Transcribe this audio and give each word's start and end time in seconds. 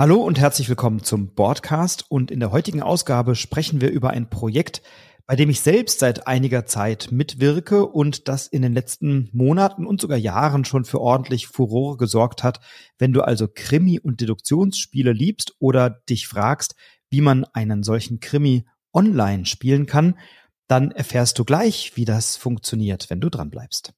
Hallo 0.00 0.16
und 0.22 0.38
herzlich 0.38 0.66
willkommen 0.70 1.02
zum 1.02 1.34
Broadcast 1.34 2.06
und 2.08 2.30
in 2.30 2.40
der 2.40 2.52
heutigen 2.52 2.82
Ausgabe 2.82 3.36
sprechen 3.36 3.82
wir 3.82 3.90
über 3.90 4.08
ein 4.08 4.30
Projekt, 4.30 4.80
bei 5.26 5.36
dem 5.36 5.50
ich 5.50 5.60
selbst 5.60 5.98
seit 5.98 6.26
einiger 6.26 6.64
Zeit 6.64 7.08
mitwirke 7.10 7.84
und 7.84 8.26
das 8.26 8.46
in 8.46 8.62
den 8.62 8.72
letzten 8.72 9.28
Monaten 9.34 9.84
und 9.84 10.00
sogar 10.00 10.16
Jahren 10.16 10.64
schon 10.64 10.86
für 10.86 11.02
ordentlich 11.02 11.48
Furore 11.48 11.98
gesorgt 11.98 12.42
hat. 12.42 12.60
Wenn 12.96 13.12
du 13.12 13.20
also 13.20 13.46
Krimi- 13.46 14.00
und 14.00 14.22
Deduktionsspiele 14.22 15.12
liebst 15.12 15.56
oder 15.58 15.90
dich 15.90 16.26
fragst, 16.26 16.76
wie 17.10 17.20
man 17.20 17.44
einen 17.52 17.82
solchen 17.82 18.20
Krimi 18.20 18.64
online 18.94 19.44
spielen 19.44 19.84
kann, 19.84 20.18
dann 20.66 20.92
erfährst 20.92 21.38
du 21.38 21.44
gleich, 21.44 21.92
wie 21.96 22.06
das 22.06 22.38
funktioniert, 22.38 23.10
wenn 23.10 23.20
du 23.20 23.28
dran 23.28 23.50
bleibst. 23.50 23.92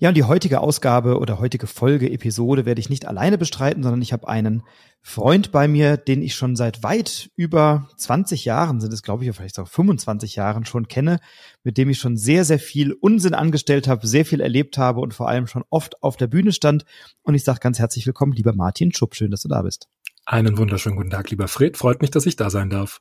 Ja, 0.00 0.10
und 0.10 0.16
die 0.16 0.22
heutige 0.22 0.60
Ausgabe 0.60 1.18
oder 1.18 1.40
heutige 1.40 1.66
Folge, 1.66 2.08
Episode 2.08 2.64
werde 2.64 2.80
ich 2.80 2.88
nicht 2.88 3.06
alleine 3.08 3.36
bestreiten, 3.36 3.82
sondern 3.82 4.00
ich 4.00 4.12
habe 4.12 4.28
einen 4.28 4.62
Freund 5.02 5.50
bei 5.50 5.66
mir, 5.66 5.96
den 5.96 6.22
ich 6.22 6.36
schon 6.36 6.54
seit 6.54 6.84
weit 6.84 7.30
über 7.34 7.88
20 7.96 8.44
Jahren, 8.44 8.80
sind 8.80 8.92
es 8.92 9.02
glaube 9.02 9.24
ich 9.24 9.34
vielleicht 9.34 9.58
auch 9.58 9.66
25 9.66 10.36
Jahren 10.36 10.64
schon 10.64 10.86
kenne, 10.86 11.18
mit 11.64 11.78
dem 11.78 11.90
ich 11.90 11.98
schon 11.98 12.16
sehr, 12.16 12.44
sehr 12.44 12.60
viel 12.60 12.92
Unsinn 12.92 13.34
angestellt 13.34 13.88
habe, 13.88 14.06
sehr 14.06 14.24
viel 14.24 14.40
erlebt 14.40 14.78
habe 14.78 15.00
und 15.00 15.14
vor 15.14 15.28
allem 15.28 15.48
schon 15.48 15.64
oft 15.68 16.00
auf 16.00 16.16
der 16.16 16.28
Bühne 16.28 16.52
stand. 16.52 16.84
Und 17.22 17.34
ich 17.34 17.42
sage 17.42 17.58
ganz 17.58 17.80
herzlich 17.80 18.06
willkommen, 18.06 18.32
lieber 18.32 18.54
Martin 18.54 18.94
Schupp, 18.94 19.16
schön, 19.16 19.32
dass 19.32 19.42
du 19.42 19.48
da 19.48 19.62
bist. 19.62 19.88
Einen 20.24 20.58
wunderschönen 20.58 20.96
guten 20.96 21.10
Tag, 21.10 21.28
lieber 21.30 21.48
Fred. 21.48 21.76
Freut 21.76 22.02
mich, 22.02 22.12
dass 22.12 22.24
ich 22.24 22.36
da 22.36 22.50
sein 22.50 22.70
darf. 22.70 23.00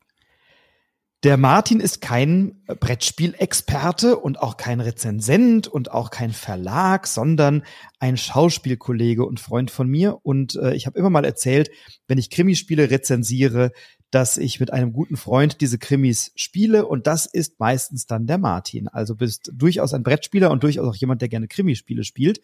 Der 1.24 1.36
Martin 1.36 1.80
ist 1.80 2.00
kein 2.00 2.62
Brettspielexperte 2.68 4.18
und 4.18 4.40
auch 4.40 4.56
kein 4.56 4.80
Rezensent 4.80 5.68
und 5.68 5.92
auch 5.92 6.12
kein 6.12 6.32
Verlag, 6.32 7.08
sondern 7.08 7.64
ein 8.00 8.18
Schauspielkollege 8.18 9.26
und 9.26 9.40
Freund 9.40 9.72
von 9.72 9.88
mir. 9.88 10.20
Und 10.22 10.56
äh, 10.58 10.76
ich 10.76 10.86
habe 10.86 11.00
immer 11.00 11.10
mal 11.10 11.26
erzählt, 11.26 11.72
wenn 12.08 12.20
ich 12.20 12.30
Krimispiele 12.30 12.92
rezensiere, 12.92 13.72
dass 14.12 14.38
ich 14.38 14.60
mit 14.60 14.72
einem 14.72 14.94
guten 14.94 15.18
Freund 15.18 15.60
diese 15.60 15.80
Krimis 15.80 16.32
spiele 16.36 16.86
und 16.86 17.08
das 17.08 17.26
ist 17.26 17.60
meistens 17.60 18.06
dann 18.06 18.28
der 18.28 18.38
Martin. 18.38 18.88
Also 18.88 19.16
bist 19.16 19.52
durchaus 19.54 19.96
ein 19.96 20.04
Brettspieler 20.04 20.52
und 20.52 20.62
durchaus 20.62 20.88
auch 20.88 20.96
jemand, 20.96 21.22
der 21.22 21.30
gerne 21.30 21.48
Krimispiele 21.48 22.04
spielt. 22.04 22.42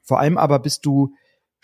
Vor 0.00 0.20
allem 0.20 0.38
aber 0.38 0.60
bist 0.60 0.86
du 0.86 1.14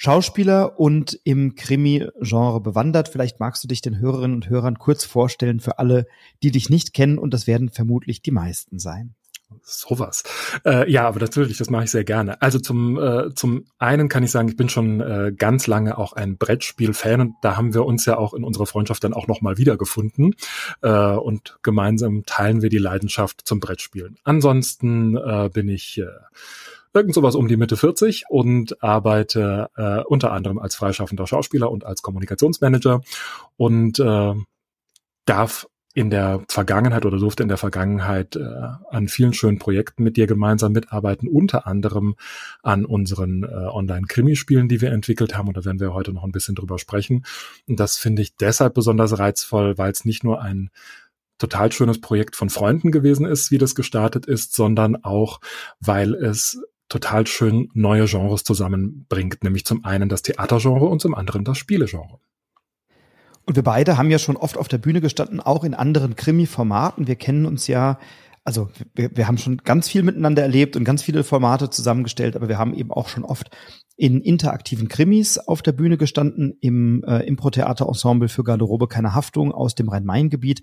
Schauspieler 0.00 0.78
und 0.78 1.18
im 1.24 1.56
Krimi-Genre 1.56 2.60
bewandert. 2.60 3.08
Vielleicht 3.08 3.40
magst 3.40 3.64
du 3.64 3.68
dich 3.68 3.82
den 3.82 3.98
Hörerinnen 3.98 4.36
und 4.36 4.48
Hörern 4.48 4.78
kurz 4.78 5.04
vorstellen 5.04 5.58
für 5.58 5.80
alle, 5.80 6.06
die 6.40 6.52
dich 6.52 6.70
nicht 6.70 6.94
kennen 6.94 7.18
und 7.18 7.34
das 7.34 7.48
werden 7.48 7.68
vermutlich 7.68 8.22
die 8.22 8.30
meisten 8.30 8.78
sein. 8.78 9.16
Sowas. 9.62 10.22
Äh, 10.64 10.88
ja, 10.88 11.08
aber 11.08 11.18
natürlich, 11.18 11.58
das 11.58 11.68
mache 11.68 11.84
ich 11.84 11.90
sehr 11.90 12.04
gerne. 12.04 12.40
Also 12.40 12.60
zum, 12.60 12.96
äh, 12.96 13.34
zum 13.34 13.64
einen 13.78 14.08
kann 14.08 14.22
ich 14.22 14.30
sagen, 14.30 14.48
ich 14.48 14.56
bin 14.56 14.68
schon 14.68 15.00
äh, 15.00 15.32
ganz 15.36 15.66
lange 15.66 15.98
auch 15.98 16.12
ein 16.12 16.36
Brettspiel-Fan 16.38 17.20
und 17.20 17.34
da 17.42 17.56
haben 17.56 17.74
wir 17.74 17.84
uns 17.84 18.06
ja 18.06 18.18
auch 18.18 18.34
in 18.34 18.44
unserer 18.44 18.66
Freundschaft 18.66 19.02
dann 19.02 19.14
auch 19.14 19.26
nochmal 19.26 19.58
wiedergefunden 19.58 20.36
äh, 20.82 20.90
und 20.90 21.58
gemeinsam 21.62 22.24
teilen 22.24 22.62
wir 22.62 22.68
die 22.68 22.78
Leidenschaft 22.78 23.40
zum 23.44 23.58
Brettspielen. 23.58 24.16
Ansonsten 24.22 25.16
äh, 25.16 25.50
bin 25.52 25.68
ich 25.68 25.98
äh, 25.98 26.06
irgend 26.98 27.14
sowas 27.14 27.34
um 27.34 27.48
die 27.48 27.56
Mitte 27.56 27.76
40 27.76 28.24
und 28.28 28.82
arbeite 28.82 29.70
äh, 29.76 30.00
unter 30.02 30.32
anderem 30.32 30.58
als 30.58 30.74
freischaffender 30.74 31.26
Schauspieler 31.26 31.70
und 31.70 31.84
als 31.84 32.02
Kommunikationsmanager 32.02 33.00
und 33.56 33.98
äh, 33.98 34.34
darf 35.24 35.66
in 35.94 36.10
der 36.10 36.44
Vergangenheit 36.48 37.06
oder 37.06 37.18
durfte 37.18 37.42
in 37.42 37.48
der 37.48 37.58
Vergangenheit 37.58 38.36
äh, 38.36 38.40
an 38.90 39.08
vielen 39.08 39.32
schönen 39.32 39.58
Projekten 39.58 40.04
mit 40.04 40.16
dir 40.16 40.26
gemeinsam 40.26 40.72
mitarbeiten, 40.72 41.28
unter 41.28 41.66
anderem 41.66 42.14
an 42.62 42.84
unseren 42.84 43.42
äh, 43.42 43.46
Online-Krimispielen, 43.46 44.68
die 44.68 44.80
wir 44.80 44.92
entwickelt 44.92 45.36
haben. 45.36 45.48
Und 45.48 45.56
da 45.56 45.64
werden 45.64 45.80
wir 45.80 45.94
heute 45.94 46.12
noch 46.12 46.24
ein 46.24 46.30
bisschen 46.32 46.54
drüber 46.54 46.78
sprechen. 46.78 47.24
Und 47.66 47.80
das 47.80 47.96
finde 47.96 48.22
ich 48.22 48.36
deshalb 48.36 48.74
besonders 48.74 49.18
reizvoll, 49.18 49.76
weil 49.76 49.90
es 49.90 50.04
nicht 50.04 50.24
nur 50.24 50.40
ein 50.40 50.70
total 51.38 51.72
schönes 51.72 52.00
Projekt 52.00 52.36
von 52.36 52.50
Freunden 52.50 52.92
gewesen 52.92 53.26
ist, 53.26 53.50
wie 53.50 53.58
das 53.58 53.74
gestartet 53.74 54.26
ist, 54.26 54.54
sondern 54.54 55.02
auch, 55.04 55.40
weil 55.80 56.14
es 56.14 56.62
total 56.88 57.26
schön 57.26 57.68
neue 57.74 58.06
Genres 58.06 58.44
zusammenbringt, 58.44 59.44
nämlich 59.44 59.64
zum 59.64 59.84
einen 59.84 60.08
das 60.08 60.22
Theatergenre 60.22 60.86
und 60.86 61.00
zum 61.00 61.14
anderen 61.14 61.44
das 61.44 61.58
Spielegenre. 61.58 62.18
Und 63.44 63.56
wir 63.56 63.62
beide 63.62 63.96
haben 63.96 64.10
ja 64.10 64.18
schon 64.18 64.36
oft 64.36 64.58
auf 64.58 64.68
der 64.68 64.78
Bühne 64.78 65.00
gestanden, 65.00 65.40
auch 65.40 65.64
in 65.64 65.74
anderen 65.74 66.16
Krimi-Formaten. 66.16 67.06
Wir 67.06 67.16
kennen 67.16 67.46
uns 67.46 67.66
ja, 67.66 67.98
also 68.44 68.68
wir, 68.94 69.16
wir 69.16 69.26
haben 69.26 69.38
schon 69.38 69.58
ganz 69.58 69.88
viel 69.88 70.02
miteinander 70.02 70.42
erlebt 70.42 70.76
und 70.76 70.84
ganz 70.84 71.02
viele 71.02 71.24
Formate 71.24 71.70
zusammengestellt, 71.70 72.36
aber 72.36 72.48
wir 72.48 72.58
haben 72.58 72.74
eben 72.74 72.90
auch 72.90 73.08
schon 73.08 73.24
oft 73.24 73.50
in 73.96 74.20
interaktiven 74.20 74.88
Krimis 74.88 75.38
auf 75.38 75.62
der 75.62 75.72
Bühne 75.72 75.96
gestanden, 75.96 76.58
im 76.60 77.02
äh, 77.04 77.26
Impro-Theater-Ensemble 77.26 78.28
für 78.28 78.44
Garderobe 78.44 78.86
keine 78.86 79.14
Haftung 79.14 79.50
aus 79.50 79.74
dem 79.74 79.88
Rhein-Main-Gebiet 79.88 80.62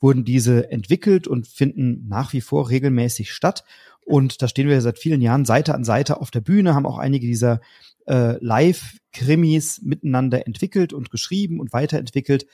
wurden 0.00 0.24
diese 0.24 0.70
entwickelt 0.70 1.26
und 1.26 1.46
finden 1.46 2.06
nach 2.08 2.32
wie 2.32 2.40
vor 2.40 2.68
regelmäßig 2.68 3.32
statt. 3.32 3.64
Und 4.06 4.40
da 4.40 4.46
stehen 4.46 4.68
wir 4.68 4.80
seit 4.80 5.00
vielen 5.00 5.20
Jahren 5.20 5.44
Seite 5.44 5.74
an 5.74 5.82
Seite 5.82 6.20
auf 6.20 6.30
der 6.30 6.40
Bühne, 6.40 6.76
haben 6.76 6.86
auch 6.86 6.98
einige 6.98 7.26
dieser 7.26 7.60
äh, 8.06 8.42
Live-Krimis 8.42 9.82
miteinander 9.82 10.46
entwickelt 10.46 10.92
und 10.92 11.10
geschrieben 11.10 11.58
und 11.58 11.72
weiterentwickelt. 11.72 12.46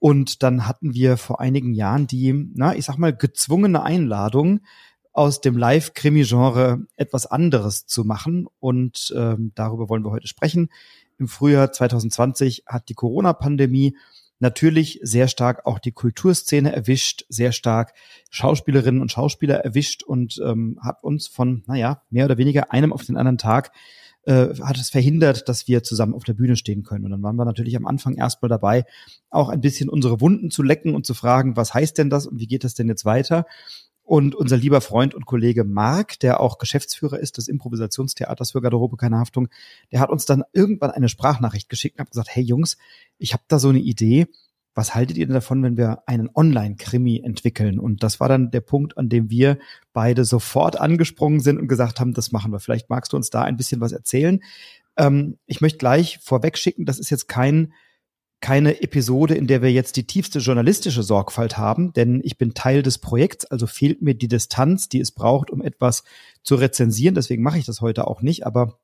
Und 0.00 0.42
dann 0.42 0.66
hatten 0.66 0.94
wir 0.94 1.16
vor 1.16 1.40
einigen 1.40 1.74
Jahren 1.74 2.08
die, 2.08 2.50
na, 2.54 2.74
ich 2.74 2.84
sag 2.84 2.98
mal, 2.98 3.16
gezwungene 3.16 3.84
Einladung, 3.84 4.60
aus 5.12 5.40
dem 5.40 5.56
Live-Krimi-Genre 5.56 6.84
etwas 6.96 7.24
anderes 7.24 7.86
zu 7.86 8.04
machen. 8.04 8.48
Und 8.58 9.14
ähm, 9.16 9.52
darüber 9.54 9.88
wollen 9.88 10.04
wir 10.04 10.10
heute 10.10 10.26
sprechen. 10.26 10.70
Im 11.18 11.28
Frühjahr 11.28 11.70
2020 11.70 12.64
hat 12.66 12.88
die 12.88 12.94
Corona-Pandemie 12.94 13.96
natürlich 14.38 15.00
sehr 15.02 15.28
stark 15.28 15.66
auch 15.66 15.78
die 15.78 15.92
Kulturszene 15.92 16.72
erwischt, 16.72 17.24
sehr 17.28 17.52
stark 17.52 17.94
Schauspielerinnen 18.30 19.00
und 19.00 19.12
Schauspieler 19.12 19.56
erwischt 19.56 20.02
und 20.02 20.40
ähm, 20.44 20.78
hat 20.82 21.02
uns 21.02 21.26
von, 21.26 21.64
naja, 21.66 22.02
mehr 22.10 22.26
oder 22.26 22.38
weniger 22.38 22.72
einem 22.72 22.92
auf 22.92 23.04
den 23.04 23.16
anderen 23.16 23.38
Tag 23.38 23.72
äh, 24.26 24.48
hat 24.60 24.76
es 24.76 24.90
verhindert, 24.90 25.48
dass 25.48 25.68
wir 25.68 25.82
zusammen 25.82 26.14
auf 26.14 26.24
der 26.24 26.34
Bühne 26.34 26.56
stehen 26.56 26.82
können. 26.82 27.04
Und 27.04 27.12
dann 27.12 27.22
waren 27.22 27.36
wir 27.36 27.44
natürlich 27.44 27.76
am 27.76 27.86
Anfang 27.86 28.16
erstmal 28.16 28.48
dabei, 28.48 28.84
auch 29.30 29.48
ein 29.48 29.60
bisschen 29.60 29.88
unsere 29.88 30.20
Wunden 30.20 30.50
zu 30.50 30.62
lecken 30.62 30.94
und 30.94 31.06
zu 31.06 31.14
fragen, 31.14 31.56
was 31.56 31.74
heißt 31.74 31.96
denn 31.96 32.10
das 32.10 32.26
und 32.26 32.40
wie 32.40 32.46
geht 32.46 32.64
das 32.64 32.74
denn 32.74 32.88
jetzt 32.88 33.04
weiter? 33.04 33.46
Und 34.06 34.36
unser 34.36 34.56
lieber 34.56 34.80
Freund 34.80 35.16
und 35.16 35.26
Kollege 35.26 35.64
Marc, 35.64 36.20
der 36.20 36.38
auch 36.38 36.58
Geschäftsführer 36.58 37.18
ist 37.18 37.38
des 37.38 37.48
Improvisationstheaters 37.48 38.52
für 38.52 38.62
Garderobe 38.62 38.96
keine 38.96 39.18
Haftung, 39.18 39.48
der 39.90 39.98
hat 39.98 40.10
uns 40.10 40.24
dann 40.26 40.44
irgendwann 40.52 40.92
eine 40.92 41.08
Sprachnachricht 41.08 41.68
geschickt 41.68 41.96
und 41.96 42.02
hat 42.02 42.12
gesagt, 42.12 42.28
hey 42.30 42.44
Jungs, 42.44 42.76
ich 43.18 43.32
habe 43.32 43.42
da 43.48 43.58
so 43.58 43.68
eine 43.68 43.80
Idee. 43.80 44.28
Was 44.76 44.94
haltet 44.94 45.16
ihr 45.16 45.26
denn 45.26 45.34
davon, 45.34 45.60
wenn 45.64 45.76
wir 45.76 46.04
einen 46.06 46.30
Online-Krimi 46.32 47.20
entwickeln? 47.24 47.80
Und 47.80 48.04
das 48.04 48.20
war 48.20 48.28
dann 48.28 48.52
der 48.52 48.60
Punkt, 48.60 48.96
an 48.96 49.08
dem 49.08 49.28
wir 49.28 49.58
beide 49.92 50.24
sofort 50.24 50.80
angesprungen 50.80 51.40
sind 51.40 51.58
und 51.58 51.66
gesagt 51.66 51.98
haben, 51.98 52.12
das 52.12 52.30
machen 52.30 52.52
wir. 52.52 52.60
Vielleicht 52.60 52.88
magst 52.88 53.12
du 53.12 53.16
uns 53.16 53.30
da 53.30 53.42
ein 53.42 53.56
bisschen 53.56 53.80
was 53.80 53.90
erzählen. 53.90 54.40
Ähm, 54.96 55.36
ich 55.46 55.60
möchte 55.60 55.78
gleich 55.78 56.20
vorweg 56.22 56.58
schicken, 56.58 56.84
das 56.84 57.00
ist 57.00 57.10
jetzt 57.10 57.26
kein 57.26 57.72
keine 58.40 58.82
Episode, 58.82 59.34
in 59.34 59.46
der 59.46 59.62
wir 59.62 59.72
jetzt 59.72 59.96
die 59.96 60.06
tiefste 60.06 60.40
journalistische 60.40 61.02
Sorgfalt 61.02 61.56
haben, 61.56 61.92
denn 61.94 62.20
ich 62.22 62.38
bin 62.38 62.54
Teil 62.54 62.82
des 62.82 62.98
Projekts, 62.98 63.46
also 63.46 63.66
fehlt 63.66 64.02
mir 64.02 64.14
die 64.14 64.28
Distanz, 64.28 64.88
die 64.88 65.00
es 65.00 65.12
braucht, 65.12 65.50
um 65.50 65.62
etwas 65.62 66.04
zu 66.42 66.54
rezensieren. 66.56 67.14
Deswegen 67.14 67.42
mache 67.42 67.58
ich 67.58 67.64
das 67.64 67.80
heute 67.80 68.06
auch 68.06 68.22
nicht, 68.22 68.46
aber 68.46 68.78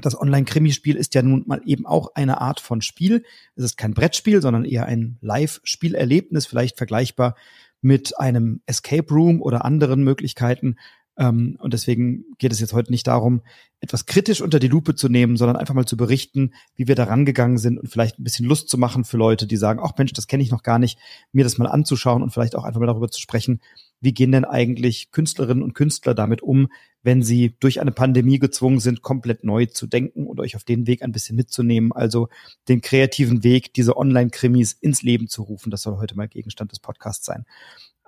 das 0.00 0.18
Online-Krimispiel 0.18 0.96
ist 0.96 1.14
ja 1.14 1.22
nun 1.22 1.44
mal 1.46 1.60
eben 1.64 1.86
auch 1.86 2.14
eine 2.14 2.40
Art 2.40 2.60
von 2.60 2.80
Spiel. 2.80 3.24
Es 3.56 3.64
ist 3.64 3.76
kein 3.76 3.94
Brettspiel, 3.94 4.40
sondern 4.40 4.64
eher 4.64 4.86
ein 4.86 5.18
Live-Spielerlebnis, 5.20 6.46
vielleicht 6.46 6.76
vergleichbar 6.76 7.34
mit 7.80 8.18
einem 8.20 8.60
Escape 8.66 9.12
Room 9.12 9.40
oder 9.40 9.64
anderen 9.64 10.04
Möglichkeiten, 10.04 10.76
ähm, 11.20 11.58
und 11.60 11.74
deswegen 11.74 12.24
geht 12.38 12.50
es 12.50 12.60
jetzt 12.60 12.72
heute 12.72 12.90
nicht 12.90 13.06
darum, 13.06 13.42
etwas 13.80 14.06
kritisch 14.06 14.40
unter 14.40 14.58
die 14.58 14.68
Lupe 14.68 14.94
zu 14.94 15.10
nehmen, 15.10 15.36
sondern 15.36 15.58
einfach 15.58 15.74
mal 15.74 15.84
zu 15.84 15.98
berichten, 15.98 16.54
wie 16.76 16.88
wir 16.88 16.94
da 16.94 17.04
rangegangen 17.04 17.58
sind 17.58 17.78
und 17.78 17.88
vielleicht 17.88 18.18
ein 18.18 18.24
bisschen 18.24 18.46
Lust 18.46 18.70
zu 18.70 18.78
machen 18.78 19.04
für 19.04 19.18
Leute, 19.18 19.46
die 19.46 19.58
sagen, 19.58 19.80
ach 19.82 19.92
Mensch, 19.98 20.14
das 20.14 20.26
kenne 20.26 20.42
ich 20.42 20.50
noch 20.50 20.62
gar 20.62 20.78
nicht, 20.78 20.98
mir 21.32 21.44
das 21.44 21.58
mal 21.58 21.66
anzuschauen 21.66 22.22
und 22.22 22.30
vielleicht 22.30 22.56
auch 22.56 22.64
einfach 22.64 22.80
mal 22.80 22.86
darüber 22.86 23.10
zu 23.10 23.20
sprechen, 23.20 23.60
wie 24.00 24.14
gehen 24.14 24.32
denn 24.32 24.46
eigentlich 24.46 25.10
Künstlerinnen 25.10 25.62
und 25.62 25.74
Künstler 25.74 26.14
damit 26.14 26.40
um, 26.40 26.68
wenn 27.02 27.22
sie 27.22 27.54
durch 27.60 27.82
eine 27.82 27.92
Pandemie 27.92 28.38
gezwungen 28.38 28.80
sind, 28.80 29.02
komplett 29.02 29.44
neu 29.44 29.66
zu 29.66 29.86
denken 29.86 30.26
und 30.26 30.40
euch 30.40 30.56
auf 30.56 30.64
den 30.64 30.86
Weg 30.86 31.02
ein 31.02 31.12
bisschen 31.12 31.36
mitzunehmen. 31.36 31.92
Also 31.92 32.28
den 32.68 32.80
kreativen 32.80 33.44
Weg, 33.44 33.74
diese 33.74 33.98
Online-Krimis 33.98 34.72
ins 34.72 35.02
Leben 35.02 35.28
zu 35.28 35.42
rufen. 35.42 35.70
Das 35.70 35.82
soll 35.82 35.98
heute 35.98 36.16
mal 36.16 36.28
Gegenstand 36.28 36.72
des 36.72 36.80
Podcasts 36.80 37.26
sein. 37.26 37.44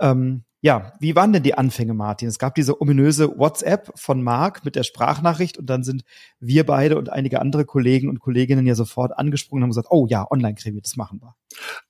Ähm, 0.03 0.45
ja, 0.65 0.93
wie 1.01 1.17
waren 1.17 1.33
denn 1.33 1.43
die 1.43 1.55
Anfänge, 1.55 1.93
Martin? 1.93 2.29
Es 2.29 2.39
gab 2.39 2.55
diese 2.55 2.81
ominöse 2.81 3.37
WhatsApp 3.37 3.91
von 3.97 4.23
Marc 4.23 4.65
mit 4.65 4.77
der 4.77 4.85
Sprachnachricht 4.85 5.59
und 5.59 5.67
dann 5.67 5.83
sind 5.83 6.05
wir 6.39 6.65
beide 6.65 6.97
und 6.99 7.11
einige 7.11 7.41
andere 7.41 7.65
Kollegen 7.65 8.09
und 8.09 8.21
Kolleginnen 8.21 8.65
ja 8.65 8.77
sofort 8.77 9.19
angesprungen 9.19 9.63
und 9.63 9.65
haben 9.65 9.71
gesagt, 9.71 9.89
oh 9.91 10.07
ja, 10.09 10.25
Online-Krimi, 10.31 10.81
das 10.81 10.97
machen 10.97 11.21
wir. 11.21 11.35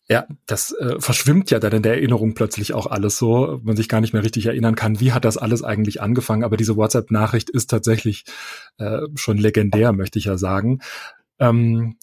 Ja, 0.09 0.26
das 0.47 0.73
äh, 0.73 0.99
verschwimmt 1.00 1.50
ja 1.50 1.59
dann 1.59 1.73
in 1.73 1.82
der 1.82 1.97
Erinnerung 1.97 2.32
plötzlich 2.32 2.73
auch 2.73 2.87
alles 2.87 3.19
so, 3.19 3.61
man 3.62 3.76
sich 3.76 3.91
gar 3.91 4.00
nicht 4.00 4.14
mehr 4.14 4.25
richtig 4.25 4.47
erinnern 4.47 4.75
kann, 4.75 5.00
wie 5.00 5.12
hat 5.12 5.26
das 5.26 5.37
alles 5.37 5.62
eigentlich 5.62 6.00
angefangen. 6.00 6.43
Aber 6.43 6.56
diese 6.56 6.75
WhatsApp-Nachricht 6.75 7.50
ist 7.50 7.69
tatsächlich 7.69 8.25
äh, 8.79 9.03
schon 9.17 9.37
legendär, 9.37 9.93
möchte 9.93 10.19
ich 10.19 10.25
ja 10.25 10.38
sagen. 10.38 10.81
Ähm, 11.38 11.97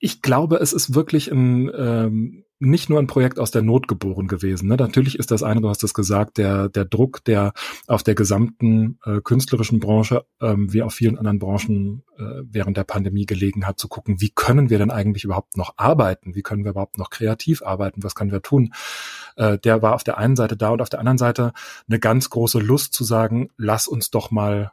ich 0.00 0.22
glaube, 0.22 0.56
es 0.56 0.72
ist 0.72 0.96
wirklich 0.96 1.30
ein 1.30 1.70
ähm, 1.76 2.44
nicht 2.60 2.90
nur 2.90 2.98
ein 2.98 3.06
Projekt 3.06 3.38
aus 3.38 3.50
der 3.50 3.62
Not 3.62 3.86
geboren 3.86 4.26
gewesen. 4.26 4.68
Ne? 4.68 4.76
Natürlich 4.76 5.18
ist 5.18 5.30
das 5.30 5.42
eine, 5.42 5.60
du 5.60 5.68
hast 5.68 5.84
es 5.84 5.94
gesagt, 5.94 6.38
der, 6.38 6.68
der 6.68 6.84
Druck, 6.84 7.24
der 7.24 7.52
auf 7.86 8.02
der 8.02 8.14
gesamten 8.14 8.98
äh, 9.04 9.20
künstlerischen 9.20 9.78
Branche 9.78 10.24
ähm, 10.40 10.72
wie 10.72 10.82
auf 10.82 10.92
vielen 10.92 11.18
anderen 11.18 11.38
Branchen 11.38 12.02
äh, 12.18 12.42
während 12.42 12.76
der 12.76 12.84
Pandemie 12.84 13.26
gelegen 13.26 13.66
hat, 13.66 13.78
zu 13.78 13.86
gucken, 13.86 14.20
wie 14.20 14.30
können 14.30 14.70
wir 14.70 14.78
denn 14.78 14.90
eigentlich 14.90 15.24
überhaupt 15.24 15.56
noch 15.56 15.74
arbeiten? 15.76 16.34
Wie 16.34 16.42
können 16.42 16.64
wir 16.64 16.72
überhaupt 16.72 16.98
noch 16.98 17.10
kreativ 17.10 17.62
arbeiten? 17.62 18.02
Was 18.02 18.16
können 18.16 18.32
wir 18.32 18.42
tun? 18.42 18.72
Äh, 19.36 19.58
der 19.58 19.80
war 19.82 19.94
auf 19.94 20.02
der 20.02 20.18
einen 20.18 20.36
Seite 20.36 20.56
da 20.56 20.70
und 20.70 20.82
auf 20.82 20.90
der 20.90 21.00
anderen 21.00 21.18
Seite 21.18 21.52
eine 21.88 22.00
ganz 22.00 22.28
große 22.28 22.58
Lust 22.58 22.92
zu 22.92 23.04
sagen, 23.04 23.50
lass 23.56 23.86
uns 23.86 24.10
doch 24.10 24.32
mal 24.32 24.72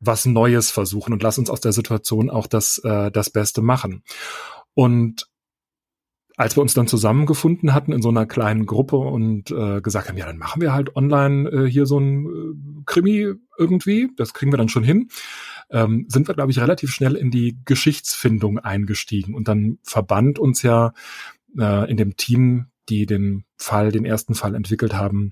was 0.00 0.26
Neues 0.26 0.72
versuchen 0.72 1.12
und 1.12 1.22
lass 1.22 1.38
uns 1.38 1.48
aus 1.48 1.60
der 1.60 1.72
Situation 1.72 2.30
auch 2.30 2.48
das, 2.48 2.78
äh, 2.78 3.12
das 3.12 3.30
Beste 3.30 3.62
machen. 3.62 4.02
Und 4.74 5.28
als 6.42 6.56
wir 6.56 6.60
uns 6.60 6.74
dann 6.74 6.88
zusammengefunden 6.88 7.72
hatten 7.72 7.92
in 7.92 8.02
so 8.02 8.08
einer 8.08 8.26
kleinen 8.26 8.66
Gruppe 8.66 8.96
und 8.96 9.50
äh, 9.52 9.80
gesagt 9.80 10.08
haben, 10.08 10.18
ja, 10.18 10.26
dann 10.26 10.38
machen 10.38 10.60
wir 10.60 10.72
halt 10.72 10.96
online 10.96 11.48
äh, 11.48 11.70
hier 11.70 11.86
so 11.86 11.98
ein 11.98 12.26
äh, 12.26 12.82
Krimi 12.84 13.34
irgendwie, 13.56 14.10
das 14.16 14.34
kriegen 14.34 14.52
wir 14.52 14.56
dann 14.56 14.68
schon 14.68 14.82
hin, 14.82 15.08
ähm, 15.70 16.06
sind 16.08 16.28
wir, 16.28 16.34
glaube 16.34 16.50
ich, 16.50 16.58
relativ 16.58 16.90
schnell 16.92 17.14
in 17.14 17.30
die 17.30 17.58
Geschichtsfindung 17.64 18.58
eingestiegen. 18.58 19.34
Und 19.34 19.46
dann 19.46 19.78
verband 19.84 20.40
uns 20.40 20.62
ja 20.62 20.94
äh, 21.56 21.88
in 21.88 21.96
dem 21.96 22.16
Team, 22.16 22.66
die 22.88 23.06
den 23.06 23.44
Fall, 23.56 23.92
den 23.92 24.04
ersten 24.04 24.34
Fall 24.34 24.56
entwickelt 24.56 24.94
haben, 24.94 25.30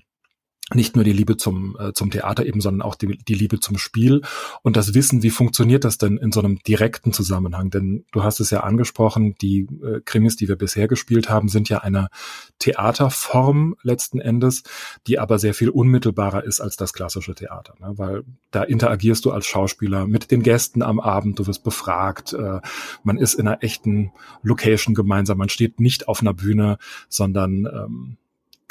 nicht 0.73 0.95
nur 0.95 1.03
die 1.03 1.13
Liebe 1.13 1.37
zum, 1.37 1.75
äh, 1.79 1.93
zum 1.93 2.11
Theater 2.11 2.45
eben, 2.45 2.61
sondern 2.61 2.81
auch 2.81 2.95
die, 2.95 3.17
die 3.17 3.33
Liebe 3.33 3.59
zum 3.59 3.77
Spiel 3.77 4.21
und 4.61 4.77
das 4.77 4.93
Wissen, 4.93 5.23
wie 5.23 5.29
funktioniert 5.29 5.83
das 5.83 5.97
denn 5.97 6.17
in 6.17 6.31
so 6.31 6.39
einem 6.39 6.59
direkten 6.59 7.13
Zusammenhang? 7.13 7.69
Denn 7.69 8.05
du 8.11 8.23
hast 8.23 8.39
es 8.39 8.49
ja 8.49 8.61
angesprochen, 8.61 9.35
die 9.41 9.67
äh, 9.83 10.01
Krimis, 10.03 10.35
die 10.35 10.47
wir 10.47 10.55
bisher 10.55 10.87
gespielt 10.87 11.29
haben, 11.29 11.47
sind 11.49 11.69
ja 11.69 11.79
eine 11.79 12.09
Theaterform 12.59 13.75
letzten 13.83 14.19
Endes, 14.19 14.63
die 15.07 15.19
aber 15.19 15.39
sehr 15.39 15.53
viel 15.53 15.69
unmittelbarer 15.69 16.43
ist 16.43 16.61
als 16.61 16.77
das 16.77 16.93
klassische 16.93 17.35
Theater, 17.35 17.75
ne? 17.79 17.97
weil 17.97 18.23
da 18.51 18.63
interagierst 18.63 19.25
du 19.25 19.31
als 19.31 19.45
Schauspieler 19.45 20.07
mit 20.07 20.31
den 20.31 20.43
Gästen 20.43 20.81
am 20.81 20.99
Abend, 20.99 21.39
du 21.39 21.47
wirst 21.47 21.63
befragt, 21.63 22.33
äh, 22.33 22.59
man 23.03 23.17
ist 23.17 23.33
in 23.33 23.47
einer 23.47 23.63
echten 23.63 24.11
Location 24.43 24.95
gemeinsam, 24.95 25.37
man 25.37 25.49
steht 25.49 25.79
nicht 25.79 26.07
auf 26.07 26.21
einer 26.21 26.33
Bühne, 26.33 26.77
sondern 27.09 27.65
ähm, 27.65 28.17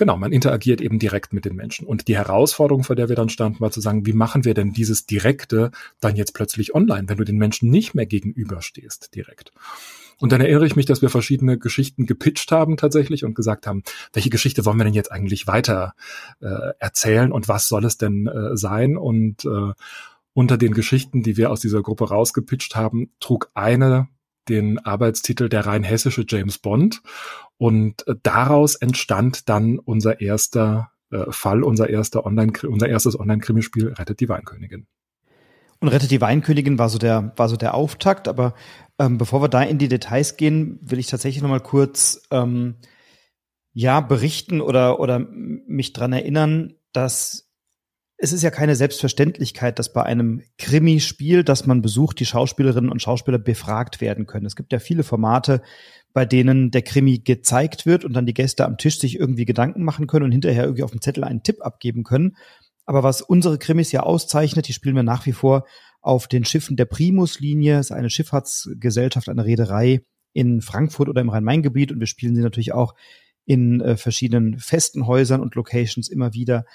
Genau, 0.00 0.16
man 0.16 0.32
interagiert 0.32 0.80
eben 0.80 0.98
direkt 0.98 1.34
mit 1.34 1.44
den 1.44 1.54
Menschen. 1.54 1.86
Und 1.86 2.08
die 2.08 2.16
Herausforderung, 2.16 2.84
vor 2.84 2.96
der 2.96 3.10
wir 3.10 3.16
dann 3.16 3.28
standen, 3.28 3.60
war 3.60 3.70
zu 3.70 3.82
sagen, 3.82 4.06
wie 4.06 4.14
machen 4.14 4.46
wir 4.46 4.54
denn 4.54 4.72
dieses 4.72 5.04
Direkte 5.04 5.72
dann 6.00 6.16
jetzt 6.16 6.32
plötzlich 6.32 6.74
online, 6.74 7.06
wenn 7.10 7.18
du 7.18 7.24
den 7.24 7.36
Menschen 7.36 7.68
nicht 7.68 7.92
mehr 7.92 8.06
gegenüberstehst 8.06 9.14
direkt? 9.14 9.52
Und 10.18 10.32
dann 10.32 10.40
erinnere 10.40 10.64
ich 10.64 10.74
mich, 10.74 10.86
dass 10.86 11.02
wir 11.02 11.10
verschiedene 11.10 11.58
Geschichten 11.58 12.06
gepitcht 12.06 12.50
haben 12.50 12.78
tatsächlich 12.78 13.26
und 13.26 13.34
gesagt 13.34 13.66
haben, 13.66 13.82
welche 14.14 14.30
Geschichte 14.30 14.64
wollen 14.64 14.78
wir 14.78 14.84
denn 14.84 14.94
jetzt 14.94 15.12
eigentlich 15.12 15.46
weiter 15.46 15.92
äh, 16.40 16.72
erzählen 16.78 17.30
und 17.30 17.48
was 17.48 17.68
soll 17.68 17.84
es 17.84 17.98
denn 17.98 18.26
äh, 18.26 18.56
sein? 18.56 18.96
Und 18.96 19.44
äh, 19.44 19.74
unter 20.32 20.56
den 20.56 20.72
Geschichten, 20.72 21.22
die 21.22 21.36
wir 21.36 21.50
aus 21.50 21.60
dieser 21.60 21.82
Gruppe 21.82 22.08
rausgepitcht 22.08 22.74
haben, 22.74 23.12
trug 23.20 23.50
eine 23.52 24.08
den 24.50 24.78
Arbeitstitel 24.78 25.48
der 25.48 25.64
rein 25.64 25.82
hessische 25.82 26.24
James 26.28 26.58
Bond. 26.58 27.02
Und 27.56 28.06
äh, 28.06 28.14
daraus 28.22 28.74
entstand 28.74 29.48
dann 29.48 29.78
unser 29.78 30.20
erster 30.20 30.90
äh, 31.10 31.30
Fall, 31.30 31.62
unser 31.62 31.88
erster 31.88 32.26
Online, 32.26 32.52
unser 32.68 32.88
erstes 32.88 33.18
Online-Krimispiel 33.18 33.94
Rettet 33.94 34.20
die 34.20 34.28
Weinkönigin. 34.28 34.86
Und 35.80 35.88
Rettet 35.88 36.10
die 36.10 36.20
Weinkönigin 36.20 36.78
war 36.78 36.88
so 36.90 36.98
der, 36.98 37.32
war 37.36 37.48
so 37.48 37.56
der 37.56 37.74
Auftakt. 37.74 38.28
Aber 38.28 38.54
ähm, 38.98 39.16
bevor 39.16 39.42
wir 39.42 39.48
da 39.48 39.62
in 39.62 39.78
die 39.78 39.88
Details 39.88 40.36
gehen, 40.36 40.78
will 40.82 40.98
ich 40.98 41.06
tatsächlich 41.06 41.42
noch 41.42 41.48
mal 41.48 41.60
kurz 41.60 42.22
ähm, 42.30 42.76
ja 43.72 44.00
berichten 44.00 44.60
oder 44.60 45.00
oder 45.00 45.18
mich 45.18 45.92
dran 45.92 46.12
erinnern, 46.12 46.74
dass 46.92 47.49
es 48.22 48.34
ist 48.34 48.42
ja 48.42 48.50
keine 48.50 48.76
Selbstverständlichkeit, 48.76 49.78
dass 49.78 49.94
bei 49.94 50.02
einem 50.02 50.42
Krimi-Spiel, 50.58 51.42
das 51.42 51.66
man 51.66 51.80
besucht, 51.80 52.20
die 52.20 52.26
Schauspielerinnen 52.26 52.90
und 52.90 53.00
Schauspieler 53.00 53.38
befragt 53.38 54.02
werden 54.02 54.26
können. 54.26 54.44
Es 54.44 54.56
gibt 54.56 54.74
ja 54.74 54.78
viele 54.78 55.04
Formate, 55.04 55.62
bei 56.12 56.26
denen 56.26 56.70
der 56.70 56.82
Krimi 56.82 57.18
gezeigt 57.18 57.86
wird 57.86 58.04
und 58.04 58.12
dann 58.12 58.26
die 58.26 58.34
Gäste 58.34 58.66
am 58.66 58.76
Tisch 58.76 58.98
sich 58.98 59.18
irgendwie 59.18 59.46
Gedanken 59.46 59.84
machen 59.84 60.06
können 60.06 60.26
und 60.26 60.32
hinterher 60.32 60.64
irgendwie 60.64 60.82
auf 60.82 60.90
dem 60.90 61.00
Zettel 61.00 61.24
einen 61.24 61.42
Tipp 61.42 61.62
abgeben 61.62 62.04
können. 62.04 62.36
Aber 62.84 63.02
was 63.02 63.22
unsere 63.22 63.56
Krimis 63.56 63.90
ja 63.90 64.02
auszeichnet, 64.02 64.68
die 64.68 64.74
spielen 64.74 64.96
wir 64.96 65.02
nach 65.02 65.24
wie 65.24 65.32
vor 65.32 65.64
auf 66.02 66.28
den 66.28 66.44
Schiffen 66.44 66.76
der 66.76 66.84
Primus-Linie, 66.84 67.78
ist 67.78 67.90
eine 67.90 68.10
Schifffahrtsgesellschaft, 68.10 69.30
eine 69.30 69.46
Reederei 69.46 70.02
in 70.34 70.60
Frankfurt 70.60 71.08
oder 71.08 71.22
im 71.22 71.30
Rhein-Main-Gebiet 71.30 71.90
und 71.90 72.00
wir 72.00 72.06
spielen 72.06 72.34
sie 72.36 72.42
natürlich 72.42 72.74
auch 72.74 72.94
in 73.46 73.80
äh, 73.80 73.96
verschiedenen 73.96 74.58
festen 74.58 75.06
Häusern 75.06 75.40
und 75.40 75.54
Locations 75.54 76.08
immer 76.08 76.34
wieder. 76.34 76.66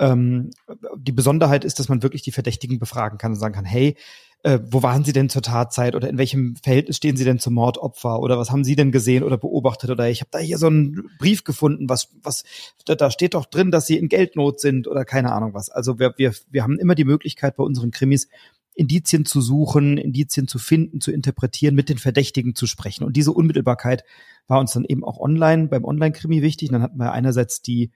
Ähm, 0.00 0.50
die 0.96 1.12
Besonderheit 1.12 1.64
ist, 1.64 1.78
dass 1.78 1.88
man 1.88 2.02
wirklich 2.02 2.22
die 2.22 2.32
Verdächtigen 2.32 2.78
befragen 2.78 3.18
kann 3.18 3.32
und 3.32 3.38
sagen 3.38 3.54
kann, 3.54 3.66
hey, 3.66 3.96
äh, 4.42 4.58
wo 4.64 4.82
waren 4.82 5.04
Sie 5.04 5.12
denn 5.12 5.28
zur 5.28 5.42
Tatzeit 5.42 5.94
oder 5.94 6.08
in 6.08 6.16
welchem 6.16 6.56
Verhältnis 6.56 6.96
stehen 6.96 7.16
Sie 7.16 7.24
denn 7.24 7.38
zum 7.38 7.54
Mordopfer 7.54 8.20
oder 8.20 8.38
was 8.38 8.50
haben 8.50 8.64
Sie 8.64 8.74
denn 8.74 8.90
gesehen 8.90 9.22
oder 9.22 9.36
beobachtet 9.36 9.90
oder 9.90 10.08
ich 10.08 10.20
habe 10.20 10.30
da 10.32 10.38
hier 10.38 10.56
so 10.56 10.68
einen 10.68 11.10
Brief 11.18 11.44
gefunden, 11.44 11.90
was 11.90 12.08
was 12.22 12.44
da, 12.86 12.94
da 12.94 13.10
steht 13.10 13.34
doch 13.34 13.44
drin, 13.44 13.70
dass 13.70 13.86
Sie 13.86 13.98
in 13.98 14.08
Geldnot 14.08 14.58
sind 14.58 14.88
oder 14.88 15.04
keine 15.04 15.32
Ahnung 15.32 15.52
was. 15.52 15.68
Also 15.68 15.98
wir 15.98 16.14
wir 16.16 16.32
wir 16.50 16.62
haben 16.62 16.78
immer 16.78 16.94
die 16.94 17.04
Möglichkeit 17.04 17.56
bei 17.56 17.62
unseren 17.62 17.90
Krimis 17.90 18.28
Indizien 18.74 19.26
zu 19.26 19.42
suchen, 19.42 19.98
Indizien 19.98 20.48
zu 20.48 20.58
finden, 20.58 21.02
zu 21.02 21.12
interpretieren, 21.12 21.74
mit 21.74 21.90
den 21.90 21.98
Verdächtigen 21.98 22.54
zu 22.54 22.66
sprechen. 22.66 23.04
Und 23.04 23.16
diese 23.16 23.32
Unmittelbarkeit 23.32 24.04
war 24.46 24.58
uns 24.58 24.72
dann 24.72 24.86
eben 24.86 25.04
auch 25.04 25.18
online 25.18 25.68
beim 25.68 25.84
Online-Krimi 25.84 26.40
wichtig. 26.40 26.70
Und 26.70 26.74
dann 26.74 26.82
hatten 26.82 26.98
wir 26.98 27.12
einerseits 27.12 27.60
die 27.60 27.90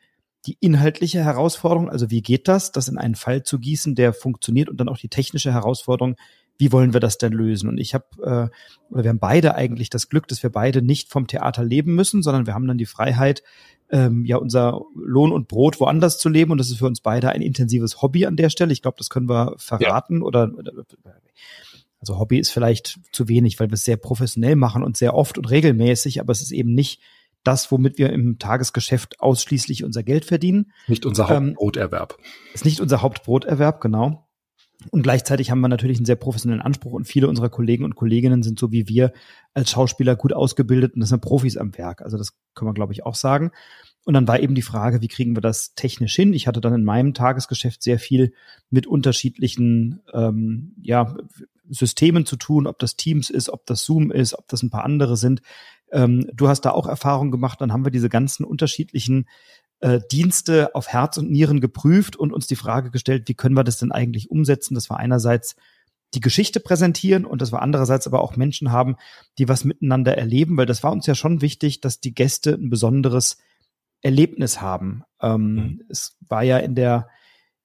die 0.47 0.57
inhaltliche 0.61 1.25
Herausforderung, 1.25 1.89
also 1.89 2.11
wie 2.11 2.23
geht 2.23 2.49
das, 2.49 2.73
das 2.73 2.89
in 2.89 2.99
einen 2.99 3.15
Fall 3.15 3.43
zu 3.43 3.59
gießen, 3.59 3.95
der 3.95 4.13
funktioniert 4.13 4.69
und 4.69 4.79
dann 4.79 4.89
auch 4.89 4.99
die 4.99 5.09
technische 5.09 5.53
Herausforderung, 5.53 6.17
wie 6.57 6.71
wollen 6.71 6.93
wir 6.93 7.01
das 7.01 7.19
denn 7.19 7.33
lösen? 7.33 7.69
Und 7.69 7.79
ich 7.79 7.95
habe, 7.95 8.05
äh, 8.19 8.93
oder 8.93 9.05
wir 9.05 9.09
haben 9.09 9.19
beide 9.19 9.55
eigentlich 9.55 9.91
das 9.91 10.09
Glück, 10.09 10.29
dass 10.29 10.43
wir 10.43 10.51
beide 10.51 10.83
nicht 10.83 11.11
vom 11.11 11.27
Theater 11.27 11.65
leben 11.65 11.95
müssen, 11.95 12.23
sondern 12.23 12.47
wir 12.47 12.55
haben 12.55 12.69
dann 12.69 12.79
die 12.79 12.87
Freiheit, 12.87 13.43
ähm, 13.91 14.25
ja 14.25 14.37
unser 14.37 14.81
Lohn 14.95 15.33
und 15.33 15.49
Brot 15.49 15.81
woanders 15.81 16.19
zu 16.19 16.29
leben. 16.29 16.53
Und 16.53 16.59
das 16.59 16.71
ist 16.71 16.79
für 16.79 16.87
uns 16.87 17.01
beide 17.01 17.31
ein 17.31 17.43
intensives 17.43 18.03
Hobby 18.03 18.27
an 18.27 18.37
der 18.37 18.51
Stelle. 18.51 18.73
Ich 18.73 18.83
glaube, 18.83 18.97
das 18.99 19.11
können 19.11 19.29
wir 19.29 19.55
verraten 19.59 20.21
ja. 20.21 20.23
oder, 20.23 20.51
oder 20.57 20.73
also 22.01 22.19
Hobby 22.19 22.39
ist 22.39 22.51
vielleicht 22.51 22.99
zu 23.13 23.29
wenig, 23.29 23.59
weil 23.59 23.71
wir 23.71 23.75
es 23.75 23.85
sehr 23.85 23.97
professionell 23.97 24.57
machen 24.57 24.83
und 24.83 24.97
sehr 24.97 25.15
oft 25.15 25.39
und 25.39 25.51
regelmäßig, 25.51 26.21
aber 26.21 26.33
es 26.33 26.43
ist 26.43 26.53
eben 26.53 26.75
nicht 26.75 27.01
das, 27.45 27.71
womit 27.71 27.99
wir 27.99 28.11
im 28.11 28.39
Tagesgeschäft 28.39 29.21
ausschließlich 29.21 29.85
unser 29.85 30.03
Geld 30.03 30.25
verdienen. 30.25 30.73
Nicht 30.89 31.07
unser 31.07 31.31
ähm, 31.31 31.49
Hauptbroterwerb. 31.51 32.17
Ähm, 32.19 32.25
ist 32.55 32.65
nicht 32.65 32.81
unser 32.81 33.03
Hauptbroterwerb, 33.03 33.81
genau. 33.81 34.29
Und 34.91 35.03
gleichzeitig 35.03 35.51
haben 35.51 35.61
wir 35.61 35.69
natürlich 35.69 35.99
einen 35.99 36.07
sehr 36.07 36.17
professionellen 36.17 36.61
Anspruch 36.61 36.93
und 36.93 37.07
viele 37.07 37.29
unserer 37.29 37.49
Kollegen 37.49 37.85
und 37.85 37.95
Kolleginnen 37.95 38.43
sind 38.43 38.59
so 38.59 38.73
wie 38.73 38.89
wir 38.89 39.13
als 39.55 39.71
Schauspieler 39.71 40.17
gut 40.17 40.33
ausgebildet 40.33 40.95
und 40.95 41.01
das 41.01 41.09
sind 41.11 41.21
Profis 41.21 41.57
am 41.57 41.77
Werk. 41.79 42.03
Also 42.03 42.19
das 42.19 42.37
können 42.55 42.71
wir, 42.71 42.75
glaube 42.75 42.93
ich, 42.93 43.07
auch 43.07 43.15
sagen. 43.15 43.51
Und 44.05 44.15
dann 44.15 44.29
war 44.29 44.41
eben 44.41 44.55
die 44.55 44.63
Frage, 44.63 45.01
wie 45.01 45.09
kriegen 45.09 45.35
wir 45.35 45.41
das 45.41 45.75
technisch 45.75 46.15
hin? 46.15 46.35
Ich 46.35 46.47
hatte 46.47 46.61
dann 46.61 46.75
in 46.75 46.85
meinem 46.85 47.15
Tagesgeschäft 47.15 47.83
sehr 47.83 47.99
viel 47.99 48.35
mit 48.69 48.87
unterschiedlichen 48.87 50.03
ähm, 50.13 50.75
ja, 50.83 51.17
Systemen 51.71 52.27
zu 52.27 52.37
tun, 52.37 52.67
ob 52.67 52.79
das 52.79 52.97
Teams 52.97 53.31
ist, 53.31 53.49
ob 53.49 53.65
das 53.65 53.85
Zoom 53.85 54.11
ist, 54.11 54.39
ob 54.39 54.49
das 54.49 54.63
ein 54.63 54.71
paar 54.71 54.85
andere 54.85 55.17
sind. 55.17 55.41
Ähm, 55.95 56.29
du 56.35 56.49
hast 56.49 56.63
da 56.63 56.73
auch 56.73 56.87
Erfahrung 56.87 57.31
gemacht, 57.31 57.61
dann 57.61 57.73
haben 57.73 57.85
wir 57.87 57.91
diese 57.91 58.09
ganzen 58.09 58.45
unterschiedlichen 58.45 59.27
äh, 59.81 60.01
Dienste 60.11 60.75
auf 60.75 60.89
Herz 60.89 61.17
und 61.17 61.31
Nieren 61.31 61.61
geprüft 61.61 62.17
und 62.17 62.33
uns 62.33 62.47
die 62.47 62.57
Frage 62.57 62.91
gestellt, 62.91 63.29
wie 63.29 63.35
können 63.35 63.57
wir 63.57 63.65
das 63.65 63.79
denn 63.79 63.93
eigentlich 63.93 64.31
umsetzen? 64.31 64.75
Das 64.75 64.91
war 64.91 64.99
einerseits 64.99 65.57
die 66.15 66.21
Geschichte 66.21 66.61
präsentieren 66.61 67.25
und 67.25 67.41
das 67.41 67.53
war 67.53 67.63
andererseits 67.63 68.07
aber 68.07 68.21
auch 68.21 68.37
Menschen 68.37 68.73
haben, 68.73 68.97
die 69.39 69.49
was 69.49 69.65
miteinander 69.65 70.17
erleben, 70.17 70.57
weil 70.57 70.67
das 70.67 70.83
war 70.83 70.93
uns 70.93 71.07
ja 71.07 71.15
schon 71.15 71.41
wichtig, 71.41 71.81
dass 71.81 72.01
die 72.01 72.15
Gäste 72.15 72.53
ein 72.55 72.71
besonderes 72.71 73.39
Erlebnis 74.03 74.61
haben. 74.61 75.05
Ähm, 75.21 75.55
mhm. 75.55 75.83
Es 75.89 76.17
war 76.21 76.43
ja 76.43 76.59
in 76.59 76.75
der 76.75 77.09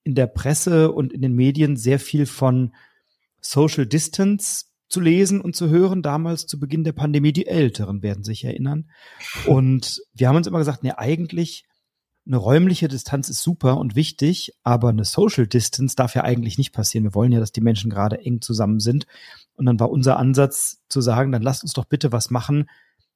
in 0.03 0.15
der 0.15 0.27
Presse 0.27 0.91
und 0.91 1.13
in 1.13 1.21
den 1.21 1.33
Medien 1.33 1.75
sehr 1.75 1.99
viel 1.99 2.25
von 2.25 2.73
Social 3.41 3.85
Distance 3.85 4.65
zu 4.89 4.99
lesen 4.99 5.39
und 5.39 5.55
zu 5.55 5.69
hören, 5.69 6.01
damals 6.01 6.47
zu 6.47 6.59
Beginn 6.59 6.83
der 6.83 6.93
Pandemie. 6.93 7.31
Die 7.31 7.47
Älteren 7.47 8.01
werden 8.01 8.23
sich 8.23 8.43
erinnern. 8.43 8.89
Und 9.45 10.01
wir 10.13 10.27
haben 10.27 10.35
uns 10.35 10.47
immer 10.47 10.59
gesagt, 10.59 10.83
nee, 10.83 10.91
eigentlich 10.91 11.65
eine 12.25 12.37
räumliche 12.37 12.87
Distanz 12.87 13.29
ist 13.29 13.41
super 13.41 13.77
und 13.77 13.95
wichtig, 13.95 14.53
aber 14.63 14.89
eine 14.89 15.05
Social 15.05 15.47
Distance 15.47 15.95
darf 15.95 16.13
ja 16.15 16.23
eigentlich 16.23 16.57
nicht 16.57 16.73
passieren. 16.73 17.05
Wir 17.05 17.15
wollen 17.15 17.31
ja, 17.31 17.39
dass 17.39 17.51
die 17.51 17.61
Menschen 17.61 17.89
gerade 17.89 18.19
eng 18.19 18.41
zusammen 18.41 18.79
sind. 18.79 19.07
Und 19.55 19.65
dann 19.65 19.79
war 19.79 19.89
unser 19.89 20.17
Ansatz 20.17 20.83
zu 20.89 21.01
sagen, 21.01 21.31
dann 21.31 21.41
lasst 21.41 21.63
uns 21.63 21.73
doch 21.73 21.85
bitte 21.85 22.11
was 22.11 22.29
machen, 22.29 22.69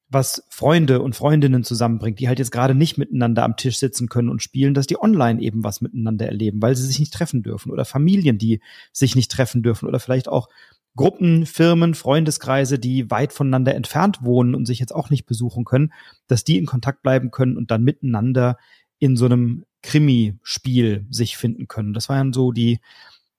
was 0.09 0.43
Freunde 0.49 1.01
und 1.01 1.15
Freundinnen 1.15 1.63
zusammenbringt, 1.63 2.19
die 2.19 2.27
halt 2.27 2.39
jetzt 2.39 2.51
gerade 2.51 2.75
nicht 2.75 2.97
miteinander 2.97 3.43
am 3.43 3.55
Tisch 3.55 3.77
sitzen 3.77 4.09
können 4.09 4.29
und 4.29 4.43
spielen, 4.43 4.73
dass 4.73 4.87
die 4.87 4.99
online 4.99 5.41
eben 5.41 5.63
was 5.63 5.81
miteinander 5.81 6.27
erleben, 6.27 6.61
weil 6.61 6.75
sie 6.75 6.85
sich 6.85 6.99
nicht 6.99 7.13
treffen 7.13 7.43
dürfen 7.43 7.71
oder 7.71 7.85
Familien, 7.85 8.37
die 8.37 8.61
sich 8.91 9.15
nicht 9.15 9.31
treffen 9.31 9.63
dürfen 9.63 9.87
oder 9.87 9.99
vielleicht 9.99 10.27
auch 10.27 10.49
Gruppen, 10.95 11.45
Firmen, 11.45 11.95
Freundeskreise, 11.95 12.77
die 12.77 13.09
weit 13.09 13.33
voneinander 13.33 13.73
entfernt 13.73 14.19
wohnen 14.21 14.53
und 14.53 14.65
sich 14.65 14.79
jetzt 14.79 14.93
auch 14.93 15.09
nicht 15.09 15.25
besuchen 15.25 15.65
können, 15.65 15.91
dass 16.27 16.43
die 16.43 16.57
in 16.57 16.65
Kontakt 16.65 17.01
bleiben 17.01 17.31
können 17.31 17.57
und 17.57 17.71
dann 17.71 17.83
miteinander 17.83 18.57
in 18.99 19.15
so 19.15 19.25
einem 19.25 19.65
Krimi-Spiel 19.81 21.05
sich 21.09 21.35
finden 21.35 21.67
können. 21.67 21.93
Das 21.93 22.09
waren 22.09 22.31
so 22.31 22.51
die, 22.51 22.79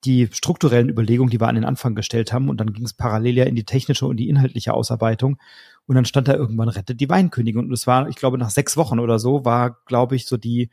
die 0.04 0.28
strukturellen 0.30 0.88
Überlegungen, 0.88 1.30
die 1.30 1.40
wir 1.40 1.48
an 1.48 1.54
den 1.54 1.64
Anfang 1.64 1.94
gestellt 1.94 2.32
haben. 2.32 2.48
Und 2.48 2.58
dann 2.58 2.72
ging 2.72 2.84
es 2.84 2.92
parallel 2.92 3.36
ja 3.36 3.44
in 3.44 3.54
die 3.54 3.64
technische 3.64 4.06
und 4.06 4.18
die 4.18 4.28
inhaltliche 4.28 4.74
Ausarbeitung. 4.74 5.38
Und 5.86 5.94
dann 5.94 6.04
stand 6.04 6.28
da 6.28 6.34
irgendwann 6.34 6.68
Rettet 6.68 7.00
die 7.00 7.08
Weinkönigin. 7.08 7.66
Und 7.66 7.72
es 7.72 7.86
war, 7.86 8.08
ich 8.08 8.16
glaube, 8.16 8.36
nach 8.36 8.50
sechs 8.50 8.76
Wochen 8.76 8.98
oder 8.98 9.18
so 9.18 9.44
war, 9.44 9.78
glaube 9.86 10.16
ich, 10.16 10.26
so 10.26 10.36
die, 10.36 10.70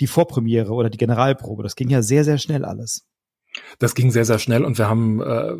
die 0.00 0.06
Vorpremiere 0.06 0.72
oder 0.72 0.90
die 0.90 0.98
Generalprobe. 0.98 1.62
Das 1.62 1.76
ging 1.76 1.88
ja 1.88 2.02
sehr, 2.02 2.24
sehr 2.24 2.38
schnell 2.38 2.64
alles. 2.64 3.06
Das 3.78 3.94
ging 3.94 4.10
sehr, 4.10 4.26
sehr 4.26 4.38
schnell 4.38 4.64
und 4.64 4.76
wir 4.76 4.88
haben, 4.88 5.22
äh, 5.22 5.54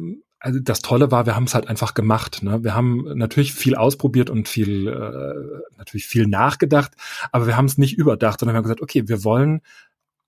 also 0.46 0.60
das 0.60 0.80
Tolle 0.80 1.10
war, 1.10 1.26
wir 1.26 1.34
haben 1.34 1.44
es 1.44 1.54
halt 1.54 1.66
einfach 1.66 1.94
gemacht. 1.94 2.44
Ne? 2.44 2.62
Wir 2.62 2.72
haben 2.76 3.02
natürlich 3.16 3.52
viel 3.52 3.74
ausprobiert 3.74 4.30
und 4.30 4.48
viel, 4.48 4.86
äh, 4.86 5.76
natürlich 5.76 6.06
viel 6.06 6.28
nachgedacht, 6.28 6.92
aber 7.32 7.48
wir 7.48 7.56
haben 7.56 7.64
es 7.64 7.78
nicht 7.78 7.98
überdacht, 7.98 8.38
sondern 8.38 8.54
wir 8.54 8.58
haben 8.58 8.62
gesagt, 8.62 8.80
okay, 8.80 9.08
wir 9.08 9.24
wollen 9.24 9.60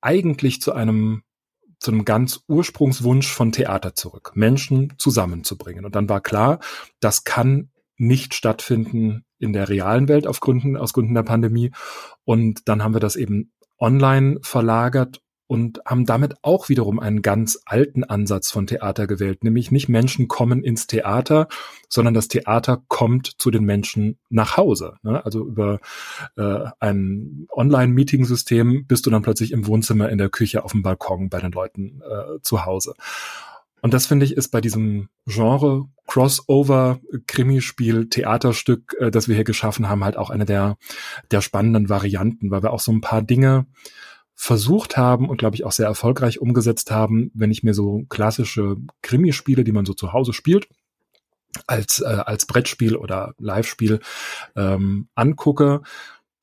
eigentlich 0.00 0.60
zu 0.60 0.72
einem 0.72 1.22
zu 1.78 1.92
einem 1.92 2.04
ganz 2.04 2.40
Ursprungswunsch 2.48 3.28
von 3.28 3.52
Theater 3.52 3.94
zurück, 3.94 4.32
Menschen 4.34 4.94
zusammenzubringen. 4.98 5.84
Und 5.84 5.94
dann 5.94 6.08
war 6.08 6.20
klar, 6.20 6.58
das 6.98 7.22
kann 7.22 7.70
nicht 7.96 8.34
stattfinden 8.34 9.24
in 9.38 9.52
der 9.52 9.68
realen 9.68 10.08
Welt 10.08 10.26
auf 10.26 10.40
Gründen, 10.40 10.76
aus 10.76 10.92
Gründen 10.92 11.14
der 11.14 11.22
Pandemie. 11.22 11.70
Und 12.24 12.68
dann 12.68 12.82
haben 12.82 12.94
wir 12.94 13.00
das 13.00 13.14
eben 13.14 13.52
online 13.78 14.40
verlagert 14.42 15.20
und 15.48 15.80
haben 15.84 16.04
damit 16.04 16.36
auch 16.42 16.68
wiederum 16.68 17.00
einen 17.00 17.22
ganz 17.22 17.58
alten 17.64 18.04
Ansatz 18.04 18.50
von 18.50 18.66
Theater 18.66 19.06
gewählt, 19.06 19.42
nämlich 19.42 19.72
nicht 19.72 19.88
Menschen 19.88 20.28
kommen 20.28 20.62
ins 20.62 20.86
Theater, 20.86 21.48
sondern 21.88 22.14
das 22.14 22.28
Theater 22.28 22.82
kommt 22.88 23.40
zu 23.40 23.50
den 23.50 23.64
Menschen 23.64 24.18
nach 24.28 24.58
Hause. 24.58 24.96
Ne? 25.02 25.24
Also 25.24 25.44
über 25.46 25.80
äh, 26.36 26.66
ein 26.80 27.48
Online-Meeting-System 27.50 28.86
bist 28.86 29.06
du 29.06 29.10
dann 29.10 29.22
plötzlich 29.22 29.52
im 29.52 29.66
Wohnzimmer, 29.66 30.10
in 30.10 30.18
der 30.18 30.28
Küche, 30.28 30.64
auf 30.64 30.72
dem 30.72 30.82
Balkon 30.82 31.30
bei 31.30 31.40
den 31.40 31.52
Leuten 31.52 32.02
äh, 32.02 32.40
zu 32.42 32.66
Hause. 32.66 32.94
Und 33.80 33.94
das 33.94 34.06
finde 34.06 34.26
ich 34.26 34.36
ist 34.36 34.48
bei 34.48 34.60
diesem 34.60 35.08
Genre 35.26 35.86
Crossover 36.06 37.00
Krimispiel 37.26 38.08
Theaterstück, 38.08 38.96
äh, 38.98 39.10
das 39.10 39.28
wir 39.28 39.34
hier 39.34 39.44
geschaffen 39.44 39.88
haben, 39.88 40.04
halt 40.04 40.18
auch 40.18 40.28
eine 40.28 40.44
der 40.44 40.76
der 41.30 41.40
spannenden 41.40 41.88
Varianten, 41.88 42.50
weil 42.50 42.62
wir 42.62 42.72
auch 42.72 42.80
so 42.80 42.92
ein 42.92 43.00
paar 43.00 43.22
Dinge 43.22 43.66
versucht 44.40 44.96
haben 44.96 45.28
und 45.28 45.36
glaube 45.36 45.56
ich 45.56 45.64
auch 45.64 45.72
sehr 45.72 45.86
erfolgreich 45.86 46.40
umgesetzt 46.40 46.92
haben, 46.92 47.32
wenn 47.34 47.50
ich 47.50 47.64
mir 47.64 47.74
so 47.74 48.04
klassische 48.08 48.76
Krimispiele, 49.02 49.64
die 49.64 49.72
man 49.72 49.84
so 49.84 49.94
zu 49.94 50.12
Hause 50.12 50.32
spielt, 50.32 50.68
als, 51.66 52.00
äh, 52.00 52.04
als 52.04 52.46
Brettspiel 52.46 52.94
oder 52.94 53.34
Live-Spiel 53.38 53.98
ähm, 54.54 55.08
angucke, 55.16 55.82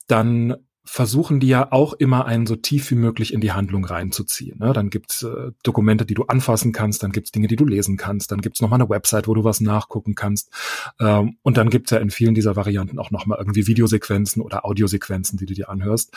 dann 0.07 0.57
versuchen 0.85 1.39
die 1.39 1.47
ja 1.47 1.71
auch 1.71 1.93
immer 1.93 2.25
einen 2.25 2.45
so 2.45 2.55
tief 2.55 2.91
wie 2.91 2.95
möglich 2.95 3.33
in 3.33 3.41
die 3.41 3.51
Handlung 3.51 3.85
reinzuziehen. 3.85 4.59
Ne? 4.59 4.71
Dann 4.71 4.89
gibt's 4.89 5.23
äh, 5.23 5.51
Dokumente, 5.63 6.05
die 6.05 6.13
du 6.13 6.23
anfassen 6.23 6.71
kannst, 6.71 7.03
dann 7.03 7.11
gibt's 7.11 7.31
Dinge, 7.31 7.47
die 7.47 7.55
du 7.55 7.65
lesen 7.65 7.97
kannst, 7.97 8.31
dann 8.31 8.41
gibt's 8.41 8.61
nochmal 8.61 8.79
eine 8.79 8.89
Website, 8.89 9.27
wo 9.27 9.33
du 9.33 9.43
was 9.43 9.61
nachgucken 9.61 10.15
kannst. 10.15 10.51
Ähm, 10.99 11.37
und 11.41 11.57
dann 11.57 11.69
gibt's 11.69 11.91
ja 11.91 11.97
in 11.97 12.11
vielen 12.11 12.35
dieser 12.35 12.55
Varianten 12.55 12.99
auch 12.99 13.11
nochmal 13.11 13.39
irgendwie 13.39 13.67
Videosequenzen 13.67 14.41
oder 14.41 14.65
Audiosequenzen, 14.65 15.37
die 15.37 15.45
du 15.45 15.53
dir 15.53 15.69
anhörst. 15.69 16.13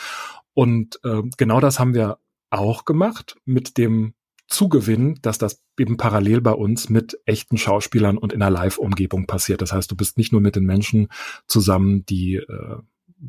Und 0.53 0.99
äh, 1.03 1.23
genau 1.37 1.59
das 1.59 1.79
haben 1.79 1.93
wir 1.93 2.19
auch 2.51 2.85
gemacht 2.85 3.37
mit 3.45 3.77
dem 3.77 4.13
Zugewinn, 4.49 5.19
dass 5.21 5.37
das 5.37 5.61
eben 5.77 5.97
parallel 5.97 6.41
bei 6.41 6.51
uns 6.51 6.89
mit 6.89 7.19
echten 7.25 7.57
Schauspielern 7.57 8.17
und 8.17 8.33
in 8.33 8.41
einer 8.41 8.51
Live-Umgebung 8.51 9.27
passiert. 9.27 9.61
Das 9.61 9.71
heißt, 9.71 9.91
du 9.91 9.95
bist 9.95 10.17
nicht 10.17 10.31
nur 10.31 10.41
mit 10.41 10.55
den 10.55 10.65
Menschen 10.65 11.07
zusammen, 11.45 12.05
die 12.07 12.35
äh, 12.35 12.77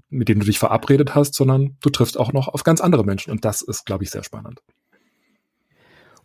mit 0.08 0.28
denen 0.28 0.40
du 0.40 0.46
dich 0.46 0.58
verabredet 0.58 1.14
hast, 1.14 1.34
sondern 1.34 1.76
du 1.80 1.90
triffst 1.90 2.18
auch 2.18 2.32
noch 2.32 2.48
auf 2.48 2.64
ganz 2.64 2.80
andere 2.80 3.04
Menschen. 3.04 3.30
Und 3.30 3.44
das 3.44 3.62
ist, 3.62 3.86
glaube 3.86 4.04
ich, 4.04 4.10
sehr 4.10 4.22
spannend. 4.22 4.62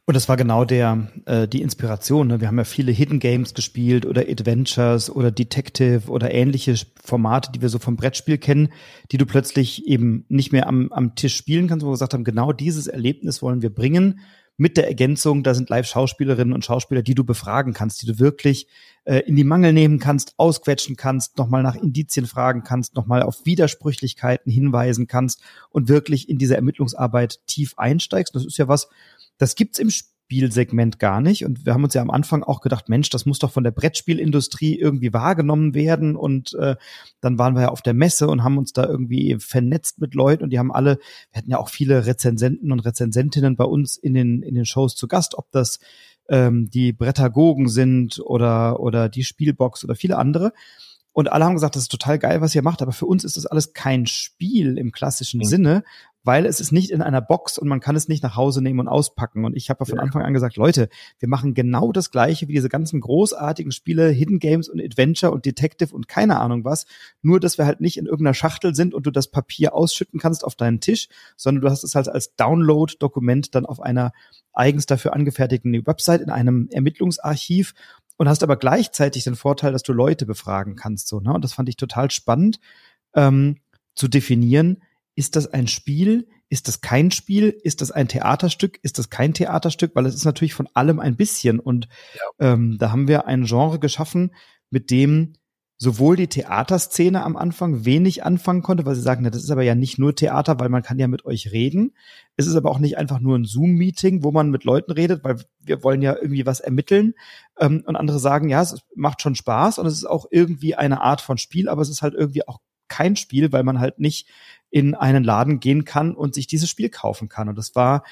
Und 0.08 0.14
das 0.14 0.30
war 0.30 0.38
genau 0.38 0.66
der 0.66 1.08
äh, 1.26 1.48
die 1.48 1.64
Inspiration. 1.64 2.28
Ne? 2.28 2.40
Wir 2.40 2.48
haben 2.48 2.60
ja 2.60 2.64
viele 2.64 2.92
Hidden 2.92 3.20
Games 3.20 3.56
gespielt 3.56 4.06
oder 4.06 4.22
Adventures 4.30 5.10
oder 5.10 5.32
Detective 5.32 6.12
oder 6.12 6.32
ähnliche 6.32 6.76
Formate, 7.04 7.52
die 7.52 7.62
wir 7.64 7.70
so 7.70 7.80
vom 7.80 7.96
Brettspiel 7.96 8.38
kennen, 8.38 8.70
die 9.12 9.18
du 9.18 9.26
plötzlich 9.26 9.88
eben 9.88 10.26
nicht 10.30 10.52
mehr 10.52 10.68
am, 10.68 10.92
am 10.92 11.16
Tisch 11.16 11.36
spielen 11.36 11.68
kannst, 11.68 11.84
wo 11.84 11.90
wir 11.90 11.94
gesagt 11.94 12.14
haben, 12.14 12.24
genau 12.24 12.52
dieses 12.52 12.86
Erlebnis 12.86 13.42
wollen 13.42 13.64
wir 13.64 13.74
bringen 13.74 14.20
mit 14.58 14.78
der 14.78 14.88
Ergänzung, 14.88 15.44
da 15.44 15.54
sind 15.54 15.70
Live-Schauspielerinnen 15.70 16.54
und 16.54 16.64
Schauspieler, 16.64 17.02
die 17.02 17.16
du 17.16 17.24
befragen 17.24 17.74
kannst, 17.74 18.02
die 18.02 18.06
du 18.06 18.20
wirklich 18.20 18.68
äh, 19.04 19.20
in 19.20 19.36
die 19.36 19.44
Mangel 19.44 19.74
nehmen 19.74 20.00
kannst, 20.00 20.34
ausquetschen 20.38 20.96
kannst, 20.96 21.38
nochmal 21.38 21.64
nach 21.64 21.76
Indizien 21.76 22.26
fragen 22.26 22.64
kannst, 22.64 22.96
nochmal 22.96 23.22
auf 23.22 23.46
Widersprüchlichkeiten 23.46 24.52
hinweisen 24.52 25.08
kannst 25.08 25.42
und 25.72 25.90
wirklich 25.90 26.30
in 26.30 26.38
diese 26.38 26.56
Ermittlungsarbeit 26.56 27.42
tief 27.48 27.74
einsteigst. 27.78 28.34
Das 28.34 28.46
ist 28.46 28.58
ja 28.58 28.68
was, 28.68 28.88
das 29.38 29.56
gibt's 29.56 29.80
im 29.80 29.90
Spiel 29.90 30.15
Brettspielsegment 30.26 31.00
gar 31.00 31.22
nicht. 31.22 31.46
Und 31.46 31.66
wir 31.66 31.74
haben 31.74 31.84
uns 31.84 31.94
ja 31.94 32.02
am 32.02 32.10
Anfang 32.10 32.44
auch 32.44 32.62
gedacht, 32.62 32.90
Mensch, 32.90 33.10
das 33.10 33.26
muss 33.26 33.40
doch 33.40 33.52
von 33.52 33.64
der 33.64 33.72
Brettspielindustrie 33.72 34.78
irgendwie 34.78 35.14
wahrgenommen 35.14 35.74
werden. 35.74 36.16
Und 36.16 36.54
äh, 36.56 36.76
dann 37.22 37.38
waren 37.38 37.56
wir 37.56 37.64
ja 37.64 37.70
auf 37.70 37.82
der 37.82 37.94
Messe 37.94 38.28
und 38.28 38.44
haben 38.44 38.58
uns 38.58 38.74
da 38.74 38.86
irgendwie 38.86 39.38
vernetzt 39.40 40.00
mit 40.00 40.14
Leuten 40.14 40.44
und 40.44 40.50
die 40.50 40.60
haben 40.60 40.72
alle, 40.72 41.00
wir 41.32 41.38
hatten 41.38 41.52
ja 41.52 41.60
auch 41.60 41.70
viele 41.70 42.06
Rezensenten 42.06 42.72
und 42.72 42.80
Rezensentinnen 42.82 43.56
bei 43.56 43.66
uns 43.66 43.98
in 43.98 44.14
den, 44.14 44.42
in 44.42 44.56
den 44.56 44.66
Shows 44.66 44.96
zu 44.96 45.08
Gast, 45.08 45.36
ob 45.36 45.52
das 45.52 45.80
ähm, 46.30 46.70
die 46.70 46.92
Brettagogen 46.92 47.70
sind 47.70 48.20
oder, 48.20 48.80
oder 48.80 49.10
die 49.10 49.24
Spielbox 49.24 49.84
oder 49.84 49.96
viele 49.96 50.18
andere. 50.18 50.54
Und 51.16 51.32
alle 51.32 51.46
haben 51.46 51.54
gesagt, 51.54 51.78
das 51.78 51.84
ist 51.84 51.92
total 51.92 52.20
geil, 52.20 52.42
was 52.42 52.54
ihr 52.56 52.62
macht, 52.62 52.82
aber 52.82 52.92
für 52.92 53.06
uns 53.06 53.24
ist 53.24 53.38
das 53.38 53.46
alles 53.46 53.72
kein 53.72 54.06
Spiel 54.06 54.78
im 54.78 54.92
klassischen 54.92 55.38
mhm. 55.38 55.46
Sinne, 55.46 55.84
weil 56.26 56.46
es 56.46 56.60
ist 56.60 56.74
nicht 56.74 56.92
in 56.92 57.02
einer 57.02 57.22
Box 57.22 57.58
und 57.58 57.70
man 57.70 57.80
kann 57.80 57.96
es 57.96 58.10
nicht 58.10 58.22
nach 58.22 58.36
Hause 58.36 58.62
nehmen 58.62 58.82
und 58.82 58.90
auspacken. 58.90 59.46
Und 59.46 59.56
ich 59.56 59.70
habe 59.70 59.80
ja 59.80 59.86
von. 59.86 60.00
Anfang 60.00 60.24
an 60.24 60.34
gesagt, 60.34 60.58
Leute, 60.58 60.90
wir 61.20 61.30
machen 61.30 61.54
genau 61.54 61.94
das 61.94 62.12
gleiche 62.12 62.50
wie 62.50 62.54
diese 62.54 62.68
ganzen 62.68 63.00
großartigen 63.00 63.72
Spiele, 63.72 64.10
Hidden 64.10 64.40
Games 64.40 64.68
und 64.68 64.82
Adventure 64.82 65.32
und 65.32 65.46
Detective 65.46 65.96
und 65.96 66.10
keine 66.10 66.38
Ahnung 66.42 66.66
was. 66.66 66.86
Nur, 67.22 67.40
dass 67.40 67.58
wir 67.58 67.66
halt 67.66 67.80
nicht 67.80 67.96
in 67.96 68.08
irgendeiner 68.08 68.34
Schachtel 68.34 68.76
sind 68.76 68.94
und 68.94 69.06
du 69.06 69.12
das 69.12 69.30
Papier 69.32 69.74
ausschütten 69.74 70.20
kannst 70.20 70.44
auf 70.44 70.56
deinen 70.56 70.82
Tisch, 70.82 71.08
sondern 71.38 71.62
du 71.62 71.70
hast 71.70 71.86
es 71.86 71.96
halt 71.96 72.10
als 72.10 72.36
Download-Dokument 72.36 73.56
dann 73.56 73.66
auf 73.66 73.80
einer 73.80 74.12
eigens 74.52 74.86
dafür 74.86 75.14
angefertigten 75.14 75.86
Website 75.88 76.22
in 76.22 76.30
einem 76.30 76.68
Ermittlungsarchiv 76.72 77.74
und 78.18 78.30
hast 78.30 78.44
aber 78.44 78.58
gleichzeitig 78.58 79.24
den 79.24 79.36
Vorteil, 79.36 79.72
dass 79.72 79.84
du 79.84 79.94
Leute 79.94 80.26
befragen 80.26 80.76
kannst. 80.76 81.08
So, 81.08 81.20
ne? 81.20 81.34
Und 81.34 81.44
das 81.44 81.54
fand 81.54 81.70
ich 81.70 81.78
total 81.78 82.12
spannend 82.12 82.60
ähm, 83.14 83.58
zu 83.96 84.08
definieren, 84.08 84.82
ist 85.16 85.36
das 85.36 85.48
ein 85.48 85.68
Spiel? 85.68 86.28
Ist 86.50 86.68
das 86.68 86.82
kein 86.82 87.10
Spiel? 87.10 87.58
Ist 87.64 87.82
das 87.82 87.92
ein 87.92 88.08
Theaterstück? 88.08 88.80
Ist 88.84 89.00
das 89.00 89.10
kein 89.10 89.34
Theaterstück? 89.34 89.96
Weil 89.96 90.06
es 90.06 90.14
ist 90.14 90.26
natürlich 90.26 90.54
von 90.54 90.68
allem 90.74 91.00
ein 91.00 91.16
bisschen. 91.16 91.60
Und 91.60 91.88
ja. 92.14 92.54
ähm, 92.54 92.78
da 92.78 92.92
haben 92.92 93.08
wir 93.08 93.26
ein 93.26 93.46
Genre 93.46 93.80
geschaffen, 93.80 94.36
mit 94.70 94.92
dem 94.92 95.34
sowohl 95.86 96.16
die 96.16 96.28
Theaterszene 96.28 97.24
am 97.24 97.38
Anfang 97.38 97.86
wenig 97.86 98.24
anfangen 98.24 98.64
konnte, 98.64 98.88
weil 98.88 98.96
sie 98.96 99.02
sagen, 99.02 99.22
na, 99.24 99.30
das 99.30 99.44
ist 99.44 99.52
aber 99.52 99.62
ja 99.62 99.76
nicht 99.76 100.00
nur 100.00 100.16
Theater, 100.16 100.60
weil 100.60 100.70
man 100.70 100.82
kann 100.82 100.98
ja 100.98 101.08
mit 101.08 101.26
euch 101.26 101.52
reden. 101.52 101.94
Es 102.38 102.48
ist 102.48 102.56
aber 102.56 102.72
auch 102.72 102.80
nicht 102.80 102.98
einfach 102.98 103.20
nur 103.20 103.38
ein 103.38 103.46
Zoom-Meeting, 103.46 104.24
wo 104.24 104.32
man 104.32 104.50
mit 104.50 104.64
Leuten 104.64 104.92
redet, 104.92 105.24
weil 105.24 105.38
wir 105.60 105.84
wollen 105.84 106.02
ja 106.02 106.16
irgendwie 106.16 106.48
was 106.48 106.60
ermitteln. 106.60 107.14
Ähm, 107.60 107.84
und 107.86 107.96
andere 107.96 108.18
sagen, 108.18 108.50
ja, 108.50 108.64
es 108.64 108.82
macht 108.96 109.22
schon 109.22 109.36
Spaß 109.36 109.78
und 109.78 109.86
es 109.86 109.94
ist 109.94 110.06
auch 110.06 110.26
irgendwie 110.32 110.74
eine 110.74 111.02
Art 111.02 111.22
von 111.22 111.38
Spiel, 111.38 111.70
aber 111.70 111.84
es 111.84 111.90
ist 111.90 112.02
halt 112.02 112.16
irgendwie 112.16 112.48
auch 112.48 112.60
kein 112.88 113.16
Spiel, 113.16 113.52
weil 113.52 113.64
man 113.64 113.80
halt 113.80 114.00
nicht 114.00 114.28
in 114.72 114.96
einen 114.96 115.24
Laden 115.24 115.60
gehen 115.60 115.86
kann 115.86 116.16
und 116.16 116.34
sich 116.34 116.48
dieses 116.48 116.68
Spiel 116.68 116.90
kaufen 116.90 117.30
kann. 117.30 117.48
Und 117.48 117.60
das 117.60 117.76
war 117.76 118.04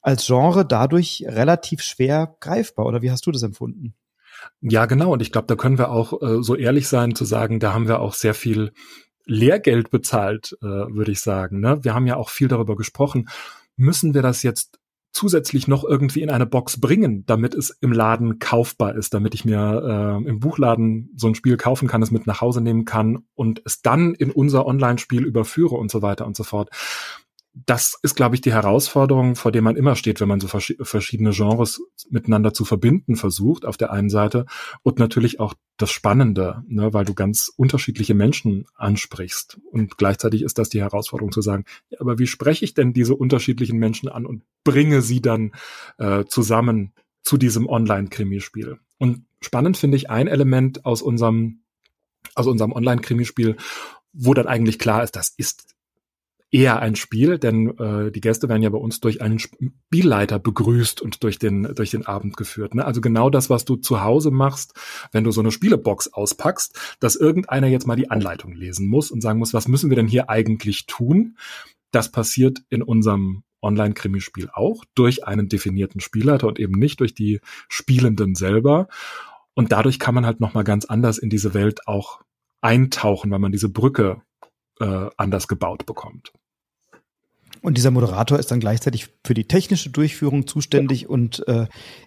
als 0.00 0.26
Genre 0.26 0.66
dadurch 0.66 1.24
relativ 1.28 1.82
schwer 1.82 2.36
greifbar. 2.40 2.86
Oder 2.86 3.00
wie 3.00 3.12
hast 3.12 3.24
du 3.26 3.30
das 3.30 3.44
empfunden? 3.44 3.94
Ja, 4.60 4.86
genau. 4.86 5.12
Und 5.12 5.22
ich 5.22 5.32
glaube, 5.32 5.46
da 5.46 5.56
können 5.56 5.78
wir 5.78 5.90
auch 5.90 6.22
äh, 6.22 6.42
so 6.42 6.54
ehrlich 6.54 6.88
sein 6.88 7.14
zu 7.14 7.24
sagen, 7.24 7.60
da 7.60 7.72
haben 7.72 7.88
wir 7.88 8.00
auch 8.00 8.14
sehr 8.14 8.34
viel 8.34 8.72
Lehrgeld 9.24 9.90
bezahlt, 9.90 10.56
äh, 10.62 10.66
würde 10.66 11.12
ich 11.12 11.20
sagen. 11.20 11.60
Ne? 11.60 11.84
Wir 11.84 11.94
haben 11.94 12.06
ja 12.06 12.16
auch 12.16 12.30
viel 12.30 12.48
darüber 12.48 12.76
gesprochen. 12.76 13.28
Müssen 13.76 14.14
wir 14.14 14.22
das 14.22 14.42
jetzt 14.42 14.78
zusätzlich 15.12 15.68
noch 15.68 15.84
irgendwie 15.84 16.22
in 16.22 16.30
eine 16.30 16.46
Box 16.46 16.80
bringen, 16.80 17.24
damit 17.26 17.54
es 17.54 17.70
im 17.80 17.92
Laden 17.92 18.38
kaufbar 18.38 18.94
ist, 18.94 19.12
damit 19.12 19.34
ich 19.34 19.44
mir 19.44 20.20
äh, 20.24 20.28
im 20.28 20.40
Buchladen 20.40 21.10
so 21.16 21.28
ein 21.28 21.34
Spiel 21.34 21.56
kaufen 21.58 21.86
kann, 21.86 22.02
es 22.02 22.10
mit 22.10 22.26
nach 22.26 22.40
Hause 22.40 22.62
nehmen 22.62 22.86
kann 22.86 23.24
und 23.34 23.60
es 23.64 23.82
dann 23.82 24.14
in 24.14 24.30
unser 24.30 24.66
Online-Spiel 24.66 25.24
überführe 25.24 25.74
und 25.74 25.90
so 25.90 26.00
weiter 26.00 26.26
und 26.26 26.36
so 26.36 26.44
fort 26.44 26.70
das 27.54 27.98
ist, 28.02 28.14
glaube 28.14 28.34
ich, 28.34 28.40
die 28.40 28.52
Herausforderung, 28.52 29.36
vor 29.36 29.52
der 29.52 29.60
man 29.60 29.76
immer 29.76 29.94
steht, 29.94 30.20
wenn 30.20 30.28
man 30.28 30.40
so 30.40 30.48
vers 30.48 30.72
verschiedene 30.80 31.32
Genres 31.32 31.82
miteinander 32.08 32.54
zu 32.54 32.64
verbinden 32.64 33.16
versucht, 33.16 33.66
auf 33.66 33.76
der 33.76 33.92
einen 33.92 34.08
Seite. 34.08 34.46
Und 34.82 34.98
natürlich 34.98 35.38
auch 35.38 35.54
das 35.76 35.90
Spannende, 35.90 36.62
ne, 36.66 36.94
weil 36.94 37.04
du 37.04 37.12
ganz 37.12 37.52
unterschiedliche 37.54 38.14
Menschen 38.14 38.64
ansprichst. 38.74 39.60
Und 39.70 39.98
gleichzeitig 39.98 40.42
ist 40.42 40.58
das 40.58 40.70
die 40.70 40.80
Herausforderung 40.80 41.30
zu 41.30 41.42
sagen, 41.42 41.64
ja, 41.90 42.00
aber 42.00 42.18
wie 42.18 42.26
spreche 42.26 42.64
ich 42.64 42.72
denn 42.72 42.94
diese 42.94 43.14
unterschiedlichen 43.14 43.78
Menschen 43.78 44.08
an 44.08 44.24
und 44.24 44.44
bringe 44.64 45.02
sie 45.02 45.20
dann 45.20 45.52
äh, 45.98 46.24
zusammen 46.24 46.92
zu 47.20 47.36
diesem 47.36 47.68
Online-Krimispiel? 47.68 48.78
Und 48.96 49.26
spannend 49.42 49.76
finde 49.76 49.98
ich 49.98 50.08
ein 50.08 50.26
Element 50.26 50.86
aus 50.86 51.02
unserem, 51.02 51.60
aus 52.34 52.46
unserem 52.46 52.72
Online-Krimispiel, 52.72 53.56
wo 54.14 54.32
dann 54.32 54.46
eigentlich 54.46 54.78
klar 54.78 55.02
ist, 55.02 55.16
das 55.16 55.34
ist 55.36 55.72
eher 56.52 56.80
ein 56.80 56.94
Spiel, 56.96 57.38
denn 57.38 57.76
äh, 57.78 58.12
die 58.12 58.20
Gäste 58.20 58.48
werden 58.48 58.62
ja 58.62 58.68
bei 58.68 58.78
uns 58.78 59.00
durch 59.00 59.22
einen 59.22 59.38
Spielleiter 59.38 60.38
begrüßt 60.38 61.00
und 61.00 61.24
durch 61.24 61.38
den 61.38 61.74
durch 61.74 61.90
den 61.90 62.06
Abend 62.06 62.36
geführt. 62.36 62.74
Ne? 62.74 62.84
Also 62.84 63.00
genau 63.00 63.30
das, 63.30 63.48
was 63.48 63.64
du 63.64 63.76
zu 63.76 64.02
Hause 64.02 64.30
machst, 64.30 64.74
wenn 65.12 65.24
du 65.24 65.30
so 65.30 65.40
eine 65.40 65.50
Spielebox 65.50 66.12
auspackst, 66.12 66.78
dass 67.00 67.16
irgendeiner 67.16 67.68
jetzt 67.68 67.86
mal 67.86 67.96
die 67.96 68.10
Anleitung 68.10 68.52
lesen 68.52 68.86
muss 68.86 69.10
und 69.10 69.22
sagen 69.22 69.38
muss, 69.38 69.54
was 69.54 69.66
müssen 69.66 69.90
wir 69.90 69.96
denn 69.96 70.06
hier 70.06 70.28
eigentlich 70.28 70.84
tun? 70.86 71.38
Das 71.90 72.12
passiert 72.12 72.62
in 72.68 72.82
unserem 72.82 73.44
Online-Krimispiel 73.62 74.50
auch 74.52 74.84
durch 74.94 75.26
einen 75.26 75.48
definierten 75.48 76.00
Spielleiter 76.00 76.48
und 76.48 76.60
eben 76.60 76.78
nicht 76.78 77.00
durch 77.00 77.14
die 77.14 77.40
Spielenden 77.68 78.34
selber. 78.34 78.88
Und 79.54 79.72
dadurch 79.72 79.98
kann 79.98 80.14
man 80.14 80.26
halt 80.26 80.40
noch 80.40 80.52
mal 80.52 80.64
ganz 80.64 80.84
anders 80.84 81.18
in 81.18 81.30
diese 81.30 81.54
Welt 81.54 81.86
auch 81.86 82.20
eintauchen, 82.60 83.30
weil 83.30 83.38
man 83.38 83.52
diese 83.52 83.68
Brücke 83.68 84.22
äh, 84.80 85.08
anders 85.16 85.48
gebaut 85.48 85.86
bekommt. 85.86 86.32
Und 87.62 87.76
dieser 87.78 87.92
Moderator 87.92 88.38
ist 88.38 88.50
dann 88.50 88.60
gleichzeitig 88.60 89.08
für 89.24 89.34
die 89.34 89.46
technische 89.46 89.90
Durchführung 89.90 90.46
zuständig 90.46 91.08
und 91.08 91.46
äh, 91.46 91.66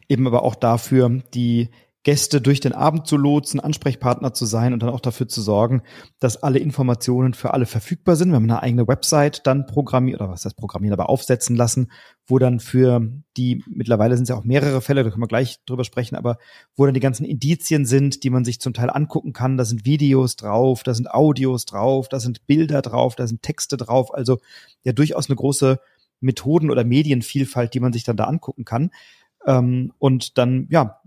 eben 0.09 0.27
aber 0.27 0.43
auch 0.43 0.55
dafür, 0.55 1.21
die 1.33 1.69
Gäste 2.05 2.39
durch 2.39 2.59
den 2.59 2.71
Abend 2.71 3.07
zu 3.07 3.17
lotsen, 3.17 3.59
Ansprechpartner 3.59 4.31
zu 4.31 4.45
sein 4.45 4.73
und 4.73 4.83
dann 4.83 4.91
auch 4.91 4.99
dafür 4.99 5.27
zu 5.27 5.41
sorgen, 5.41 5.81
dass 6.19 6.41
alle 6.43 6.59
Informationen 6.59 7.33
für 7.33 7.51
alle 7.55 7.65
verfügbar 7.65 8.15
sind. 8.15 8.29
Wir 8.29 8.35
haben 8.35 8.43
eine 8.43 8.61
eigene 8.61 8.87
Website 8.87 9.41
dann 9.47 9.65
programmiert, 9.65 10.21
oder 10.21 10.29
was 10.29 10.45
heißt 10.45 10.55
programmieren, 10.55 10.93
aber 10.93 11.09
aufsetzen 11.09 11.55
lassen, 11.55 11.91
wo 12.27 12.37
dann 12.37 12.59
für 12.59 13.01
die, 13.37 13.63
mittlerweile 13.67 14.15
sind 14.15 14.25
es 14.25 14.29
ja 14.29 14.35
auch 14.35 14.43
mehrere 14.43 14.81
Fälle, 14.81 15.03
da 15.03 15.09
können 15.09 15.23
wir 15.23 15.27
gleich 15.27 15.57
drüber 15.65 15.83
sprechen, 15.83 16.15
aber 16.15 16.37
wo 16.75 16.85
dann 16.85 16.93
die 16.93 16.99
ganzen 16.99 17.25
Indizien 17.25 17.87
sind, 17.87 18.23
die 18.23 18.29
man 18.29 18.45
sich 18.45 18.61
zum 18.61 18.73
Teil 18.73 18.91
angucken 18.91 19.33
kann. 19.33 19.57
Da 19.57 19.65
sind 19.65 19.85
Videos 19.85 20.35
drauf, 20.35 20.83
da 20.83 20.93
sind 20.93 21.09
Audios 21.09 21.65
drauf, 21.65 22.07
da 22.07 22.19
sind 22.19 22.45
Bilder 22.45 22.83
drauf, 22.83 23.15
da 23.15 23.25
sind 23.25 23.41
Texte 23.41 23.77
drauf. 23.77 24.13
Also 24.13 24.37
ja 24.83 24.93
durchaus 24.93 25.27
eine 25.27 25.37
große 25.37 25.79
Methoden- 26.19 26.69
oder 26.69 26.83
Medienvielfalt, 26.83 27.73
die 27.73 27.79
man 27.79 27.93
sich 27.93 28.03
dann 28.03 28.15
da 28.15 28.25
angucken 28.25 28.63
kann. 28.63 28.91
Ähm, 29.45 29.93
und 29.99 30.37
dann, 30.37 30.67
ja, 30.69 31.01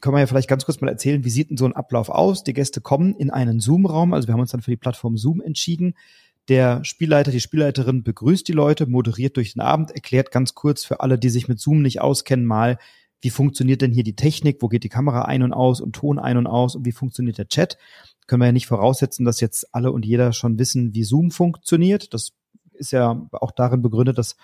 können 0.00 0.16
wir 0.16 0.20
ja 0.20 0.26
vielleicht 0.26 0.48
ganz 0.48 0.64
kurz 0.64 0.80
mal 0.80 0.88
erzählen, 0.88 1.24
wie 1.24 1.30
sieht 1.30 1.50
denn 1.50 1.56
so 1.56 1.64
ein 1.64 1.76
Ablauf 1.76 2.08
aus? 2.08 2.42
Die 2.44 2.52
Gäste 2.52 2.80
kommen 2.80 3.14
in 3.14 3.30
einen 3.30 3.60
Zoom-Raum, 3.60 4.12
also 4.14 4.28
wir 4.28 4.32
haben 4.32 4.40
uns 4.40 4.50
dann 4.50 4.62
für 4.62 4.70
die 4.70 4.76
Plattform 4.76 5.16
Zoom 5.16 5.40
entschieden. 5.40 5.94
Der 6.48 6.84
Spielleiter, 6.84 7.30
die 7.30 7.40
Spielleiterin 7.40 8.02
begrüßt 8.02 8.48
die 8.48 8.52
Leute, 8.52 8.86
moderiert 8.86 9.36
durch 9.36 9.52
den 9.52 9.62
Abend, 9.62 9.92
erklärt 9.92 10.32
ganz 10.32 10.54
kurz 10.54 10.84
für 10.84 11.00
alle, 11.00 11.18
die 11.18 11.30
sich 11.30 11.46
mit 11.46 11.60
Zoom 11.60 11.82
nicht 11.82 12.00
auskennen, 12.00 12.46
mal, 12.46 12.78
wie 13.20 13.30
funktioniert 13.30 13.80
denn 13.80 13.92
hier 13.92 14.02
die 14.02 14.16
Technik, 14.16 14.58
wo 14.60 14.68
geht 14.68 14.82
die 14.82 14.88
Kamera 14.88 15.22
ein 15.22 15.44
und 15.44 15.52
aus 15.52 15.80
und 15.80 15.94
Ton 15.94 16.18
ein 16.18 16.36
und 16.36 16.48
aus 16.48 16.74
und 16.74 16.84
wie 16.84 16.92
funktioniert 16.92 17.38
der 17.38 17.46
Chat. 17.46 17.78
Können 18.26 18.42
wir 18.42 18.46
ja 18.46 18.52
nicht 18.52 18.66
voraussetzen, 18.66 19.24
dass 19.24 19.40
jetzt 19.40 19.72
alle 19.72 19.92
und 19.92 20.04
jeder 20.04 20.32
schon 20.32 20.58
wissen, 20.58 20.92
wie 20.94 21.04
Zoom 21.04 21.30
funktioniert. 21.30 22.12
Das 22.12 22.32
ist 22.72 22.90
ja 22.90 23.28
auch 23.30 23.52
darin 23.52 23.80
begründet, 23.80 24.18
dass 24.18 24.36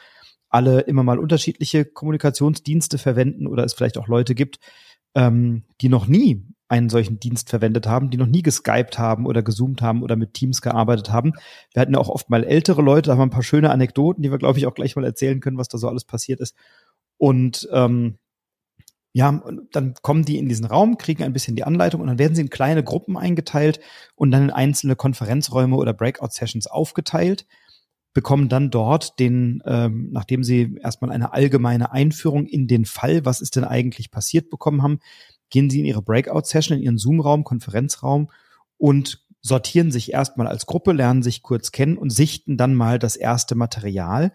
alle 0.49 0.81
immer 0.81 1.03
mal 1.03 1.19
unterschiedliche 1.19 1.85
Kommunikationsdienste 1.85 2.99
verwenden 2.99 3.47
oder 3.47 3.65
es 3.65 3.75
vielleicht 3.75 3.99
auch 3.99 4.09
Leute 4.09 4.35
gibt, 4.35 4.59
ähm, 5.15 5.65
die 5.81 5.89
noch 5.89 6.07
nie 6.07 6.45
einen 6.69 6.91
solchen 6.91 7.19
Dienst 7.19 7.49
verwendet 7.49 7.87
haben, 7.87 8.11
die 8.11 8.19
noch 8.19 8.27
nie 8.27 8.43
geskypt 8.43 8.99
haben 8.99 9.27
oder 9.27 9.43
gezoomt 9.43 9.81
haben 9.81 10.03
oder 10.03 10.17
mit 10.17 10.35
Teams 10.35 10.61
gearbeitet 10.61 11.11
haben. 11.11 11.33
Wir 11.73 11.81
hatten 11.81 11.95
ja 11.95 11.99
auch 11.99 12.11
oft 12.11 12.29
mal 12.29 12.45
ältere 12.45 12.83
Leute, 12.83 13.09
da 13.09 13.13
haben 13.13 13.21
wir 13.21 13.27
ein 13.27 13.31
paar 13.31 13.43
schöne 13.43 13.71
Anekdoten, 13.71 14.23
die 14.23 14.31
wir, 14.31 14.39
glaube 14.39 14.59
ich, 14.59 14.67
auch 14.67 14.75
gleich 14.75 14.95
mal 14.95 15.05
erzählen 15.05 15.41
können, 15.41 15.57
was 15.57 15.69
da 15.69 15.79
so 15.79 15.89
alles 15.89 16.05
passiert 16.05 16.41
ist. 16.41 16.55
Und 17.17 17.69
ähm, 17.73 18.19
ja, 19.15 19.43
dann 19.73 19.95
kommen 20.03 20.25
die 20.25 20.37
in 20.37 20.49
diesen 20.49 20.67
Raum, 20.67 20.99
kriegen 20.99 21.25
ein 21.25 21.33
bisschen 21.33 21.57
die 21.57 21.65
Anleitung 21.65 22.03
und 22.03 22.07
dann 22.07 22.19
werden 22.19 22.35
sie 22.35 22.43
in 22.43 22.51
kleine 22.51 22.85
Gruppen 22.85 23.17
eingeteilt 23.17 23.81
und 24.15 24.31
dann 24.31 24.45
in 24.45 24.51
einzelne 24.51 24.95
Konferenzräume 24.95 25.77
oder 25.77 25.95
Breakout-Sessions 25.95 26.67
aufgeteilt 26.67 27.47
bekommen 28.19 28.49
dann 28.49 28.71
dort 28.71 29.21
den, 29.21 29.63
ähm, 29.65 30.09
nachdem 30.11 30.43
sie 30.43 30.75
erstmal 30.83 31.13
eine 31.13 31.33
allgemeine 31.33 31.93
Einführung 31.93 32.47
in 32.47 32.67
den 32.67 32.85
Fall, 32.85 33.25
was 33.25 33.41
ist 33.41 33.55
denn 33.55 33.63
eigentlich 33.63 34.11
passiert 34.11 34.51
bekommen 34.51 34.83
haben, 34.83 34.99
gehen 35.51 35.71
sie 35.71 35.79
in 35.79 35.85
ihre 35.85 36.03
Breakout-Session, 36.03 36.79
in 36.79 36.83
ihren 36.83 36.99
Zoom-Raum, 36.99 37.45
Konferenzraum 37.45 38.29
und 38.77 39.25
sortieren 39.41 39.93
sich 39.93 40.13
erstmal 40.13 40.49
als 40.49 40.67
Gruppe, 40.67 40.91
lernen 40.91 41.23
sich 41.23 41.43
kurz 41.43 41.71
kennen 41.71 41.97
und 41.97 42.11
sichten 42.11 42.57
dann 42.57 42.75
mal 42.75 42.99
das 42.99 43.15
erste 43.15 43.55
Material. 43.55 44.33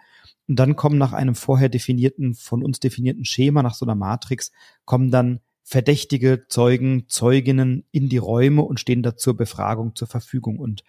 Und 0.48 0.58
dann 0.58 0.78
kommen 0.78 0.98
nach 0.98 1.12
einem 1.12 1.36
vorher 1.36 1.68
definierten, 1.68 2.36
von 2.36 2.64
uns 2.64 2.80
definierten 2.80 3.26
Schema, 3.26 3.64
nach 3.64 3.76
so 3.76 3.86
einer 3.86 3.96
Matrix, 3.96 4.54
kommen 4.86 5.12
dann 5.12 5.42
verdächtige 5.62 6.46
Zeugen, 6.48 7.10
Zeuginnen 7.10 7.84
in 7.92 8.08
die 8.08 8.18
Räume 8.18 8.62
und 8.62 8.80
stehen 8.80 9.04
da 9.04 9.18
zur 9.18 9.36
Befragung 9.36 9.94
zur 9.94 10.08
Verfügung. 10.08 10.58
Und 10.58 10.86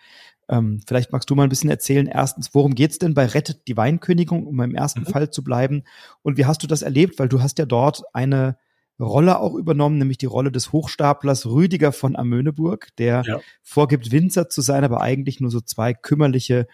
ähm, 0.48 0.80
vielleicht 0.86 1.12
magst 1.12 1.30
du 1.30 1.34
mal 1.34 1.44
ein 1.44 1.48
bisschen 1.48 1.70
erzählen. 1.70 2.06
Erstens, 2.06 2.54
worum 2.54 2.74
geht's 2.74 2.98
denn 2.98 3.14
bei 3.14 3.26
Rettet 3.26 3.66
die 3.68 3.76
Weinkönigin, 3.76 4.46
um 4.46 4.60
im 4.60 4.74
ersten 4.74 5.00
mhm. 5.00 5.06
Fall 5.06 5.30
zu 5.30 5.42
bleiben? 5.42 5.84
Und 6.22 6.36
wie 6.36 6.44
hast 6.44 6.62
du 6.62 6.66
das 6.66 6.82
erlebt? 6.82 7.18
Weil 7.18 7.28
du 7.28 7.42
hast 7.42 7.58
ja 7.58 7.66
dort 7.66 8.02
eine 8.12 8.56
Rolle 9.00 9.40
auch 9.40 9.54
übernommen, 9.54 9.98
nämlich 9.98 10.18
die 10.18 10.26
Rolle 10.26 10.52
des 10.52 10.72
Hochstaplers 10.72 11.46
Rüdiger 11.46 11.92
von 11.92 12.14
Amöneburg, 12.14 12.88
der 12.98 13.22
ja. 13.26 13.40
vorgibt, 13.62 14.12
Winzer 14.12 14.48
zu 14.48 14.60
sein, 14.60 14.84
aber 14.84 15.00
eigentlich 15.00 15.40
nur 15.40 15.50
so 15.50 15.60
zwei 15.60 15.94
kümmerliche 15.94 16.68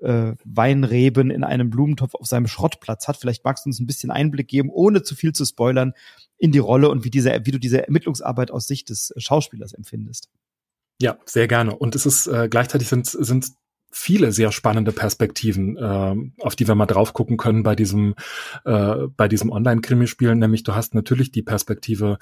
äh, 0.00 0.34
Weinreben 0.44 1.30
in 1.30 1.42
einem 1.42 1.70
Blumentopf 1.70 2.14
auf 2.14 2.26
seinem 2.26 2.46
Schrottplatz 2.46 3.08
hat. 3.08 3.16
Vielleicht 3.16 3.44
magst 3.44 3.64
du 3.64 3.70
uns 3.70 3.80
ein 3.80 3.86
bisschen 3.86 4.10
Einblick 4.10 4.48
geben, 4.48 4.70
ohne 4.70 5.02
zu 5.02 5.14
viel 5.14 5.32
zu 5.32 5.44
spoilern, 5.44 5.92
in 6.38 6.52
die 6.52 6.58
Rolle 6.58 6.90
und 6.90 7.04
wie 7.04 7.10
diese, 7.10 7.40
wie 7.44 7.50
du 7.50 7.58
diese 7.58 7.84
Ermittlungsarbeit 7.84 8.50
aus 8.50 8.66
Sicht 8.66 8.90
des 8.90 9.12
Schauspielers 9.16 9.72
empfindest. 9.72 10.28
Ja, 11.00 11.18
sehr 11.24 11.46
gerne. 11.48 11.76
Und 11.76 11.94
es 11.94 12.06
ist 12.06 12.26
äh, 12.26 12.48
gleichzeitig 12.48 12.88
sind 12.88 13.06
sind 13.06 13.52
viele 13.90 14.32
sehr 14.32 14.52
spannende 14.52 14.92
Perspektiven, 14.92 15.76
äh, 15.76 16.14
auf 16.42 16.56
die 16.56 16.68
wir 16.68 16.74
mal 16.74 16.86
drauf 16.86 17.12
gucken 17.12 17.36
können 17.36 17.62
bei 17.62 17.74
diesem 17.74 18.14
äh, 18.64 19.06
bei 19.16 19.28
diesem 19.28 19.50
Online-Krimispiel. 19.50 20.34
Nämlich 20.34 20.62
du 20.62 20.74
hast 20.74 20.94
natürlich 20.94 21.30
die 21.30 21.42
Perspektive 21.42 22.18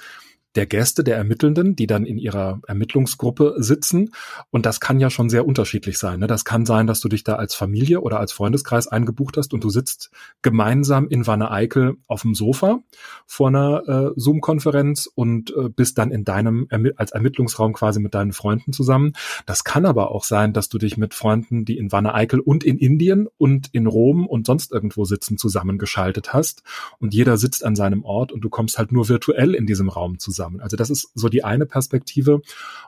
der 0.54 0.66
Gäste, 0.66 1.02
der 1.02 1.16
Ermittelnden, 1.16 1.74
die 1.74 1.86
dann 1.86 2.06
in 2.06 2.18
ihrer 2.18 2.60
Ermittlungsgruppe 2.66 3.54
sitzen. 3.58 4.14
Und 4.50 4.66
das 4.66 4.80
kann 4.80 5.00
ja 5.00 5.10
schon 5.10 5.28
sehr 5.28 5.46
unterschiedlich 5.46 5.98
sein. 5.98 6.20
Ne? 6.20 6.26
Das 6.26 6.44
kann 6.44 6.64
sein, 6.64 6.86
dass 6.86 7.00
du 7.00 7.08
dich 7.08 7.24
da 7.24 7.36
als 7.36 7.54
Familie 7.54 8.00
oder 8.00 8.20
als 8.20 8.32
Freundeskreis 8.32 8.86
eingebucht 8.86 9.36
hast 9.36 9.52
und 9.52 9.64
du 9.64 9.70
sitzt 9.70 10.10
gemeinsam 10.42 11.08
in 11.08 11.26
Wanne 11.26 11.50
Eickel 11.50 11.96
auf 12.06 12.22
dem 12.22 12.34
Sofa 12.34 12.80
vor 13.26 13.48
einer 13.48 13.88
äh, 13.88 14.12
Zoom-Konferenz 14.16 15.08
und 15.12 15.50
äh, 15.56 15.68
bist 15.68 15.98
dann 15.98 16.10
in 16.10 16.24
deinem 16.24 16.68
als 16.96 17.12
Ermittlungsraum 17.12 17.72
quasi 17.72 18.00
mit 18.00 18.14
deinen 18.14 18.32
Freunden 18.32 18.72
zusammen. 18.72 19.12
Das 19.46 19.64
kann 19.64 19.86
aber 19.86 20.12
auch 20.12 20.24
sein, 20.24 20.52
dass 20.52 20.68
du 20.68 20.78
dich 20.78 20.96
mit 20.96 21.14
Freunden, 21.14 21.64
die 21.64 21.78
in 21.78 21.92
Wanne 21.92 22.14
Eickel 22.14 22.40
und 22.40 22.64
in 22.64 22.78
Indien 22.78 23.28
und 23.38 23.68
in 23.72 23.86
Rom 23.86 24.26
und 24.26 24.46
sonst 24.46 24.72
irgendwo 24.72 25.04
sitzen, 25.04 25.38
zusammengeschaltet 25.38 26.32
hast. 26.32 26.62
Und 26.98 27.14
jeder 27.14 27.36
sitzt 27.36 27.64
an 27.64 27.76
seinem 27.76 28.04
Ort 28.04 28.32
und 28.32 28.42
du 28.42 28.50
kommst 28.50 28.78
halt 28.78 28.92
nur 28.92 29.08
virtuell 29.08 29.54
in 29.54 29.66
diesem 29.66 29.88
Raum 29.88 30.18
zusammen 30.18 30.43
zusammen. 30.44 30.60
Also 30.60 30.76
das 30.76 30.90
ist 30.90 31.10
so 31.14 31.28
die 31.28 31.44
eine 31.44 31.66
Perspektive. 31.66 32.40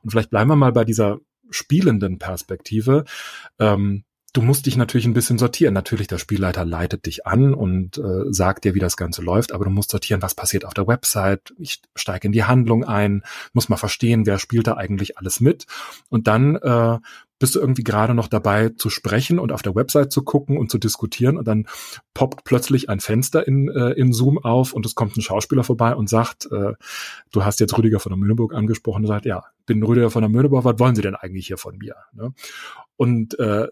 Und 0.02 0.10
vielleicht 0.10 0.30
bleiben 0.30 0.50
wir 0.50 0.56
mal 0.56 0.72
bei 0.72 0.84
dieser 0.84 1.18
spielenden 1.50 2.18
Perspektive. 2.18 3.04
Ähm, 3.58 4.04
du 4.32 4.42
musst 4.42 4.66
dich 4.66 4.76
natürlich 4.76 5.06
ein 5.06 5.14
bisschen 5.14 5.38
sortieren. 5.38 5.72
Natürlich, 5.72 6.08
der 6.08 6.18
Spielleiter 6.18 6.64
leitet 6.64 7.06
dich 7.06 7.26
an 7.26 7.54
und 7.54 7.98
äh, 7.98 8.24
sagt 8.32 8.64
dir, 8.64 8.74
wie 8.74 8.80
das 8.80 8.96
Ganze 8.96 9.22
läuft, 9.22 9.52
aber 9.52 9.64
du 9.64 9.70
musst 9.70 9.90
sortieren, 9.90 10.22
was 10.22 10.34
passiert 10.34 10.64
auf 10.64 10.74
der 10.74 10.86
Website. 10.86 11.54
Ich 11.58 11.80
steige 11.94 12.26
in 12.26 12.32
die 12.32 12.44
Handlung 12.44 12.84
ein, 12.84 13.22
muss 13.52 13.68
mal 13.68 13.76
verstehen, 13.76 14.26
wer 14.26 14.38
spielt 14.38 14.66
da 14.66 14.76
eigentlich 14.76 15.18
alles 15.18 15.40
mit. 15.40 15.66
Und 16.10 16.26
dann 16.26 16.56
äh, 16.56 16.98
bist 17.38 17.54
du 17.54 17.60
irgendwie 17.60 17.84
gerade 17.84 18.14
noch 18.14 18.28
dabei 18.28 18.70
zu 18.70 18.88
sprechen 18.90 19.38
und 19.38 19.52
auf 19.52 19.62
der 19.62 19.74
Website 19.74 20.12
zu 20.12 20.22
gucken 20.22 20.56
und 20.56 20.70
zu 20.70 20.78
diskutieren 20.78 21.36
und 21.36 21.46
dann 21.46 21.66
poppt 22.14 22.44
plötzlich 22.44 22.88
ein 22.88 23.00
Fenster 23.00 23.46
in, 23.46 23.68
äh, 23.68 23.90
in 23.92 24.12
Zoom 24.12 24.38
auf 24.38 24.72
und 24.72 24.86
es 24.86 24.94
kommt 24.94 25.16
ein 25.16 25.22
Schauspieler 25.22 25.64
vorbei 25.64 25.94
und 25.94 26.08
sagt, 26.08 26.46
äh, 26.50 26.72
du 27.32 27.44
hast 27.44 27.60
jetzt 27.60 27.76
Rüdiger 27.76 28.00
von 28.00 28.10
der 28.10 28.18
Mühleburg 28.18 28.54
angesprochen 28.54 29.02
und 29.02 29.08
sagt, 29.08 29.26
ja, 29.26 29.44
bin 29.66 29.82
Rüdiger 29.82 30.10
von 30.10 30.22
der 30.22 30.30
Mühleburg, 30.30 30.64
was 30.64 30.78
wollen 30.78 30.94
Sie 30.94 31.02
denn 31.02 31.14
eigentlich 31.14 31.46
hier 31.46 31.58
von 31.58 31.76
mir? 31.76 31.96
Ne? 32.12 32.32
Und 32.96 33.38
äh, 33.38 33.68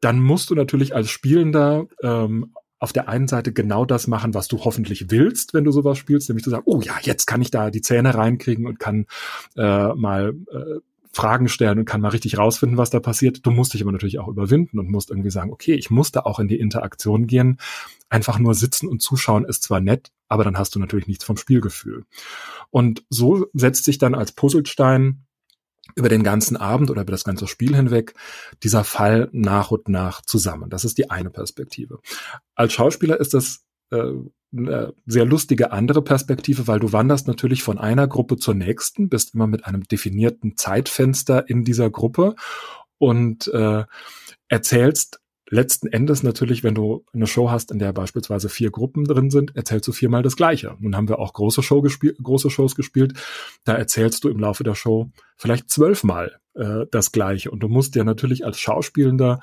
dann 0.00 0.20
musst 0.20 0.50
du 0.50 0.54
natürlich 0.54 0.94
als 0.94 1.10
Spielender 1.10 1.86
ähm, 2.02 2.52
auf 2.78 2.92
der 2.92 3.08
einen 3.08 3.26
Seite 3.26 3.52
genau 3.52 3.84
das 3.84 4.06
machen, 4.06 4.34
was 4.34 4.48
du 4.48 4.64
hoffentlich 4.64 5.10
willst, 5.10 5.54
wenn 5.54 5.64
du 5.64 5.72
sowas 5.72 5.96
spielst, 5.98 6.28
nämlich 6.28 6.44
zu 6.44 6.50
sagen, 6.50 6.64
oh 6.66 6.82
ja, 6.82 6.94
jetzt 7.00 7.26
kann 7.26 7.40
ich 7.40 7.50
da 7.50 7.70
die 7.70 7.80
Zähne 7.80 8.14
reinkriegen 8.14 8.66
und 8.66 8.78
kann 8.78 9.06
äh, 9.56 9.94
mal 9.94 10.34
äh, 10.52 10.80
Fragen 11.16 11.48
stellen 11.48 11.78
und 11.78 11.84
kann 11.86 12.02
mal 12.02 12.10
richtig 12.10 12.36
rausfinden, 12.36 12.76
was 12.76 12.90
da 12.90 13.00
passiert. 13.00 13.46
Du 13.46 13.50
musst 13.50 13.72
dich 13.72 13.80
aber 13.80 13.90
natürlich 13.90 14.18
auch 14.18 14.28
überwinden 14.28 14.78
und 14.78 14.90
musst 14.90 15.08
irgendwie 15.08 15.30
sagen, 15.30 15.50
okay, 15.50 15.72
ich 15.72 15.90
muss 15.90 16.12
da 16.12 16.20
auch 16.20 16.38
in 16.38 16.46
die 16.46 16.60
Interaktion 16.60 17.26
gehen. 17.26 17.56
Einfach 18.10 18.38
nur 18.38 18.54
sitzen 18.54 18.86
und 18.86 19.00
zuschauen 19.00 19.46
ist 19.46 19.62
zwar 19.62 19.80
nett, 19.80 20.12
aber 20.28 20.44
dann 20.44 20.58
hast 20.58 20.74
du 20.74 20.78
natürlich 20.78 21.06
nichts 21.06 21.24
vom 21.24 21.38
Spielgefühl. 21.38 22.04
Und 22.68 23.02
so 23.08 23.46
setzt 23.54 23.84
sich 23.84 23.96
dann 23.96 24.14
als 24.14 24.32
Puzzlestein 24.32 25.24
über 25.94 26.10
den 26.10 26.22
ganzen 26.22 26.58
Abend 26.58 26.90
oder 26.90 27.00
über 27.00 27.12
das 27.12 27.24
ganze 27.24 27.46
Spiel 27.46 27.74
hinweg 27.74 28.12
dieser 28.62 28.84
Fall 28.84 29.30
nach 29.32 29.70
und 29.70 29.88
nach 29.88 30.20
zusammen. 30.20 30.68
Das 30.68 30.84
ist 30.84 30.98
die 30.98 31.10
eine 31.10 31.30
Perspektive. 31.30 32.00
Als 32.54 32.74
Schauspieler 32.74 33.18
ist 33.18 33.32
das 33.32 33.65
äh, 33.90 34.12
eine 34.56 34.94
sehr 35.04 35.24
lustige 35.24 35.72
andere 35.72 36.02
Perspektive, 36.02 36.66
weil 36.66 36.80
du 36.80 36.92
wanderst 36.92 37.26
natürlich 37.26 37.62
von 37.62 37.78
einer 37.78 38.06
Gruppe 38.06 38.36
zur 38.36 38.54
nächsten, 38.54 39.08
bist 39.08 39.34
immer 39.34 39.46
mit 39.46 39.66
einem 39.66 39.82
definierten 39.82 40.56
Zeitfenster 40.56 41.48
in 41.48 41.64
dieser 41.64 41.90
Gruppe 41.90 42.36
und 42.98 43.48
äh, 43.48 43.84
erzählst 44.48 45.20
letzten 45.48 45.86
Endes 45.88 46.22
natürlich, 46.22 46.64
wenn 46.64 46.74
du 46.74 47.04
eine 47.12 47.26
Show 47.26 47.50
hast, 47.50 47.70
in 47.70 47.78
der 47.78 47.92
beispielsweise 47.92 48.48
vier 48.48 48.70
Gruppen 48.70 49.04
drin 49.04 49.30
sind, 49.30 49.54
erzählst 49.54 49.86
du 49.86 49.92
viermal 49.92 50.22
das 50.22 50.36
Gleiche. 50.36 50.76
Nun 50.80 50.96
haben 50.96 51.08
wir 51.08 51.18
auch 51.18 51.32
große, 51.32 51.62
Show 51.62 51.82
gespielt, 51.82 52.18
große 52.20 52.50
Shows 52.50 52.74
gespielt. 52.74 53.14
Da 53.64 53.74
erzählst 53.74 54.24
du 54.24 54.28
im 54.28 54.40
Laufe 54.40 54.64
der 54.64 54.74
Show 54.74 55.10
vielleicht 55.36 55.70
zwölfmal 55.70 56.40
äh, 56.54 56.86
das 56.90 57.12
Gleiche. 57.12 57.50
Und 57.50 57.60
du 57.60 57.68
musst 57.68 57.94
dir 57.94 58.04
natürlich 58.04 58.44
als 58.44 58.58
Schauspielender 58.58 59.40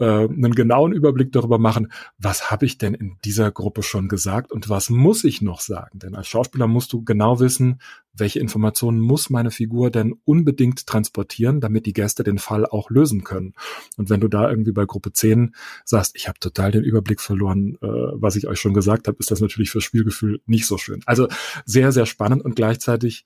äh, 0.00 0.24
einen 0.24 0.54
genauen 0.54 0.92
Überblick 0.92 1.30
darüber 1.32 1.58
machen, 1.58 1.92
was 2.18 2.50
habe 2.50 2.66
ich 2.66 2.78
denn 2.78 2.94
in 2.94 3.16
dieser 3.24 3.52
Gruppe 3.52 3.82
schon 3.82 4.08
gesagt 4.08 4.50
und 4.50 4.68
was 4.68 4.90
muss 4.90 5.24
ich 5.24 5.42
noch 5.42 5.60
sagen. 5.60 5.98
Denn 5.98 6.14
als 6.14 6.28
Schauspieler 6.28 6.66
musst 6.66 6.92
du 6.92 7.04
genau 7.04 7.38
wissen, 7.38 7.80
welche 8.12 8.40
Informationen 8.40 8.98
muss 8.98 9.30
meine 9.30 9.50
Figur 9.50 9.90
denn 9.90 10.14
unbedingt 10.24 10.86
transportieren, 10.86 11.60
damit 11.60 11.86
die 11.86 11.92
Gäste 11.92 12.24
den 12.24 12.38
Fall 12.38 12.66
auch 12.66 12.90
lösen 12.90 13.24
können. 13.24 13.54
Und 13.96 14.10
wenn 14.10 14.20
du 14.20 14.28
da 14.28 14.50
irgendwie 14.50 14.72
bei 14.72 14.84
Gruppe 14.84 15.12
10 15.12 15.54
sagst, 15.84 16.16
ich 16.16 16.28
habe 16.28 16.38
total 16.40 16.72
den 16.72 16.82
Überblick 16.82 17.20
verloren, 17.20 17.76
äh, 17.82 17.86
was 17.86 18.36
ich 18.36 18.46
euch 18.46 18.58
schon 18.58 18.74
gesagt 18.74 19.06
habe, 19.06 19.18
ist 19.20 19.30
das 19.30 19.40
natürlich 19.40 19.70
fürs 19.70 19.84
Spielgefühl 19.84 20.40
nicht 20.46 20.66
so 20.66 20.78
schön. 20.78 21.02
Also 21.06 21.28
sehr, 21.64 21.92
sehr 21.92 22.06
spannend 22.06 22.42
und 22.42 22.56
gleichzeitig 22.56 23.24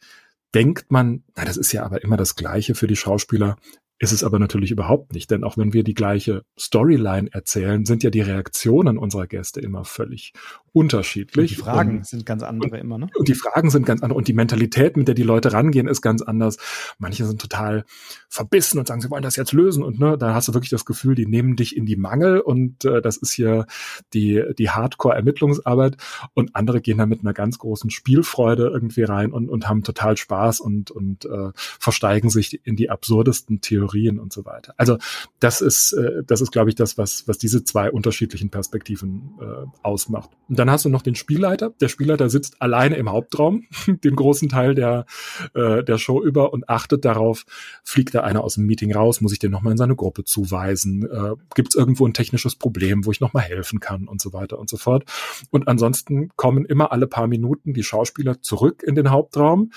denkt 0.54 0.90
man, 0.90 1.24
na, 1.36 1.44
das 1.44 1.56
ist 1.56 1.72
ja 1.72 1.84
aber 1.84 2.02
immer 2.02 2.16
das 2.16 2.36
Gleiche 2.36 2.74
für 2.74 2.86
die 2.86 2.96
Schauspieler, 2.96 3.56
ist 4.00 4.12
es 4.12 4.24
aber 4.24 4.40
natürlich 4.40 4.72
überhaupt 4.72 5.12
nicht, 5.14 5.30
denn 5.30 5.44
auch 5.44 5.56
wenn 5.56 5.72
wir 5.72 5.84
die 5.84 5.94
gleiche 5.94 6.42
Storyline 6.58 7.28
erzählen, 7.32 7.84
sind 7.84 8.02
ja 8.02 8.10
die 8.10 8.22
Reaktionen 8.22 8.98
unserer 8.98 9.28
Gäste 9.28 9.60
immer 9.60 9.84
völlig 9.84 10.32
unterschiedlich. 10.72 11.52
Und 11.52 11.58
die 11.58 11.62
Fragen 11.62 11.96
und, 11.98 12.06
sind 12.06 12.26
ganz 12.26 12.42
andere 12.42 12.72
und, 12.72 12.78
immer, 12.78 12.98
ne? 12.98 13.08
Und 13.16 13.28
die 13.28 13.34
Fragen 13.34 13.70
sind 13.70 13.86
ganz 13.86 14.02
andere 14.02 14.18
und 14.18 14.26
die 14.26 14.32
Mentalität, 14.32 14.96
mit 14.96 15.06
der 15.06 15.14
die 15.14 15.22
Leute 15.22 15.52
rangehen, 15.52 15.86
ist 15.86 16.02
ganz 16.02 16.22
anders. 16.22 16.56
Manche 16.98 17.24
sind 17.24 17.40
total 17.40 17.84
verbissen 18.28 18.80
und 18.80 18.88
sagen, 18.88 19.00
sie 19.00 19.10
wollen 19.10 19.22
das 19.22 19.36
jetzt 19.36 19.52
lösen 19.52 19.84
und 19.84 20.00
ne, 20.00 20.18
da 20.18 20.34
hast 20.34 20.48
du 20.48 20.54
wirklich 20.54 20.70
das 20.70 20.84
Gefühl, 20.84 21.14
die 21.14 21.26
nehmen 21.26 21.54
dich 21.54 21.76
in 21.76 21.86
die 21.86 21.96
Mangel 21.96 22.40
und 22.40 22.84
äh, 22.84 23.00
das 23.00 23.16
ist 23.16 23.32
hier 23.32 23.66
die 24.12 24.42
die 24.58 24.70
Hardcore-Ermittlungsarbeit 24.70 25.98
und 26.34 26.56
andere 26.56 26.80
gehen 26.80 26.98
da 26.98 27.06
mit 27.06 27.20
einer 27.20 27.32
ganz 27.32 27.58
großen 27.58 27.90
Spielfreude 27.90 28.70
irgendwie 28.72 29.04
rein 29.04 29.30
und 29.30 29.48
und 29.48 29.68
haben 29.68 29.84
total 29.84 30.16
Spaß 30.16 30.58
und 30.58 30.90
und 30.90 31.26
äh, 31.26 31.52
versteigen 31.54 32.28
sich 32.28 32.66
in 32.66 32.74
die 32.74 32.90
absurdesten 32.90 33.60
Theorien 33.60 33.83
und 34.18 34.32
so 34.32 34.44
weiter. 34.44 34.74
Also 34.76 34.98
das 35.40 35.60
ist 35.60 35.92
äh, 35.92 36.22
das 36.26 36.40
ist 36.40 36.52
glaube 36.52 36.70
ich 36.70 36.74
das 36.74 36.98
was 36.98 37.26
was 37.26 37.38
diese 37.38 37.64
zwei 37.64 37.90
unterschiedlichen 37.90 38.50
Perspektiven 38.50 39.34
äh, 39.40 39.66
ausmacht. 39.82 40.30
Und 40.48 40.58
dann 40.58 40.70
hast 40.70 40.84
du 40.84 40.88
noch 40.88 41.02
den 41.02 41.14
Spielleiter. 41.14 41.70
Der 41.80 41.88
Spielleiter 41.88 42.28
sitzt 42.28 42.60
alleine 42.60 42.96
im 42.96 43.10
Hauptraum, 43.10 43.64
den 43.86 44.16
großen 44.16 44.48
Teil 44.48 44.74
der, 44.74 45.06
äh, 45.54 45.82
der 45.82 45.98
Show 45.98 46.22
über 46.22 46.52
und 46.52 46.68
achtet 46.68 47.04
darauf, 47.04 47.44
fliegt 47.82 48.14
da 48.14 48.20
einer 48.20 48.44
aus 48.44 48.54
dem 48.54 48.66
Meeting 48.66 48.94
raus, 48.94 49.20
muss 49.20 49.32
ich 49.32 49.38
den 49.38 49.50
nochmal 49.50 49.72
in 49.72 49.78
seine 49.78 49.96
Gruppe 49.96 50.24
zuweisen, 50.24 51.08
äh, 51.10 51.34
gibt 51.54 51.68
es 51.70 51.74
irgendwo 51.74 52.06
ein 52.06 52.14
technisches 52.14 52.56
Problem, 52.56 53.04
wo 53.04 53.10
ich 53.10 53.20
nochmal 53.20 53.42
helfen 53.42 53.80
kann 53.80 54.08
und 54.08 54.20
so 54.20 54.32
weiter 54.32 54.58
und 54.58 54.68
so 54.68 54.76
fort. 54.76 55.04
Und 55.50 55.68
ansonsten 55.68 56.30
kommen 56.36 56.64
immer 56.64 56.92
alle 56.92 57.06
paar 57.06 57.26
Minuten 57.26 57.74
die 57.74 57.84
Schauspieler 57.84 58.40
zurück 58.40 58.82
in 58.86 58.94
den 58.94 59.10
Hauptraum, 59.10 59.70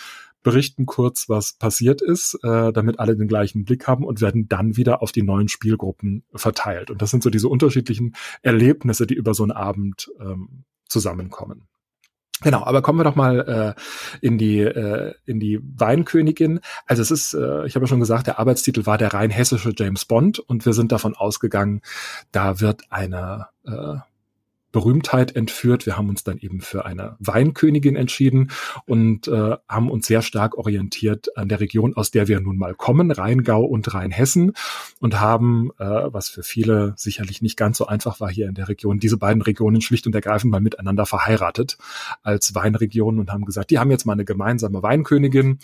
berichten 0.48 0.86
kurz, 0.86 1.28
was 1.28 1.52
passiert 1.52 2.02
ist, 2.02 2.40
äh, 2.42 2.72
damit 2.72 3.00
alle 3.00 3.18
den 3.18 3.28
gleichen 3.28 3.66
Blick 3.66 3.86
haben 3.86 4.06
und 4.06 4.22
werden 4.22 4.48
dann 4.48 4.78
wieder 4.78 5.02
auf 5.02 5.12
die 5.12 5.22
neuen 5.22 5.50
Spielgruppen 5.50 6.24
verteilt. 6.34 6.90
Und 6.90 7.02
das 7.02 7.12
sind 7.12 7.22
so 7.22 7.30
diese 7.30 7.50
unterschiedlichen 7.50 8.16
Erlebnisse, 8.44 9.06
die 9.06 9.16
über 9.16 9.34
so 9.34 9.44
einen 9.44 9.52
Abend 9.52 10.10
ähm, 10.22 10.64
zusammenkommen. 10.88 11.68
Genau, 12.44 12.64
aber 12.64 12.82
kommen 12.82 12.98
wir 12.98 13.04
doch 13.04 13.16
mal 13.16 13.76
äh, 13.76 14.26
in 14.26 14.38
die 14.38 14.60
äh, 14.60 15.16
in 15.26 15.42
die 15.42 15.60
Weinkönigin. 15.62 16.62
Also 16.86 17.02
es 17.02 17.12
ist, 17.12 17.34
äh, 17.34 17.66
ich 17.66 17.76
habe 17.76 17.84
ja 17.84 17.88
schon 17.88 18.00
gesagt, 18.00 18.28
der 18.28 18.40
Arbeitstitel 18.40 18.86
war 18.86 18.98
der 18.98 19.14
rein 19.14 19.32
hessische 19.32 19.74
James 19.76 20.06
Bond 20.06 20.40
und 20.40 20.66
wir 20.66 20.72
sind 20.72 20.94
davon 20.94 21.14
ausgegangen, 21.14 21.82
da 22.32 22.62
wird 22.62 22.84
eine 22.90 23.48
äh, 23.66 23.98
Berühmtheit 24.78 25.36
entführt. 25.36 25.88
Wir 25.88 25.98
haben 25.98 26.08
uns 26.08 26.24
dann 26.24 26.38
eben 26.38 26.62
für 26.62 26.86
eine 26.86 27.16
Weinkönigin 27.18 27.96
entschieden 27.96 28.52
und 28.86 29.28
äh, 29.28 29.56
haben 29.68 29.90
uns 29.90 30.06
sehr 30.06 30.22
stark 30.22 30.56
orientiert 30.56 31.36
an 31.36 31.50
der 31.50 31.60
Region, 31.60 31.96
aus 31.96 32.12
der 32.12 32.28
wir 32.28 32.40
nun 32.42 32.58
mal 32.58 32.76
kommen, 32.76 33.10
Rheingau 33.10 33.63
und 33.63 33.92
Rheinhessen 33.92 34.54
und 35.00 35.20
haben, 35.20 35.72
äh, 35.80 35.84
was 35.84 36.30
für 36.30 36.44
viele 36.44 36.94
sicherlich 36.96 37.42
nicht 37.42 37.58
ganz 37.58 37.80
so 37.80 37.88
einfach 37.88 38.20
war 38.20 38.30
hier 38.30 38.48
in 38.48 38.54
der 38.54 38.70
Region, 38.70 39.00
diese 39.00 39.18
beiden 39.18 39.42
Regionen 39.42 39.82
schlicht 39.82 40.06
und 40.06 40.13
ergreifend 40.13 40.52
mal 40.52 40.62
miteinander 40.62 41.08
verheiratet 41.08 41.80
als 42.22 42.54
Weinregionen 42.54 43.20
und 43.20 43.32
haben 43.32 43.46
gesagt, 43.46 43.72
die 43.72 43.80
haben 43.80 43.90
jetzt 43.90 44.06
mal 44.06 44.13
eine 44.13 44.26
gemeinsame 44.26 44.84
Weinkönigin 44.84 45.58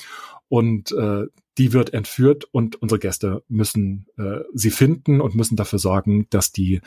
und 0.49 0.91
äh, 0.91 1.27
die 1.57 1.73
wird 1.73 1.93
entführt 1.93 2.45
und 2.51 2.81
unsere 2.81 2.99
Gäste 2.99 3.43
müssen 3.47 4.07
äh, 4.17 4.39
sie 4.53 4.71
finden 4.71 5.21
und 5.21 5.35
müssen 5.35 5.55
dafür 5.55 5.79
sorgen, 5.79 6.27
dass 6.29 6.51
die 6.51 6.81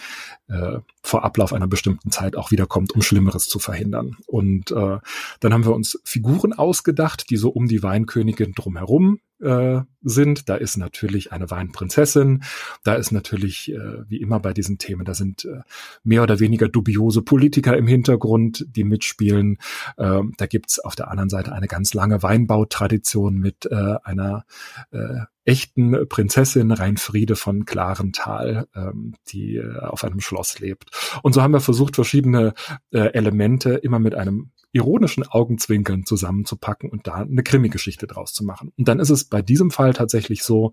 äh, 0.48 0.78
vor 1.02 1.24
Ablauf 1.24 1.52
einer 1.52 1.68
bestimmten 1.68 2.10
Zeit 2.10 2.36
auch 2.36 2.50
wiederkommt, 2.50 2.92
um 2.92 3.02
Schlimmeres 3.02 3.46
zu 3.46 3.58
verhindern. 3.58 4.16
Und 4.26 4.72
äh, 4.72 4.98
dann 5.40 5.52
haben 5.52 5.64
wir 5.64 5.74
uns 5.74 6.00
Figuren 6.04 6.52
ausgedacht, 6.52 7.30
die 7.30 7.36
so 7.36 7.50
um 7.50 7.68
die 7.68 7.82
Weinkönigin 7.82 8.52
drumherum 8.52 9.20
äh, 9.40 9.80
sind. 10.02 10.48
Da 10.48 10.56
ist 10.56 10.76
natürlich 10.76 11.32
eine 11.32 11.50
Weinprinzessin, 11.50 12.42
da 12.84 12.94
ist 12.94 13.12
natürlich, 13.12 13.72
äh, 13.72 14.08
wie 14.08 14.20
immer 14.20 14.40
bei 14.40 14.52
diesen 14.52 14.78
Themen, 14.78 15.04
da 15.04 15.14
sind 15.14 15.44
äh, 15.44 15.60
mehr 16.04 16.22
oder 16.22 16.40
weniger 16.40 16.68
dubiose 16.68 17.22
Politiker 17.22 17.76
im 17.76 17.86
Hintergrund, 17.86 18.66
die 18.68 18.84
mitspielen. 18.84 19.58
Äh, 19.96 20.22
da 20.36 20.46
gibt's 20.46 20.78
auf 20.78 20.96
der 20.96 21.10
anderen 21.10 21.30
Seite 21.30 21.52
eine 21.52 21.66
ganz 21.66 21.94
lange 21.94 22.22
Weinbautradition 22.22 23.38
mit 23.38 23.66
äh, 23.66 23.96
einer 24.02 24.44
äh, 24.90 25.20
echten 25.46 26.08
Prinzessin 26.08 26.72
Rheinfriede 26.72 27.36
von 27.36 27.64
Klarental, 27.64 28.68
ähm, 28.74 29.14
die 29.28 29.56
äh, 29.56 29.78
auf 29.78 30.04
einem 30.04 30.20
Schloss 30.20 30.58
lebt. 30.58 30.90
Und 31.22 31.32
so 31.32 31.42
haben 31.42 31.52
wir 31.52 31.60
versucht, 31.60 31.94
verschiedene 31.94 32.52
äh, 32.90 33.12
Elemente 33.12 33.74
immer 33.74 33.98
mit 33.98 34.14
einem 34.14 34.50
ironischen 34.72 35.26
Augenzwinkern 35.26 36.04
zusammenzupacken 36.04 36.90
und 36.90 37.06
da 37.06 37.14
eine 37.14 37.42
Krimi-Geschichte 37.42 38.06
draus 38.06 38.34
zu 38.34 38.44
machen. 38.44 38.72
Und 38.76 38.88
dann 38.88 38.98
ist 38.98 39.10
es 39.10 39.24
bei 39.24 39.40
diesem 39.40 39.70
Fall 39.70 39.94
tatsächlich 39.94 40.42
so, 40.42 40.72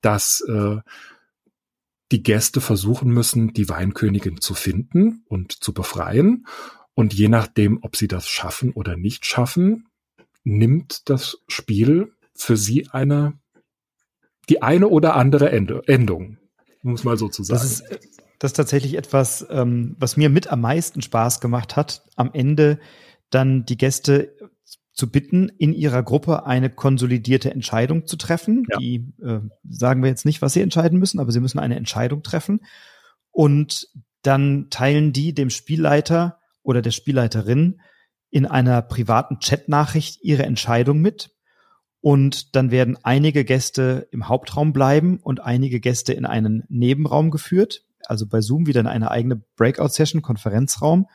dass 0.00 0.40
äh, 0.48 0.76
die 2.12 2.22
Gäste 2.22 2.60
versuchen 2.60 3.10
müssen, 3.10 3.52
die 3.52 3.68
Weinkönigin 3.68 4.40
zu 4.40 4.54
finden 4.54 5.24
und 5.28 5.52
zu 5.52 5.74
befreien. 5.74 6.46
Und 6.94 7.14
je 7.14 7.28
nachdem, 7.28 7.78
ob 7.82 7.96
sie 7.96 8.08
das 8.08 8.28
schaffen 8.28 8.72
oder 8.72 8.96
nicht 8.96 9.26
schaffen, 9.26 9.88
nimmt 10.44 11.08
das 11.08 11.38
Spiel 11.48 12.12
für 12.34 12.56
sie 12.56 12.88
eine, 12.90 13.38
die 14.48 14.62
eine 14.62 14.88
oder 14.88 15.14
andere 15.16 15.52
Endung, 15.52 16.38
muss 16.82 17.04
mal 17.04 17.16
so 17.16 17.28
zu 17.28 17.44
sagen. 17.44 17.60
Das 17.60 17.70
ist, 17.70 17.84
das 18.38 18.50
ist 18.50 18.56
tatsächlich 18.56 18.96
etwas, 18.96 19.46
ähm, 19.50 19.96
was 19.98 20.16
mir 20.16 20.28
mit 20.28 20.48
am 20.48 20.60
meisten 20.60 21.00
Spaß 21.00 21.40
gemacht 21.40 21.76
hat, 21.76 22.02
am 22.16 22.30
Ende 22.32 22.80
dann 23.30 23.64
die 23.64 23.76
Gäste 23.76 24.34
zu 24.92 25.10
bitten, 25.10 25.48
in 25.48 25.72
ihrer 25.72 26.02
Gruppe 26.02 26.44
eine 26.44 26.68
konsolidierte 26.68 27.50
Entscheidung 27.50 28.06
zu 28.06 28.16
treffen. 28.16 28.66
Ja. 28.70 28.78
Die 28.78 29.12
äh, 29.22 29.40
sagen 29.68 30.02
wir 30.02 30.10
jetzt 30.10 30.26
nicht, 30.26 30.42
was 30.42 30.52
sie 30.52 30.60
entscheiden 30.60 30.98
müssen, 30.98 31.18
aber 31.18 31.32
sie 31.32 31.40
müssen 31.40 31.58
eine 31.58 31.76
Entscheidung 31.76 32.22
treffen. 32.22 32.60
Und 33.30 33.88
dann 34.22 34.68
teilen 34.70 35.12
die 35.12 35.34
dem 35.34 35.50
Spielleiter 35.50 36.38
oder 36.62 36.82
der 36.82 36.90
Spielleiterin 36.90 37.80
in 38.30 38.46
einer 38.46 38.82
privaten 38.82 39.38
Chatnachricht 39.40 40.22
ihre 40.22 40.44
Entscheidung 40.44 41.00
mit. 41.00 41.31
Und 42.02 42.56
dann 42.56 42.72
werden 42.72 42.98
einige 43.04 43.44
Gäste 43.44 44.08
im 44.10 44.28
Hauptraum 44.28 44.72
bleiben 44.72 45.18
und 45.22 45.40
einige 45.40 45.80
Gäste 45.80 46.12
in 46.12 46.26
einen 46.26 46.64
Nebenraum 46.68 47.30
geführt. 47.30 47.84
Also 48.06 48.26
bei 48.26 48.40
Zoom 48.40 48.66
wieder 48.66 48.80
in 48.80 48.88
eine 48.88 49.10
eigene 49.10 49.36
Breakout-Session, 49.56 50.20
Konferenzraum. 50.20 51.06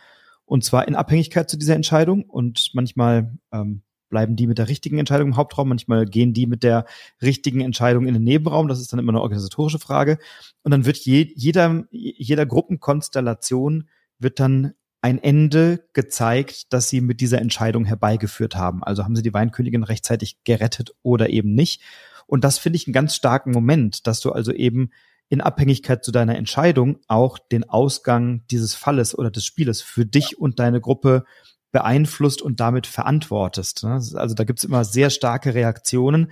Und 0.45 0.63
zwar 0.63 0.87
in 0.87 0.95
Abhängigkeit 0.95 1.49
zu 1.49 1.57
dieser 1.57 1.75
Entscheidung. 1.75 2.23
Und 2.23 2.71
manchmal 2.73 3.37
ähm, 3.51 3.81
bleiben 4.09 4.37
die 4.37 4.47
mit 4.47 4.57
der 4.57 4.69
richtigen 4.69 4.97
Entscheidung 4.97 5.29
im 5.29 5.35
Hauptraum, 5.35 5.67
manchmal 5.67 6.05
gehen 6.05 6.33
die 6.33 6.47
mit 6.47 6.63
der 6.63 6.85
richtigen 7.21 7.59
Entscheidung 7.59 8.07
in 8.07 8.13
den 8.13 8.23
Nebenraum. 8.23 8.69
Das 8.69 8.79
ist 8.79 8.93
dann 8.93 8.99
immer 8.99 9.11
eine 9.11 9.21
organisatorische 9.21 9.79
Frage. 9.79 10.17
Und 10.63 10.71
dann 10.71 10.85
wird 10.85 10.97
je, 10.97 11.33
jeder, 11.35 11.83
jeder 11.91 12.45
Gruppenkonstellation 12.45 13.89
wird 14.19 14.39
dann 14.39 14.73
ein 15.01 15.21
Ende 15.21 15.85
gezeigt, 15.93 16.73
das 16.73 16.89
sie 16.89 17.01
mit 17.01 17.21
dieser 17.21 17.39
Entscheidung 17.39 17.85
herbeigeführt 17.85 18.55
haben. 18.55 18.83
Also 18.83 19.03
haben 19.03 19.15
sie 19.15 19.21
die 19.21 19.33
Weinkönigin 19.33 19.83
rechtzeitig 19.83 20.43
gerettet 20.43 20.91
oder 21.03 21.29
eben 21.29 21.53
nicht. 21.53 21.81
Und 22.25 22.43
das 22.43 22.57
finde 22.57 22.77
ich 22.77 22.87
einen 22.87 22.93
ganz 22.93 23.15
starken 23.15 23.51
Moment, 23.51 24.07
dass 24.07 24.19
du 24.19 24.31
also 24.31 24.51
eben 24.51 24.89
in 25.29 25.41
Abhängigkeit 25.41 26.03
zu 26.03 26.11
deiner 26.11 26.37
Entscheidung 26.37 26.99
auch 27.07 27.37
den 27.37 27.69
Ausgang 27.69 28.43
dieses 28.49 28.75
Falles 28.75 29.17
oder 29.17 29.29
des 29.29 29.45
Spieles 29.45 29.81
für 29.81 30.05
dich 30.05 30.39
und 30.39 30.59
deine 30.59 30.81
Gruppe 30.81 31.25
beeinflusst 31.71 32.41
und 32.41 32.59
damit 32.59 32.87
verantwortest. 32.87 33.83
Ne? 33.83 34.01
Also 34.15 34.35
da 34.35 34.43
gibt's 34.45 34.63
immer 34.63 34.85
sehr 34.85 35.09
starke 35.09 35.53
Reaktionen. 35.53 36.31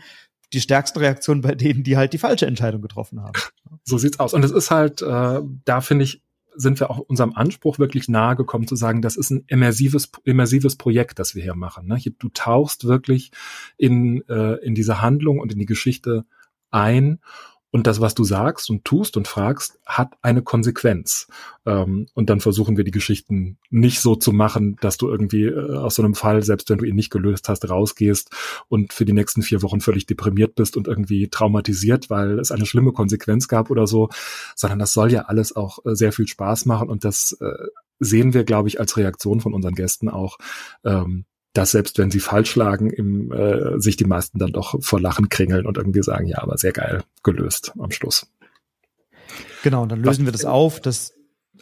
Die 0.54 0.62
stärksten 0.62 1.00
Reaktionen 1.00 1.42
bei 1.42 1.56
denen, 1.56 1.84
die 1.84 1.98
halt 1.98 2.14
die 2.14 2.18
falsche 2.18 2.46
Entscheidung 2.46 2.82
getroffen 2.82 3.22
haben. 3.22 3.34
So 3.84 3.98
sieht's 3.98 4.20
aus. 4.20 4.34
Und 4.34 4.46
es 4.46 4.52
ist 4.52 4.72
halt, 4.72 5.02
äh, 5.02 5.42
da 5.66 5.82
finde 5.82 6.06
ich, 6.06 6.22
sind 6.56 6.80
wir 6.80 6.90
auch 6.90 7.00
unserem 7.00 7.34
Anspruch 7.34 7.80
wirklich 7.80 8.08
nahe 8.08 8.36
gekommen 8.36 8.68
zu 8.68 8.76
sagen, 8.76 9.02
das 9.02 9.18
ist 9.18 9.30
ein 9.30 9.44
immersives, 9.48 10.12
immersives 10.24 10.76
Projekt, 10.76 11.20
das 11.20 11.36
wir 11.36 11.44
hier 11.44 11.56
machen. 11.56 11.88
Ne? 11.88 12.00
Du 12.20 12.30
tauchst 12.30 12.86
wirklich 12.86 13.32
in, 13.78 14.28
äh, 14.28 14.56
in 14.66 14.76
diese 14.76 15.02
Handlung 15.02 15.40
und 15.40 15.54
in 15.54 15.60
die 15.60 15.66
Geschichte 15.66 16.26
ein 16.72 17.20
und 17.76 17.88
das, 17.88 18.00
was 18.00 18.16
du 18.16 18.24
sagst 18.24 18.70
und 18.70 18.86
tust 18.86 19.18
und 19.18 19.28
fragst, 19.28 19.82
hat 19.86 20.14
eine 20.22 20.42
Konsequenz. 20.42 21.28
Ähm, 21.66 22.08
und 22.14 22.30
dann 22.30 22.40
versuchen 22.40 22.78
wir 22.78 22.86
die 22.86 22.92
Geschichten 22.92 23.58
nicht 23.70 24.00
so 24.00 24.16
zu 24.16 24.32
machen, 24.32 24.78
dass 24.80 24.96
du 24.96 25.10
irgendwie 25.10 25.44
äh, 25.44 25.76
aus 25.76 25.96
so 25.96 26.02
einem 26.02 26.16
Fall, 26.16 26.42
selbst 26.42 26.70
wenn 26.70 26.78
du 26.78 26.86
ihn 26.86 26.96
nicht 26.96 27.10
gelöst 27.10 27.50
hast, 27.50 27.70
rausgehst 27.70 28.30
und 28.70 28.94
für 28.94 29.04
die 29.04 29.12
nächsten 29.12 29.42
vier 29.42 29.62
Wochen 29.62 29.82
völlig 29.82 30.06
deprimiert 30.06 30.56
bist 30.56 30.78
und 30.78 30.88
irgendwie 30.88 31.28
traumatisiert, 31.28 32.10
weil 32.10 32.40
es 32.40 32.50
eine 32.50 32.66
schlimme 32.66 32.94
Konsequenz 32.94 33.50
gab 33.50 33.70
oder 33.70 33.88
so, 33.88 34.08
sondern 34.56 34.80
das 34.80 34.94
soll 34.94 35.12
ja 35.12 35.24
alles 35.24 35.54
auch 35.54 35.80
äh, 35.86 35.96
sehr 35.96 36.14
viel 36.14 36.28
Spaß 36.28 36.66
machen 36.68 36.88
und 36.88 37.04
das 37.04 37.38
äh, 37.42 37.66
sehen 38.00 38.34
wir, 38.34 38.46
glaube 38.46 38.70
ich, 38.70 38.80
als 38.80 38.96
Reaktion 38.96 39.42
von 39.42 39.54
unseren 39.54 39.76
Gästen 39.76 40.08
auch, 40.08 40.38
ähm, 40.86 41.26
dass 41.56 41.72
selbst 41.72 41.98
wenn 41.98 42.12
sie 42.12 42.20
falsch 42.20 42.56
lagen, 42.56 42.90
im, 42.90 43.32
äh, 43.32 43.80
sich 43.80 43.96
die 43.96 44.06
meisten 44.06 44.40
dann 44.40 44.52
doch 44.52 44.76
vor 44.82 45.00
Lachen 45.00 45.30
kringeln 45.30 45.66
und 45.66 45.78
irgendwie 45.78 46.04
sagen, 46.04 46.28
ja, 46.28 46.40
aber 46.40 46.58
sehr 46.58 46.74
geil 46.74 47.04
gelöst 47.24 47.72
am 47.80 47.92
Schluss. 47.92 48.28
Genau, 49.64 49.84
und 49.84 49.92
dann 49.92 50.00
lösen 50.00 50.26
Was, 50.26 50.26
wir 50.26 50.32
das 50.34 50.46
auf, 50.46 50.82
dass 50.82 51.14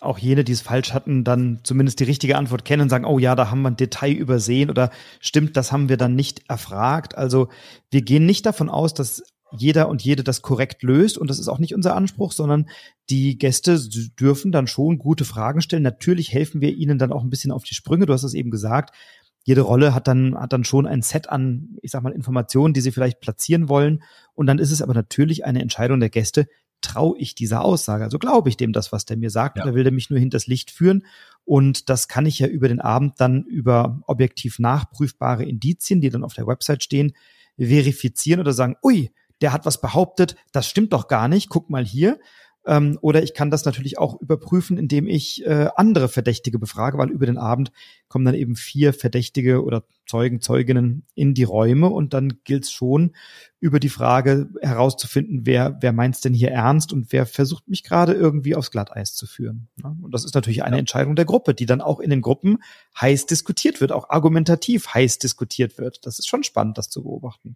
auch 0.02 0.18
jene, 0.18 0.44
die 0.44 0.52
es 0.52 0.62
falsch 0.62 0.94
hatten, 0.94 1.24
dann 1.24 1.60
zumindest 1.64 2.00
die 2.00 2.06
richtige 2.06 2.38
Antwort 2.38 2.66
kennen 2.66 2.82
und 2.82 2.90
sagen, 2.90 3.06
oh 3.06 3.20
ja, 3.20 3.36
da 3.36 3.52
haben 3.52 3.62
wir 3.62 3.70
ein 3.70 3.78
Detail 3.78 4.12
übersehen 4.12 4.70
oder 4.70 4.90
stimmt, 5.20 5.56
das 5.56 5.72
haben 5.72 5.88
wir 5.90 5.98
dann 5.98 6.16
nicht 6.16 6.42
erfragt. 6.50 7.16
Also 7.16 7.50
wir 7.92 8.02
gehen 8.02 8.26
nicht 8.26 8.46
davon 8.48 8.70
aus, 8.70 8.96
dass 8.96 9.24
jeder 9.56 9.88
und 9.88 10.02
jede 10.02 10.24
das 10.24 10.42
korrekt 10.42 10.82
löst 10.82 11.20
und 11.20 11.30
das 11.30 11.38
ist 11.38 11.48
auch 11.48 11.60
nicht 11.60 11.76
unser 11.76 11.96
Anspruch, 11.96 12.32
sondern 12.32 12.68
die 13.12 13.38
Gäste 13.38 13.80
dürfen 14.20 14.52
dann 14.52 14.66
schon 14.66 14.98
gute 14.98 15.24
Fragen 15.24 15.62
stellen. 15.62 15.84
Natürlich 15.84 16.34
helfen 16.34 16.62
wir 16.62 16.74
ihnen 16.74 16.98
dann 16.98 17.12
auch 17.12 17.22
ein 17.22 17.30
bisschen 17.30 17.52
auf 17.52 17.64
die 17.64 17.76
Sprünge. 17.76 18.08
Du 18.08 18.14
hast 18.14 18.24
es 18.24 18.34
eben 18.34 18.50
gesagt 18.50 18.96
jede 19.44 19.62
Rolle 19.62 19.94
hat 19.94 20.08
dann, 20.08 20.40
hat 20.40 20.54
dann 20.54 20.64
schon 20.64 20.88
ein 20.88 21.02
Set 21.02 21.30
an, 21.30 21.78
ich 21.82 21.92
sag 21.92 22.02
mal, 22.02 22.14
Informationen, 22.14 22.74
die 22.74 22.82
sie 22.82 22.92
vielleicht 22.92 23.20
platzieren 23.20 23.70
wollen. 23.70 24.04
Und 24.34 24.48
dann 24.48 24.58
ist 24.58 24.72
es 24.72 24.82
aber 24.82 24.94
natürlich 24.94 25.46
eine 25.46 25.62
Entscheidung 25.62 26.00
der 26.00 26.10
Gäste, 26.10 26.48
traue 26.82 27.18
ich 27.18 27.36
dieser 27.36 27.64
Aussage? 27.64 28.04
Also 28.04 28.20
glaube 28.20 28.50
ich 28.50 28.58
dem 28.58 28.74
das, 28.74 28.92
was 28.92 29.06
der 29.06 29.18
mir 29.18 29.30
sagt, 29.30 29.58
ja. 29.58 29.64
oder 29.64 29.74
will 29.74 29.84
der 29.84 29.94
mich 29.94 30.10
nur 30.10 30.20
hinters 30.20 30.48
Licht 30.48 30.72
führen? 30.72 31.06
Und 31.46 31.90
das 31.90 32.08
kann 32.08 32.26
ich 32.26 32.40
ja 32.40 32.48
über 32.48 32.68
den 32.68 32.80
Abend 32.80 33.20
dann 33.20 33.44
über 33.44 34.02
objektiv 34.08 34.60
nachprüfbare 34.60 35.44
Indizien, 35.44 36.02
die 36.02 36.10
dann 36.10 36.24
auf 36.24 36.34
der 36.34 36.48
Website 36.48 36.84
stehen, 36.84 37.14
verifizieren 37.58 38.40
oder 38.40 38.54
sagen, 38.54 38.76
ui, 38.84 39.12
der 39.42 39.52
hat 39.52 39.66
was 39.66 39.82
behauptet, 39.82 40.36
das 40.52 40.68
stimmt 40.68 40.94
doch 40.94 41.08
gar 41.08 41.28
nicht, 41.28 41.50
guck 41.50 41.70
mal 41.70 41.86
hier. 41.86 42.20
Ähm, 42.66 42.98
oder 43.02 43.24
ich 43.24 43.34
kann 43.34 43.52
das 43.52 43.66
natürlich 43.66 43.98
auch 43.98 44.20
überprüfen, 44.22 44.78
indem 44.78 45.08
ich 45.08 45.46
äh, 45.46 45.68
andere 45.76 46.08
Verdächtige 46.08 46.60
befrage, 46.60 46.98
weil 46.98 47.10
über 47.10 47.26
den 47.26 47.38
Abend 47.38 47.72
kommen 48.08 48.26
dann 48.26 48.36
eben 48.36 48.56
vier 48.56 48.94
Verdächtige 48.94 49.64
oder 49.64 49.84
Zeugen, 50.06 50.40
Zeuginnen 50.42 51.06
in 51.16 51.34
die 51.34 51.44
Räume 51.44 51.88
und 51.90 52.14
dann 52.14 52.40
gilt 52.44 52.66
es 52.66 52.72
schon, 52.72 53.14
über 53.60 53.80
die 53.80 53.90
Frage 53.90 54.50
herauszufinden, 54.62 55.46
wer, 55.46 55.78
wer 55.82 55.94
meint's 55.94 56.22
denn 56.22 56.34
hier 56.34 56.52
ernst 56.52 56.92
und 56.92 57.12
wer 57.12 57.26
versucht 57.26 57.68
mich 57.68 57.84
gerade 57.84 58.14
irgendwie 58.14 58.56
aufs 58.56 58.72
Glatteis 58.72 59.16
zu 59.16 59.26
führen. 59.26 59.70
Ne? 59.82 59.96
Und 60.02 60.14
das 60.14 60.26
ist 60.26 60.36
natürlich 60.36 60.64
eine 60.64 60.76
ja. 60.76 60.80
Entscheidung 60.82 61.16
der 61.16 61.26
Gruppe, 61.26 61.54
die 61.54 61.66
dann 61.66 61.82
auch 61.82 62.00
in 62.00 62.10
den 62.10 62.22
Gruppen 62.22 62.58
heiß 63.00 63.26
diskutiert 63.26 63.82
wird, 63.82 63.92
auch 63.92 64.10
argumentativ 64.10 64.94
heiß 64.94 65.20
diskutiert 65.20 65.78
wird. 65.78 66.06
Das 66.06 66.20
ist 66.20 66.28
schon 66.28 66.44
spannend, 66.44 66.78
das 66.78 66.90
zu 66.90 67.04
beobachten. 67.04 67.56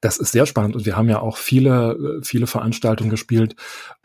Das 0.00 0.18
ist 0.18 0.32
sehr 0.32 0.46
spannend 0.46 0.76
und 0.76 0.86
wir 0.86 0.96
haben 0.96 1.08
ja 1.08 1.20
auch 1.20 1.36
viele, 1.36 2.20
viele 2.22 2.46
Veranstaltungen 2.46 3.10
gespielt, 3.10 3.56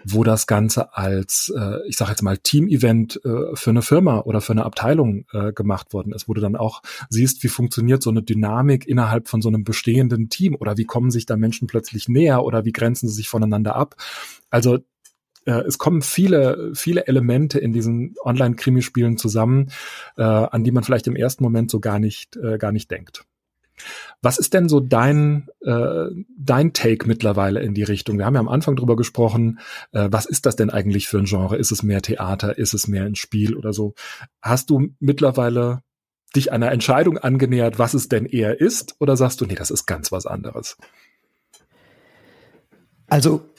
wo 0.03 0.23
das 0.23 0.47
Ganze 0.47 0.95
als, 0.95 1.51
äh, 1.55 1.87
ich 1.87 1.97
sage 1.97 2.11
jetzt 2.11 2.21
mal, 2.21 2.37
Team-Event 2.37 3.21
äh, 3.25 3.55
für 3.55 3.69
eine 3.69 3.81
Firma 3.81 4.19
oder 4.19 4.41
für 4.41 4.53
eine 4.53 4.65
Abteilung 4.65 5.25
äh, 5.33 5.51
gemacht 5.51 5.93
worden 5.93 6.13
ist, 6.13 6.27
wo 6.27 6.33
du 6.33 6.41
dann 6.41 6.55
auch 6.55 6.81
siehst, 7.09 7.43
wie 7.43 7.47
funktioniert 7.49 8.01
so 8.01 8.09
eine 8.09 8.23
Dynamik 8.23 8.87
innerhalb 8.87 9.27
von 9.27 9.41
so 9.41 9.49
einem 9.49 9.63
bestehenden 9.63 10.29
Team 10.29 10.55
oder 10.55 10.77
wie 10.77 10.85
kommen 10.85 11.11
sich 11.11 11.25
da 11.25 11.35
Menschen 11.35 11.67
plötzlich 11.67 12.07
näher 12.07 12.43
oder 12.43 12.65
wie 12.65 12.71
grenzen 12.71 13.07
sie 13.09 13.15
sich 13.15 13.29
voneinander 13.29 13.75
ab. 13.75 13.95
Also 14.49 14.79
äh, 15.45 15.63
es 15.67 15.77
kommen 15.77 16.01
viele, 16.01 16.71
viele 16.73 17.07
Elemente 17.07 17.59
in 17.59 17.73
diesen 17.73 18.15
Online-Krimispielen 18.23 19.17
zusammen, 19.17 19.71
äh, 20.17 20.23
an 20.23 20.63
die 20.63 20.71
man 20.71 20.83
vielleicht 20.83 21.07
im 21.07 21.15
ersten 21.15 21.43
Moment 21.43 21.71
so 21.71 21.79
gar 21.79 21.99
nicht, 21.99 22.37
äh, 22.37 22.57
gar 22.57 22.71
nicht 22.71 22.89
denkt. 22.91 23.25
Was 24.21 24.37
ist 24.37 24.53
denn 24.53 24.69
so 24.69 24.79
dein, 24.79 25.47
äh, 25.61 26.05
dein 26.37 26.73
Take 26.73 27.07
mittlerweile 27.07 27.61
in 27.61 27.73
die 27.73 27.83
Richtung? 27.83 28.17
Wir 28.17 28.25
haben 28.25 28.33
ja 28.33 28.39
am 28.39 28.49
Anfang 28.49 28.75
drüber 28.75 28.95
gesprochen, 28.95 29.59
äh, 29.91 30.09
was 30.11 30.25
ist 30.25 30.45
das 30.45 30.55
denn 30.55 30.69
eigentlich 30.69 31.07
für 31.07 31.19
ein 31.19 31.25
Genre? 31.25 31.57
Ist 31.57 31.71
es 31.71 31.83
mehr 31.83 32.01
Theater? 32.01 32.57
Ist 32.57 32.73
es 32.73 32.87
mehr 32.87 33.05
ein 33.05 33.15
Spiel 33.15 33.55
oder 33.55 33.73
so? 33.73 33.93
Hast 34.41 34.69
du 34.69 34.89
mittlerweile 34.99 35.81
dich 36.35 36.51
einer 36.51 36.71
Entscheidung 36.71 37.17
angenähert, 37.17 37.79
was 37.79 37.93
es 37.93 38.09
denn 38.09 38.25
eher 38.25 38.59
ist? 38.59 38.95
Oder 38.99 39.17
sagst 39.17 39.41
du, 39.41 39.45
nee, 39.45 39.55
das 39.55 39.71
ist 39.71 39.85
ganz 39.85 40.11
was 40.11 40.25
anderes? 40.25 40.77
Also 43.07 43.49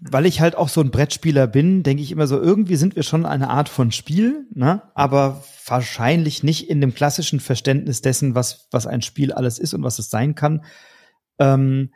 weil 0.00 0.26
ich 0.26 0.40
halt 0.40 0.56
auch 0.56 0.68
so 0.68 0.80
ein 0.80 0.90
Brettspieler 0.90 1.46
bin, 1.46 1.82
denke 1.82 2.02
ich 2.02 2.12
immer 2.12 2.26
so, 2.26 2.40
irgendwie 2.40 2.76
sind 2.76 2.96
wir 2.96 3.02
schon 3.02 3.24
eine 3.24 3.48
Art 3.48 3.68
von 3.68 3.90
Spiel, 3.90 4.46
ne? 4.52 4.82
aber 4.94 5.42
wahrscheinlich 5.66 6.42
nicht 6.42 6.68
in 6.68 6.80
dem 6.80 6.94
klassischen 6.94 7.40
Verständnis 7.40 8.00
dessen, 8.00 8.34
was, 8.34 8.68
was 8.70 8.86
ein 8.86 9.02
Spiel 9.02 9.32
alles 9.32 9.58
ist 9.58 9.74
und 9.74 9.82
was 9.82 9.98
es 9.98 10.10
sein 10.10 10.34
kann. 10.34 10.64
Ähm, 11.38 11.92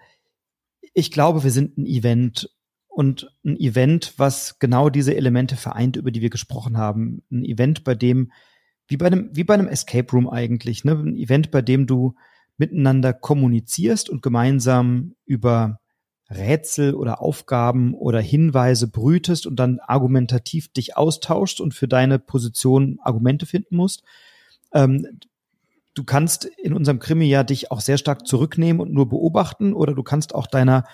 ich 0.94 1.10
glaube, 1.10 1.44
wir 1.44 1.50
sind 1.50 1.78
ein 1.78 1.86
Event 1.86 2.50
und 2.88 3.32
ein 3.44 3.56
Event, 3.56 4.14
was 4.16 4.58
genau 4.58 4.90
diese 4.90 5.14
Elemente 5.14 5.56
vereint, 5.56 5.96
über 5.96 6.10
die 6.10 6.20
wir 6.20 6.30
gesprochen 6.30 6.76
haben. 6.76 7.22
Ein 7.30 7.44
Event, 7.44 7.84
bei 7.84 7.94
dem, 7.94 8.32
wie 8.88 8.96
bei 8.96 9.06
einem, 9.06 9.30
wie 9.32 9.44
bei 9.44 9.54
einem 9.54 9.68
Escape 9.68 10.10
Room 10.12 10.28
eigentlich, 10.28 10.84
ne? 10.84 10.92
ein 10.92 11.16
Event, 11.16 11.50
bei 11.50 11.62
dem 11.62 11.86
du 11.86 12.14
miteinander 12.56 13.12
kommunizierst 13.12 14.10
und 14.10 14.22
gemeinsam 14.22 15.14
über 15.24 15.78
Rätsel 16.30 16.94
oder 16.94 17.22
Aufgaben 17.22 17.94
oder 17.94 18.20
Hinweise 18.20 18.88
brütest 18.88 19.46
und 19.46 19.56
dann 19.56 19.80
argumentativ 19.80 20.68
dich 20.72 20.96
austauschst 20.96 21.60
und 21.60 21.74
für 21.74 21.88
deine 21.88 22.18
Position 22.18 22.98
Argumente 23.02 23.46
finden 23.46 23.76
musst. 23.76 24.02
Ähm, 24.72 25.18
du 25.94 26.04
kannst 26.04 26.44
in 26.44 26.74
unserem 26.74 26.98
Krimi 26.98 27.26
ja 27.26 27.44
dich 27.44 27.70
auch 27.70 27.80
sehr 27.80 27.98
stark 27.98 28.26
zurücknehmen 28.26 28.80
und 28.80 28.92
nur 28.92 29.08
beobachten 29.08 29.72
oder 29.72 29.94
du 29.94 30.02
kannst 30.02 30.34
auch 30.34 30.46
deiner 30.46 30.84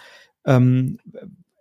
ähm, 0.47 0.99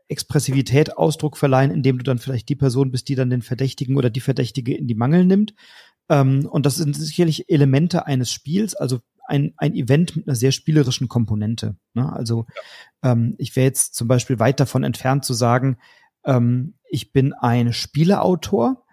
Expressivität 0.08 0.98
Ausdruck 0.98 1.38
verleihen, 1.38 1.72
indem 1.72 1.98
du 1.98 2.04
dann 2.04 2.20
vielleicht 2.20 2.50
die 2.50 2.56
Person 2.56 2.92
bist, 2.92 3.10
die 3.10 3.16
dann 3.16 3.32
den 3.32 3.42
Verdächtigen 3.42 3.98
oder 3.98 4.12
die 4.12 4.22
Verdächtige 4.22 4.76
in 4.76 4.88
die 4.88 4.96
Mangel 4.96 5.26
nimmt. 5.26 5.56
Ähm, 6.10 6.48
und 6.50 6.66
das 6.66 6.76
sind 6.76 6.96
sicherlich 6.96 7.50
Elemente 7.50 8.06
eines 8.06 8.30
Spiels. 8.30 8.76
Also 8.76 9.00
ein, 9.28 9.54
ein 9.58 9.74
Event 9.74 10.16
mit 10.16 10.28
einer 10.28 10.36
sehr 10.36 10.52
spielerischen 10.52 11.08
Komponente. 11.08 11.76
Ne? 11.94 12.12
Also 12.12 12.46
ähm, 13.04 13.36
ich 13.38 13.56
wäre 13.56 13.66
jetzt 13.66 13.96
zum 13.96 14.08
Beispiel 14.08 14.40
weit 14.40 14.60
davon 14.60 14.84
entfernt 14.84 15.26
zu 15.26 15.34
sagen, 15.34 15.78
ähm, 16.26 16.76
ich 16.90 17.12
bin 17.12 17.34
ein 17.34 17.74
Spieleautor, 17.74 18.84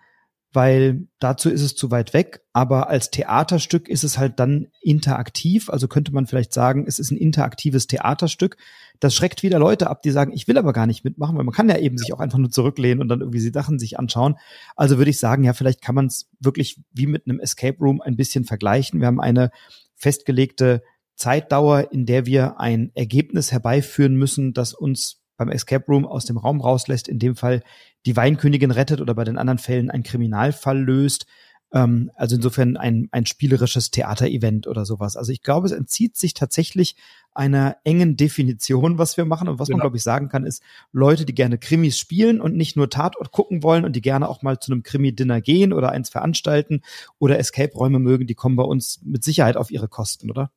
weil 0.53 1.07
dazu 1.21 1.49
ist 1.49 1.63
es 1.63 1.77
zu 1.77 1.91
weit 1.91 2.13
weg, 2.13 2.43
aber 2.53 2.89
als 2.89 3.11
Theaterstück 3.11 3.89
ist 3.89 4.03
es 4.03 4.19
halt 4.19 4.41
dann 4.41 4.67
interaktiv, 4.81 5.71
also 5.71 5.87
könnte 5.87 6.13
man 6.13 6.27
vielleicht 6.27 6.53
sagen, 6.53 6.87
es 6.89 6.99
ist 6.99 7.13
ein 7.13 7.17
interaktives 7.17 7.87
Theaterstück. 7.87 8.57
Das 8.99 9.15
schreckt 9.15 9.45
wieder 9.45 9.61
Leute 9.61 9.89
ab, 9.89 10.03
die 10.03 10.11
sagen, 10.11 10.33
ich 10.33 10.49
will 10.49 10.59
aber 10.59 10.73
gar 10.73 10.87
nicht 10.87 11.05
mitmachen, 11.05 11.37
weil 11.37 11.45
man 11.45 11.55
kann 11.55 11.69
ja 11.69 11.79
eben 11.79 11.97
sich 11.99 12.13
auch 12.13 12.19
einfach 12.19 12.39
nur 12.39 12.51
zurücklehnen 12.51 13.01
und 13.01 13.09
dann 13.09 13.21
irgendwie 13.21 13.39
die 13.39 13.53
Sachen 13.53 13.79
sich 13.79 13.99
anschauen. 13.99 14.37
Also 14.75 14.99
würde 14.99 15.11
ich 15.11 15.19
sagen, 15.19 15.45
ja, 15.45 15.53
vielleicht 15.53 15.83
kann 15.83 15.95
man 15.95 16.07
es 16.07 16.29
wirklich 16.41 16.83
wie 16.93 17.07
mit 17.07 17.27
einem 17.27 17.39
Escape 17.39 17.79
Room 17.79 18.01
ein 18.01 18.17
bisschen 18.17 18.45
vergleichen. 18.45 19.01
Wir 19.01 19.07
haben 19.07 19.21
eine 19.21 19.53
festgelegte 20.01 20.83
Zeitdauer, 21.15 21.93
in 21.93 22.07
der 22.07 22.27
wir 22.27 22.59
ein 22.59 22.91
Ergebnis 22.95 23.53
herbeiführen 23.53 24.17
müssen, 24.17 24.55
das 24.55 24.73
uns 24.73 25.21
beim 25.37 25.51
Escape 25.51 25.85
Room 25.87 26.07
aus 26.07 26.25
dem 26.25 26.39
Raum 26.39 26.61
rauslässt, 26.61 27.09
in 27.09 27.19
dem 27.19 27.37
Fall 27.37 27.63
die 28.07 28.17
Weinkönigin 28.17 28.71
rettet 28.71 29.01
oder 29.01 29.15
bei 29.15 29.25
den 29.25 29.39
anderen 29.39 29.59
Fällen 29.59 29.91
ein 29.91 30.03
Kriminalfall 30.03 30.79
löst. 30.79 31.27
Ähm, 31.73 32.11
also 32.15 32.37
insofern 32.37 32.77
ein, 32.77 33.09
ein 33.13 33.27
spielerisches 33.27 33.91
Theaterevent 33.91 34.67
oder 34.67 34.85
sowas. 34.85 35.17
Also 35.17 35.33
ich 35.33 35.43
glaube, 35.43 35.67
es 35.67 35.73
entzieht 35.73 36.17
sich 36.17 36.35
tatsächlich 36.35 36.97
einer 37.33 37.77
engen 37.85 38.17
Definition, 38.17 38.99
was 38.99 39.17
wir 39.17 39.25
machen. 39.25 39.49
Und 39.49 39.59
was 39.59 39.69
genau. 39.69 39.79
man, 39.79 39.85
glaube 39.85 39.97
ich, 39.97 40.03
sagen 40.03 40.29
kann, 40.29 40.45
ist 40.45 40.63
Leute, 40.93 41.25
die 41.25 41.35
gerne 41.35 41.59
Krimis 41.59 41.99
spielen 41.99 42.41
und 42.41 42.57
nicht 42.57 42.77
nur 42.77 42.91
Tatort 42.91 43.31
gucken 43.31 43.63
wollen 43.63 43.85
und 43.85 43.95
die 43.95 44.03
gerne 44.03 44.29
auch 44.29 44.43
mal 44.43 44.59
zu 44.59 44.73
einem 44.73 44.83
Krimi-Dinner 44.83 45.41
gehen 45.41 45.73
oder 45.73 45.91
eins 45.91 46.11
veranstalten 46.11 46.83
oder 47.19 47.39
Escape-Räume 47.39 47.99
mögen, 47.99 48.27
die 48.27 48.35
kommen 48.35 48.57
bei 48.57 48.65
uns 48.65 49.01
mit 49.05 49.25
Sicherheit 49.25 49.57
auf 49.57 49.71
ihre 49.71 49.89
Kosten, 49.89 50.31
oder? 50.31 50.51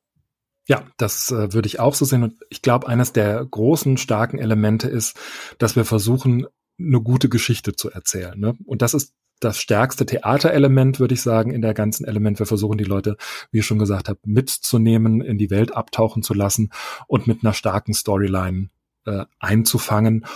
Ja, 0.66 0.84
das 0.96 1.30
äh, 1.30 1.52
würde 1.52 1.66
ich 1.66 1.78
auch 1.78 1.94
so 1.94 2.04
sehen. 2.04 2.22
Und 2.22 2.34
ich 2.48 2.62
glaube, 2.62 2.88
eines 2.88 3.12
der 3.12 3.44
großen, 3.44 3.98
starken 3.98 4.38
Elemente 4.38 4.88
ist, 4.88 5.16
dass 5.58 5.76
wir 5.76 5.84
versuchen, 5.84 6.46
eine 6.78 7.00
gute 7.00 7.28
Geschichte 7.28 7.76
zu 7.76 7.90
erzählen. 7.90 8.38
Ne? 8.38 8.56
Und 8.64 8.82
das 8.82 8.94
ist 8.94 9.12
das 9.40 9.58
stärkste 9.58 10.06
Theaterelement, 10.06 11.00
würde 11.00 11.14
ich 11.14 11.22
sagen, 11.22 11.50
in 11.50 11.62
der 11.62 11.74
ganzen 11.74 12.04
Element. 12.06 12.38
Wir 12.38 12.46
versuchen 12.46 12.78
die 12.78 12.84
Leute, 12.84 13.16
wie 13.50 13.58
ich 13.58 13.66
schon 13.66 13.78
gesagt 13.78 14.08
habe, 14.08 14.18
mitzunehmen, 14.24 15.20
in 15.20 15.38
die 15.38 15.50
Welt 15.50 15.74
abtauchen 15.74 16.22
zu 16.22 16.34
lassen 16.34 16.70
und 17.06 17.26
mit 17.26 17.42
einer 17.42 17.52
starken 17.52 17.94
Storyline 17.94 18.70
äh, 19.06 19.24
einzufangen 19.38 20.26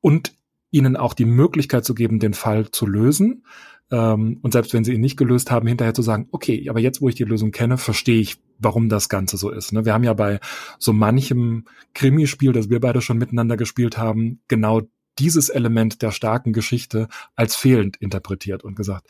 und 0.00 0.34
ihnen 0.70 0.96
auch 0.96 1.14
die 1.14 1.24
Möglichkeit 1.24 1.84
zu 1.84 1.94
geben, 1.94 2.18
den 2.18 2.34
Fall 2.34 2.70
zu 2.70 2.86
lösen. 2.86 3.44
Ähm, 3.90 4.38
und 4.42 4.52
selbst 4.52 4.74
wenn 4.74 4.84
sie 4.84 4.92
ihn 4.92 5.00
nicht 5.00 5.16
gelöst 5.16 5.50
haben, 5.50 5.66
hinterher 5.66 5.94
zu 5.94 6.02
sagen, 6.02 6.28
okay, 6.30 6.68
aber 6.68 6.80
jetzt, 6.80 7.00
wo 7.00 7.08
ich 7.08 7.14
die 7.14 7.24
Lösung 7.24 7.52
kenne, 7.52 7.78
verstehe 7.78 8.20
ich, 8.20 8.36
warum 8.58 8.88
das 8.88 9.08
Ganze 9.08 9.36
so 9.36 9.50
ist. 9.50 9.72
Ne? 9.72 9.84
Wir 9.84 9.94
haben 9.94 10.04
ja 10.04 10.14
bei 10.14 10.40
so 10.78 10.92
manchem 10.92 11.64
Krimispiel, 11.94 12.52
das 12.52 12.68
wir 12.70 12.80
beide 12.80 13.00
schon 13.00 13.18
miteinander 13.18 13.56
gespielt 13.56 13.96
haben, 13.96 14.40
genau 14.48 14.82
dieses 15.18 15.48
Element 15.48 16.02
der 16.02 16.12
starken 16.12 16.52
Geschichte 16.52 17.08
als 17.36 17.56
fehlend 17.56 17.96
interpretiert 17.96 18.64
und 18.64 18.76
gesagt, 18.76 19.08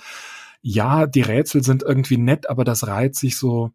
ja, 0.61 1.07
die 1.07 1.23
Rätsel 1.23 1.63
sind 1.63 1.83
irgendwie 1.83 2.19
nett, 2.19 2.51
aber 2.51 2.65
das 2.65 2.87
reiht 2.87 3.15
sich 3.15 3.37
so 3.37 3.73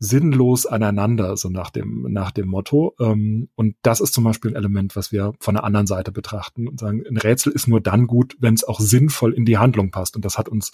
sinnlos 0.00 0.64
aneinander, 0.64 1.36
so 1.36 1.48
nach 1.48 1.70
dem, 1.70 2.06
nach 2.08 2.30
dem 2.30 2.48
Motto. 2.48 2.94
Ähm, 3.00 3.48
und 3.56 3.76
das 3.82 4.00
ist 4.00 4.14
zum 4.14 4.24
Beispiel 4.24 4.52
ein 4.52 4.56
Element, 4.56 4.94
was 4.94 5.10
wir 5.10 5.32
von 5.40 5.54
der 5.54 5.64
anderen 5.64 5.86
Seite 5.86 6.12
betrachten 6.12 6.68
und 6.68 6.78
sagen, 6.78 7.02
ein 7.08 7.16
Rätsel 7.16 7.52
ist 7.52 7.66
nur 7.66 7.80
dann 7.80 8.06
gut, 8.06 8.36
wenn 8.38 8.54
es 8.54 8.64
auch 8.64 8.78
sinnvoll 8.78 9.34
in 9.34 9.44
die 9.44 9.58
Handlung 9.58 9.90
passt. 9.90 10.14
Und 10.14 10.24
das 10.24 10.38
hat 10.38 10.48
uns, 10.48 10.70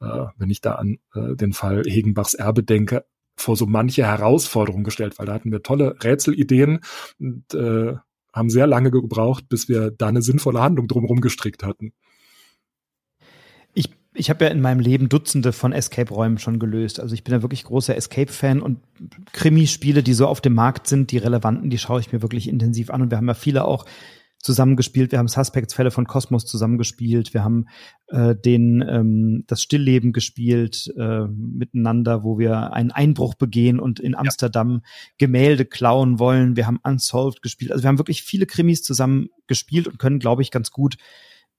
äh, 0.00 0.26
wenn 0.36 0.50
ich 0.50 0.60
da 0.60 0.76
an 0.76 0.98
äh, 1.14 1.34
den 1.34 1.52
Fall 1.52 1.82
Hegenbachs 1.84 2.34
Erbe 2.34 2.62
denke, 2.62 3.04
vor 3.36 3.56
so 3.56 3.66
manche 3.66 4.04
Herausforderung 4.04 4.84
gestellt, 4.84 5.18
weil 5.18 5.26
da 5.26 5.32
hatten 5.32 5.50
wir 5.50 5.62
tolle 5.62 5.96
Rätselideen 6.02 6.80
und 7.18 7.54
äh, 7.54 7.94
haben 8.32 8.50
sehr 8.50 8.66
lange 8.66 8.90
gebraucht, 8.90 9.48
bis 9.48 9.68
wir 9.68 9.90
da 9.90 10.08
eine 10.08 10.22
sinnvolle 10.22 10.60
Handlung 10.60 10.88
drumherum 10.88 11.20
gestrickt 11.20 11.62
hatten. 11.62 11.92
Ich, 13.74 13.90
ich 14.14 14.30
habe 14.30 14.44
ja 14.44 14.50
in 14.50 14.60
meinem 14.60 14.80
Leben 14.80 15.08
Dutzende 15.08 15.52
von 15.52 15.72
Escape-Räumen 15.72 16.38
schon 16.38 16.58
gelöst. 16.58 17.00
Also 17.00 17.14
ich 17.14 17.24
bin 17.24 17.34
ja 17.34 17.42
wirklich 17.42 17.64
großer 17.64 17.96
Escape-Fan 17.96 18.60
und 18.60 18.78
Krimispiele, 19.32 20.02
die 20.02 20.14
so 20.14 20.26
auf 20.26 20.40
dem 20.40 20.54
Markt 20.54 20.86
sind, 20.86 21.10
die 21.10 21.18
relevanten, 21.18 21.70
die 21.70 21.78
schaue 21.78 22.00
ich 22.00 22.12
mir 22.12 22.22
wirklich 22.22 22.48
intensiv 22.48 22.90
an. 22.90 23.02
Und 23.02 23.10
wir 23.10 23.18
haben 23.18 23.28
ja 23.28 23.34
viele 23.34 23.64
auch 23.64 23.86
zusammengespielt. 24.42 25.12
Wir 25.12 25.18
haben 25.18 25.28
Suspects-Fälle 25.28 25.90
von 25.90 26.06
Kosmos 26.06 26.46
zusammengespielt. 26.46 27.34
Wir 27.34 27.44
haben 27.44 27.66
äh, 28.08 28.34
den 28.34 28.82
ähm, 28.88 29.44
das 29.46 29.62
Stillleben 29.62 30.12
gespielt 30.12 30.92
äh, 30.96 31.26
miteinander, 31.26 32.24
wo 32.24 32.38
wir 32.38 32.72
einen 32.72 32.90
Einbruch 32.90 33.34
begehen 33.34 33.78
und 33.78 34.00
in 34.00 34.14
Amsterdam 34.14 34.82
ja. 34.82 34.90
Gemälde 35.18 35.64
klauen 35.66 36.18
wollen. 36.18 36.56
Wir 36.56 36.66
haben 36.66 36.80
Unsolved 36.82 37.42
gespielt. 37.42 37.72
Also 37.72 37.84
wir 37.84 37.88
haben 37.88 37.98
wirklich 37.98 38.22
viele 38.22 38.46
Krimis 38.46 38.82
zusammen 38.82 39.28
gespielt 39.46 39.88
und 39.88 39.98
können, 39.98 40.18
glaube 40.18 40.42
ich, 40.42 40.50
ganz 40.50 40.70
gut 40.70 40.96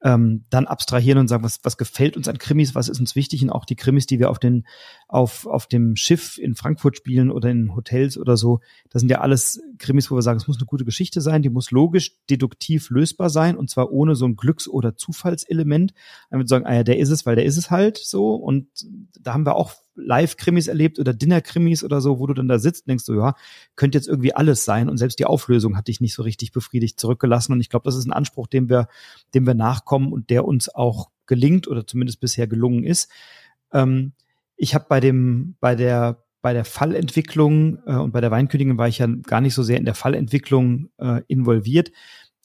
ähm, 0.03 0.45
dann 0.49 0.65
abstrahieren 0.65 1.19
und 1.19 1.27
sagen, 1.27 1.43
was, 1.43 1.59
was 1.63 1.77
gefällt 1.77 2.17
uns 2.17 2.27
an 2.27 2.37
Krimis, 2.37 2.73
was 2.73 2.89
ist 2.89 2.99
uns 2.99 3.15
wichtig 3.15 3.43
und 3.43 3.51
auch 3.51 3.65
die 3.65 3.75
Krimis, 3.75 4.07
die 4.07 4.19
wir 4.19 4.29
auf 4.29 4.39
den 4.39 4.65
auf 5.11 5.45
auf 5.45 5.67
dem 5.67 5.97
Schiff 5.97 6.37
in 6.37 6.55
Frankfurt 6.55 6.95
spielen 6.95 7.31
oder 7.31 7.49
in 7.49 7.75
Hotels 7.75 8.17
oder 8.17 8.37
so, 8.37 8.61
das 8.89 9.01
sind 9.01 9.09
ja 9.09 9.19
alles 9.19 9.61
Krimis, 9.77 10.09
wo 10.09 10.15
wir 10.15 10.21
sagen, 10.21 10.37
es 10.37 10.47
muss 10.47 10.57
eine 10.57 10.65
gute 10.65 10.85
Geschichte 10.85 11.19
sein, 11.19 11.41
die 11.41 11.49
muss 11.49 11.69
logisch, 11.71 12.15
deduktiv 12.29 12.89
lösbar 12.89 13.29
sein 13.29 13.57
und 13.57 13.69
zwar 13.69 13.91
ohne 13.91 14.15
so 14.15 14.25
ein 14.25 14.37
Glücks- 14.37 14.69
oder 14.69 14.95
Zufallselement. 14.95 15.93
Dann 16.29 16.47
sagen, 16.47 16.65
ah 16.65 16.75
ja, 16.75 16.83
der 16.83 16.97
ist 16.97 17.09
es, 17.09 17.25
weil 17.25 17.35
der 17.35 17.43
ist 17.43 17.57
es 17.57 17.69
halt 17.69 17.97
so 17.97 18.35
und 18.35 18.67
da 19.19 19.33
haben 19.33 19.45
wir 19.45 19.57
auch 19.57 19.73
Live-Krimis 19.95 20.67
erlebt 20.67 20.97
oder 20.97 21.13
Dinner-Krimis 21.13 21.83
oder 21.83 21.99
so, 21.99 22.17
wo 22.17 22.25
du 22.25 22.33
dann 22.33 22.47
da 22.47 22.57
sitzt 22.57 22.87
denkst 22.87 23.03
so, 23.03 23.13
ja, 23.13 23.35
könnte 23.75 23.97
jetzt 23.97 24.07
irgendwie 24.07 24.33
alles 24.33 24.63
sein 24.63 24.87
und 24.87 24.97
selbst 24.97 25.19
die 25.19 25.25
Auflösung 25.25 25.75
hat 25.75 25.89
dich 25.89 25.99
nicht 25.99 26.13
so 26.13 26.23
richtig 26.23 26.53
befriedigt 26.53 26.97
zurückgelassen 26.97 27.51
und 27.51 27.59
ich 27.59 27.69
glaube, 27.69 27.83
das 27.83 27.97
ist 27.97 28.05
ein 28.05 28.13
Anspruch, 28.13 28.47
dem 28.47 28.69
wir, 28.69 28.87
dem 29.33 29.45
wir 29.45 29.55
nachkommen 29.55 30.13
und 30.13 30.29
der 30.29 30.45
uns 30.45 30.73
auch 30.73 31.09
gelingt 31.25 31.67
oder 31.67 31.85
zumindest 31.85 32.21
bisher 32.21 32.47
gelungen 32.47 32.85
ist. 32.85 33.09
Ähm, 33.73 34.13
ich 34.61 34.75
habe 34.75 34.85
bei 34.87 34.99
dem, 34.99 35.55
bei 35.59 35.73
der, 35.73 36.23
bei 36.43 36.53
der 36.53 36.65
Fallentwicklung 36.65 37.79
äh, 37.87 37.95
und 37.95 38.11
bei 38.11 38.21
der 38.21 38.29
Weinkönigin 38.29 38.77
war 38.77 38.87
ich 38.87 38.99
ja 38.99 39.07
gar 39.07 39.41
nicht 39.41 39.55
so 39.55 39.63
sehr 39.63 39.77
in 39.77 39.85
der 39.85 39.95
Fallentwicklung 39.95 40.89
äh, 40.99 41.21
involviert, 41.27 41.91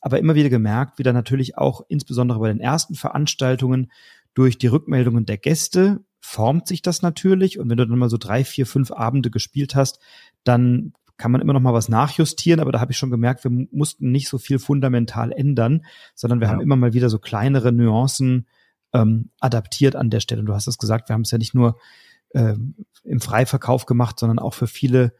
aber 0.00 0.18
immer 0.18 0.34
wieder 0.34 0.48
gemerkt, 0.48 0.98
wie 0.98 1.02
da 1.02 1.12
natürlich 1.12 1.58
auch 1.58 1.82
insbesondere 1.88 2.38
bei 2.38 2.48
den 2.48 2.60
ersten 2.60 2.94
Veranstaltungen 2.94 3.92
durch 4.32 4.56
die 4.56 4.66
Rückmeldungen 4.66 5.26
der 5.26 5.36
Gäste 5.36 6.00
formt 6.18 6.66
sich 6.66 6.80
das 6.80 7.02
natürlich. 7.02 7.58
Und 7.58 7.68
wenn 7.68 7.76
du 7.76 7.86
dann 7.86 7.98
mal 7.98 8.08
so 8.08 8.16
drei, 8.16 8.44
vier, 8.44 8.66
fünf 8.66 8.92
Abende 8.92 9.30
gespielt 9.30 9.74
hast, 9.74 10.00
dann 10.42 10.94
kann 11.18 11.32
man 11.32 11.42
immer 11.42 11.52
noch 11.52 11.60
mal 11.60 11.74
was 11.74 11.90
nachjustieren, 11.90 12.60
aber 12.60 12.72
da 12.72 12.80
habe 12.80 12.92
ich 12.92 12.98
schon 12.98 13.10
gemerkt, 13.10 13.44
wir 13.44 13.50
mussten 13.50 14.10
nicht 14.10 14.28
so 14.28 14.38
viel 14.38 14.58
fundamental 14.58 15.32
ändern, 15.32 15.84
sondern 16.14 16.40
wir 16.40 16.46
ja. 16.46 16.52
haben 16.52 16.60
immer 16.60 16.76
mal 16.76 16.94
wieder 16.94 17.10
so 17.10 17.18
kleinere 17.18 17.72
Nuancen 17.72 18.46
ähm, 18.94 19.30
adaptiert 19.40 19.96
an 19.96 20.08
der 20.08 20.20
Stelle. 20.20 20.40
Und 20.40 20.46
du 20.46 20.54
hast 20.54 20.66
es 20.66 20.78
gesagt, 20.78 21.08
wir 21.08 21.14
haben 21.14 21.22
es 21.22 21.30
ja 21.30 21.38
nicht 21.38 21.54
nur 21.54 21.78
ähm, 22.34 22.74
im 23.04 23.20
Freiverkauf 23.20 23.86
gemacht, 23.86 24.18
sondern 24.18 24.38
auch 24.38 24.54
für 24.54 24.66
viele 24.66 25.12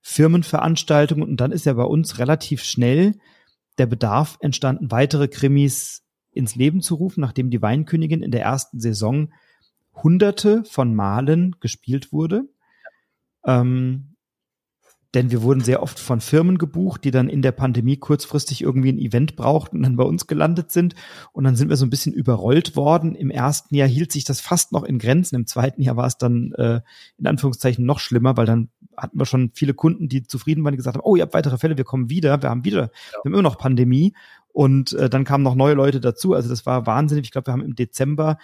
Firmenveranstaltungen. 0.00 1.28
Und 1.28 1.40
dann 1.40 1.52
ist 1.52 1.66
ja 1.66 1.72
bei 1.74 1.84
uns 1.84 2.18
relativ 2.18 2.62
schnell 2.62 3.18
der 3.78 3.86
Bedarf 3.86 4.36
entstanden, 4.40 4.90
weitere 4.90 5.28
Krimis 5.28 6.04
ins 6.32 6.54
Leben 6.54 6.80
zu 6.80 6.94
rufen, 6.94 7.20
nachdem 7.20 7.50
die 7.50 7.62
Weinkönigin 7.62 8.22
in 8.22 8.30
der 8.30 8.42
ersten 8.42 8.78
Saison 8.80 9.32
hunderte 9.94 10.64
von 10.64 10.94
Malen 10.94 11.56
gespielt 11.60 12.12
wurde. 12.12 12.44
Ähm, 13.44 14.09
denn 15.14 15.32
wir 15.32 15.42
wurden 15.42 15.60
sehr 15.60 15.82
oft 15.82 15.98
von 15.98 16.20
Firmen 16.20 16.56
gebucht, 16.56 17.02
die 17.02 17.10
dann 17.10 17.28
in 17.28 17.42
der 17.42 17.50
Pandemie 17.50 17.96
kurzfristig 17.96 18.62
irgendwie 18.62 18.92
ein 18.92 18.98
Event 18.98 19.34
brauchten 19.34 19.78
und 19.78 19.82
dann 19.82 19.96
bei 19.96 20.04
uns 20.04 20.28
gelandet 20.28 20.70
sind. 20.70 20.94
Und 21.32 21.44
dann 21.44 21.56
sind 21.56 21.68
wir 21.68 21.76
so 21.76 21.84
ein 21.84 21.90
bisschen 21.90 22.12
überrollt 22.12 22.76
worden. 22.76 23.16
Im 23.16 23.30
ersten 23.30 23.74
Jahr 23.74 23.88
hielt 23.88 24.12
sich 24.12 24.24
das 24.24 24.40
fast 24.40 24.70
noch 24.70 24.84
in 24.84 24.98
Grenzen. 24.98 25.34
Im 25.34 25.46
zweiten 25.46 25.82
Jahr 25.82 25.96
war 25.96 26.06
es 26.06 26.16
dann 26.16 26.52
äh, 26.52 26.80
in 27.18 27.26
Anführungszeichen 27.26 27.84
noch 27.84 27.98
schlimmer, 27.98 28.36
weil 28.36 28.46
dann 28.46 28.68
hatten 28.96 29.18
wir 29.18 29.26
schon 29.26 29.50
viele 29.54 29.74
Kunden, 29.74 30.08
die 30.08 30.22
zufrieden 30.22 30.62
waren, 30.62 30.72
die 30.72 30.76
gesagt 30.76 30.96
haben, 30.96 31.04
oh, 31.04 31.16
ihr 31.16 31.22
habt 31.22 31.34
weitere 31.34 31.58
Fälle, 31.58 31.76
wir 31.76 31.84
kommen 31.84 32.08
wieder, 32.08 32.40
wir 32.42 32.50
haben 32.50 32.64
wieder, 32.64 32.82
ja. 32.82 32.90
wir 32.90 33.18
haben 33.24 33.32
immer 33.32 33.42
noch 33.42 33.58
Pandemie. 33.58 34.14
Und 34.52 34.92
äh, 34.92 35.10
dann 35.10 35.24
kamen 35.24 35.42
noch 35.42 35.54
neue 35.56 35.74
Leute 35.74 36.00
dazu. 36.00 36.34
Also 36.34 36.48
das 36.48 36.66
war 36.66 36.86
wahnsinnig. 36.86 37.24
Ich 37.24 37.30
glaube, 37.32 37.48
wir 37.48 37.52
haben 37.52 37.64
im 37.64 37.74
Dezember 37.74 38.38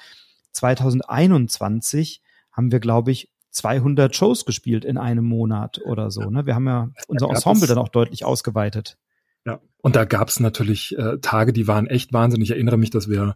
2021 0.53 2.23
haben 2.51 2.73
wir, 2.73 2.81
glaube 2.81 3.13
ich, 3.13 3.31
200 3.57 4.15
Shows 4.15 4.45
gespielt 4.45 4.85
in 4.85 4.99
einem 4.99 5.25
Monat 5.25 5.81
oder 5.85 6.11
so. 6.11 6.29
Ne? 6.31 6.47
Wir 6.47 6.55
haben 6.55 6.67
ja 6.67 6.91
unser 7.09 7.29
Ensemble 7.31 7.67
dann 7.67 7.79
auch 7.79 7.89
deutlich 7.89 8.25
ausgeweitet. 8.25 8.99
Ja, 9.47 9.61
und 9.81 9.95
da 9.95 10.05
gab 10.05 10.29
es 10.29 10.41
natürlich 10.41 10.97
äh, 10.99 11.19
Tage, 11.19 11.53
die 11.53 11.69
waren 11.69 11.87
echt 11.87 12.13
wahnsinnig. 12.13 12.51
Ich 12.51 12.57
erinnere 12.57 12.77
mich, 12.77 12.91
dass 12.91 13.09
wir 13.09 13.35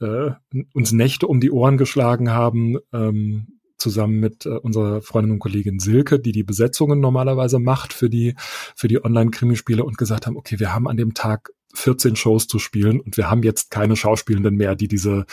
äh, 0.00 0.30
uns 0.74 0.92
Nächte 0.92 1.28
um 1.28 1.40
die 1.40 1.52
Ohren 1.52 1.78
geschlagen 1.78 2.30
haben, 2.32 2.78
ähm, 2.92 3.60
zusammen 3.78 4.18
mit 4.20 4.44
äh, 4.44 4.50
unserer 4.50 5.02
Freundin 5.02 5.32
und 5.32 5.38
Kollegin 5.38 5.78
Silke, 5.78 6.20
die 6.20 6.32
die 6.32 6.42
Besetzungen 6.42 7.00
normalerweise 7.00 7.58
macht 7.58 7.92
für 7.92 8.10
die 8.10 8.34
für 8.76 8.88
die 8.88 9.04
Online-Krimispiele 9.04 9.84
und 9.84 9.98
gesagt 9.98 10.26
haben, 10.26 10.36
okay, 10.36 10.58
wir 10.58 10.74
haben 10.74 10.88
an 10.88 10.96
dem 10.96 11.14
Tag 11.14 11.50
14 11.74 12.16
Shows 12.16 12.46
zu 12.46 12.58
spielen 12.58 13.00
und 13.00 13.16
wir 13.16 13.30
haben 13.30 13.42
jetzt 13.42 13.70
keine 13.70 13.96
Schauspielenden 13.96 14.56
mehr, 14.56 14.74
die 14.74 14.88
diese, 14.88 15.26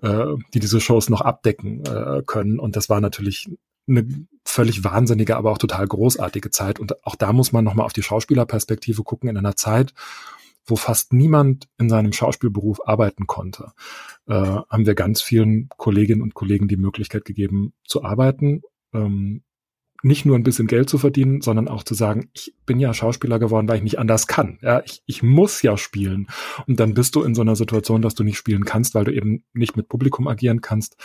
äh, 0.00 0.26
die 0.54 0.60
diese 0.60 0.80
Shows 0.80 1.10
noch 1.10 1.20
abdecken 1.20 1.84
äh, 1.84 2.22
können. 2.26 2.58
Und 2.58 2.76
das 2.76 2.88
war 2.88 3.00
natürlich 3.00 3.48
eine 3.88 4.06
völlig 4.44 4.84
wahnsinnige, 4.84 5.36
aber 5.36 5.50
auch 5.50 5.58
total 5.58 5.86
großartige 5.86 6.50
Zeit. 6.50 6.80
Und 6.80 7.04
auch 7.06 7.16
da 7.16 7.32
muss 7.32 7.52
man 7.52 7.64
nochmal 7.64 7.86
auf 7.86 7.92
die 7.92 8.02
Schauspielerperspektive 8.02 9.02
gucken 9.02 9.28
in 9.28 9.36
einer 9.36 9.56
Zeit, 9.56 9.94
wo 10.64 10.76
fast 10.76 11.12
niemand 11.12 11.68
in 11.78 11.88
seinem 11.88 12.12
Schauspielberuf 12.12 12.86
arbeiten 12.86 13.26
konnte, 13.26 13.72
äh, 14.28 14.34
haben 14.34 14.86
wir 14.86 14.94
ganz 14.94 15.20
vielen 15.20 15.68
Kolleginnen 15.76 16.22
und 16.22 16.34
Kollegen 16.34 16.68
die 16.68 16.76
Möglichkeit 16.76 17.24
gegeben 17.24 17.72
zu 17.84 18.04
arbeiten. 18.04 18.62
Ähm, 18.92 19.42
nicht 20.04 20.24
nur 20.24 20.36
ein 20.36 20.42
bisschen 20.42 20.66
Geld 20.66 20.90
zu 20.90 20.98
verdienen, 20.98 21.42
sondern 21.42 21.68
auch 21.68 21.84
zu 21.84 21.94
sagen, 21.94 22.28
ich 22.32 22.54
bin 22.66 22.80
ja 22.80 22.92
Schauspieler 22.92 23.38
geworden, 23.38 23.68
weil 23.68 23.76
ich 23.76 23.82
nicht 23.84 23.98
anders 24.00 24.26
kann. 24.26 24.58
Ja, 24.60 24.82
ich, 24.84 25.02
ich 25.06 25.22
muss 25.22 25.62
ja 25.62 25.76
spielen. 25.76 26.26
Und 26.66 26.80
dann 26.80 26.94
bist 26.94 27.14
du 27.14 27.22
in 27.22 27.34
so 27.34 27.40
einer 27.40 27.54
Situation, 27.54 28.02
dass 28.02 28.14
du 28.14 28.24
nicht 28.24 28.36
spielen 28.36 28.64
kannst, 28.64 28.94
weil 28.94 29.04
du 29.04 29.14
eben 29.14 29.44
nicht 29.52 29.76
mit 29.76 29.88
Publikum 29.88 30.26
agieren 30.26 30.60
kannst. 30.60 30.96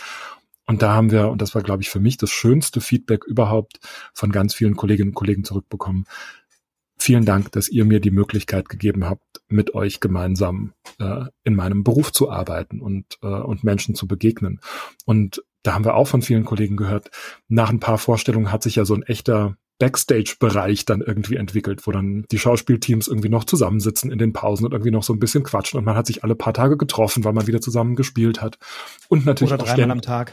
Und 0.68 0.82
da 0.82 0.92
haben 0.92 1.10
wir, 1.10 1.30
und 1.30 1.40
das 1.40 1.54
war, 1.54 1.62
glaube 1.62 1.82
ich, 1.82 1.88
für 1.88 1.98
mich 1.98 2.18
das 2.18 2.30
schönste 2.30 2.82
Feedback 2.82 3.24
überhaupt 3.24 3.80
von 4.12 4.30
ganz 4.30 4.54
vielen 4.54 4.76
Kolleginnen 4.76 5.10
und 5.10 5.14
Kollegen 5.14 5.42
zurückbekommen. 5.42 6.04
Vielen 6.98 7.24
Dank, 7.24 7.50
dass 7.52 7.70
ihr 7.70 7.86
mir 7.86 8.00
die 8.00 8.10
Möglichkeit 8.10 8.68
gegeben 8.68 9.06
habt, 9.06 9.24
mit 9.48 9.74
euch 9.74 9.98
gemeinsam 9.98 10.74
äh, 11.00 11.24
in 11.42 11.54
meinem 11.54 11.84
Beruf 11.84 12.12
zu 12.12 12.30
arbeiten 12.30 12.80
und, 12.80 13.18
äh, 13.22 13.26
und 13.28 13.64
Menschen 13.64 13.94
zu 13.94 14.06
begegnen. 14.06 14.60
Und 15.06 15.42
da 15.62 15.72
haben 15.72 15.86
wir 15.86 15.94
auch 15.94 16.06
von 16.06 16.20
vielen 16.20 16.44
Kollegen 16.44 16.76
gehört, 16.76 17.10
nach 17.48 17.70
ein 17.70 17.80
paar 17.80 17.98
Vorstellungen 17.98 18.52
hat 18.52 18.62
sich 18.62 18.76
ja 18.76 18.84
so 18.84 18.94
ein 18.94 19.02
echter 19.02 19.56
Backstage-Bereich 19.78 20.84
dann 20.84 21.00
irgendwie 21.00 21.36
entwickelt, 21.36 21.86
wo 21.86 21.92
dann 21.92 22.24
die 22.30 22.38
Schauspielteams 22.38 23.08
irgendwie 23.08 23.28
noch 23.28 23.44
zusammensitzen 23.44 24.10
in 24.10 24.18
den 24.18 24.32
Pausen 24.32 24.66
und 24.66 24.72
irgendwie 24.72 24.90
noch 24.90 25.02
so 25.02 25.12
ein 25.12 25.20
bisschen 25.20 25.44
quatschen 25.44 25.78
und 25.78 25.84
man 25.84 25.96
hat 25.96 26.06
sich 26.06 26.24
alle 26.24 26.34
paar 26.34 26.54
Tage 26.54 26.76
getroffen, 26.76 27.24
weil 27.24 27.32
man 27.32 27.46
wieder 27.46 27.60
zusammen 27.60 27.96
gespielt 27.96 28.42
hat. 28.42 28.58
Und 29.08 29.26
natürlich 29.26 29.54
Oder 29.54 29.64
dreimal 29.64 29.90
am 29.90 30.02
Tag 30.02 30.32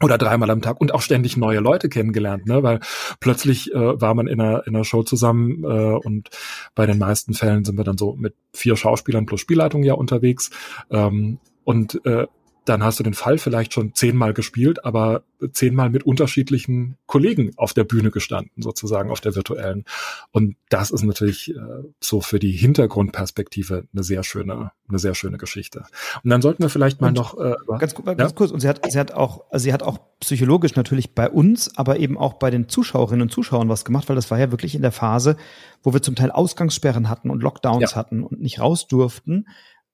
oder 0.00 0.16
dreimal 0.16 0.50
am 0.50 0.62
Tag 0.62 0.80
und 0.80 0.94
auch 0.94 1.02
ständig 1.02 1.36
neue 1.36 1.58
Leute 1.58 1.88
kennengelernt, 1.88 2.46
ne? 2.46 2.62
weil 2.62 2.80
plötzlich 3.20 3.72
äh, 3.72 4.00
war 4.00 4.14
man 4.14 4.28
in 4.28 4.40
einer, 4.40 4.66
in 4.66 4.74
einer 4.74 4.84
Show 4.84 5.02
zusammen 5.02 5.64
äh, 5.64 5.66
und 5.66 6.30
bei 6.74 6.86
den 6.86 6.98
meisten 6.98 7.34
Fällen 7.34 7.64
sind 7.64 7.76
wir 7.76 7.84
dann 7.84 7.98
so 7.98 8.14
mit 8.14 8.34
vier 8.52 8.76
Schauspielern 8.76 9.26
plus 9.26 9.40
Spielleitung 9.40 9.82
ja 9.82 9.94
unterwegs 9.94 10.50
ähm, 10.90 11.38
und 11.64 12.04
äh, 12.06 12.26
dann 12.68 12.82
hast 12.82 12.98
du 12.98 13.02
den 13.02 13.14
Fall 13.14 13.38
vielleicht 13.38 13.72
schon 13.72 13.94
zehnmal 13.94 14.34
gespielt, 14.34 14.84
aber 14.84 15.24
zehnmal 15.52 15.90
mit 15.90 16.04
unterschiedlichen 16.04 16.96
Kollegen 17.06 17.52
auf 17.56 17.72
der 17.72 17.84
Bühne 17.84 18.10
gestanden, 18.10 18.62
sozusagen 18.62 19.10
auf 19.10 19.20
der 19.20 19.34
virtuellen. 19.34 19.84
Und 20.32 20.56
das 20.68 20.90
ist 20.90 21.02
natürlich 21.02 21.54
äh, 21.54 21.60
so 22.00 22.20
für 22.20 22.38
die 22.38 22.52
Hintergrundperspektive 22.52 23.84
eine 23.92 24.02
sehr 24.02 24.24
schöne, 24.24 24.72
eine 24.88 24.98
sehr 24.98 25.14
schöne 25.14 25.38
Geschichte. 25.38 25.84
Und 26.22 26.30
dann 26.30 26.42
sollten 26.42 26.62
wir 26.62 26.70
vielleicht 26.70 27.00
mal 27.00 27.08
und 27.08 27.16
noch 27.16 27.38
äh, 27.38 27.54
ganz, 27.78 27.94
ganz 27.94 28.18
ja? 28.18 28.30
kurz. 28.30 28.50
Und 28.50 28.60
sie 28.60 28.68
hat, 28.68 28.80
sie 28.90 28.98
hat 28.98 29.12
auch, 29.12 29.44
also 29.50 29.64
sie 29.64 29.72
hat 29.72 29.82
auch 29.82 29.98
psychologisch 30.20 30.74
natürlich 30.74 31.14
bei 31.14 31.30
uns, 31.30 31.76
aber 31.76 31.98
eben 31.98 32.18
auch 32.18 32.34
bei 32.34 32.50
den 32.50 32.68
Zuschauerinnen 32.68 33.22
und 33.22 33.30
Zuschauern 33.30 33.68
was 33.68 33.84
gemacht, 33.84 34.08
weil 34.08 34.16
das 34.16 34.30
war 34.30 34.38
ja 34.38 34.50
wirklich 34.50 34.74
in 34.74 34.82
der 34.82 34.92
Phase, 34.92 35.36
wo 35.82 35.92
wir 35.92 36.02
zum 36.02 36.16
Teil 36.16 36.30
Ausgangssperren 36.30 37.08
hatten 37.08 37.30
und 37.30 37.42
Lockdowns 37.42 37.92
ja. 37.92 37.96
hatten 37.96 38.22
und 38.22 38.40
nicht 38.40 38.60
raus 38.60 38.88
durften. 38.88 39.46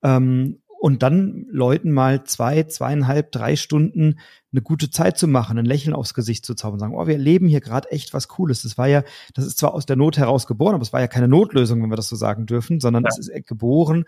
Ähm, 0.03 0.61
und 0.81 1.03
dann 1.03 1.47
Leuten 1.51 1.93
mal 1.93 2.25
zwei, 2.25 2.64
zweieinhalb, 2.64 3.33
drei 3.33 3.57
Stunden 3.57 4.18
eine 4.53 4.62
gute 4.62 4.91
Zeit 4.91 5.18
zu 5.18 5.27
machen, 5.27 5.59
ein 5.59 5.64
Lächeln 5.64 5.95
aufs 5.95 6.14
Gesicht 6.14 6.45
zu 6.45 6.55
zaubern, 6.55 6.79
sagen, 6.79 6.95
oh, 6.95 7.07
wir 7.07 7.18
leben 7.18 7.49
hier 7.49 7.61
gerade 7.61 7.91
echt 7.91 8.14
was 8.14 8.29
Cooles. 8.29 8.62
Das 8.62 8.79
war 8.79 8.87
ja, 8.87 9.03
das 9.35 9.47
ist 9.47 9.59
zwar 9.59 9.75
aus 9.75 9.87
der 9.87 9.97
Not 9.97 10.16
heraus 10.18 10.47
geboren, 10.47 10.75
aber 10.75 10.83
es 10.83 10.93
war 10.93 11.01
ja 11.01 11.09
keine 11.09 11.29
Notlösung, 11.29 11.83
wenn 11.83 11.91
wir 11.91 11.97
das 11.97 12.09
so 12.09 12.16
sagen 12.16 12.47
dürfen, 12.47 12.81
sondern 12.81 13.05
ja. 13.05 13.09
es 13.11 13.18
ist 13.18 13.47
geboren 13.47 14.05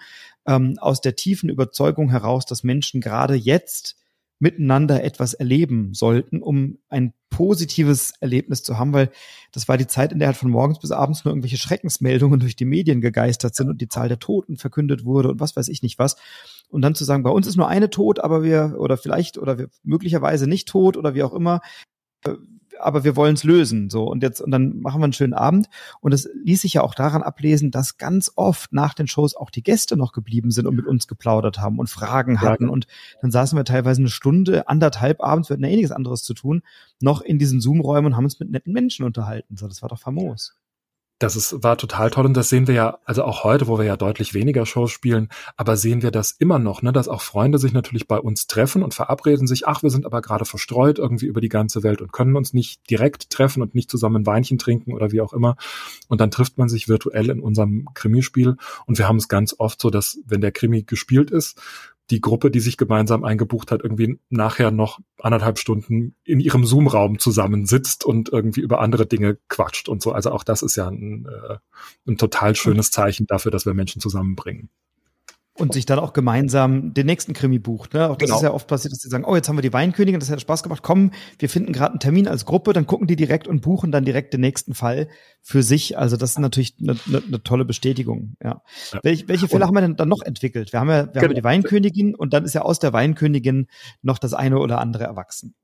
ähm, 0.47 0.77
aus 0.79 1.01
der 1.01 1.17
tiefen 1.17 1.49
Überzeugung 1.49 2.11
heraus, 2.11 2.47
dass 2.47 2.63
Menschen 2.63 3.01
gerade 3.01 3.35
jetzt 3.35 3.97
miteinander 4.39 5.03
etwas 5.03 5.35
erleben 5.35 5.95
sollten, 5.95 6.43
um 6.43 6.79
ein 6.89 7.15
positives 7.31 8.13
Erlebnis 8.21 8.63
zu 8.63 8.79
haben, 8.79 8.93
weil 8.93 9.11
das 9.53 9.69
war 9.69 9.79
die 9.79 9.87
Zeit, 9.87 10.13
in 10.13 10.19
der 10.19 10.29
halt 10.29 10.37
von 10.37 10.51
morgens 10.51 10.79
bis 10.79 10.91
abends 10.91 11.25
nur 11.25 11.33
irgendwelche 11.33 11.59
Schreckensmeldungen 11.59 12.41
durch 12.41 12.57
die 12.57 12.65
Medien 12.65 13.01
gegeistert 13.01 13.55
sind 13.55 13.69
und 13.71 13.81
die 13.81 13.89
Zahl 13.89 14.09
der 14.09 14.19
Toten 14.19 14.57
verkündet 14.57 15.05
wurde 15.05 15.31
und 15.31 15.41
was 15.41 15.57
weiß 15.57 15.69
ich 15.69 15.83
nicht 15.83 15.99
was. 15.99 16.17
Und 16.69 16.83
dann 16.83 16.95
zu 16.95 17.05
sagen, 17.05 17.23
bei 17.23 17.31
uns 17.31 17.47
ist 17.47 17.57
nur 17.57 17.69
eine 17.69 17.91
tot, 17.91 18.19
aber 18.21 18.43
wir, 18.43 18.77
oder 18.79 18.97
vielleicht, 18.97 19.39
oder 19.39 19.59
wir 19.59 19.69
möglicherweise 19.83 20.47
nicht 20.47 20.69
tot 20.69 20.97
oder 20.97 21.15
wie 21.15 21.23
auch 21.23 21.33
immer, 21.33 21.61
aber 22.81 23.05
wir 23.05 23.17
wollen 23.17 23.35
es 23.35 23.45
lösen. 23.45 23.91
So, 23.91 24.05
und 24.05 24.23
jetzt, 24.23 24.41
und 24.41 24.51
dann 24.51 24.81
machen 24.81 25.01
wir 25.01 25.05
einen 25.05 25.13
schönen 25.13 25.35
Abend. 25.35 25.69
Und 26.01 26.13
es 26.13 26.29
ließ 26.45 26.63
sich 26.63 26.75
ja 26.75 26.83
auch 26.83 26.95
daran 26.95 27.23
ablesen, 27.23 27.71
dass 27.71 27.99
ganz 27.99 28.33
oft 28.37 28.73
nach 28.73 28.95
den 28.95 29.07
Shows 29.07 29.35
auch 29.35 29.51
die 29.51 29.63
Gäste 29.63 29.97
noch 29.97 30.13
geblieben 30.13 30.51
sind 30.51 30.67
und 30.67 30.77
mit 30.77 30.87
uns 30.87 31.07
geplaudert 31.07 31.59
haben 31.59 31.79
und 31.79 31.89
Fragen 31.89 32.41
hatten. 32.41 32.65
Ja. 32.65 32.71
Und 32.71 32.87
dann 33.21 33.31
saßen 33.31 33.59
wir 33.59 33.65
teilweise 33.65 34.01
eine 34.01 34.11
Stunde, 34.11 34.69
anderthalb 34.69 35.23
abends, 35.23 35.49
wir 35.49 35.55
hatten 35.55 35.65
ja 35.65 35.71
eh 35.71 35.77
nichts 35.77 35.93
anderes 35.93 36.23
zu 36.23 36.35
tun, 36.35 36.63
noch 37.01 37.21
in 37.21 37.39
diesen 37.39 37.61
Zoom-Räumen 37.61 38.07
und 38.07 38.17
haben 38.17 38.25
uns 38.25 38.41
mit 38.41 38.51
netten 38.51 38.73
Menschen 38.73 39.05
unterhalten. 39.05 39.57
So, 39.57 39.69
das 39.69 39.83
war 39.83 39.89
doch 39.89 39.99
famos 39.99 40.55
das 41.19 41.35
ist, 41.35 41.63
war 41.63 41.79
total 41.79 42.11
toll. 42.11 42.27
Und 42.27 42.37
das 42.37 42.49
sehen 42.49 42.67
wir 42.67 42.75
ja, 42.75 42.99
also 43.05 43.25
auch 43.25 43.45
heute, 43.45 43.67
wo 43.69 43.79
wir 43.79 43.85
ja 43.87 43.97
deutlich 43.97 44.35
weniger 44.35 44.67
Shows 44.67 44.91
spielen, 44.91 45.29
aber 45.57 45.77
sehen 45.77 46.03
wir 46.03 46.11
das 46.11 46.33
immer 46.33 46.59
noch, 46.59 46.83
ne, 46.83 46.93
dass 46.93 47.09
auch 47.09 47.23
Freunde 47.23 47.59
sich 47.59 47.73
natürlich 47.73 48.07
bei 48.07 48.19
uns 48.19 48.47
treffen 48.47 48.83
und 48.83 48.95
verabreden 48.95 49.47
sich, 49.47 49.67
ach, 49.67 49.83
wir 49.83 49.91
sind 49.91 50.05
aber 50.05 50.21
gerade 50.21 50.45
verstreut 50.45 50.99
irgendwie 50.99 51.27
über 51.27 51.41
die 51.41 51.49
ganze 51.49 51.83
Welt 51.83 52.03
und 52.03 52.13
können 52.13 52.37
uns 52.37 52.53
nicht 52.53 52.91
direkt 52.91 53.31
treffen 53.31 53.63
und 53.63 53.75
nicht 53.75 53.91
zusammen 53.91 54.23
ein 54.23 54.27
Weinchen 54.27 54.59
trinken 54.59 54.93
oder 54.93 55.11
wie 55.11 55.21
auch 55.21 55.33
immer. 55.33 55.57
Und 56.09 56.21
dann 56.21 56.31
trifft 56.31 56.59
man 56.59 56.69
sich 56.69 56.89
virtuell 56.89 57.31
in 57.31 57.41
unserem 57.41 57.89
Krimispiel. 57.95 58.57
Und 58.87 58.99
wir 58.99 59.09
haben 59.09 59.17
es 59.17 59.29
ganz 59.29 59.55
oft 59.59 59.81
so, 59.81 59.91
dass 59.91 60.19
wenn 60.27 60.41
der 60.41 60.53
Krimi 60.53 60.83
gespielt 60.83 61.31
ist, 61.31 61.59
die 62.11 62.21
Gruppe, 62.21 62.51
die 62.51 62.61
sich 62.61 62.77
gemeinsam 62.77 63.25
eingebucht 63.25 63.71
hat, 63.71 63.83
irgendwie 63.83 64.19
nachher 64.29 64.71
noch 64.71 65.01
anderthalb 65.19 65.59
Stunden 65.59 66.15
in 66.25 66.41
ihrem 66.41 66.65
Zoom-Raum 66.65 67.19
zusammensitzt 67.19 68.05
und 68.05 68.29
irgendwie 68.29 68.61
über 68.61 68.81
andere 68.81 69.07
Dinge 69.07 69.39
quatscht 69.49 69.89
und 69.89 70.03
so. 70.03 70.13
Also 70.13 70.31
auch 70.31 70.45
das 70.45 70.63
ist 70.63 70.77
ja 70.77 70.89
ein, 70.89 71.27
äh, 71.27 71.57
ein 72.07 72.17
total 72.17 72.55
schönes 72.55 72.91
Zeichen 72.91 73.27
dafür, 73.27 73.51
dass 73.51 73.67
wir 73.67 73.75
Menschen 73.75 74.01
zusammenbringen. 74.01 74.71
Und 75.59 75.73
sich 75.73 75.87
dann 75.87 75.99
auch 75.99 76.13
gemeinsam 76.13 76.93
den 76.93 77.07
nächsten 77.07 77.33
Krimi 77.33 77.59
bucht. 77.59 77.95
Ne? 77.95 78.11
Auch 78.11 78.17
das 78.17 78.27
genau. 78.27 78.37
ist 78.37 78.43
ja 78.43 78.53
oft 78.53 78.67
passiert, 78.67 78.93
dass 78.93 79.01
sie 79.01 79.09
sagen, 79.09 79.25
oh, 79.25 79.35
jetzt 79.35 79.49
haben 79.49 79.57
wir 79.57 79.63
die 79.63 79.73
Weinkönigin, 79.73 80.21
das 80.21 80.31
hat 80.31 80.41
Spaß 80.41 80.63
gemacht, 80.63 80.83
komm, 80.83 81.13
wir 81.39 81.49
finden 81.49 81.73
gerade 81.73 81.93
einen 81.93 82.01
Termin 82.01 82.29
als 82.29 82.45
Gruppe, 82.45 82.73
dann 82.75 82.87
gucken 82.87 83.07
die 83.07 83.17
direkt 83.17 83.49
und 83.49 83.63
buchen 83.63 83.91
dann 83.91 84.05
direkt 84.05 84.35
den 84.35 84.43
nächsten 84.43 84.75
Fall 84.75 85.09
für 85.41 85.63
sich. 85.63 85.97
Also 85.97 86.17
das 86.17 86.33
ist 86.33 86.39
natürlich 86.39 86.77
eine, 86.81 86.97
eine, 87.07 87.23
eine 87.27 87.43
tolle 87.43 87.65
Bestätigung. 87.65 88.37
Ja. 88.43 88.63
ja. 88.93 89.01
Welch, 89.03 89.29
welche 89.29 89.49
Fälle 89.49 89.65
und, 89.65 89.69
haben 89.69 89.75
wir 89.75 89.81
denn 89.81 89.97
dann 89.97 90.09
noch 90.09 90.23
entwickelt? 90.23 90.73
Wir 90.73 90.81
haben 90.81 90.91
ja, 90.91 91.07
wir 91.07 91.13
genau. 91.13 91.25
haben 91.25 91.35
die 91.35 91.45
Weinkönigin 91.45 92.15
und 92.15 92.33
dann 92.33 92.45
ist 92.45 92.55
ja 92.55 92.63
aus 92.63 92.79
der 92.79 92.93
Weinkönigin 92.93 93.69
noch 94.03 94.19
das 94.19 94.35
eine 94.35 94.59
oder 94.59 94.79
andere 94.79 95.05
erwachsen. 95.05 95.55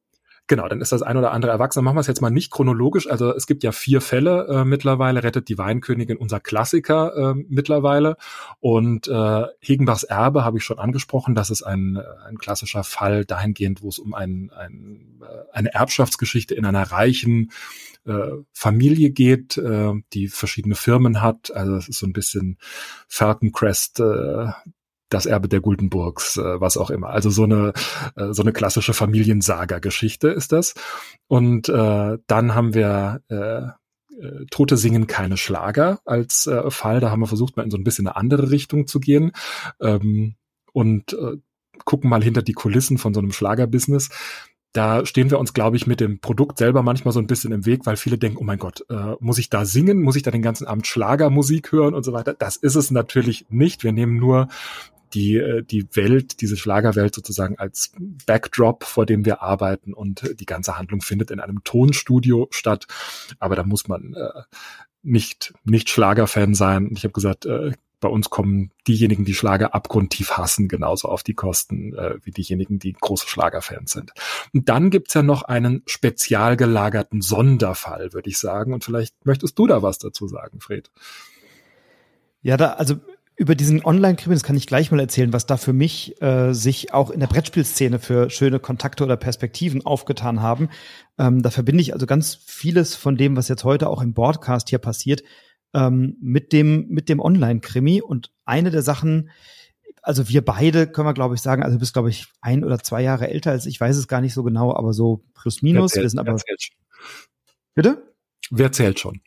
Genau, 0.53 0.68
dann 0.68 0.82
ist 0.82 0.92
das 0.92 1.00
ein 1.00 1.16
oder 1.16 1.32
andere 1.32 1.50
Erwachsene. 1.50 1.82
Machen 1.82 1.96
wir 1.96 2.03
es 2.03 2.07
jetzt 2.09 2.20
mal 2.20 2.28
nicht 2.28 2.50
chronologisch. 2.50 3.11
Also 3.11 3.34
es 3.34 3.46
gibt 3.46 3.62
ja 3.62 3.72
vier 3.72 4.03
Fälle 4.03 4.46
äh, 4.48 4.64
mittlerweile. 4.66 5.22
Rettet 5.22 5.48
die 5.48 5.57
Weinkönigin 5.57 6.18
unser 6.18 6.40
Klassiker 6.40 7.16
äh, 7.16 7.44
mittlerweile. 7.48 8.18
Und 8.61 9.09
äh, 9.09 9.44
Hegenbachs 9.61 10.03
Erbe 10.03 10.44
habe 10.44 10.59
ich 10.59 10.64
schon 10.64 10.78
angesprochen. 10.78 11.34
Das 11.34 11.48
ist 11.48 11.62
ein, 11.62 11.96
äh, 11.96 12.03
ein 12.28 12.36
klassischer 12.36 12.84
Fall 12.84 13.24
dahingehend, 13.24 13.80
wo 13.80 13.88
es 13.88 13.98
um 13.98 14.12
ein, 14.12 14.50
ein, 14.55 15.22
äh, 15.22 15.57
eine 15.57 15.72
Erbschaftsgeschichte 15.72 16.55
in 16.55 16.66
einer 16.66 16.82
reichen 16.82 17.50
äh, 18.05 18.32
Familie 18.53 19.09
geht, 19.09 19.59
die 20.12 20.28
verschiedene 20.28 20.74
Firmen 20.74 21.22
hat. 21.22 21.50
Also 21.50 21.76
es 21.76 21.88
ist 21.88 21.98
so 21.98 22.07
ein 22.07 22.12
bisschen 22.12 22.59
Falconcrest 23.09 24.00
äh, 24.00 24.48
das 25.12 25.26
Erbe 25.26 25.48
der 25.48 25.60
Guldenburgs, 25.60 26.36
äh, 26.36 26.60
was 26.60 26.76
auch 26.76 26.90
immer. 26.90 27.10
Also 27.10 27.30
so 27.30 27.44
eine 27.44 27.72
äh, 28.16 28.32
so 28.32 28.42
eine 28.42 28.52
klassische 28.52 28.92
Familiensaga-Geschichte 28.92 30.28
ist 30.28 30.52
das. 30.52 30.74
Und 31.28 31.68
äh, 31.68 32.18
dann 32.26 32.54
haben 32.54 32.74
wir 32.74 33.22
äh, 33.28 33.62
äh, 34.18 34.46
Tote 34.50 34.76
singen 34.76 35.06
keine 35.06 35.36
Schlager 35.36 36.00
als 36.04 36.46
äh, 36.46 36.70
Fall. 36.70 37.00
Da 37.00 37.10
haben 37.10 37.20
wir 37.20 37.26
versucht, 37.26 37.56
mal 37.56 37.62
in 37.62 37.70
so 37.70 37.76
ein 37.76 37.84
bisschen 37.84 38.06
eine 38.06 38.16
andere 38.16 38.50
Richtung 38.50 38.86
zu 38.86 39.00
gehen 39.00 39.32
ähm, 39.80 40.34
und 40.72 41.12
äh, 41.14 41.36
gucken 41.84 42.10
mal 42.10 42.22
hinter 42.22 42.42
die 42.42 42.52
Kulissen 42.52 42.98
von 42.98 43.14
so 43.14 43.20
einem 43.20 43.32
Schlagerbusiness. 43.32 44.10
Da 44.74 45.04
stehen 45.04 45.30
wir 45.30 45.38
uns, 45.38 45.52
glaube 45.52 45.76
ich, 45.76 45.86
mit 45.86 46.00
dem 46.00 46.20
Produkt 46.20 46.56
selber 46.56 46.82
manchmal 46.82 47.12
so 47.12 47.20
ein 47.20 47.26
bisschen 47.26 47.52
im 47.52 47.66
Weg, 47.66 47.84
weil 47.84 47.96
viele 47.96 48.16
denken, 48.16 48.38
oh 48.38 48.44
mein 48.44 48.58
Gott, 48.58 48.86
äh, 48.88 49.16
muss 49.20 49.36
ich 49.36 49.50
da 49.50 49.66
singen? 49.66 50.00
Muss 50.00 50.16
ich 50.16 50.22
da 50.22 50.30
den 50.30 50.40
ganzen 50.40 50.66
Abend 50.66 50.86
Schlagermusik 50.86 51.72
hören 51.72 51.92
und 51.92 52.04
so 52.04 52.14
weiter? 52.14 52.32
Das 52.32 52.56
ist 52.56 52.76
es 52.76 52.90
natürlich 52.90 53.46
nicht. 53.50 53.84
Wir 53.84 53.92
nehmen 53.92 54.16
nur 54.16 54.48
die, 55.14 55.36
äh, 55.36 55.62
die 55.62 55.86
Welt, 55.94 56.40
diese 56.40 56.56
Schlagerwelt 56.56 57.14
sozusagen 57.14 57.58
als 57.58 57.92
Backdrop, 58.26 58.84
vor 58.84 59.06
dem 59.06 59.24
wir 59.24 59.42
arbeiten 59.42 59.94
und 59.94 60.38
die 60.38 60.46
ganze 60.46 60.78
Handlung 60.78 61.00
findet 61.00 61.30
in 61.30 61.40
einem 61.40 61.64
Tonstudio 61.64 62.48
statt. 62.50 62.86
Aber 63.38 63.56
da 63.56 63.64
muss 63.64 63.88
man 63.88 64.14
äh, 64.14 64.42
nicht, 65.02 65.54
nicht 65.64 65.90
Schlagerfan 65.90 66.54
sein. 66.54 66.90
Ich 66.92 67.04
habe 67.04 67.12
gesagt, 67.12 67.46
äh, 67.46 67.72
bei 68.02 68.08
uns 68.08 68.30
kommen 68.30 68.72
diejenigen, 68.88 69.24
die 69.24 69.32
Schlager 69.32 69.74
abgrundtief 69.74 70.32
hassen, 70.32 70.68
genauso 70.68 71.08
auf 71.08 71.22
die 71.22 71.34
Kosten 71.34 71.94
äh, 71.94 72.16
wie 72.24 72.32
diejenigen, 72.32 72.78
die 72.78 72.92
große 72.92 73.28
Schlagerfans 73.28 73.92
sind. 73.92 74.12
Und 74.52 74.68
dann 74.68 74.90
gibt's 74.90 75.14
ja 75.14 75.22
noch 75.22 75.42
einen 75.42 75.82
spezial 75.86 76.56
gelagerten 76.56 77.22
Sonderfall, 77.22 78.12
würde 78.12 78.28
ich 78.28 78.38
sagen. 78.38 78.74
Und 78.74 78.84
vielleicht 78.84 79.24
möchtest 79.24 79.58
du 79.58 79.66
da 79.68 79.82
was 79.82 79.98
dazu 79.98 80.26
sagen, 80.26 80.60
Fred. 80.60 80.90
Ja, 82.42 82.56
da, 82.56 82.72
also 82.72 82.96
über 83.43 83.57
diesen 83.57 83.84
Online-Krimi, 83.84 84.36
das 84.36 84.45
kann 84.45 84.57
ich 84.57 84.68
gleich 84.68 84.93
mal 84.93 85.01
erzählen, 85.01 85.32
was 85.32 85.47
da 85.47 85.57
für 85.57 85.72
mich 85.72 86.22
äh, 86.22 86.53
sich 86.53 86.95
auch 86.95 87.11
in 87.11 87.18
der 87.18 87.26
Brettspielszene 87.26 87.99
für 87.99 88.30
schöne 88.30 88.61
Kontakte 88.61 89.03
oder 89.03 89.16
Perspektiven 89.16 89.84
aufgetan 89.84 90.40
haben. 90.40 90.68
Ähm, 91.18 91.43
da 91.43 91.51
verbinde 91.51 91.82
ich 91.82 91.93
also 91.93 92.07
ganz 92.07 92.36
vieles 92.36 92.95
von 92.95 93.16
dem, 93.16 93.36
was 93.36 93.49
jetzt 93.49 93.64
heute 93.64 93.88
auch 93.88 94.01
im 94.01 94.14
Broadcast 94.14 94.68
hier 94.68 94.78
passiert, 94.78 95.24
ähm, 95.74 96.16
mit 96.20 96.53
dem, 96.53 96.86
mit 96.86 97.09
dem 97.09 97.18
Online-Krimi. 97.18 98.01
Und 98.01 98.30
eine 98.45 98.70
der 98.70 98.82
Sachen, 98.82 99.30
also 100.03 100.28
wir 100.28 100.45
beide 100.45 100.86
können 100.86 101.09
wir, 101.09 101.14
glaube 101.14 101.34
ich, 101.34 101.40
sagen, 101.40 101.64
also 101.64 101.74
du 101.74 101.80
bist, 101.80 101.95
glaube 101.95 102.11
ich, 102.11 102.28
ein 102.43 102.62
oder 102.62 102.78
zwei 102.78 103.03
Jahre 103.03 103.28
älter 103.28 103.51
als 103.51 103.66
ich, 103.66 103.80
weiß 103.80 103.97
es 103.97 104.07
gar 104.07 104.20
nicht 104.20 104.34
so 104.34 104.45
genau, 104.45 104.72
aber 104.72 104.93
so 104.93 105.24
plus 105.34 105.62
minus. 105.62 105.90
Zählt, 105.90 106.05
wir 106.05 106.11
sind 106.11 106.20
aber. 106.20 106.40
Bitte? 107.74 108.14
Wer 108.53 108.70
zählt 108.70 109.01
schon? 109.01 109.20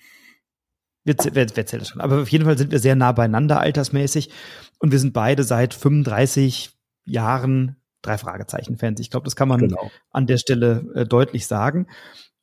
Wir, 1.05 1.15
wer, 1.31 1.47
wer 1.53 1.65
zählt 1.65 1.81
das 1.81 1.89
schon? 1.89 2.01
Aber 2.01 2.21
auf 2.21 2.29
jeden 2.29 2.45
Fall 2.45 2.57
sind 2.57 2.71
wir 2.71 2.79
sehr 2.79 2.95
nah 2.95 3.11
beieinander 3.11 3.59
altersmäßig 3.59 4.31
und 4.79 4.91
wir 4.91 4.99
sind 4.99 5.13
beide 5.13 5.43
seit 5.43 5.73
35 5.73 6.71
Jahren 7.05 7.77
drei 8.01 8.17
Fragezeichen 8.17 8.77
Fans. 8.77 8.99
Ich 8.99 9.09
glaube, 9.09 9.23
das 9.25 9.35
kann 9.35 9.47
man 9.47 9.61
genau. 9.61 9.89
an 10.11 10.27
der 10.27 10.37
Stelle 10.37 10.85
äh, 10.95 11.05
deutlich 11.05 11.47
sagen. 11.47 11.87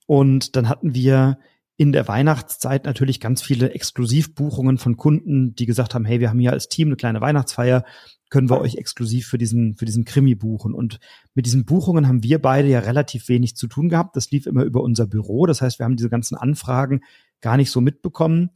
Und 0.06 0.56
dann 0.56 0.68
hatten 0.68 0.94
wir 0.94 1.38
in 1.76 1.92
der 1.92 2.06
Weihnachtszeit 2.06 2.84
natürlich 2.84 3.18
ganz 3.18 3.42
viele 3.42 3.70
Exklusivbuchungen 3.70 4.78
von 4.78 4.96
Kunden, 4.96 5.54
die 5.54 5.66
gesagt 5.66 5.94
haben, 5.94 6.04
hey, 6.04 6.20
wir 6.20 6.28
haben 6.28 6.38
hier 6.38 6.52
als 6.52 6.68
Team 6.68 6.88
eine 6.88 6.96
kleine 6.96 7.20
Weihnachtsfeier, 7.20 7.84
können 8.30 8.48
wir 8.48 8.60
euch 8.60 8.76
exklusiv 8.76 9.26
für 9.26 9.38
diesen, 9.38 9.76
für 9.76 9.84
diesen 9.84 10.04
Krimi 10.04 10.34
buchen. 10.34 10.74
Und 10.74 11.00
mit 11.34 11.46
diesen 11.46 11.64
Buchungen 11.64 12.08
haben 12.08 12.22
wir 12.22 12.40
beide 12.40 12.68
ja 12.68 12.80
relativ 12.80 13.28
wenig 13.28 13.56
zu 13.56 13.66
tun 13.66 13.88
gehabt. 13.88 14.16
Das 14.16 14.30
lief 14.30 14.46
immer 14.46 14.62
über 14.62 14.82
unser 14.82 15.06
Büro. 15.06 15.46
Das 15.46 15.60
heißt, 15.60 15.78
wir 15.78 15.84
haben 15.84 15.96
diese 15.96 16.08
ganzen 16.08 16.36
Anfragen 16.36 17.02
gar 17.43 17.57
nicht 17.59 17.70
so 17.70 17.80
mitbekommen. 17.80 18.51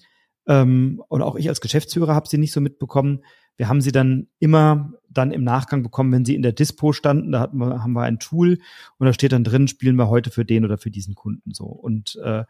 Ähm, 0.46 1.02
und 1.08 1.22
auch 1.22 1.36
ich 1.36 1.48
als 1.48 1.60
Geschäftsführer 1.60 2.14
habe 2.14 2.28
sie 2.28 2.38
nicht 2.38 2.52
so 2.52 2.60
mitbekommen. 2.60 3.22
Wir 3.56 3.68
haben 3.68 3.80
sie 3.80 3.92
dann 3.92 4.28
immer 4.38 4.92
dann 5.08 5.32
im 5.32 5.44
Nachgang 5.44 5.82
bekommen, 5.82 6.12
wenn 6.12 6.24
sie 6.24 6.34
in 6.34 6.42
der 6.42 6.52
Dispo 6.52 6.92
standen. 6.92 7.32
Da 7.32 7.40
hatten 7.40 7.58
wir, 7.58 7.82
haben 7.82 7.92
wir 7.92 8.02
ein 8.02 8.18
Tool 8.18 8.58
und 8.98 9.06
da 9.06 9.12
steht 9.12 9.32
dann 9.32 9.44
drin, 9.44 9.68
spielen 9.68 9.96
wir 9.96 10.08
heute 10.08 10.30
für 10.30 10.44
den 10.44 10.64
oder 10.64 10.78
für 10.78 10.90
diesen 10.90 11.14
Kunden 11.14 11.52
so. 11.52 11.64
Und 11.64 12.16
äh, 12.22 12.44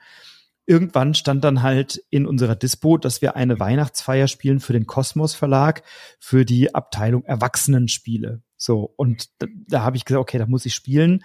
irgendwann 0.67 1.15
stand 1.15 1.45
dann 1.45 1.63
halt 1.63 2.03
in 2.11 2.27
unserer 2.27 2.57
Dispo, 2.57 2.99
dass 2.99 3.23
wir 3.23 3.37
eine 3.37 3.61
Weihnachtsfeier 3.61 4.27
spielen 4.27 4.61
für 4.61 4.73
den 4.73 4.87
Kosmos 4.87 5.35
Verlag, 5.35 5.83
für 6.19 6.45
die 6.45 6.75
Abteilung 6.75 7.25
Erwachsenenspiele. 7.25 8.43
So, 8.57 8.93
und 8.97 9.29
da, 9.39 9.47
da 9.69 9.83
habe 9.83 9.97
ich 9.97 10.05
gesagt, 10.05 10.21
okay, 10.21 10.39
da 10.39 10.47
muss 10.47 10.67
ich 10.67 10.75
spielen, 10.75 11.23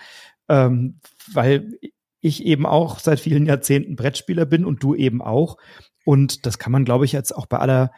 ähm, 0.48 1.00
weil 1.34 1.80
ich 2.22 2.46
eben 2.46 2.66
auch 2.66 3.00
seit 3.00 3.20
vielen 3.20 3.46
Jahrzehnten 3.46 3.96
Brettspieler 3.96 4.46
bin 4.46 4.66
und 4.66 4.82
du 4.82 4.96
eben 4.96 5.22
auch. 5.22 5.58
Und 6.06 6.46
das 6.46 6.60
kann 6.60 6.72
man, 6.72 6.86
glaube 6.86 7.06
ich, 7.06 7.12
jetzt 7.12 7.36
auch 7.36 7.48
bei 7.48 7.58
aller 7.58 7.92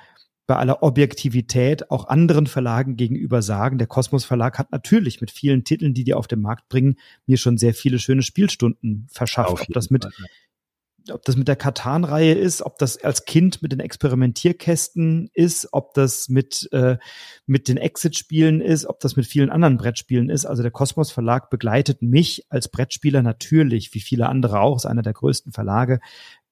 bei 0.45 0.57
aller 0.57 0.83
Objektivität 0.83 1.89
auch 1.89 2.07
anderen 2.07 2.47
Verlagen 2.47 2.97
gegenüber 2.97 3.41
sagen, 3.41 3.77
der 3.77 3.87
Kosmos 3.87 4.25
Verlag 4.25 4.59
hat 4.59 4.71
natürlich 4.71 5.21
mit 5.21 5.31
vielen 5.31 5.63
Titeln, 5.63 5.93
die 5.93 6.03
die 6.03 6.13
auf 6.13 6.27
den 6.27 6.41
Markt 6.41 6.67
bringen, 6.67 6.97
mir 7.25 7.37
schon 7.37 7.57
sehr 7.57 7.73
viele 7.73 7.97
schöne 7.97 8.23
Spielstunden 8.23 9.07
verschafft. 9.09 9.61
Ob 9.61 9.73
das 9.73 9.89
mit, 9.89 10.05
ob 11.11 11.23
das 11.23 11.35
mit 11.35 11.47
der 11.47 11.55
Katan-Reihe 11.55 12.33
ist, 12.33 12.61
ob 12.61 12.77
das 12.77 13.03
als 13.03 13.25
Kind 13.25 13.61
mit 13.61 13.71
den 13.71 13.79
Experimentierkästen 13.79 15.29
ist, 15.33 15.69
ob 15.71 15.93
das 15.93 16.29
mit, 16.29 16.69
äh, 16.71 16.97
mit 17.45 17.67
den 17.67 17.77
Exit-Spielen 17.77 18.61
ist, 18.61 18.85
ob 18.85 18.99
das 18.99 19.15
mit 19.15 19.25
vielen 19.25 19.49
anderen 19.49 19.77
Brettspielen 19.77 20.29
ist. 20.29 20.45
Also 20.45 20.61
der 20.61 20.71
Kosmos 20.71 21.11
Verlag 21.11 21.49
begleitet 21.49 22.01
mich 22.01 22.45
als 22.49 22.69
Brettspieler 22.69 23.21
natürlich, 23.21 23.93
wie 23.93 23.99
viele 23.99 24.29
andere 24.29 24.61
auch, 24.61 24.77
ist 24.77 24.85
einer 24.85 25.01
der 25.01 25.13
größten 25.13 25.51
Verlage, 25.51 25.99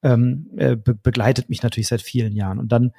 ähm, 0.03 0.49
äh, 0.57 0.75
be 0.75 0.95
begleitet 0.95 1.49
mich 1.49 1.63
natürlich 1.63 1.87
seit 1.87 2.01
vielen 2.01 2.35
Jahren. 2.35 2.59
Und 2.59 2.71
dann 2.71 2.91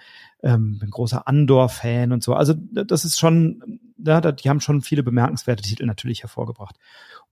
ähm, 0.43 0.79
bin 0.79 0.91
großer 0.91 1.27
Andor-Fan 1.27 2.13
und 2.13 2.23
so. 2.23 2.35
Also 2.35 2.55
das 2.55 3.05
ist 3.05 3.19
schon, 3.19 3.81
ja, 4.05 4.21
die 4.21 4.49
haben 4.49 4.61
schon 4.61 4.83
viele 4.83 5.03
bemerkenswerte 5.03 5.63
Titel 5.63 5.87
natürlich 5.87 6.23
hervorgebracht. 6.23 6.77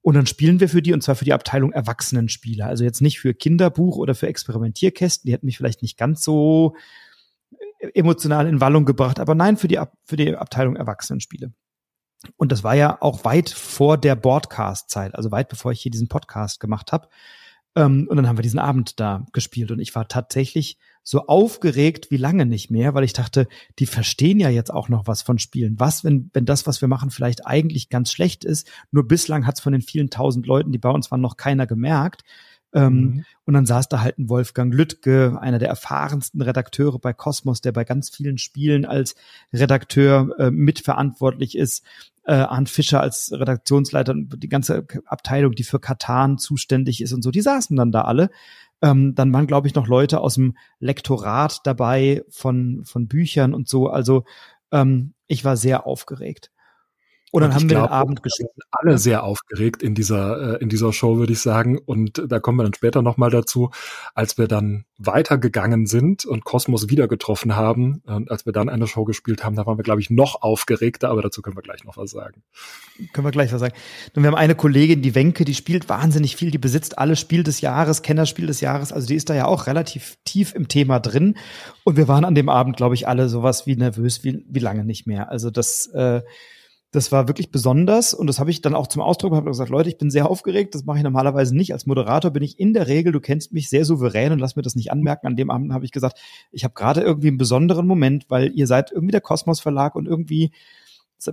Und 0.03 0.15
dann 0.15 0.27
spielen 0.27 0.61
wir 0.61 0.69
für 0.69 0.83
die, 0.83 0.93
und 0.93 1.03
zwar 1.03 1.15
für 1.15 1.25
die 1.25 1.33
Abteilung 1.33 1.73
Erwachsenenspieler. 1.73 2.67
Also 2.67 2.85
jetzt 2.85 3.03
nicht 3.03 3.21
für 3.21 3.35
Kinderbuch 3.35 3.97
oder 3.97 4.15
für 4.15 4.29
Experimentierkästen, 4.29 5.29
die 5.29 5.33
hätten 5.33 5.47
mich 5.47 5.59
vielleicht 5.59 5.83
nicht 5.83 5.99
ganz 5.99 6.23
so 6.23 6.75
emotional 7.95 8.47
in 8.47 8.61
Wallung 8.61 8.85
gebracht, 8.85 9.21
aber 9.21 9.35
nein, 9.35 9.57
für 9.57 9.69
die, 9.69 9.81
für 10.05 10.17
die 10.17 10.35
Abteilung 10.35 10.77
Erwachsenenspiele. 10.77 11.53
Und 12.37 12.53
das 12.53 12.63
war 12.63 12.75
ja 12.75 13.01
auch 13.01 13.25
weit 13.25 13.49
vor 13.49 13.97
der 13.97 14.15
Broadcast-Zeit, 14.15 15.15
also 15.15 15.31
weit 15.31 15.49
bevor 15.49 15.73
ich 15.73 15.81
hier 15.81 15.91
diesen 15.91 16.09
Podcast 16.09 16.61
gemacht 16.61 16.93
habe. 16.93 17.09
Ähm, 17.77 18.07
und 18.09 18.17
dann 18.17 18.29
haben 18.29 18.39
wir 18.39 18.43
diesen 18.43 18.59
Abend 18.59 18.99
da 19.01 19.27
gespielt 19.33 19.71
und 19.71 19.81
ich 19.81 19.95
war 19.95 20.09
tatsächlich 20.09 20.79
so 21.03 21.27
aufgeregt 21.27 22.11
wie 22.11 22.17
lange 22.17 22.47
nicht 22.47 22.71
mehr, 22.71 22.95
weil 22.95 23.05
ich 23.05 23.13
dachte, 23.13 23.49
die 23.79 23.87
verstehen 23.87 24.39
ja 24.39 24.51
jetzt 24.51 24.73
auch 24.73 24.89
noch 24.89 25.07
was 25.07 25.23
von 25.23 25.39
Spielen. 25.39 25.81
Was, 25.81 26.05
wenn, 26.05 26.31
wenn 26.35 26.45
das, 26.45 26.67
was 26.67 26.81
wir 26.81 26.89
machen, 26.89 27.11
vielleicht 27.11 27.47
eigentlich 27.47 27.89
ganz 27.89 28.13
schlecht 28.13 28.45
ist? 28.45 28.71
Nur 28.91 29.09
bislang 29.09 29.47
hat 29.47 29.57
es 29.57 29.61
von 29.61 29.73
den 29.73 29.83
vielen 29.83 30.11
tausend 30.11 30.47
Leuten, 30.47 30.73
die 30.73 30.79
bei 30.79 30.91
uns 30.91 31.11
waren, 31.11 31.21
noch 31.21 31.37
keiner 31.37 31.67
gemerkt. 31.67 32.23
Ähm, 32.73 32.93
mhm. 32.93 33.25
Und 33.45 33.55
dann 33.55 33.67
saß 33.67 33.89
da 33.89 34.01
halt 34.01 34.19
ein 34.19 34.29
Wolfgang 34.29 34.73
Lüttke, 34.73 35.39
einer 35.41 35.59
der 35.59 35.69
erfahrensten 35.69 36.41
Redakteure 36.43 36.99
bei 36.99 37.13
Cosmos, 37.13 37.61
der 37.61 37.73
bei 37.73 37.85
ganz 37.85 38.11
vielen 38.11 38.39
Spielen 38.39 38.85
als 38.85 39.17
Redakteur 39.53 40.39
äh, 40.39 40.51
mitverantwortlich 40.51 41.57
ist 41.57 41.85
äh, 42.25 42.33
Arndt 42.33 42.69
Fischer 42.69 43.01
als 43.01 43.33
Redaktionsleiter 43.33 44.13
und 44.13 44.43
die 44.43 44.49
ganze 44.49 44.87
Abteilung, 45.07 45.53
die 45.53 45.65
für 45.65 45.81
Katan 45.81 46.39
zuständig 46.39 47.01
ist 47.01 47.13
und 47.13 47.23
so, 47.23 47.31
die 47.31 47.41
saßen 47.41 47.77
dann 47.77 47.93
da 47.93 48.03
alle. 48.03 48.31
Ähm, 48.83 49.15
dann 49.15 49.33
waren, 49.33 49.47
glaube 49.47 49.69
ich, 49.69 49.75
noch 49.75 49.87
Leute 49.87 50.21
aus 50.21 50.35
dem 50.35 50.57
Lektorat 50.79 51.61
dabei 51.65 52.25
von, 52.31 52.83
von 52.85 53.09
Büchern 53.09 53.53
und 53.55 53.69
so. 53.69 53.89
Also 53.89 54.25
ähm, 54.73 55.15
ich 55.27 55.45
war 55.45 55.57
sehr 55.57 55.87
aufgeregt. 55.87 56.51
Und 57.33 57.43
dann 57.43 57.51
und 57.51 57.55
haben 57.55 57.71
wir 57.71 57.77
glaub, 57.77 57.89
den 57.89 57.93
Abend 57.93 58.23
gespielt. 58.23 58.51
Alle 58.73 58.99
sehr 58.99 59.23
aufgeregt 59.23 59.83
in 59.83 59.95
dieser, 59.95 60.55
äh, 60.57 60.63
in 60.63 60.69
dieser 60.69 60.93
Show, 60.93 61.17
würde 61.17 61.33
ich 61.33 61.41
sagen. 61.41 61.79
Und 61.79 62.23
da 62.27 62.41
kommen 62.41 62.59
wir 62.59 62.65
dann 62.65 62.75
später 62.75 63.03
nochmal 63.03 63.31
dazu, 63.31 63.71
als 64.15 64.37
wir 64.37 64.49
dann 64.49 64.85
weitergegangen 64.99 65.87
sind 65.87 66.25
und 66.25 66.45
Kosmos 66.45 66.89
wieder 66.89 67.07
getroffen 67.07 67.55
haben. 67.55 68.03
Und 68.05 68.31
als 68.31 68.47
wir 68.47 68.53
dann 68.53 68.69
eine 68.69 68.89
Show 68.89 69.05
gespielt 69.05 69.45
haben, 69.45 69.55
da 69.55 69.65
waren 69.65 69.79
wir, 69.79 69.85
glaube 69.85 70.01
ich, 70.01 70.11
noch 70.11 70.43
aufgeregter, 70.43 71.09
aber 71.09 71.23
dazu 71.23 71.41
können 71.41 71.57
wir 71.57 71.63
gleich 71.63 71.85
noch 71.85 71.97
was 71.97 72.11
sagen. 72.11 72.43
Können 73.13 73.27
wir 73.27 73.31
gleich 73.31 73.53
was 73.53 73.61
sagen. 73.61 73.75
Und 74.15 74.23
wir 74.25 74.29
haben 74.29 74.37
eine 74.37 74.57
Kollegin, 74.57 75.01
die 75.01 75.15
Wenke, 75.15 75.45
die 75.45 75.55
spielt 75.55 75.89
wahnsinnig 75.89 76.35
viel, 76.35 76.51
die 76.51 76.59
besitzt 76.59 76.99
alle 76.99 77.15
Spiel 77.15 77.45
des 77.45 77.61
Jahres, 77.61 78.03
Kennerspiel 78.03 78.49
des 78.49 78.61
Jahres. 78.61 78.93
Also 78.93 79.07
die 79.07 79.15
ist 79.15 79.31
da 79.31 79.35
ja 79.35 79.45
auch 79.45 79.69
relativ 79.69 80.19
tief 80.25 80.53
im 80.53 80.67
Thema 80.67 80.99
drin. 80.99 81.37
Und 81.85 81.97
wir 81.97 82.09
waren 82.09 82.25
an 82.25 82.35
dem 82.35 82.49
Abend, 82.49 82.77
glaube 82.77 82.97
ich, 82.97 83.07
alle 83.07 83.29
sowas 83.29 83.69
wie 83.69 83.77
nervös, 83.77 84.25
wie, 84.25 84.45
wie 84.49 84.59
lange 84.59 84.85
nicht 84.85 85.07
mehr. 85.07 85.31
Also 85.31 85.51
das, 85.51 85.87
äh, 85.95 86.23
das 86.93 87.13
war 87.13 87.29
wirklich 87.29 87.53
besonders 87.53 88.15
und 88.15 88.27
das 88.27 88.41
habe 88.41 88.51
ich 88.51 88.63
dann 88.63 88.75
auch 88.75 88.89
zum 88.89 89.01
Ausdruck 89.01 89.33
habe 89.33 89.51
gesagt, 89.51 89.71
Leute, 89.71 89.89
ich 89.89 89.99
bin 89.99 90.11
sehr 90.11 90.29
aufgeregt, 90.29 90.75
das 90.75 90.85
mache 90.85 90.99
ich 90.99 91.05
normalerweise 91.05 91.57
nicht. 91.57 91.73
Als 91.73 91.87
Moderator 91.87 92.33
bin 92.33 92.43
ich 92.43 92.59
in 92.59 92.73
der 92.73 92.89
Regel, 92.89 93.13
du 93.13 93.21
kennst 93.21 93.53
mich 93.53 93.69
sehr 93.69 93.85
souverän 93.85 94.33
und 94.33 94.41
lass 94.41 94.57
mir 94.57 94.63
das 94.63 94.75
nicht 94.75 94.91
anmerken. 94.91 95.29
An 95.29 95.37
dem 95.37 95.51
Abend 95.51 95.73
habe 95.73 95.85
ich 95.85 95.93
gesagt, 95.93 96.19
ich 96.51 96.65
habe 96.65 96.75
gerade 96.75 97.01
irgendwie 97.03 97.29
einen 97.29 97.39
besonderen 97.39 97.87
Moment, 97.87 98.27
weil 98.29 98.53
ihr 98.53 98.67
seid 98.67 98.91
irgendwie 98.91 99.13
der 99.13 99.21
Kosmos 99.21 99.61
Verlag 99.61 99.95
und 99.95 100.07
irgendwie 100.07 100.51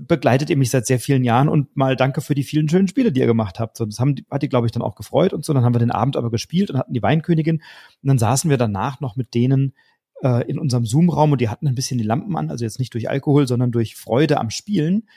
begleitet 0.02 0.50
ihr 0.50 0.58
mich 0.58 0.70
seit 0.70 0.86
sehr 0.86 1.00
vielen 1.00 1.24
Jahren 1.24 1.50
und 1.50 1.76
mal 1.76 1.96
danke 1.96 2.22
für 2.22 2.36
die 2.36 2.44
vielen 2.44 2.70
schönen 2.70 2.88
Spiele, 2.88 3.12
die 3.12 3.22
ihr 3.22 3.26
gemacht 3.26 3.60
habt. 3.60 3.78
So, 3.78 3.86
das 3.86 4.00
haben, 4.00 4.16
hat 4.30 4.44
die, 4.44 4.50
glaube 4.50 4.68
ich, 4.68 4.72
dann 4.72 4.84
auch 4.84 4.96
gefreut 4.96 5.34
und 5.34 5.46
so. 5.46 5.54
Dann 5.54 5.64
haben 5.64 5.74
wir 5.74 5.80
den 5.80 5.92
Abend 5.92 6.18
aber 6.18 6.30
gespielt 6.30 6.70
und 6.70 6.78
hatten 6.78 6.94
die 6.94 7.02
Weinkönigin 7.02 7.58
und 8.04 8.08
dann 8.08 8.20
saßen 8.20 8.50
wir 8.50 8.58
danach 8.58 9.00
noch 9.00 9.16
mit 9.16 9.34
denen 9.34 9.74
äh, 10.22 10.48
in 10.48 10.60
unserem 10.60 10.86
Zoom-Raum 10.86 11.32
und 11.32 11.42
die 11.42 11.50
hatten 11.50 11.68
ein 11.68 11.76
bisschen 11.76 11.98
die 11.98 12.04
Lampen 12.04 12.36
an, 12.36 12.52
also 12.52 12.66
jetzt 12.66 12.80
nicht 12.80 12.94
durch 12.94 13.10
Alkohol, 13.10 13.48
sondern 13.48 13.72
durch 13.72 13.96
Freude 13.96 14.40
am 14.40 14.50
Spielen 14.50 15.08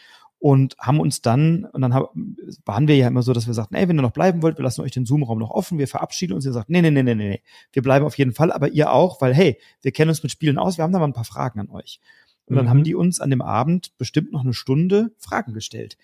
und 0.41 0.74
haben 0.78 1.01
uns 1.01 1.20
dann, 1.20 1.66
und 1.66 1.82
dann 1.82 1.93
waren 1.93 2.88
wir 2.88 2.97
ja 2.97 3.07
immer 3.07 3.22
so, 3.22 3.34
dass 3.34 3.47
wir 3.47 3.53
sagten, 3.53 3.74
ey, 3.74 3.86
wenn 3.88 3.99
ihr 3.99 4.03
noch 4.03 4.11
bleiben 4.11 4.43
wollt, 4.43 4.59
wir 4.59 4.62
lassen 4.62 4.80
euch 4.80 4.91
den 4.91 5.05
Zoom-Raum 5.05 5.38
noch 5.38 5.51
offen, 5.51 5.78
wir 5.78 5.86
verabschieden 5.86 6.32
uns. 6.32 6.47
Ihr 6.47 6.53
sagt, 6.53 6.70
nee, 6.70 6.80
nee, 6.80 6.91
nee, 6.91 7.03
nee, 7.03 7.14
nee, 7.14 7.43
wir 7.72 7.82
bleiben 7.82 8.07
auf 8.07 8.16
jeden 8.16 8.32
Fall, 8.32 8.51
aber 8.51 8.68
ihr 8.68 8.91
auch, 8.91 9.20
weil 9.20 9.34
hey, 9.34 9.59
wir 9.82 9.93
kennen 9.93 10.09
uns 10.09 10.22
mit 10.22 10.32
Spielen 10.32 10.59
aus, 10.59 10.78
wir 10.78 10.82
haben 10.82 10.93
da 10.93 10.99
mal 10.99 11.05
ein 11.05 11.12
paar 11.12 11.24
Fragen 11.24 11.61
an 11.61 11.68
euch. 11.68 12.01
Und 12.47 12.57
dann 12.57 12.64
mhm. 12.64 12.70
haben 12.70 12.84
die 12.84 12.95
uns 12.95 13.20
an 13.20 13.28
dem 13.28 13.43
Abend 13.43 13.97
bestimmt 13.99 14.32
noch 14.32 14.41
eine 14.41 14.55
Stunde 14.55 15.12
Fragen 15.18 15.53
gestellt. 15.53 15.99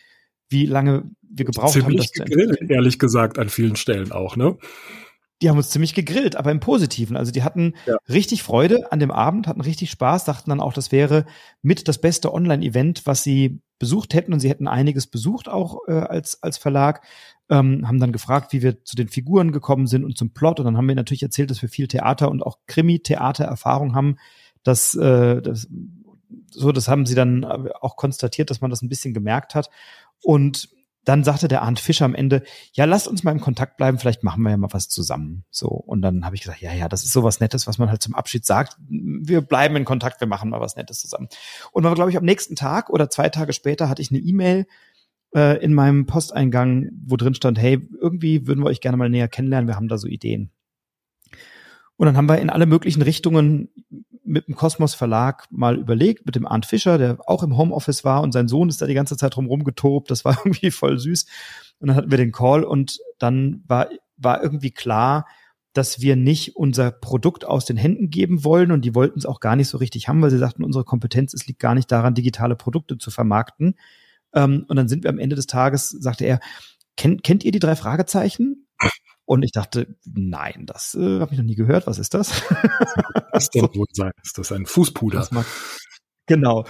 Wie 0.50 0.66
lange 0.66 1.10
wir 1.22 1.46
gebraucht 1.46 1.72
Ziemlich 1.72 1.86
haben, 1.86 1.96
das 1.96 2.12
gegrillt, 2.12 2.70
ehrlich 2.70 2.98
gesagt, 2.98 3.38
an 3.38 3.48
vielen 3.48 3.74
Stellen 3.74 4.12
auch, 4.12 4.36
ne? 4.36 4.56
Die 5.42 5.50
haben 5.50 5.58
uns 5.58 5.70
ziemlich 5.70 5.94
gegrillt, 5.94 6.36
aber 6.36 6.50
im 6.50 6.60
Positiven. 6.60 7.16
Also 7.16 7.30
die 7.30 7.42
hatten 7.42 7.74
ja. 7.86 7.96
richtig 8.08 8.42
Freude 8.42 8.90
an 8.90 9.00
dem 9.00 9.10
Abend, 9.10 9.46
hatten 9.46 9.60
richtig 9.60 9.90
Spaß, 9.90 10.24
dachten 10.24 10.50
dann 10.50 10.60
auch, 10.60 10.72
das 10.72 10.92
wäre 10.92 11.26
mit 11.62 11.88
das 11.88 11.98
beste 11.98 12.32
Online-Event, 12.32 13.02
was 13.04 13.22
sie 13.22 13.60
besucht 13.78 14.14
hätten 14.14 14.32
und 14.32 14.40
sie 14.40 14.48
hätten 14.48 14.66
einiges 14.66 15.06
besucht 15.06 15.48
auch 15.48 15.80
äh, 15.88 15.92
als, 15.92 16.42
als 16.42 16.56
Verlag, 16.56 17.02
ähm, 17.50 17.86
haben 17.86 18.00
dann 18.00 18.12
gefragt, 18.12 18.54
wie 18.54 18.62
wir 18.62 18.82
zu 18.84 18.96
den 18.96 19.08
Figuren 19.08 19.52
gekommen 19.52 19.86
sind 19.86 20.04
und 20.04 20.16
zum 20.16 20.30
Plot 20.30 20.60
und 20.60 20.64
dann 20.64 20.78
haben 20.78 20.88
wir 20.88 20.94
natürlich 20.94 21.22
erzählt, 21.22 21.50
dass 21.50 21.60
wir 21.60 21.68
viel 21.68 21.86
Theater 21.86 22.30
und 22.30 22.42
auch 22.42 22.58
Krimi-Theater-Erfahrung 22.66 23.94
haben, 23.94 24.16
dass, 24.62 24.94
äh, 24.94 25.42
das, 25.42 25.68
so, 26.50 26.72
das 26.72 26.88
haben 26.88 27.04
sie 27.04 27.14
dann 27.14 27.44
auch 27.44 27.96
konstatiert, 27.96 28.48
dass 28.48 28.62
man 28.62 28.70
das 28.70 28.80
ein 28.80 28.88
bisschen 28.88 29.12
gemerkt 29.12 29.54
hat 29.54 29.68
und 30.22 30.70
dann 31.06 31.22
sagte 31.22 31.46
der 31.46 31.62
Arndt 31.62 31.78
Fischer 31.78 32.04
am 32.04 32.16
Ende, 32.16 32.42
ja, 32.72 32.84
lasst 32.84 33.06
uns 33.06 33.22
mal 33.22 33.30
im 33.30 33.40
Kontakt 33.40 33.76
bleiben, 33.76 33.98
vielleicht 33.98 34.24
machen 34.24 34.42
wir 34.42 34.50
ja 34.50 34.56
mal 34.56 34.72
was 34.72 34.88
zusammen. 34.88 35.44
So. 35.50 35.68
Und 35.68 36.02
dann 36.02 36.24
habe 36.24 36.34
ich 36.34 36.42
gesagt, 36.42 36.60
ja, 36.60 36.74
ja, 36.74 36.88
das 36.88 37.04
ist 37.04 37.12
sowas 37.12 37.38
Nettes, 37.38 37.68
was 37.68 37.78
man 37.78 37.88
halt 37.88 38.02
zum 38.02 38.16
Abschied 38.16 38.44
sagt. 38.44 38.76
Wir 38.88 39.40
bleiben 39.40 39.76
in 39.76 39.84
Kontakt, 39.84 40.20
wir 40.20 40.26
machen 40.26 40.50
mal 40.50 40.60
was 40.60 40.74
Nettes 40.74 41.00
zusammen. 41.00 41.28
Und 41.70 41.84
dann, 41.84 41.94
glaube 41.94 42.10
ich, 42.10 42.16
am 42.16 42.24
nächsten 42.24 42.56
Tag 42.56 42.90
oder 42.90 43.08
zwei 43.08 43.28
Tage 43.28 43.52
später 43.52 43.88
hatte 43.88 44.02
ich 44.02 44.10
eine 44.10 44.18
E-Mail 44.18 44.66
äh, 45.32 45.62
in 45.62 45.74
meinem 45.74 46.06
Posteingang, 46.06 46.90
wo 47.06 47.16
drin 47.16 47.34
stand, 47.34 47.56
hey, 47.56 47.88
irgendwie 48.00 48.48
würden 48.48 48.64
wir 48.64 48.68
euch 48.68 48.80
gerne 48.80 48.96
mal 48.96 49.08
näher 49.08 49.28
kennenlernen, 49.28 49.68
wir 49.68 49.76
haben 49.76 49.88
da 49.88 49.98
so 49.98 50.08
Ideen. 50.08 50.50
Und 51.96 52.06
dann 52.06 52.16
haben 52.16 52.28
wir 52.28 52.38
in 52.38 52.50
alle 52.50 52.66
möglichen 52.66 53.02
Richtungen 53.02 53.68
mit 54.22 54.48
dem 54.48 54.56
Kosmos 54.56 54.94
Verlag 54.94 55.46
mal 55.50 55.78
überlegt, 55.78 56.26
mit 56.26 56.34
dem 56.34 56.46
Arndt 56.46 56.66
Fischer, 56.66 56.98
der 56.98 57.18
auch 57.26 57.42
im 57.42 57.56
Homeoffice 57.56 58.04
war 58.04 58.22
und 58.22 58.32
sein 58.32 58.48
Sohn 58.48 58.68
ist 58.68 58.82
da 58.82 58.86
die 58.86 58.94
ganze 58.94 59.16
Zeit 59.16 59.36
drum 59.36 59.46
rumgetobt. 59.46 60.10
Das 60.10 60.24
war 60.24 60.36
irgendwie 60.44 60.70
voll 60.70 60.98
süß. 60.98 61.26
Und 61.78 61.88
dann 61.88 61.96
hatten 61.96 62.10
wir 62.10 62.18
den 62.18 62.32
Call 62.32 62.64
und 62.64 62.98
dann 63.18 63.62
war, 63.66 63.88
war 64.16 64.42
irgendwie 64.42 64.72
klar, 64.72 65.26
dass 65.72 66.00
wir 66.00 66.16
nicht 66.16 66.56
unser 66.56 66.90
Produkt 66.90 67.44
aus 67.44 67.66
den 67.66 67.76
Händen 67.76 68.08
geben 68.08 68.44
wollen 68.44 68.72
und 68.72 68.84
die 68.84 68.94
wollten 68.94 69.18
es 69.18 69.26
auch 69.26 69.40
gar 69.40 69.56
nicht 69.56 69.68
so 69.68 69.76
richtig 69.76 70.08
haben, 70.08 70.22
weil 70.22 70.30
sie 70.30 70.38
sagten, 70.38 70.64
unsere 70.64 70.84
Kompetenz, 70.84 71.34
es 71.34 71.46
liegt 71.46 71.60
gar 71.60 71.74
nicht 71.74 71.92
daran, 71.92 72.14
digitale 72.14 72.56
Produkte 72.56 72.96
zu 72.96 73.10
vermarkten. 73.10 73.74
Ähm, 74.34 74.64
und 74.68 74.76
dann 74.76 74.88
sind 74.88 75.04
wir 75.04 75.10
am 75.10 75.18
Ende 75.18 75.36
des 75.36 75.46
Tages, 75.46 75.90
sagte 75.90 76.24
er, 76.24 76.40
kennt, 76.96 77.22
kennt 77.24 77.44
ihr 77.44 77.52
die 77.52 77.58
drei 77.58 77.76
Fragezeichen? 77.76 78.65
Und 79.26 79.42
ich 79.42 79.50
dachte, 79.52 79.96
nein, 80.04 80.66
das 80.66 80.94
äh, 80.94 81.20
habe 81.20 81.32
ich 81.32 81.38
noch 81.38 81.44
nie 81.44 81.56
gehört. 81.56 81.86
Was 81.86 81.98
ist 81.98 82.14
das? 82.14 82.42
Was 83.32 83.50
denn 83.50 83.68
wohl 83.74 83.86
sein? 83.92 84.12
Ist 84.22 84.38
das 84.38 84.52
ein 84.52 84.66
Fußpuder? 84.66 85.18
Das 85.18 85.30
genau. 86.26 86.64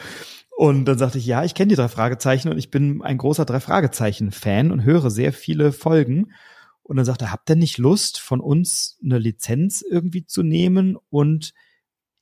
Und 0.56 0.86
dann 0.86 0.96
sagte 0.96 1.18
ich, 1.18 1.26
ja, 1.26 1.44
ich 1.44 1.54
kenne 1.54 1.68
die 1.68 1.76
drei 1.76 1.88
Fragezeichen 1.88 2.48
und 2.48 2.56
ich 2.56 2.70
bin 2.70 3.02
ein 3.02 3.18
großer 3.18 3.44
drei 3.44 3.60
Fragezeichen-Fan 3.60 4.72
und 4.72 4.84
höre 4.84 5.10
sehr 5.10 5.34
viele 5.34 5.70
Folgen. 5.70 6.32
Und 6.82 6.96
dann 6.96 7.04
sagte 7.04 7.26
er, 7.26 7.32
habt 7.32 7.50
ihr 7.50 7.56
nicht 7.56 7.76
Lust, 7.76 8.18
von 8.18 8.40
uns 8.40 8.98
eine 9.04 9.18
Lizenz 9.18 9.82
irgendwie 9.82 10.24
zu 10.24 10.42
nehmen 10.42 10.96
und 11.10 11.52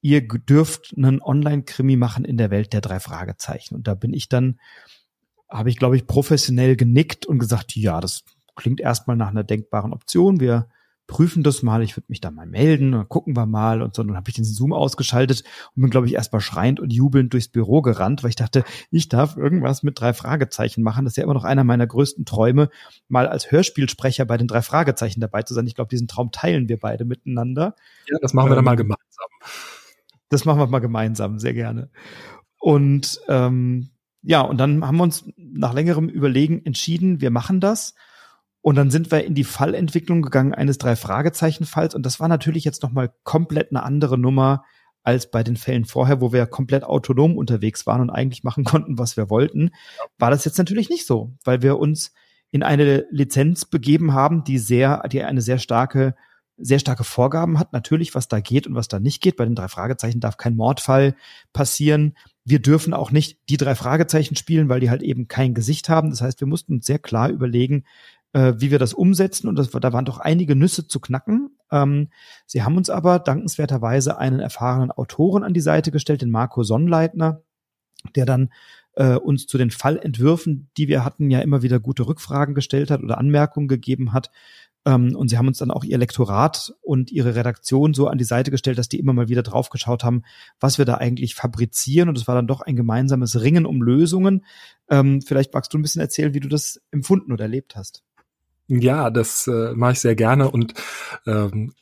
ihr 0.00 0.26
dürft 0.26 0.94
einen 0.96 1.22
Online-Krimi 1.22 1.94
machen 1.94 2.24
in 2.24 2.36
der 2.36 2.50
Welt 2.50 2.72
der 2.72 2.80
drei 2.80 2.98
Fragezeichen. 2.98 3.76
Und 3.76 3.86
da 3.86 3.94
bin 3.94 4.12
ich 4.12 4.28
dann, 4.28 4.58
habe 5.48 5.70
ich, 5.70 5.76
glaube 5.76 5.96
ich, 5.96 6.08
professionell 6.08 6.74
genickt 6.74 7.26
und 7.26 7.38
gesagt, 7.38 7.76
ja, 7.76 8.00
das 8.00 8.24
klingt 8.56 8.80
erstmal 8.80 9.16
nach 9.16 9.28
einer 9.28 9.44
denkbaren 9.44 9.92
Option. 9.92 10.40
Wir 10.40 10.68
prüfen 11.06 11.42
das 11.42 11.62
mal, 11.62 11.82
ich 11.82 11.96
würde 11.96 12.06
mich 12.08 12.20
da 12.20 12.30
mal 12.30 12.46
melden, 12.46 12.92
dann 12.92 13.08
gucken 13.08 13.36
wir 13.36 13.44
mal 13.44 13.82
und 13.82 13.94
so. 13.94 14.02
Und 14.02 14.08
dann 14.08 14.16
habe 14.16 14.30
ich 14.30 14.36
den 14.36 14.44
Zoom 14.44 14.72
ausgeschaltet 14.72 15.44
und 15.74 15.82
bin, 15.82 15.90
glaube 15.90 16.06
ich, 16.06 16.14
erstmal 16.14 16.40
schreiend 16.40 16.80
und 16.80 16.92
jubelnd 16.92 17.32
durchs 17.32 17.48
Büro 17.48 17.82
gerannt, 17.82 18.22
weil 18.22 18.30
ich 18.30 18.36
dachte, 18.36 18.64
ich 18.90 19.08
darf 19.08 19.36
irgendwas 19.36 19.82
mit 19.82 20.00
drei 20.00 20.14
Fragezeichen 20.14 20.82
machen. 20.82 21.04
Das 21.04 21.12
ist 21.12 21.16
ja 21.16 21.24
immer 21.24 21.34
noch 21.34 21.44
einer 21.44 21.64
meiner 21.64 21.86
größten 21.86 22.24
Träume, 22.24 22.70
mal 23.08 23.28
als 23.28 23.50
Hörspielsprecher 23.50 24.24
bei 24.24 24.38
den 24.38 24.48
drei 24.48 24.62
Fragezeichen 24.62 25.20
dabei 25.20 25.42
zu 25.42 25.52
sein. 25.52 25.66
Ich 25.66 25.74
glaube, 25.74 25.90
diesen 25.90 26.08
Traum 26.08 26.30
teilen 26.32 26.68
wir 26.68 26.78
beide 26.78 27.04
miteinander. 27.04 27.74
Ja, 28.08 28.18
das 28.22 28.32
machen 28.32 28.46
wir 28.46 28.52
ähm, 28.52 28.56
dann 28.56 28.64
mal 28.64 28.76
gemeinsam. 28.76 29.28
Das 30.30 30.44
machen 30.46 30.58
wir 30.58 30.66
mal 30.66 30.78
gemeinsam, 30.78 31.38
sehr 31.38 31.54
gerne. 31.54 31.90
Und 32.58 33.20
ähm, 33.28 33.90
ja, 34.22 34.40
und 34.40 34.56
dann 34.56 34.86
haben 34.86 34.96
wir 34.96 35.02
uns 35.02 35.26
nach 35.36 35.74
längerem 35.74 36.08
Überlegen 36.08 36.64
entschieden, 36.64 37.20
wir 37.20 37.30
machen 37.30 37.60
das. 37.60 37.94
Und 38.64 38.76
dann 38.76 38.90
sind 38.90 39.10
wir 39.10 39.26
in 39.26 39.34
die 39.34 39.44
Fallentwicklung 39.44 40.22
gegangen 40.22 40.54
eines 40.54 40.78
drei 40.78 40.96
Fragezeichen 40.96 41.66
Falls. 41.66 41.94
Und 41.94 42.06
das 42.06 42.18
war 42.18 42.28
natürlich 42.28 42.64
jetzt 42.64 42.82
nochmal 42.82 43.12
komplett 43.22 43.70
eine 43.70 43.82
andere 43.82 44.16
Nummer 44.16 44.64
als 45.02 45.30
bei 45.30 45.42
den 45.42 45.58
Fällen 45.58 45.84
vorher, 45.84 46.22
wo 46.22 46.32
wir 46.32 46.46
komplett 46.46 46.82
autonom 46.82 47.36
unterwegs 47.36 47.86
waren 47.86 48.00
und 48.00 48.08
eigentlich 48.08 48.42
machen 48.42 48.64
konnten, 48.64 48.98
was 48.98 49.18
wir 49.18 49.28
wollten. 49.28 49.72
War 50.18 50.30
das 50.30 50.46
jetzt 50.46 50.56
natürlich 50.56 50.88
nicht 50.88 51.04
so, 51.04 51.34
weil 51.44 51.60
wir 51.60 51.78
uns 51.78 52.14
in 52.52 52.62
eine 52.62 53.04
Lizenz 53.10 53.66
begeben 53.66 54.14
haben, 54.14 54.44
die 54.44 54.56
sehr, 54.56 55.06
die 55.12 55.22
eine 55.22 55.42
sehr 55.42 55.58
starke, 55.58 56.14
sehr 56.56 56.78
starke 56.78 57.04
Vorgaben 57.04 57.58
hat. 57.58 57.74
Natürlich, 57.74 58.14
was 58.14 58.28
da 58.28 58.40
geht 58.40 58.66
und 58.66 58.76
was 58.76 58.88
da 58.88 58.98
nicht 58.98 59.20
geht. 59.20 59.36
Bei 59.36 59.44
den 59.44 59.56
drei 59.56 59.68
Fragezeichen 59.68 60.20
darf 60.20 60.38
kein 60.38 60.56
Mordfall 60.56 61.16
passieren. 61.52 62.16
Wir 62.46 62.60
dürfen 62.62 62.94
auch 62.94 63.10
nicht 63.10 63.38
die 63.50 63.58
drei 63.58 63.74
Fragezeichen 63.74 64.36
spielen, 64.36 64.70
weil 64.70 64.80
die 64.80 64.88
halt 64.88 65.02
eben 65.02 65.28
kein 65.28 65.52
Gesicht 65.52 65.90
haben. 65.90 66.08
Das 66.08 66.22
heißt, 66.22 66.40
wir 66.40 66.48
mussten 66.48 66.76
uns 66.76 66.86
sehr 66.86 66.98
klar 66.98 67.28
überlegen, 67.28 67.84
äh, 68.34 68.54
wie 68.58 68.70
wir 68.70 68.78
das 68.78 68.92
umsetzen. 68.92 69.48
Und 69.48 69.56
das, 69.56 69.70
da 69.70 69.92
waren 69.92 70.04
doch 70.04 70.18
einige 70.18 70.54
Nüsse 70.54 70.86
zu 70.86 71.00
knacken. 71.00 71.56
Ähm, 71.70 72.08
sie 72.46 72.62
haben 72.62 72.76
uns 72.76 72.90
aber 72.90 73.18
dankenswerterweise 73.18 74.18
einen 74.18 74.40
erfahrenen 74.40 74.90
Autoren 74.90 75.44
an 75.44 75.54
die 75.54 75.60
Seite 75.60 75.90
gestellt, 75.90 76.20
den 76.20 76.30
Marco 76.30 76.62
Sonnleitner, 76.62 77.42
der 78.14 78.26
dann 78.26 78.52
äh, 78.96 79.14
uns 79.14 79.46
zu 79.46 79.56
den 79.56 79.70
Fallentwürfen, 79.70 80.68
die 80.76 80.88
wir 80.88 81.04
hatten, 81.04 81.30
ja 81.30 81.40
immer 81.40 81.62
wieder 81.62 81.80
gute 81.80 82.06
Rückfragen 82.06 82.54
gestellt 82.54 82.90
hat 82.90 83.02
oder 83.02 83.18
Anmerkungen 83.18 83.68
gegeben 83.68 84.12
hat. 84.12 84.30
Ähm, 84.84 85.14
und 85.14 85.28
sie 85.28 85.38
haben 85.38 85.48
uns 85.48 85.58
dann 85.58 85.70
auch 85.70 85.84
ihr 85.84 85.96
Lektorat 85.96 86.74
und 86.82 87.12
ihre 87.12 87.36
Redaktion 87.36 87.94
so 87.94 88.08
an 88.08 88.18
die 88.18 88.24
Seite 88.24 88.50
gestellt, 88.50 88.78
dass 88.78 88.88
die 88.88 88.98
immer 88.98 89.12
mal 89.12 89.28
wieder 89.28 89.44
draufgeschaut 89.44 90.02
haben, 90.02 90.22
was 90.58 90.78
wir 90.78 90.84
da 90.84 90.96
eigentlich 90.96 91.36
fabrizieren. 91.36 92.08
Und 92.08 92.18
es 92.18 92.26
war 92.26 92.34
dann 92.34 92.48
doch 92.48 92.62
ein 92.62 92.74
gemeinsames 92.74 93.40
Ringen 93.40 93.64
um 93.64 93.80
Lösungen. 93.80 94.44
Ähm, 94.90 95.22
vielleicht 95.22 95.54
magst 95.54 95.72
du 95.72 95.78
ein 95.78 95.82
bisschen 95.82 96.02
erzählen, 96.02 96.34
wie 96.34 96.40
du 96.40 96.48
das 96.48 96.82
empfunden 96.90 97.32
oder 97.32 97.44
erlebt 97.44 97.76
hast. 97.76 98.02
Ja, 98.66 99.10
das 99.10 99.46
äh, 99.46 99.72
mache 99.74 99.92
ich 99.92 100.00
sehr 100.00 100.14
gerne 100.14 100.50
und 100.50 100.74
ähm, 101.26 101.74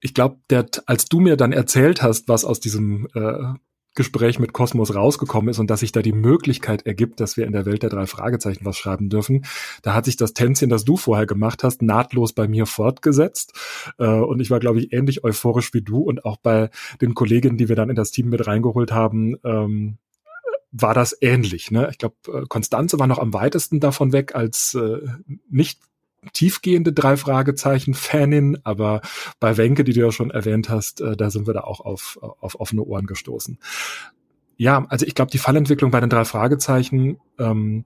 ich 0.00 0.14
glaube, 0.14 0.38
als 0.86 1.06
du 1.06 1.20
mir 1.20 1.36
dann 1.36 1.52
erzählt 1.52 2.02
hast, 2.02 2.28
was 2.28 2.44
aus 2.44 2.60
diesem 2.60 3.08
äh, 3.14 3.54
Gespräch 3.96 4.38
mit 4.38 4.52
Kosmos 4.52 4.94
rausgekommen 4.94 5.48
ist 5.48 5.58
und 5.58 5.70
dass 5.70 5.80
sich 5.80 5.90
da 5.90 6.02
die 6.02 6.12
Möglichkeit 6.12 6.86
ergibt, 6.86 7.18
dass 7.18 7.36
wir 7.36 7.46
in 7.46 7.52
der 7.52 7.64
Welt 7.64 7.82
der 7.82 7.90
drei 7.90 8.06
Fragezeichen 8.06 8.64
was 8.64 8.76
schreiben 8.76 9.08
dürfen, 9.08 9.46
da 9.82 9.94
hat 9.94 10.04
sich 10.04 10.16
das 10.16 10.34
Tänzchen, 10.34 10.68
das 10.68 10.84
du 10.84 10.96
vorher 10.96 11.26
gemacht 11.26 11.64
hast, 11.64 11.82
nahtlos 11.82 12.34
bei 12.34 12.46
mir 12.46 12.66
fortgesetzt. 12.66 13.54
Äh, 13.98 14.06
und 14.06 14.40
ich 14.40 14.50
war, 14.50 14.60
glaube 14.60 14.78
ich, 14.80 14.92
ähnlich 14.92 15.24
euphorisch 15.24 15.72
wie 15.72 15.82
du 15.82 16.02
und 16.02 16.24
auch 16.24 16.36
bei 16.36 16.70
den 17.00 17.14
Kolleginnen, 17.14 17.56
die 17.56 17.68
wir 17.68 17.76
dann 17.76 17.90
in 17.90 17.96
das 17.96 18.10
Team 18.10 18.28
mit 18.28 18.46
reingeholt 18.46 18.92
haben, 18.92 19.36
ähm, 19.44 19.96
war 20.70 20.92
das 20.92 21.16
ähnlich. 21.22 21.70
Ne? 21.70 21.88
Ich 21.90 21.96
glaube, 21.98 22.16
äh, 22.28 22.42
Konstanze 22.48 22.98
war 22.98 23.06
noch 23.06 23.18
am 23.18 23.32
weitesten 23.32 23.80
davon 23.80 24.12
weg 24.12 24.34
als 24.34 24.74
äh, 24.74 25.00
nicht 25.48 25.80
tiefgehende 26.32 26.92
drei 26.92 27.16
Fragezeichen 27.16 27.94
Fanin, 27.94 28.58
aber 28.64 29.00
bei 29.40 29.56
Wenke, 29.56 29.84
die 29.84 29.92
du 29.92 30.00
ja 30.00 30.12
schon 30.12 30.30
erwähnt 30.30 30.68
hast, 30.68 31.00
äh, 31.00 31.16
da 31.16 31.30
sind 31.30 31.46
wir 31.46 31.54
da 31.54 31.60
auch 31.60 31.80
auf, 31.80 32.18
auf 32.20 32.58
offene 32.60 32.82
Ohren 32.82 33.06
gestoßen. 33.06 33.58
Ja, 34.56 34.86
also 34.88 35.06
ich 35.06 35.14
glaube, 35.14 35.30
die 35.30 35.38
Fallentwicklung 35.38 35.90
bei 35.90 36.00
den 36.00 36.10
drei 36.10 36.24
Fragezeichen 36.24 37.18
ähm, 37.38 37.84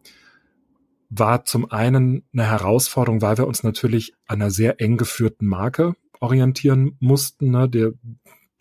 war 1.08 1.44
zum 1.44 1.70
einen 1.70 2.22
eine 2.32 2.48
Herausforderung, 2.48 3.20
weil 3.20 3.36
wir 3.36 3.46
uns 3.46 3.64
natürlich 3.64 4.14
an 4.26 4.40
einer 4.40 4.50
sehr 4.50 4.80
eng 4.80 4.96
geführten 4.96 5.46
Marke 5.46 5.94
orientieren 6.20 6.96
mussten. 7.00 7.50
Ne? 7.50 7.68
Der, 7.68 7.92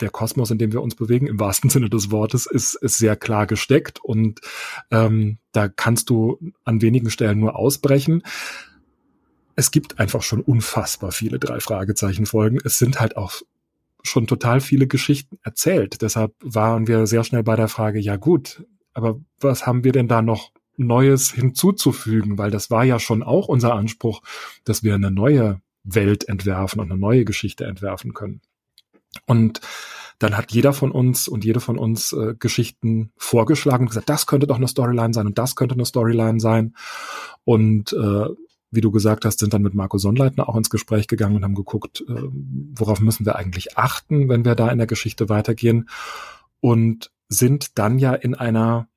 der 0.02 0.10
Kosmos, 0.10 0.50
in 0.50 0.58
dem 0.58 0.74
wir 0.74 0.82
uns 0.82 0.96
bewegen, 0.96 1.28
im 1.28 1.40
wahrsten 1.40 1.70
Sinne 1.70 1.90
des 1.90 2.10
Wortes, 2.10 2.48
ist, 2.48 2.74
ist 2.74 2.98
sehr 2.98 3.16
klar 3.16 3.46
gesteckt 3.46 4.00
und 4.04 4.42
ähm, 4.90 5.38
da 5.52 5.68
kannst 5.68 6.10
du 6.10 6.40
an 6.64 6.82
wenigen 6.82 7.12
Stellen 7.12 7.40
nur 7.40 7.56
ausbrechen 7.56 8.24
es 9.60 9.72
gibt 9.72 10.00
einfach 10.00 10.24
schon 10.24 10.40
unfassbar 10.40 11.12
viele 11.12 11.38
drei 11.38 11.60
Fragezeichen 11.60 12.26
Folgen. 12.26 12.60
Es 12.64 12.80
sind 12.80 13.02
halt 13.02 13.18
auch 13.18 13.42
schon 14.04 14.26
total 14.26 14.62
viele 14.62 14.88
Geschichten 14.88 15.38
erzählt. 15.44 16.02
Deshalb 16.02 16.34
waren 16.40 16.88
wir 16.88 17.06
sehr 17.08 17.26
schnell 17.26 17.44
bei 17.44 17.58
der 17.58 17.68
Frage, 17.68 18.00
ja 18.00 18.16
gut, 18.16 18.64
aber 18.94 19.20
was 19.42 19.68
haben 19.68 19.84
wir 19.84 19.92
denn 19.92 20.08
da 20.08 20.22
noch 20.22 20.54
Neues 20.78 21.32
hinzuzufügen? 21.32 22.38
Weil 22.38 22.52
das 22.52 22.72
war 22.72 22.86
ja 22.86 23.00
schon 23.00 23.22
auch 23.22 23.50
unser 23.50 23.76
Anspruch, 23.76 24.22
dass 24.64 24.82
wir 24.82 24.96
eine 24.96 25.12
neue 25.12 25.60
Welt 25.84 26.30
entwerfen 26.30 26.80
und 26.80 26.90
eine 26.90 27.00
neue 27.00 27.26
Geschichte 27.26 27.66
entwerfen 27.66 28.14
können. 28.14 28.40
Und 29.26 29.60
dann 30.20 30.38
hat 30.38 30.54
jeder 30.54 30.72
von 30.72 30.92
uns 30.92 31.28
und 31.28 31.44
jede 31.44 31.60
von 31.60 31.78
uns 31.78 32.14
äh, 32.14 32.34
Geschichten 32.40 33.12
vorgeschlagen 33.18 33.84
und 33.84 33.90
gesagt, 33.90 34.10
das 34.10 34.26
könnte 34.26 34.48
doch 34.48 34.56
eine 34.56 34.70
Storyline 34.70 35.14
sein 35.14 35.28
und 35.28 35.38
das 35.38 35.58
könnte 35.58 35.76
eine 35.76 35.86
Storyline 35.86 36.40
sein. 36.40 36.76
Und 37.44 37.92
äh, 37.92 38.26
wie 38.72 38.82
du 38.82 38.92
gesagt 38.92 39.26
hast, 39.26 39.40
sind 39.40 39.54
dann 39.54 39.62
mit 39.62 39.74
Marco 39.74 39.98
Sonnleitner 39.98 40.48
auch 40.48 40.56
ins 40.56 40.70
Gespräch 40.70 41.08
gegangen 41.08 41.36
und 41.36 41.44
haben 41.44 41.56
geguckt, 41.56 42.04
äh, 42.08 42.22
worauf 42.76 43.02
müssen 43.02 43.26
wir 43.26 43.36
eigentlich 43.36 43.78
achten, 43.78 44.30
wenn 44.30 44.46
wir 44.46 44.56
da 44.56 44.70
in 44.70 44.78
der 44.78 44.88
Geschichte 44.88 45.30
weitergehen 45.30 45.90
und 46.60 47.12
sind 47.28 47.78
dann 47.78 48.00
ja 48.00 48.14
in 48.14 48.36
einer 48.36 48.88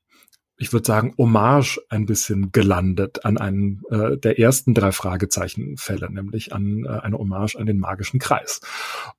ich 0.62 0.72
würde 0.72 0.86
sagen, 0.86 1.12
Hommage 1.18 1.80
ein 1.88 2.06
bisschen 2.06 2.52
gelandet 2.52 3.24
an 3.24 3.36
einen 3.36 3.82
äh, 3.90 4.16
der 4.16 4.38
ersten 4.38 4.74
drei 4.74 4.92
Fragezeichenfälle, 4.92 6.08
nämlich 6.08 6.52
an 6.52 6.84
äh, 6.84 6.88
eine 6.88 7.18
Hommage 7.18 7.56
an 7.56 7.66
den 7.66 7.80
magischen 7.80 8.20
Kreis. 8.20 8.60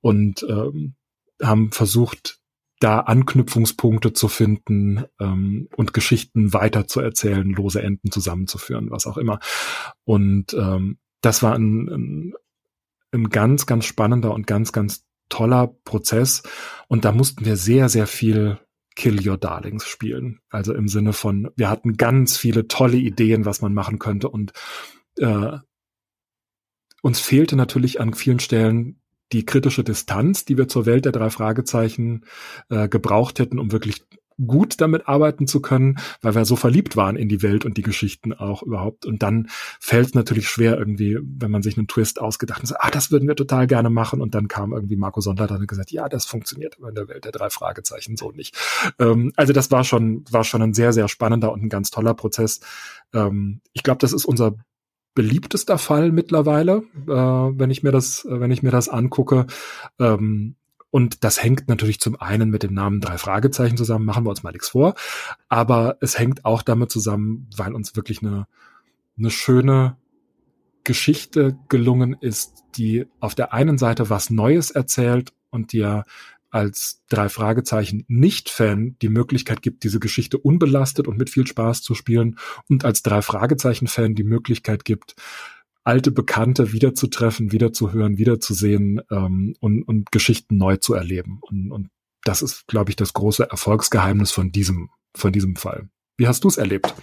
Und 0.00 0.46
ähm, 0.48 0.94
haben 1.42 1.70
versucht, 1.70 2.38
da 2.84 3.00
Anknüpfungspunkte 3.00 4.12
zu 4.12 4.28
finden 4.28 5.06
ähm, 5.18 5.68
und 5.74 5.94
Geschichten 5.94 6.52
weiter 6.52 6.86
zu 6.86 7.00
erzählen, 7.00 7.48
lose 7.48 7.82
Enden 7.82 8.10
zusammenzuführen, 8.10 8.90
was 8.90 9.06
auch 9.06 9.16
immer. 9.16 9.40
Und 10.04 10.52
ähm, 10.52 10.98
das 11.22 11.42
war 11.42 11.54
ein, 11.54 11.88
ein, 11.88 12.34
ein 13.12 13.30
ganz, 13.30 13.64
ganz 13.64 13.86
spannender 13.86 14.34
und 14.34 14.46
ganz, 14.46 14.72
ganz 14.72 15.06
toller 15.30 15.68
Prozess. 15.84 16.42
Und 16.86 17.06
da 17.06 17.12
mussten 17.12 17.46
wir 17.46 17.56
sehr, 17.56 17.88
sehr 17.88 18.06
viel 18.06 18.58
Kill 18.96 19.26
Your 19.26 19.38
Darlings 19.38 19.86
spielen. 19.86 20.40
Also 20.50 20.74
im 20.74 20.86
Sinne 20.86 21.14
von, 21.14 21.50
wir 21.56 21.70
hatten 21.70 21.96
ganz 21.96 22.36
viele 22.36 22.68
tolle 22.68 22.98
Ideen, 22.98 23.46
was 23.46 23.62
man 23.62 23.72
machen 23.72 23.98
könnte. 23.98 24.28
Und 24.28 24.52
äh, 25.16 25.56
uns 27.00 27.18
fehlte 27.18 27.56
natürlich 27.56 27.98
an 27.98 28.12
vielen 28.12 28.40
Stellen 28.40 29.00
die 29.34 29.44
kritische 29.44 29.82
Distanz, 29.82 30.44
die 30.44 30.56
wir 30.56 30.68
zur 30.68 30.86
Welt 30.86 31.04
der 31.04 31.12
drei 31.12 31.28
Fragezeichen 31.28 32.24
äh, 32.70 32.88
gebraucht 32.88 33.40
hätten, 33.40 33.58
um 33.58 33.72
wirklich 33.72 34.04
gut 34.46 34.80
damit 34.80 35.08
arbeiten 35.08 35.46
zu 35.46 35.60
können, 35.60 35.96
weil 36.20 36.34
wir 36.34 36.44
so 36.44 36.56
verliebt 36.56 36.96
waren 36.96 37.16
in 37.16 37.28
die 37.28 37.42
Welt 37.42 37.64
und 37.64 37.76
die 37.76 37.82
Geschichten 37.82 38.32
auch 38.32 38.62
überhaupt. 38.62 39.06
Und 39.06 39.22
dann 39.22 39.48
fällt 39.80 40.08
es 40.08 40.14
natürlich 40.14 40.48
schwer 40.48 40.78
irgendwie, 40.78 41.18
wenn 41.22 41.50
man 41.50 41.62
sich 41.62 41.76
einen 41.76 41.86
Twist 41.86 42.20
ausgedacht 42.20 42.62
hat, 42.62 42.76
ah, 42.78 42.90
das 42.90 43.10
würden 43.10 43.28
wir 43.28 43.36
total 43.36 43.66
gerne 43.66 43.90
machen. 43.90 44.20
Und 44.20 44.34
dann 44.34 44.48
kam 44.48 44.72
irgendwie 44.72 44.96
Marco 44.96 45.20
Sonder 45.20 45.46
dann 45.46 45.60
und 45.60 45.68
gesagt, 45.68 45.92
ja, 45.92 46.08
das 46.08 46.26
funktioniert 46.26 46.76
aber 46.78 46.88
in 46.88 46.94
der 46.94 47.08
Welt 47.08 47.24
der 47.24 47.32
drei 47.32 47.50
Fragezeichen 47.50 48.16
so 48.16 48.32
nicht. 48.32 48.56
Ähm, 48.98 49.32
also 49.36 49.52
das 49.52 49.70
war 49.70 49.84
schon, 49.84 50.24
war 50.30 50.44
schon 50.44 50.62
ein 50.62 50.74
sehr, 50.74 50.92
sehr 50.92 51.08
spannender 51.08 51.52
und 51.52 51.62
ein 51.62 51.68
ganz 51.68 51.90
toller 51.90 52.14
Prozess. 52.14 52.60
Ähm, 53.12 53.60
ich 53.72 53.82
glaube, 53.82 53.98
das 53.98 54.12
ist 54.12 54.24
unser 54.24 54.56
beliebtester 55.14 55.78
Fall 55.78 56.12
mittlerweile, 56.12 56.82
äh, 57.06 57.10
wenn 57.10 57.70
ich 57.70 57.82
mir 57.82 57.92
das, 57.92 58.24
äh, 58.24 58.40
wenn 58.40 58.50
ich 58.50 58.62
mir 58.62 58.70
das 58.70 58.88
angucke. 58.88 59.46
Ähm, 59.98 60.56
und 60.90 61.24
das 61.24 61.42
hängt 61.42 61.68
natürlich 61.68 61.98
zum 61.98 62.20
einen 62.20 62.50
mit 62.50 62.62
dem 62.62 62.74
Namen 62.74 63.00
drei 63.00 63.18
Fragezeichen 63.18 63.76
zusammen, 63.76 64.04
machen 64.04 64.24
wir 64.24 64.30
uns 64.30 64.42
mal 64.42 64.52
nichts 64.52 64.68
vor. 64.68 64.94
Aber 65.48 65.96
es 66.00 66.18
hängt 66.18 66.44
auch 66.44 66.62
damit 66.62 66.90
zusammen, 66.90 67.48
weil 67.56 67.74
uns 67.74 67.96
wirklich 67.96 68.22
eine, 68.22 68.46
eine 69.18 69.30
schöne 69.30 69.96
Geschichte 70.84 71.58
gelungen 71.68 72.16
ist, 72.20 72.62
die 72.76 73.06
auf 73.18 73.34
der 73.34 73.52
einen 73.52 73.78
Seite 73.78 74.10
was 74.10 74.30
Neues 74.30 74.70
erzählt 74.70 75.32
und 75.50 75.72
dir 75.72 76.04
als 76.54 77.02
drei 77.08 77.28
Fragezeichen 77.28 78.04
Nicht-Fan 78.06 78.96
die 79.02 79.08
Möglichkeit 79.08 79.60
gibt, 79.60 79.82
diese 79.82 79.98
Geschichte 79.98 80.38
unbelastet 80.38 81.08
und 81.08 81.18
mit 81.18 81.28
viel 81.28 81.48
Spaß 81.48 81.82
zu 81.82 81.96
spielen 81.96 82.38
und 82.68 82.84
als 82.84 83.02
drei 83.02 83.22
Fragezeichen-Fan 83.22 84.14
die 84.14 84.22
Möglichkeit 84.22 84.84
gibt, 84.84 85.16
alte 85.82 86.12
Bekannte 86.12 86.72
wiederzutreffen, 86.72 87.50
wiederzuhören, 87.50 88.18
wiederzusehen 88.18 89.00
ähm, 89.10 89.56
und, 89.58 89.82
und 89.82 90.12
Geschichten 90.12 90.56
neu 90.56 90.76
zu 90.76 90.94
erleben. 90.94 91.40
Und, 91.42 91.72
und 91.72 91.90
das 92.22 92.40
ist, 92.40 92.68
glaube 92.68 92.90
ich, 92.90 92.96
das 92.96 93.14
große 93.14 93.50
Erfolgsgeheimnis 93.50 94.30
von 94.30 94.52
diesem, 94.52 94.90
von 95.16 95.32
diesem 95.32 95.56
Fall. 95.56 95.88
Wie 96.16 96.28
hast 96.28 96.44
du 96.44 96.48
es 96.48 96.56
erlebt? 96.56 96.94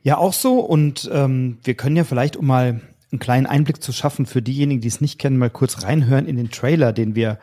Ja, 0.00 0.16
auch 0.16 0.32
so. 0.32 0.58
Und 0.58 1.10
ähm, 1.12 1.58
wir 1.62 1.74
können 1.74 1.96
ja 1.96 2.04
vielleicht, 2.04 2.36
um 2.36 2.46
mal 2.46 2.80
einen 3.12 3.18
kleinen 3.18 3.46
Einblick 3.46 3.82
zu 3.82 3.92
schaffen 3.92 4.24
für 4.24 4.40
diejenigen, 4.40 4.80
die 4.80 4.88
es 4.88 5.02
nicht 5.02 5.18
kennen, 5.18 5.36
mal 5.36 5.50
kurz 5.50 5.82
reinhören 5.82 6.24
in 6.24 6.36
den 6.36 6.50
Trailer, 6.50 6.94
den 6.94 7.14
wir 7.14 7.38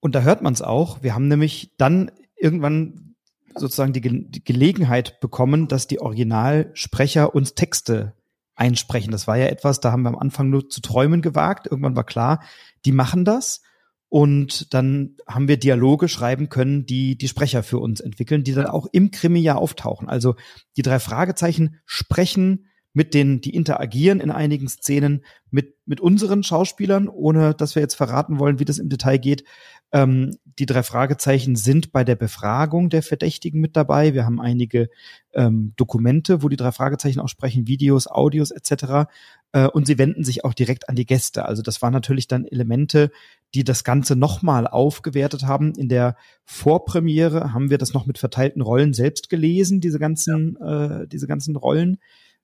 Und 0.00 0.14
da 0.14 0.22
hört 0.22 0.40
man 0.40 0.54
es 0.54 0.62
auch. 0.62 1.02
Wir 1.02 1.14
haben 1.14 1.28
nämlich 1.28 1.74
dann 1.76 2.10
irgendwann 2.34 3.14
sozusagen 3.54 3.92
die, 3.92 4.00
Ge 4.00 4.24
die 4.26 4.42
Gelegenheit 4.42 5.20
bekommen, 5.20 5.68
dass 5.68 5.86
die 5.86 6.00
Originalsprecher 6.00 7.34
uns 7.34 7.54
Texte 7.54 8.14
einsprechen. 8.54 9.12
Das 9.12 9.26
war 9.26 9.36
ja 9.36 9.48
etwas, 9.48 9.80
da 9.80 9.92
haben 9.92 10.04
wir 10.04 10.08
am 10.08 10.18
Anfang 10.18 10.48
nur 10.48 10.70
zu 10.70 10.80
träumen 10.80 11.20
gewagt. 11.20 11.66
Irgendwann 11.70 11.96
war 11.96 12.04
klar, 12.04 12.42
die 12.86 12.92
machen 12.92 13.26
das. 13.26 13.60
Und 14.08 14.72
dann 14.72 15.16
haben 15.28 15.46
wir 15.46 15.58
Dialoge 15.58 16.08
schreiben 16.08 16.48
können, 16.48 16.86
die 16.86 17.18
die 17.18 17.28
Sprecher 17.28 17.62
für 17.62 17.80
uns 17.80 18.00
entwickeln, 18.00 18.44
die 18.44 18.54
dann 18.54 18.66
auch 18.66 18.86
im 18.92 19.10
Krimi 19.10 19.40
ja 19.40 19.56
auftauchen. 19.56 20.08
Also 20.08 20.36
die 20.78 20.82
drei 20.82 20.98
Fragezeichen 20.98 21.76
sprechen 21.84 22.64
mit 22.92 23.14
denen, 23.14 23.40
die 23.40 23.54
interagieren 23.54 24.20
in 24.20 24.30
einigen 24.30 24.68
Szenen 24.68 25.24
mit, 25.50 25.76
mit 25.86 26.00
unseren 26.00 26.42
Schauspielern, 26.42 27.08
ohne 27.08 27.54
dass 27.54 27.74
wir 27.74 27.82
jetzt 27.82 27.94
verraten 27.94 28.38
wollen, 28.38 28.58
wie 28.58 28.64
das 28.64 28.78
im 28.78 28.88
Detail 28.88 29.18
geht. 29.18 29.44
Ähm, 29.92 30.36
die 30.58 30.66
drei 30.66 30.82
Fragezeichen 30.82 31.56
sind 31.56 31.92
bei 31.92 32.04
der 32.04 32.16
Befragung 32.16 32.90
der 32.90 33.02
Verdächtigen 33.02 33.60
mit 33.60 33.76
dabei. 33.76 34.14
Wir 34.14 34.24
haben 34.24 34.40
einige 34.40 34.88
ähm, 35.32 35.72
Dokumente, 35.76 36.42
wo 36.42 36.48
die 36.48 36.56
drei 36.56 36.72
Fragezeichen 36.72 37.20
auch 37.20 37.28
sprechen, 37.28 37.66
Videos, 37.66 38.06
Audios 38.06 38.50
etc. 38.50 39.08
Äh, 39.52 39.66
und 39.66 39.86
sie 39.86 39.98
wenden 39.98 40.22
sich 40.22 40.44
auch 40.44 40.54
direkt 40.54 40.88
an 40.88 40.96
die 40.96 41.06
Gäste. 41.06 41.46
Also 41.46 41.62
das 41.62 41.82
waren 41.82 41.92
natürlich 41.92 42.28
dann 42.28 42.44
Elemente, 42.44 43.10
die 43.54 43.64
das 43.64 43.82
Ganze 43.84 44.16
nochmal 44.16 44.66
aufgewertet 44.66 45.44
haben. 45.44 45.74
In 45.74 45.88
der 45.88 46.16
Vorpremiere 46.44 47.52
haben 47.52 47.70
wir 47.70 47.78
das 47.78 47.92
noch 47.92 48.06
mit 48.06 48.18
verteilten 48.18 48.62
Rollen 48.62 48.92
selbst 48.92 49.30
gelesen, 49.30 49.80
diese 49.80 49.98
ganzen, 49.98 50.56
äh, 50.56 51.08
diese 51.08 51.26
ganzen 51.26 51.56
Rollen 51.56 51.98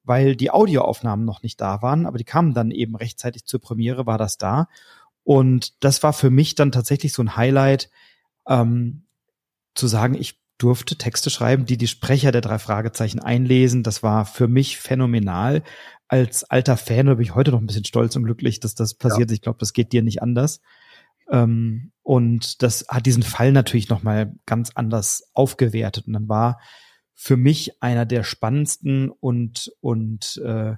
weil 0.07 0.37
die 0.37 0.51
Audioaufnahmen 0.51 1.25
noch 1.27 1.43
nicht 1.43 1.61
da 1.61 1.83
waren, 1.83 2.07
aber 2.07 2.19
die 2.19 2.25
kamen 2.25 2.55
dann 2.55 2.71
eben 2.71 2.97
rechtzeitig 2.97 3.45
zur 3.45 3.61
Premiere, 3.61 4.07
war 4.07 4.19
das 4.19 4.39
da. 4.39 4.69
Und 5.25 5.83
das 5.85 6.03
war 6.03 6.13
für 6.13 6.31
mich 6.31 6.55
dann 6.55 6.73
tatsächlich 6.73 7.13
so 7.13 7.23
ein 7.23 7.37
Highlight, 7.37 7.91
ähm, 8.47 9.03
zu 9.75 9.87
sagen, 9.89 10.15
ich 10.15 10.41
durfte 10.59 10.97
Texte 10.97 11.31
schreiben, 11.31 11.67
die 11.67 11.77
die 11.77 11.89
Sprecher 11.89 12.33
der 12.33 12.41
drei 12.41 12.59
Fragezeichen 12.59 13.21
einlesen. 13.21 13.83
Das 13.83 14.03
war 14.03 14.25
für 14.25 14.49
mich 14.49 14.79
phänomenal. 14.79 15.63
Als 16.09 16.45
alter 16.45 16.77
Fan 16.77 17.07
bin 17.07 17.21
ich 17.21 17.35
heute 17.35 17.51
noch 17.51 17.61
ein 17.61 17.67
bisschen 17.67 17.85
stolz 17.85 18.17
und 18.17 18.25
glücklich, 18.25 18.61
dass 18.61 18.75
das 18.75 18.95
passiert. 18.95 19.31
Ja. 19.31 19.35
Ich 19.35 19.43
glaube, 19.43 19.59
das 19.59 19.73
geht 19.73 19.93
dir 19.93 20.03
nicht 20.03 20.23
anders. 20.23 20.61
Ähm, 21.31 21.93
und 22.03 22.63
das 22.63 22.87
hat 22.89 23.05
diesen 23.05 23.23
Fall 23.23 23.53
natürlich 23.53 23.89
noch 23.89 24.03
mal 24.03 24.33
ganz 24.47 24.71
anders 24.75 25.29
aufgewertet. 25.35 26.07
Und 26.07 26.15
dann 26.15 26.29
war 26.29 26.59
für 27.17 27.37
mich 27.37 27.83
einer 27.83 28.07
der 28.07 28.23
spannendsten 28.23 29.11
und 29.11 29.73
und 29.81 30.41
äh, 30.45 30.77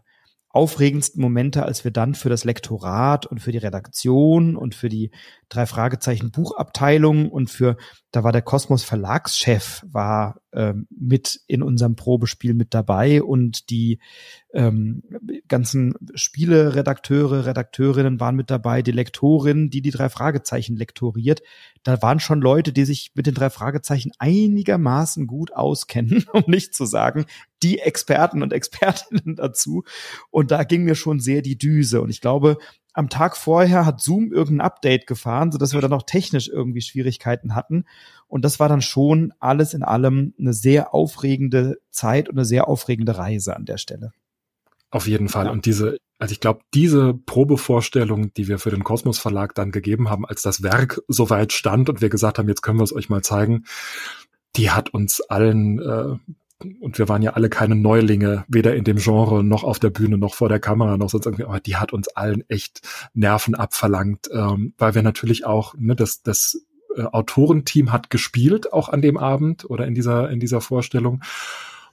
aufregendsten 0.50 1.20
Momente, 1.20 1.64
als 1.64 1.84
wir 1.84 1.90
dann 1.90 2.14
für 2.14 2.30
das 2.30 2.44
Lektorat 2.44 3.26
und 3.26 3.40
für 3.40 3.52
die 3.52 3.58
Redaktion 3.58 4.56
und 4.56 4.74
für 4.74 4.88
die 4.88 5.10
drei 5.48 5.66
Fragezeichen 5.66 6.30
Buchabteilung 6.30 7.30
und 7.30 7.50
für, 7.50 7.76
da 8.12 8.24
war 8.24 8.32
der 8.32 8.42
Kosmos 8.42 8.82
Verlagschef, 8.82 9.84
war 9.86 10.40
mit 10.88 11.40
in 11.46 11.62
unserem 11.62 11.94
Probespiel 11.94 12.54
mit 12.54 12.72
dabei 12.72 13.22
und 13.22 13.68
die 13.70 13.98
ähm, 14.54 15.02
ganzen 15.46 15.94
Spieleredakteure, 16.14 17.44
Redakteurinnen 17.44 18.18
waren 18.18 18.34
mit 18.34 18.50
dabei, 18.50 18.80
die 18.80 18.92
Lektorin, 18.92 19.68
die 19.68 19.82
die 19.82 19.90
drei 19.90 20.08
Fragezeichen 20.08 20.76
lektoriert. 20.76 21.42
Da 21.82 22.00
waren 22.00 22.18
schon 22.18 22.40
Leute, 22.40 22.72
die 22.72 22.84
sich 22.84 23.12
mit 23.14 23.26
den 23.26 23.34
drei 23.34 23.50
Fragezeichen 23.50 24.12
einigermaßen 24.18 25.26
gut 25.26 25.52
auskennen, 25.52 26.24
um 26.32 26.44
nicht 26.46 26.74
zu 26.74 26.86
sagen, 26.86 27.26
die 27.62 27.80
Experten 27.80 28.42
und 28.42 28.52
Expertinnen 28.52 29.36
dazu. 29.36 29.84
Und 30.30 30.50
da 30.50 30.64
ging 30.64 30.84
mir 30.84 30.94
schon 30.94 31.20
sehr 31.20 31.42
die 31.42 31.58
Düse. 31.58 32.00
Und 32.00 32.08
ich 32.08 32.20
glaube, 32.20 32.56
am 32.98 33.08
Tag 33.08 33.36
vorher 33.36 33.86
hat 33.86 34.00
Zoom 34.00 34.32
irgendein 34.32 34.66
Update 34.66 35.06
gefahren, 35.06 35.52
so 35.52 35.58
dass 35.58 35.72
wir 35.72 35.80
dann 35.80 35.92
auch 35.92 36.02
technisch 36.02 36.48
irgendwie 36.48 36.80
Schwierigkeiten 36.80 37.54
hatten. 37.54 37.84
Und 38.26 38.44
das 38.44 38.58
war 38.58 38.68
dann 38.68 38.82
schon 38.82 39.32
alles 39.38 39.72
in 39.72 39.84
allem 39.84 40.34
eine 40.36 40.52
sehr 40.52 40.92
aufregende 40.92 41.78
Zeit 41.90 42.28
und 42.28 42.36
eine 42.36 42.44
sehr 42.44 42.66
aufregende 42.66 43.16
Reise 43.16 43.54
an 43.54 43.66
der 43.66 43.78
Stelle. 43.78 44.12
Auf 44.90 45.06
jeden 45.06 45.28
Fall. 45.28 45.46
Ja. 45.46 45.52
Und 45.52 45.64
diese, 45.64 45.98
also 46.18 46.32
ich 46.32 46.40
glaube, 46.40 46.62
diese 46.74 47.14
Probevorstellung, 47.14 48.34
die 48.34 48.48
wir 48.48 48.58
für 48.58 48.70
den 48.70 48.82
Kosmos 48.82 49.20
Verlag 49.20 49.54
dann 49.54 49.70
gegeben 49.70 50.10
haben, 50.10 50.26
als 50.26 50.42
das 50.42 50.64
Werk 50.64 51.00
soweit 51.06 51.52
stand 51.52 51.88
und 51.88 52.00
wir 52.00 52.08
gesagt 52.08 52.38
haben, 52.38 52.48
jetzt 52.48 52.62
können 52.62 52.80
wir 52.80 52.84
es 52.84 52.94
euch 52.94 53.08
mal 53.08 53.22
zeigen, 53.22 53.64
die 54.56 54.72
hat 54.72 54.92
uns 54.92 55.20
allen 55.20 55.78
äh, 55.78 56.16
und 56.80 56.98
wir 56.98 57.08
waren 57.08 57.22
ja 57.22 57.34
alle 57.34 57.48
keine 57.48 57.76
Neulinge, 57.76 58.44
weder 58.48 58.74
in 58.74 58.84
dem 58.84 58.96
Genre 58.96 59.44
noch 59.44 59.62
auf 59.62 59.78
der 59.78 59.90
Bühne 59.90 60.18
noch 60.18 60.34
vor 60.34 60.48
der 60.48 60.58
Kamera 60.58 60.96
noch 60.96 61.10
sonst 61.10 61.26
irgendwie, 61.26 61.44
aber 61.44 61.60
die 61.60 61.76
hat 61.76 61.92
uns 61.92 62.08
allen 62.08 62.48
echt 62.48 62.80
Nerven 63.14 63.54
abverlangt, 63.54 64.28
ähm, 64.32 64.74
weil 64.76 64.94
wir 64.94 65.02
natürlich 65.02 65.46
auch, 65.46 65.74
ne, 65.78 65.94
das, 65.94 66.22
das 66.22 66.60
äh, 66.96 67.02
Autorenteam 67.02 67.92
hat 67.92 68.10
gespielt, 68.10 68.72
auch 68.72 68.88
an 68.88 69.02
dem 69.02 69.16
Abend 69.16 69.70
oder 69.70 69.86
in 69.86 69.94
dieser, 69.94 70.30
in 70.30 70.40
dieser 70.40 70.60
Vorstellung. 70.60 71.22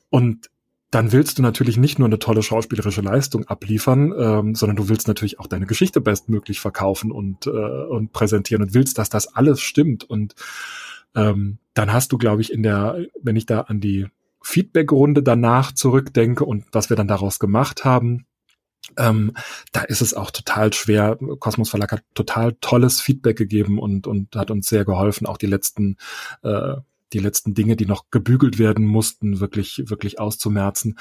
Und 0.09 0.49
dann 0.89 1.11
willst 1.11 1.37
du 1.37 1.41
natürlich 1.41 1.77
nicht 1.77 1.99
nur 1.99 2.07
eine 2.07 2.19
tolle 2.19 2.41
schauspielerische 2.41 3.01
Leistung 3.01 3.45
abliefern, 3.45 4.13
ähm, 4.17 4.55
sondern 4.55 4.77
du 4.77 4.89
willst 4.89 5.07
natürlich 5.07 5.39
auch 5.39 5.47
deine 5.47 5.65
Geschichte 5.65 6.01
bestmöglich 6.01 6.59
verkaufen 6.59 7.11
und, 7.11 7.47
äh, 7.47 7.49
und 7.49 8.13
präsentieren 8.13 8.63
und 8.63 8.73
willst, 8.73 8.97
dass 8.97 9.09
das 9.09 9.35
alles 9.35 9.61
stimmt. 9.61 10.03
Und 10.05 10.35
ähm, 11.13 11.57
dann 11.73 11.93
hast 11.93 12.11
du, 12.11 12.17
glaube 12.17 12.41
ich, 12.41 12.51
in 12.51 12.63
der, 12.63 13.05
wenn 13.21 13.35
ich 13.35 13.45
da 13.45 13.61
an 13.61 13.81
die 13.81 14.07
Feedback-Runde 14.45 15.23
danach 15.23 15.71
zurückdenke 15.73 16.45
und 16.45 16.65
was 16.71 16.89
wir 16.89 16.95
dann 16.95 17.07
daraus 17.07 17.39
gemacht 17.39 17.83
haben, 17.83 18.27
ähm, 18.97 19.33
da 19.71 19.81
ist 19.81 20.01
es 20.01 20.13
auch 20.13 20.29
total 20.29 20.71
schwer. 20.71 21.17
Kosmos 21.39 21.71
Verlag 21.71 21.91
hat 21.91 22.03
total 22.13 22.53
tolles 22.61 23.01
Feedback 23.01 23.37
gegeben 23.37 23.79
und, 23.79 24.05
und 24.05 24.35
hat 24.35 24.51
uns 24.51 24.67
sehr 24.67 24.85
geholfen, 24.85 25.25
auch 25.25 25.37
die 25.37 25.47
letzten, 25.47 25.97
äh, 26.43 26.75
die 27.11 27.19
letzten 27.19 27.55
Dinge, 27.55 27.75
die 27.75 27.87
noch 27.87 28.11
gebügelt 28.11 28.59
werden 28.59 28.85
mussten, 28.85 29.39
wirklich, 29.39 29.83
wirklich 29.87 30.19
auszumerzen. 30.19 30.99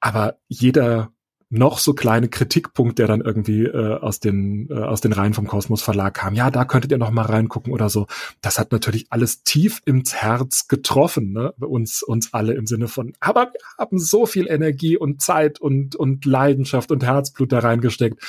Aber 0.00 0.38
jeder 0.48 1.12
noch 1.50 1.78
so 1.78 1.94
kleine 1.94 2.28
Kritikpunkt, 2.28 2.98
der 2.98 3.06
dann 3.06 3.20
irgendwie 3.20 3.64
äh, 3.64 3.98
aus 3.98 4.20
den 4.20 4.68
äh, 4.70 4.74
aus 4.74 5.00
den 5.00 5.12
Reihen 5.12 5.34
vom 5.34 5.46
Kosmos 5.46 5.82
Verlag 5.82 6.14
kam. 6.14 6.34
Ja, 6.34 6.50
da 6.50 6.64
könntet 6.64 6.90
ihr 6.90 6.98
noch 6.98 7.10
mal 7.10 7.22
reingucken 7.26 7.72
oder 7.72 7.88
so. 7.88 8.06
Das 8.40 8.58
hat 8.58 8.70
natürlich 8.72 9.06
alles 9.10 9.42
tief 9.42 9.80
ins 9.86 10.14
Herz 10.14 10.68
getroffen, 10.68 11.32
ne? 11.32 11.52
Uns 11.58 12.02
uns 12.02 12.34
alle 12.34 12.54
im 12.54 12.66
Sinne 12.66 12.88
von. 12.88 13.14
Aber 13.20 13.52
wir 13.52 13.60
haben 13.78 13.98
so 13.98 14.26
viel 14.26 14.46
Energie 14.48 14.96
und 14.96 15.22
Zeit 15.22 15.60
und 15.60 15.96
und 15.96 16.24
Leidenschaft 16.24 16.90
und 16.90 17.02
Herzblut 17.02 17.52
da 17.52 17.60
reingesteckt. 17.60 18.22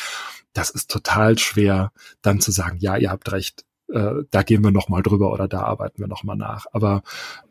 Das 0.53 0.69
ist 0.69 0.89
total 0.89 1.37
schwer, 1.37 1.91
dann 2.21 2.39
zu 2.41 2.51
sagen, 2.51 2.77
ja, 2.79 2.97
ihr 2.97 3.11
habt 3.11 3.31
recht. 3.31 3.65
Äh, 3.93 4.23
da 4.31 4.43
gehen 4.43 4.63
wir 4.63 4.71
noch 4.71 4.89
mal 4.89 5.01
drüber 5.01 5.31
oder 5.31 5.47
da 5.47 5.61
arbeiten 5.61 5.99
wir 5.99 6.07
noch 6.07 6.23
mal 6.23 6.35
nach. 6.35 6.65
Aber 6.73 7.01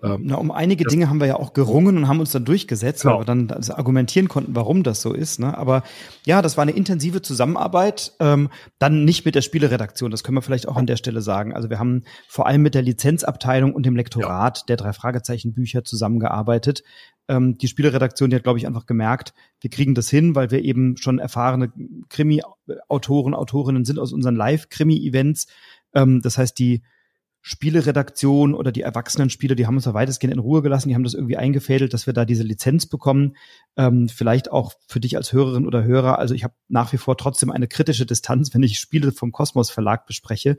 ähm, 0.03 0.23
Na, 0.25 0.37
um 0.37 0.51
einige 0.51 0.85
Dinge 0.85 1.09
haben 1.11 1.21
wir 1.21 1.27
ja 1.27 1.37
auch 1.37 1.53
gerungen 1.53 1.97
und 1.97 2.09
haben 2.09 2.21
uns 2.21 2.33
dann 2.33 2.45
durchgesetzt, 2.45 3.03
genau. 3.03 3.15
weil 3.15 3.21
wir 3.23 3.27
dann 3.27 3.51
also 3.51 3.75
argumentieren 3.75 4.29
konnten, 4.29 4.55
warum 4.55 4.83
das 4.83 5.03
so 5.03 5.13
ist. 5.13 5.41
Ne? 5.41 5.57
Aber 5.57 5.83
ja, 6.25 6.43
das 6.43 6.57
war 6.57 6.63
eine 6.63 6.73
intensive 6.73 7.23
Zusammenarbeit, 7.23 8.13
ähm, 8.21 8.51
dann 8.79 9.05
nicht 9.05 9.25
mit 9.25 9.35
der 9.35 9.43
Spieleredaktion, 9.43 10.11
das 10.11 10.23
können 10.23 10.37
wir 10.37 10.43
vielleicht 10.43 10.69
auch 10.69 10.77
an 10.77 10.87
der 10.87 10.97
Stelle 10.97 11.23
sagen. 11.23 11.55
Also 11.55 11.71
wir 11.71 11.79
haben 11.79 12.05
vor 12.29 12.47
allem 12.47 12.63
mit 12.63 12.75
der 12.75 12.83
Lizenzabteilung 12.83 13.75
und 13.75 13.85
dem 13.85 13.97
Lektorat 13.97 14.59
ja. 14.59 14.65
der 14.69 14.77
drei 14.77 14.93
Fragezeichen 14.93 15.53
Bücher 15.53 15.85
zusammengearbeitet. 15.85 16.83
Ähm, 17.29 17.59
die 17.59 17.69
Spieleredaktion, 17.69 18.31
die 18.31 18.37
hat, 18.37 18.43
glaube 18.43 18.59
ich, 18.59 18.67
einfach 18.67 18.87
gemerkt, 18.87 19.35
wir 19.61 19.71
kriegen 19.71 19.95
das 19.95 20.09
hin, 20.09 20.35
weil 20.35 20.51
wir 20.51 20.65
eben 20.65 20.97
schon 20.97 21.19
erfahrene 21.19 21.73
Krimi-Autoren, 22.09 23.35
Autorinnen 23.35 23.85
sind 23.85 23.99
aus 23.99 24.13
unseren 24.13 24.37
Live-Krimi-Events. 24.37 25.47
Ähm, 25.95 26.21
das 26.23 26.39
heißt, 26.39 26.59
die 26.59 26.83
Spieleredaktion 27.41 28.53
oder 28.53 28.73
die 28.73 28.83
Erwachsenenspieler, 28.83 29.55
die 29.55 29.67
haben 29.67 29.77
uns 29.77 29.85
da 29.85 29.95
weitestgehend 29.95 30.35
in 30.35 30.41
Ruhe 30.41 30.61
gelassen, 30.61 30.89
die 30.89 30.95
haben 30.95 31.05
das 31.05 31.15
irgendwie 31.15 31.37
eingefädelt, 31.37 31.95
dass 31.95 32.07
wir 32.07 32.13
da 32.13 32.25
diese 32.25 32.43
Lizenz 32.43 32.87
bekommen. 32.87 33.37
Ähm, 33.77 34.09
vielleicht 34.09 34.51
auch 34.51 34.73
für 34.87 35.01
dich 35.01 35.17
als 35.17 35.33
Hörerin 35.33 35.67
oder 35.67 35.85
Hörer. 35.85 36.19
Also 36.19 36.35
ich 36.35 36.45
habe 36.45 36.55
nach 36.69 36.93
wie 36.93 36.99
vor 36.99 37.17
trotzdem 37.17 37.51
eine 37.51 37.69
kritische 37.69 38.07
Distanz, 38.07 38.53
wenn 38.55 38.63
ich 38.63 38.79
Spiele 38.79 39.13
vom 39.13 39.33
Kosmos 39.33 39.71
Verlag 39.71 40.05
bespreche, 40.07 40.59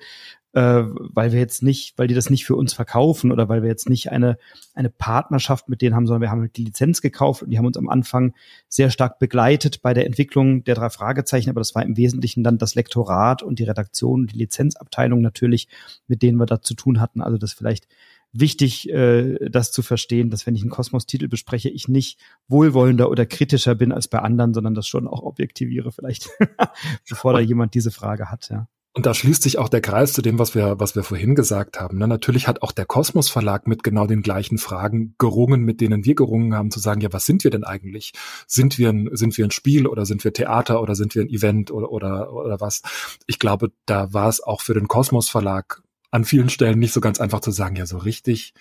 äh, 0.54 0.84
weil 0.84 1.32
wir 1.32 1.40
jetzt 1.40 1.62
nicht, 1.62 1.98
weil 1.98 2.08
die 2.08 2.16
das 2.16 2.30
nicht 2.30 2.46
für 2.46 2.56
uns 2.56 2.74
verkaufen 2.74 3.32
oder 3.32 3.50
weil 3.50 3.62
wir 3.62 3.70
jetzt 3.70 3.90
nicht 3.90 4.12
eine, 4.12 4.38
eine 4.74 4.90
Partnerschaft 4.90 5.70
mit 5.70 5.82
denen 5.82 5.96
haben, 5.96 6.08
sondern 6.08 6.22
wir 6.22 6.32
haben 6.32 6.42
halt 6.42 6.58
die 6.58 6.64
Lizenz 6.64 7.02
gekauft 7.02 7.44
und 7.44 7.52
die 7.52 7.58
haben 7.58 7.68
uns 7.68 7.78
am 7.78 7.90
Anfang 7.90 8.34
sehr 8.68 8.90
stark 8.90 9.20
begleitet 9.20 9.82
bei 9.82 9.94
der 9.94 10.06
Entwicklung 10.06 10.64
der 10.64 10.76
drei 10.76 10.90
Fragezeichen, 10.90 11.50
aber 11.50 11.62
das 11.62 11.76
war 11.76 11.84
im 11.84 11.98
Wesentlichen 11.98 12.44
dann 12.44 12.58
das 12.58 12.76
Lektorat 12.76 13.44
und 13.44 13.60
die 13.60 13.64
Redaktion 13.64 14.22
und 14.22 14.34
die 14.34 14.38
Lizenzabteilung 14.38 15.22
natürlich, 15.22 15.68
mit 16.08 16.24
denen 16.24 16.40
wir 16.40 16.48
da 16.48 16.62
zu 16.62 16.74
tun 16.74 17.00
hatten. 17.00 17.22
Also 17.22 17.38
das 17.38 17.54
vielleicht 17.54 17.88
wichtig, 18.32 18.90
äh, 18.90 19.50
das 19.50 19.72
zu 19.72 19.82
verstehen, 19.82 20.30
dass 20.32 20.48
wenn 20.48 20.56
ich 20.56 20.62
einen 20.62 20.72
Kosmos-Titel 20.72 21.28
bespreche, 21.28 21.70
ich 21.70 21.88
nicht 21.88 22.20
wohlwollender 22.48 23.10
oder 23.10 23.26
kritischer 23.26 23.76
bin 23.76 23.92
als 23.92 24.08
bei 24.08 24.20
anderen, 24.20 24.54
sondern 24.54 24.74
das 24.74 24.88
schon 24.88 25.08
auch 25.08 25.22
objektiviere 25.22 25.92
vielleicht, 25.92 26.30
bevor 27.10 27.34
da 27.34 27.40
jemand 27.40 27.74
diese 27.76 27.92
Frage 27.92 28.32
hat, 28.32 28.50
ja. 28.50 28.68
Und 28.94 29.06
da 29.06 29.14
schließt 29.14 29.44
sich 29.44 29.60
auch 29.60 29.70
der 29.70 29.82
Kreis 29.82 30.14
zu 30.14 30.24
dem, 30.24 30.40
was 30.40 30.56
wir, 30.56 30.80
was 30.80 30.96
wir 30.96 31.04
vorhin 31.04 31.36
gesagt 31.36 31.80
haben. 31.80 32.00
Ne? 32.00 32.08
Natürlich 32.08 32.48
hat 32.48 32.64
auch 32.64 32.72
der 32.72 32.86
Kosmos 32.86 33.30
Verlag 33.30 33.68
mit 33.68 33.84
genau 33.84 34.08
den 34.08 34.24
gleichen 34.24 34.58
Fragen 34.58 35.14
gerungen, 35.20 35.62
mit 35.62 35.80
denen 35.80 36.06
wir 36.06 36.16
gerungen 36.16 36.56
haben, 36.56 36.72
zu 36.72 36.80
sagen, 36.80 37.02
ja, 37.02 37.14
was 37.14 37.26
sind 37.26 37.44
wir 37.44 37.52
denn 37.52 37.64
eigentlich? 37.64 38.14
Sind 38.48 38.80
wir 38.80 38.90
ein, 38.90 39.10
sind 39.14 39.38
wir 39.38 39.46
ein 39.46 39.52
Spiel 39.52 39.86
oder 39.86 40.08
sind 40.08 40.24
wir 40.24 40.34
Theater 40.34 40.82
oder 40.82 40.96
sind 40.96 41.14
wir 41.14 41.22
ein 41.22 41.30
Event 41.30 41.70
oder, 41.70 41.92
oder, 41.92 42.34
oder 42.34 42.60
was? 42.60 42.82
Ich 43.28 43.38
glaube, 43.38 43.72
da 43.86 44.12
war 44.12 44.28
es 44.28 44.42
auch 44.42 44.62
für 44.62 44.74
den 44.74 44.88
Kosmos 44.88 45.30
Verlag 45.30 45.84
an 46.10 46.26
vielen 46.26 46.50
Stellen 46.50 46.80
nicht 46.80 46.94
so 46.94 47.02
ganz 47.02 47.20
einfach 47.20 47.42
zu 47.42 47.52
sagen, 47.52 47.76
ja, 47.76 47.86
so 47.86 47.98
richtig 47.98 48.54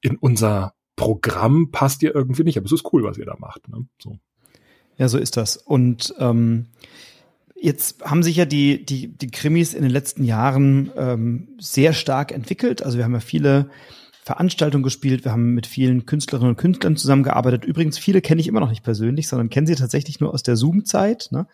in 0.00 0.16
unser 0.16 0.74
Programm 0.96 1.70
passt 1.70 2.02
ihr 2.02 2.14
irgendwie 2.14 2.42
nicht, 2.42 2.56
aber 2.56 2.66
es 2.66 2.72
ist 2.72 2.92
cool, 2.92 3.04
was 3.04 3.16
ihr 3.16 3.26
da 3.26 3.36
macht. 3.38 3.68
Ne? 3.68 3.86
So. 4.02 4.18
Ja, 4.96 5.08
so 5.08 5.18
ist 5.18 5.36
das. 5.36 5.56
Und 5.56 6.12
ähm, 6.18 6.66
Jetzt 7.60 8.02
haben 8.02 8.22
sich 8.22 8.36
ja 8.36 8.44
die, 8.44 8.84
die, 8.84 9.08
die 9.08 9.30
Krimis 9.30 9.74
in 9.74 9.82
den 9.82 9.90
letzten 9.90 10.24
Jahren 10.24 10.90
ähm, 10.96 11.48
sehr 11.58 11.92
stark 11.92 12.30
entwickelt. 12.30 12.82
Also 12.82 12.98
wir 12.98 13.04
haben 13.04 13.14
ja 13.14 13.20
viele 13.20 13.70
Veranstaltungen 14.22 14.84
gespielt, 14.84 15.24
wir 15.24 15.32
haben 15.32 15.54
mit 15.54 15.66
vielen 15.66 16.04
Künstlerinnen 16.06 16.50
und 16.50 16.58
Künstlern 16.58 16.96
zusammengearbeitet. 16.96 17.64
Übrigens, 17.64 17.98
viele 17.98 18.20
kenne 18.20 18.40
ich 18.40 18.46
immer 18.46 18.60
noch 18.60 18.68
nicht 18.68 18.84
persönlich, 18.84 19.26
sondern 19.26 19.48
kennen 19.48 19.66
sie 19.66 19.74
tatsächlich 19.74 20.20
nur 20.20 20.32
aus 20.32 20.42
der 20.42 20.54
Zoom-Zeit. 20.54 21.28
Ne? 21.30 21.46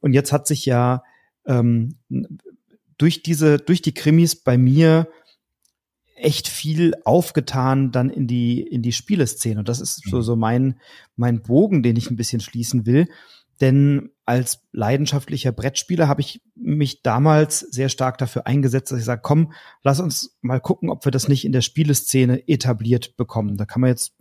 Und 0.00 0.12
jetzt 0.12 0.30
hat 0.30 0.46
sich 0.46 0.66
ja 0.66 1.02
ähm, 1.46 1.96
durch 2.98 3.22
diese, 3.22 3.56
durch 3.56 3.80
die 3.80 3.94
Krimis 3.94 4.36
bei 4.36 4.58
mir 4.58 5.08
echt 6.14 6.48
viel 6.48 6.92
aufgetan 7.04 7.90
dann 7.92 8.10
in 8.10 8.26
die 8.26 8.60
in 8.60 8.82
die 8.82 8.92
Spieleszene 8.92 9.60
und 9.60 9.68
das 9.70 9.80
ist 9.80 10.02
so 10.06 10.18
mhm. 10.18 10.22
so 10.22 10.36
mein 10.36 10.80
mein 11.16 11.40
Bogen, 11.40 11.82
den 11.82 11.96
ich 11.96 12.10
ein 12.10 12.16
bisschen 12.16 12.40
schließen 12.40 12.84
will, 12.84 13.08
denn 13.60 14.10
als 14.24 14.62
leidenschaftlicher 14.72 15.52
Brettspieler 15.52 16.08
habe 16.08 16.20
ich 16.20 16.40
mich 16.54 17.02
damals 17.02 17.60
sehr 17.60 17.88
stark 17.88 18.16
dafür 18.18 18.46
eingesetzt, 18.46 18.92
dass 18.92 19.00
ich 19.00 19.04
sage, 19.04 19.22
komm, 19.22 19.52
lass 19.82 20.00
uns 20.00 20.38
mal 20.40 20.60
gucken, 20.60 20.88
ob 20.88 21.04
wir 21.04 21.12
das 21.12 21.28
nicht 21.28 21.44
in 21.44 21.52
der 21.52 21.60
Spieleszene 21.60 22.48
etabliert 22.48 23.16
bekommen. 23.16 23.56
Da 23.56 23.64
kann 23.66 23.80
man 23.80 23.90
jetzt 23.90 24.14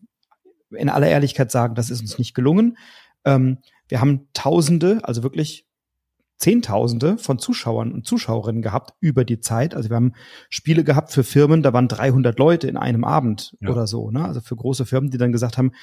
in 0.72 0.90
aller 0.90 1.08
Ehrlichkeit 1.08 1.52
sagen, 1.52 1.76
das 1.76 1.90
ist 1.90 2.02
uns 2.02 2.18
nicht 2.18 2.34
gelungen. 2.34 2.78
Ähm, 3.24 3.60
wir 3.88 4.02
haben 4.02 4.28
Tausende, 4.34 5.00
also 5.04 5.24
wirklich 5.24 5.69
Zehntausende 6.40 7.18
von 7.18 7.38
Zuschauern 7.38 7.92
und 7.92 8.08
Zuschauerinnen 8.08 8.62
gehabt 8.62 8.94
über 9.02 9.26
die 9.26 9.42
Zeit. 9.42 9.76
Also 9.76 9.90
wir 9.90 9.98
haben 9.98 10.14
Spiele 10.50 10.86
gehabt 10.86 11.12
für 11.12 11.26
Firmen, 11.26 11.64
da 11.64 11.74
waren 11.74 11.90
300 11.90 12.40
Leute 12.40 12.70
in 12.70 12.78
einem 12.78 13.04
Abend 13.04 13.58
ja. 13.60 13.70
oder 13.70 13.88
so. 13.88 14.10
Ne? 14.10 14.24
Also 14.24 14.40
für 14.40 14.56
große 14.56 14.86
Firmen, 14.86 15.12
die 15.12 15.18
dann 15.18 15.34
gesagt 15.34 15.58
haben, 15.58 15.74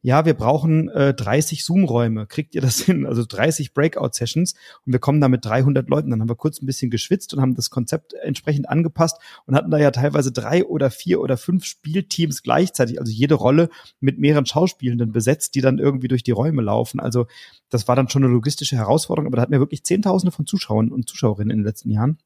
ja, 0.00 0.24
wir 0.24 0.32
brauchen 0.32 0.88
äh, 0.88 1.12
30 1.12 1.64
Zoom-Räume. 1.64 2.26
Kriegt 2.26 2.54
ihr 2.54 2.62
das 2.62 2.80
hin? 2.80 3.04
Also 3.04 3.24
30 3.28 3.74
Breakout-Sessions 3.74 4.54
und 4.86 4.92
wir 4.92 5.00
kommen 5.00 5.20
da 5.20 5.28
mit 5.28 5.44
300 5.44 5.88
Leuten. 5.90 6.10
Dann 6.10 6.20
haben 6.22 6.30
wir 6.30 6.36
kurz 6.36 6.62
ein 6.62 6.66
bisschen 6.66 6.90
geschwitzt 6.90 7.34
und 7.34 7.42
haben 7.42 7.54
das 7.54 7.68
Konzept 7.68 8.14
entsprechend 8.14 8.70
angepasst 8.70 9.18
und 9.44 9.54
hatten 9.54 9.70
da 9.70 9.76
ja 9.76 9.90
teilweise 9.90 10.32
drei 10.32 10.64
oder 10.64 10.90
vier 10.90 11.20
oder 11.20 11.36
fünf 11.36 11.66
Spielteams 11.66 12.42
gleichzeitig. 12.42 13.00
Also 13.00 13.12
jede 13.12 13.34
Rolle 13.34 13.68
mit 14.00 14.18
mehreren 14.18 14.46
Schauspielenden 14.46 15.12
besetzt, 15.12 15.54
die 15.54 15.60
dann 15.60 15.78
irgendwie 15.78 16.08
durch 16.08 16.22
die 16.22 16.30
Räume 16.30 16.62
laufen. 16.62 17.00
Also 17.00 17.26
das 17.68 17.86
war 17.86 17.96
dann 17.96 18.08
schon 18.08 18.24
eine 18.24 18.32
logistische 18.32 18.76
Herausforderung, 18.76 19.26
aber 19.26 19.36
da 19.36 19.42
hatten 19.42 19.52
wir 19.52 19.60
wirklich 19.60 19.80
10.000 19.80 20.05
Zehntausende 20.06 20.34
von 20.34 20.46
Zuschauern 20.46 20.92
und 20.92 21.08
Zuschauerinnen 21.08 21.50
in 21.50 21.58
den 21.58 21.66
letzten 21.66 21.90
Jahren. 21.90 22.18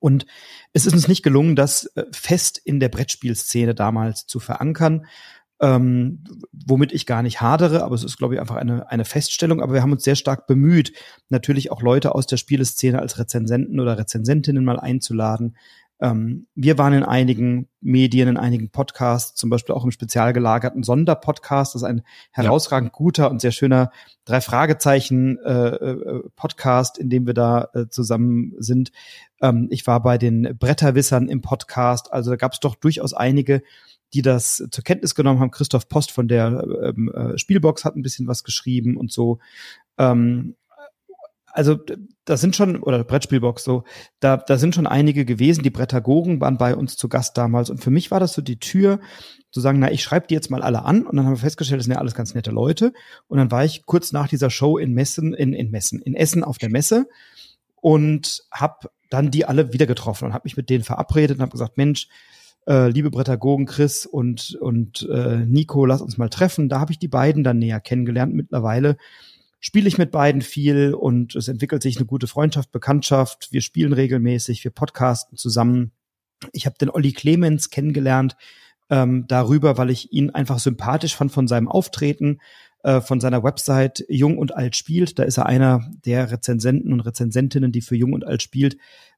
Und 0.00 0.26
es 0.72 0.86
ist 0.86 0.94
uns 0.94 1.06
nicht 1.06 1.22
gelungen, 1.22 1.54
das 1.54 1.86
äh, 1.94 2.04
fest 2.10 2.60
in 2.64 2.80
der 2.80 2.88
Brettspielszene 2.88 3.74
damals 3.74 4.26
zu 4.26 4.40
verankern, 4.40 5.06
ähm, 5.60 6.24
womit 6.52 6.92
ich 6.92 7.06
gar 7.06 7.22
nicht 7.22 7.40
hadere, 7.40 7.84
aber 7.84 7.94
es 7.94 8.02
ist, 8.02 8.18
glaube 8.18 8.34
ich, 8.34 8.40
einfach 8.40 8.56
eine, 8.56 8.90
eine 8.90 9.04
Feststellung. 9.04 9.62
Aber 9.62 9.74
wir 9.74 9.82
haben 9.82 9.92
uns 9.92 10.02
sehr 10.02 10.16
stark 10.16 10.48
bemüht, 10.48 10.92
natürlich 11.28 11.70
auch 11.70 11.82
Leute 11.82 12.14
aus 12.14 12.26
der 12.26 12.36
Spieleszene 12.36 12.98
als 12.98 13.18
Rezensenten 13.18 13.78
oder 13.78 13.96
Rezensentinnen 13.96 14.64
mal 14.64 14.80
einzuladen, 14.80 15.56
ähm, 15.98 16.46
wir 16.54 16.76
waren 16.76 16.92
in 16.92 17.02
einigen 17.02 17.68
Medien, 17.80 18.28
in 18.28 18.36
einigen 18.36 18.70
Podcasts, 18.70 19.34
zum 19.34 19.48
Beispiel 19.48 19.74
auch 19.74 19.84
im 19.84 19.90
spezial 19.90 20.32
gelagerten 20.32 20.82
Sonderpodcast. 20.82 21.74
Das 21.74 21.82
ist 21.82 21.88
ein 21.88 22.02
herausragend 22.32 22.92
guter 22.92 23.30
und 23.30 23.40
sehr 23.40 23.52
schöner 23.52 23.90
drei 24.26 24.40
Fragezeichen 24.40 25.38
äh, 25.38 25.68
äh, 25.68 26.22
Podcast, 26.36 26.98
in 26.98 27.08
dem 27.08 27.26
wir 27.26 27.34
da 27.34 27.68
äh, 27.72 27.86
zusammen 27.88 28.52
sind. 28.58 28.92
Ähm, 29.40 29.68
ich 29.70 29.86
war 29.86 30.02
bei 30.02 30.18
den 30.18 30.56
Bretterwissern 30.58 31.28
im 31.28 31.40
Podcast. 31.40 32.12
Also 32.12 32.30
da 32.30 32.36
gab 32.36 32.52
es 32.52 32.60
doch 32.60 32.74
durchaus 32.74 33.14
einige, 33.14 33.62
die 34.12 34.22
das 34.22 34.68
zur 34.70 34.84
Kenntnis 34.84 35.14
genommen 35.14 35.40
haben. 35.40 35.50
Christoph 35.50 35.88
Post 35.88 36.12
von 36.12 36.28
der 36.28 36.64
ähm, 36.82 37.10
äh, 37.14 37.38
Spielbox 37.38 37.86
hat 37.86 37.96
ein 37.96 38.02
bisschen 38.02 38.28
was 38.28 38.44
geschrieben 38.44 38.98
und 38.98 39.10
so. 39.10 39.38
Ähm, 39.96 40.56
also 41.56 41.78
da 42.26 42.36
sind 42.36 42.54
schon, 42.54 42.82
oder 42.82 43.02
Brettspielbox 43.02 43.64
so, 43.64 43.84
da, 44.20 44.36
da 44.36 44.58
sind 44.58 44.74
schon 44.74 44.86
einige 44.86 45.24
gewesen, 45.24 45.62
die 45.62 45.70
Brettagogen 45.70 46.38
waren 46.40 46.58
bei 46.58 46.76
uns 46.76 46.96
zu 46.96 47.08
Gast 47.08 47.38
damals. 47.38 47.70
Und 47.70 47.78
für 47.78 47.90
mich 47.90 48.10
war 48.10 48.20
das 48.20 48.34
so 48.34 48.42
die 48.42 48.58
Tür, 48.58 49.00
zu 49.50 49.60
sagen, 49.62 49.78
na, 49.78 49.90
ich 49.90 50.02
schreibe 50.02 50.26
die 50.26 50.34
jetzt 50.34 50.50
mal 50.50 50.62
alle 50.62 50.84
an. 50.84 51.06
Und 51.06 51.16
dann 51.16 51.24
haben 51.24 51.32
wir 51.32 51.38
festgestellt, 51.38 51.78
das 51.78 51.86
sind 51.86 51.94
ja 51.94 51.98
alles 51.98 52.14
ganz 52.14 52.34
nette 52.34 52.50
Leute. 52.50 52.92
Und 53.26 53.38
dann 53.38 53.50
war 53.50 53.64
ich 53.64 53.86
kurz 53.86 54.12
nach 54.12 54.28
dieser 54.28 54.50
Show 54.50 54.76
in 54.76 54.92
Messen, 54.92 55.32
in, 55.32 55.54
in 55.54 55.70
Messen, 55.70 56.02
in 56.02 56.14
Essen 56.14 56.44
auf 56.44 56.58
der 56.58 56.68
Messe 56.68 57.08
und 57.76 58.42
habe 58.52 58.90
dann 59.08 59.30
die 59.30 59.46
alle 59.46 59.72
wieder 59.72 59.86
getroffen 59.86 60.26
und 60.26 60.34
habe 60.34 60.44
mich 60.44 60.58
mit 60.58 60.68
denen 60.68 60.84
verabredet 60.84 61.38
und 61.38 61.42
habe 61.42 61.52
gesagt, 61.52 61.78
Mensch, 61.78 62.08
äh, 62.68 62.88
liebe 62.88 63.10
Brettagogen 63.10 63.64
Chris 63.64 64.04
und, 64.04 64.58
und 64.60 65.08
äh, 65.10 65.38
Nico, 65.46 65.86
lass 65.86 66.02
uns 66.02 66.18
mal 66.18 66.28
treffen. 66.28 66.68
Da 66.68 66.80
habe 66.80 66.92
ich 66.92 66.98
die 66.98 67.08
beiden 67.08 67.44
dann 67.44 67.58
näher 67.58 67.80
kennengelernt. 67.80 68.34
Mittlerweile 68.34 68.98
spiele 69.60 69.88
ich 69.88 69.98
mit 69.98 70.10
beiden 70.10 70.42
viel 70.42 70.94
und 70.94 71.34
es 71.34 71.48
entwickelt 71.48 71.82
sich 71.82 71.96
eine 71.96 72.06
gute 72.06 72.26
Freundschaft, 72.26 72.72
Bekanntschaft. 72.72 73.48
Wir 73.52 73.62
spielen 73.62 73.92
regelmäßig, 73.92 74.64
wir 74.64 74.70
podcasten 74.70 75.36
zusammen. 75.36 75.92
Ich 76.52 76.66
habe 76.66 76.76
den 76.78 76.90
Olli 76.90 77.12
Clemens 77.12 77.70
kennengelernt 77.70 78.36
ähm, 78.90 79.26
darüber, 79.26 79.78
weil 79.78 79.90
ich 79.90 80.12
ihn 80.12 80.30
einfach 80.30 80.58
sympathisch 80.58 81.16
fand 81.16 81.32
von 81.32 81.48
seinem 81.48 81.68
Auftreten, 81.68 82.40
äh, 82.82 83.00
von 83.00 83.20
seiner 83.20 83.42
Website 83.42 84.04
Jung 84.08 84.38
und 84.38 84.54
Alt 84.54 84.76
spielt. 84.76 85.18
Da 85.18 85.24
ist 85.24 85.38
er 85.38 85.46
einer 85.46 85.90
der 86.04 86.30
Rezensenten 86.30 86.92
und 86.92 87.00
Rezensentinnen, 87.00 87.72
die 87.72 87.80
für 87.80 87.96
Jung 87.96 88.12
und 88.12 88.24
Alt 88.24 88.42
spielt, 88.42 88.76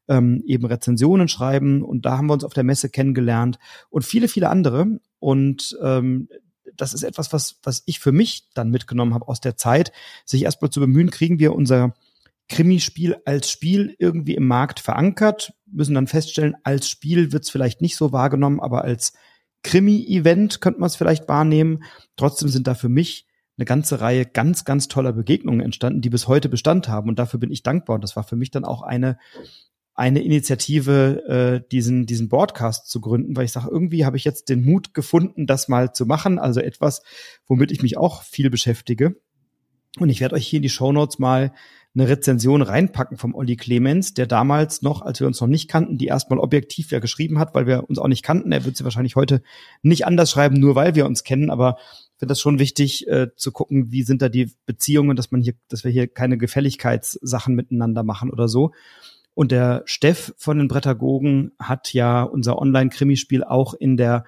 ähm, 0.09 0.43
eben 0.47 0.65
Rezensionen 0.65 1.29
schreiben. 1.29 1.83
Und 1.83 2.07
da 2.07 2.17
haben 2.17 2.29
wir 2.29 2.35
uns 2.35 2.45
auf 2.45 2.55
der 2.55 2.65
Messe 2.65 2.89
kennengelernt 2.89 3.59
und 3.91 4.05
viele, 4.05 4.29
viele 4.29 4.49
andere. 4.49 5.01
Und 5.19 5.77
ähm, 5.83 6.29
das 6.77 6.95
ist 6.95 7.03
etwas, 7.03 7.33
was, 7.33 7.59
was 7.63 7.83
ich 7.87 7.99
für 8.01 8.13
mich 8.13 8.49
dann 8.55 8.71
mitgenommen 8.71 9.15
habe 9.15 9.29
aus 9.29 9.41
der 9.41 9.57
Zeit, 9.57 9.93
sich 10.25 10.43
erstmal 10.45 10.71
zu 10.71 10.81
bemühen, 10.81 11.11
kriegen 11.11 11.39
wir 11.39 11.55
unser 11.55 11.95
Krimispiel 12.49 13.17
als 13.25 13.51
Spiel 13.51 13.95
irgendwie 13.99 14.35
im 14.35 14.47
Markt 14.47 14.81
verankert, 14.81 15.53
müssen 15.67 15.95
dann 15.95 16.07
feststellen, 16.07 16.57
als 16.65 16.89
Spiel 16.89 17.33
wird 17.33 17.45
es 17.45 17.51
vielleicht 17.51 17.83
nicht 17.83 17.97
so 17.97 18.13
wahrgenommen, 18.13 18.61
aber 18.61 18.85
als 18.85 19.13
Krimi-Event 19.63 20.61
könnte 20.61 20.81
man 20.81 20.87
es 20.87 20.97
vielleicht 20.97 21.29
wahrnehmen. 21.29 21.83
Trotzdem 22.17 22.49
sind 22.49 22.67
da 22.67 22.75
für 22.75 22.89
mich 22.89 23.27
eine 23.59 23.65
ganze 23.65 24.01
Reihe 24.01 24.25
ganz, 24.25 24.65
ganz 24.65 24.89
toller 24.89 25.13
Begegnungen 25.13 25.61
entstanden, 25.61 26.01
die 26.01 26.11
bis 26.11 26.29
heute 26.29 26.49
Bestand 26.49 26.89
haben. 26.89 27.09
Und 27.09 27.19
dafür 27.19 27.41
bin 27.41 27.51
ich 27.51 27.65
dankbar. 27.65 27.97
Und 27.97 28.03
das 28.03 28.15
war 28.15 28.23
für 28.23 28.37
mich 28.37 28.51
dann 28.51 28.65
auch 28.65 28.83
eine 28.83 29.19
eine 29.99 30.23
Initiative, 30.23 31.25
äh, 31.27 31.69
diesen, 31.73 32.07
diesen 32.07 32.29
Broadcast 32.29 32.89
zu 32.89 33.01
gründen, 33.01 33.37
weil 33.37 33.47
ich 33.47 33.53
sage, 33.53 33.69
irgendwie 33.69 34.05
habe 34.05 34.17
ich 34.17 34.25
jetzt 34.25 34.49
den 34.49 34.65
Mut 34.65 34.95
gefunden, 34.95 35.49
das 35.49 35.67
mal 35.67 35.93
zu 35.93 36.07
machen. 36.07 36.39
Also 36.39 36.61
etwas, 36.61 37.03
womit 37.49 37.73
ich 37.73 37.83
mich 37.83 37.99
auch 37.99 38.23
viel 38.23 38.49
beschäftige. 38.49 39.17
Und 39.99 40.09
ich 40.09 40.21
werde 40.21 40.37
euch 40.37 40.47
hier 40.47 40.59
in 40.59 40.63
die 40.63 40.69
Show 40.69 40.93
Notes 40.93 41.19
mal 41.19 41.53
eine 41.97 42.09
Rezension 42.09 42.63
reinpacken 42.63 43.17
vom 43.17 43.35
Olli 43.35 43.57
Clemens, 43.57 44.15
der 44.15 44.29
damals 44.29 44.83
noch, 44.83 45.03
als 45.03 45.19
wir 45.19 45.27
uns 45.27 45.41
noch 45.41 45.49
nicht 45.49 45.69
kannten, 45.69 45.99
die 45.99 46.07
erstmal 46.07 46.39
objektiv 46.39 46.93
ja 46.93 47.01
geschrieben 47.01 47.41
hat, 47.41 47.57
weil 47.57 47.67
wir 47.67 47.91
uns 47.91 47.99
auch 47.99 48.07
nicht 48.07 48.23
kannten. 48.23 48.53
Er 48.53 48.65
wird 48.65 48.77
sie 48.77 48.85
wahrscheinlich 48.85 49.17
heute 49.17 49.43
nicht 49.83 50.07
anders 50.07 50.31
schreiben, 50.31 50.61
nur 50.61 50.77
weil 50.77 50.95
wir 50.95 51.07
uns 51.07 51.25
kennen, 51.25 51.51
aber 51.51 51.77
ich 51.81 52.21
finde 52.21 52.31
das 52.33 52.41
schon 52.41 52.61
wichtig 52.61 53.09
äh, 53.09 53.35
zu 53.35 53.51
gucken, 53.51 53.91
wie 53.91 54.05
sind 54.05 54.23
da 54.23 54.29
die 54.29 54.53
Beziehungen, 54.65 55.17
dass 55.17 55.33
man 55.33 55.41
hier, 55.41 55.55
dass 55.69 55.83
wir 55.83 55.91
hier 55.91 56.07
keine 56.07 56.39
Gefälligkeitssachen 56.39 57.57
miteinander 57.57 58.05
machen 58.05 58.31
oder 58.31 58.47
so. 58.47 58.71
Und 59.39 59.53
der 59.53 59.83
Steff 59.85 60.35
von 60.37 60.59
den 60.59 60.67
Brettagogen 60.67 61.53
hat 61.61 61.93
ja 61.93 62.25
unser 62.25 62.59
Online-Krimispiel 62.59 63.45
auch 63.45 63.73
in 63.73 63.97
der 63.97 64.25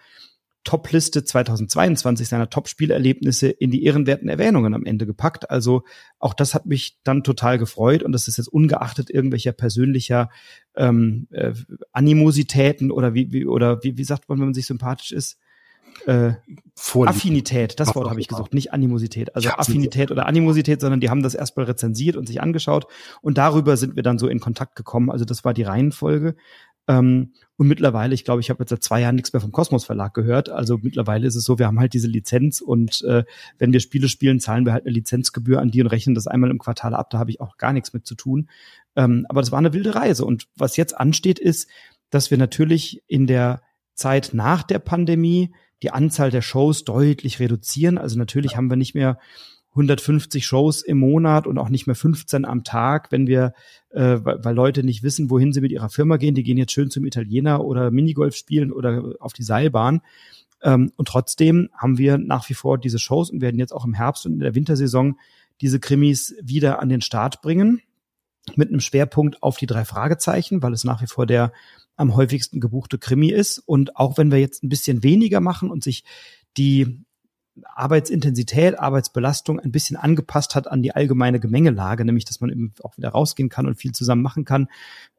Top-Liste 0.62 1.24
2022 1.24 2.28
seiner 2.28 2.48
Top-Spielerlebnisse 2.48 3.48
in 3.48 3.72
die 3.72 3.82
ehrenwerten 3.82 4.28
Erwähnungen 4.28 4.72
am 4.72 4.84
Ende 4.84 5.06
gepackt. 5.06 5.50
Also 5.50 5.82
auch 6.20 6.32
das 6.32 6.54
hat 6.54 6.66
mich 6.66 7.00
dann 7.02 7.24
total 7.24 7.58
gefreut 7.58 8.04
und 8.04 8.12
das 8.12 8.28
ist 8.28 8.36
jetzt 8.36 8.46
ungeachtet 8.46 9.10
irgendwelcher 9.10 9.50
persönlicher 9.50 10.30
ähm, 10.76 11.26
äh, 11.32 11.54
Animositäten 11.90 12.92
oder 12.92 13.12
wie, 13.12 13.32
wie 13.32 13.46
oder 13.46 13.82
wie, 13.82 13.98
wie 13.98 14.04
sagt 14.04 14.28
man, 14.28 14.38
wenn 14.38 14.46
man 14.46 14.54
sich 14.54 14.66
sympathisch 14.66 15.10
ist, 15.10 15.40
äh, 16.06 16.32
Affinität, 16.76 17.78
das 17.78 17.94
Wort 17.94 18.08
habe 18.08 18.20
ich 18.20 18.28
gesucht, 18.28 18.54
nicht 18.54 18.72
Animosität. 18.72 19.34
Also 19.34 19.50
Affinität 19.50 20.10
oder 20.10 20.26
Animosität, 20.26 20.80
sondern 20.80 21.00
die 21.00 21.10
haben 21.10 21.22
das 21.22 21.34
erstmal 21.34 21.66
rezensiert 21.66 22.16
und 22.16 22.26
sich 22.26 22.40
angeschaut 22.40 22.86
und 23.22 23.38
darüber 23.38 23.76
sind 23.76 23.96
wir 23.96 24.02
dann 24.02 24.18
so 24.18 24.28
in 24.28 24.40
Kontakt 24.40 24.76
gekommen. 24.76 25.10
Also 25.10 25.24
das 25.24 25.44
war 25.44 25.54
die 25.54 25.62
Reihenfolge. 25.62 26.36
Ähm, 26.88 27.34
und 27.56 27.68
mittlerweile, 27.68 28.14
ich 28.14 28.24
glaube, 28.24 28.40
ich 28.40 28.50
habe 28.50 28.62
jetzt 28.62 28.70
seit 28.70 28.82
zwei 28.82 29.02
Jahren 29.02 29.14
nichts 29.14 29.32
mehr 29.32 29.40
vom 29.40 29.52
Kosmos 29.52 29.84
Verlag 29.84 30.14
gehört. 30.14 30.48
Also 30.48 30.78
mittlerweile 30.80 31.26
ist 31.26 31.36
es 31.36 31.44
so, 31.44 31.58
wir 31.58 31.66
haben 31.66 31.78
halt 31.78 31.92
diese 31.92 32.08
Lizenz 32.08 32.60
und 32.60 33.02
äh, 33.02 33.24
wenn 33.58 33.72
wir 33.72 33.80
Spiele 33.80 34.08
spielen, 34.08 34.40
zahlen 34.40 34.64
wir 34.64 34.72
halt 34.72 34.86
eine 34.86 34.94
Lizenzgebühr 34.94 35.60
an 35.60 35.70
die 35.70 35.82
und 35.82 35.86
rechnen 35.88 36.14
das 36.14 36.26
einmal 36.26 36.50
im 36.50 36.58
Quartal 36.58 36.94
ab. 36.94 37.10
Da 37.10 37.18
habe 37.18 37.30
ich 37.30 37.40
auch 37.40 37.58
gar 37.58 37.72
nichts 37.72 37.92
mit 37.92 38.06
zu 38.06 38.14
tun. 38.14 38.48
Ähm, 38.96 39.26
aber 39.28 39.40
das 39.42 39.52
war 39.52 39.58
eine 39.58 39.72
wilde 39.72 39.94
Reise. 39.94 40.24
Und 40.24 40.48
was 40.56 40.76
jetzt 40.76 40.96
ansteht, 40.96 41.38
ist, 41.38 41.68
dass 42.08 42.30
wir 42.30 42.38
natürlich 42.38 43.02
in 43.06 43.26
der 43.26 43.60
Zeit 43.94 44.30
nach 44.32 44.62
der 44.62 44.78
Pandemie 44.78 45.54
die 45.82 45.90
Anzahl 45.90 46.30
der 46.30 46.42
Shows 46.42 46.84
deutlich 46.84 47.40
reduzieren. 47.40 47.98
Also 47.98 48.18
natürlich 48.18 48.56
haben 48.56 48.70
wir 48.70 48.76
nicht 48.76 48.94
mehr 48.94 49.18
150 49.70 50.44
Shows 50.44 50.82
im 50.82 50.98
Monat 50.98 51.46
und 51.46 51.56
auch 51.58 51.68
nicht 51.68 51.86
mehr 51.86 51.94
15 51.94 52.44
am 52.44 52.64
Tag, 52.64 53.12
wenn 53.12 53.26
wir, 53.26 53.54
äh, 53.90 54.18
weil, 54.22 54.54
Leute 54.54 54.82
nicht 54.82 55.02
wissen, 55.02 55.30
wohin 55.30 55.52
sie 55.52 55.60
mit 55.60 55.70
ihrer 55.70 55.88
Firma 55.88 56.16
gehen. 56.16 56.34
Die 56.34 56.42
gehen 56.42 56.58
jetzt 56.58 56.72
schön 56.72 56.90
zum 56.90 57.04
Italiener 57.04 57.64
oder 57.64 57.90
Minigolf 57.90 58.34
spielen 58.34 58.72
oder 58.72 59.14
auf 59.20 59.32
die 59.32 59.44
Seilbahn. 59.44 60.00
Ähm, 60.62 60.92
und 60.96 61.06
trotzdem 61.06 61.70
haben 61.74 61.98
wir 61.98 62.18
nach 62.18 62.48
wie 62.48 62.54
vor 62.54 62.78
diese 62.78 62.98
Shows 62.98 63.30
und 63.30 63.40
werden 63.40 63.60
jetzt 63.60 63.72
auch 63.72 63.84
im 63.84 63.94
Herbst 63.94 64.26
und 64.26 64.34
in 64.34 64.40
der 64.40 64.56
Wintersaison 64.56 65.18
diese 65.60 65.78
Krimis 65.78 66.34
wieder 66.42 66.80
an 66.80 66.88
den 66.88 67.00
Start 67.00 67.40
bringen. 67.40 67.80
Mit 68.56 68.70
einem 68.70 68.80
Schwerpunkt 68.80 69.42
auf 69.42 69.58
die 69.58 69.66
drei 69.66 69.84
Fragezeichen, 69.84 70.62
weil 70.62 70.72
es 70.72 70.82
nach 70.82 71.00
wie 71.00 71.06
vor 71.06 71.26
der 71.26 71.52
am 71.96 72.16
häufigsten 72.16 72.60
gebuchte 72.60 72.98
Krimi 72.98 73.30
ist. 73.30 73.58
Und 73.58 73.96
auch 73.96 74.18
wenn 74.18 74.30
wir 74.30 74.38
jetzt 74.38 74.62
ein 74.62 74.68
bisschen 74.68 75.02
weniger 75.02 75.40
machen 75.40 75.70
und 75.70 75.84
sich 75.84 76.04
die 76.56 77.04
Arbeitsintensität, 77.64 78.78
Arbeitsbelastung 78.78 79.60
ein 79.60 79.72
bisschen 79.72 79.96
angepasst 79.96 80.54
hat 80.54 80.68
an 80.68 80.82
die 80.82 80.94
allgemeine 80.94 81.40
Gemengelage, 81.40 82.04
nämlich 82.04 82.24
dass 82.24 82.40
man 82.40 82.50
eben 82.50 82.72
auch 82.82 82.96
wieder 82.96 83.10
rausgehen 83.10 83.48
kann 83.48 83.66
und 83.66 83.76
viel 83.76 83.92
zusammen 83.92 84.22
machen 84.22 84.44
kann, 84.44 84.68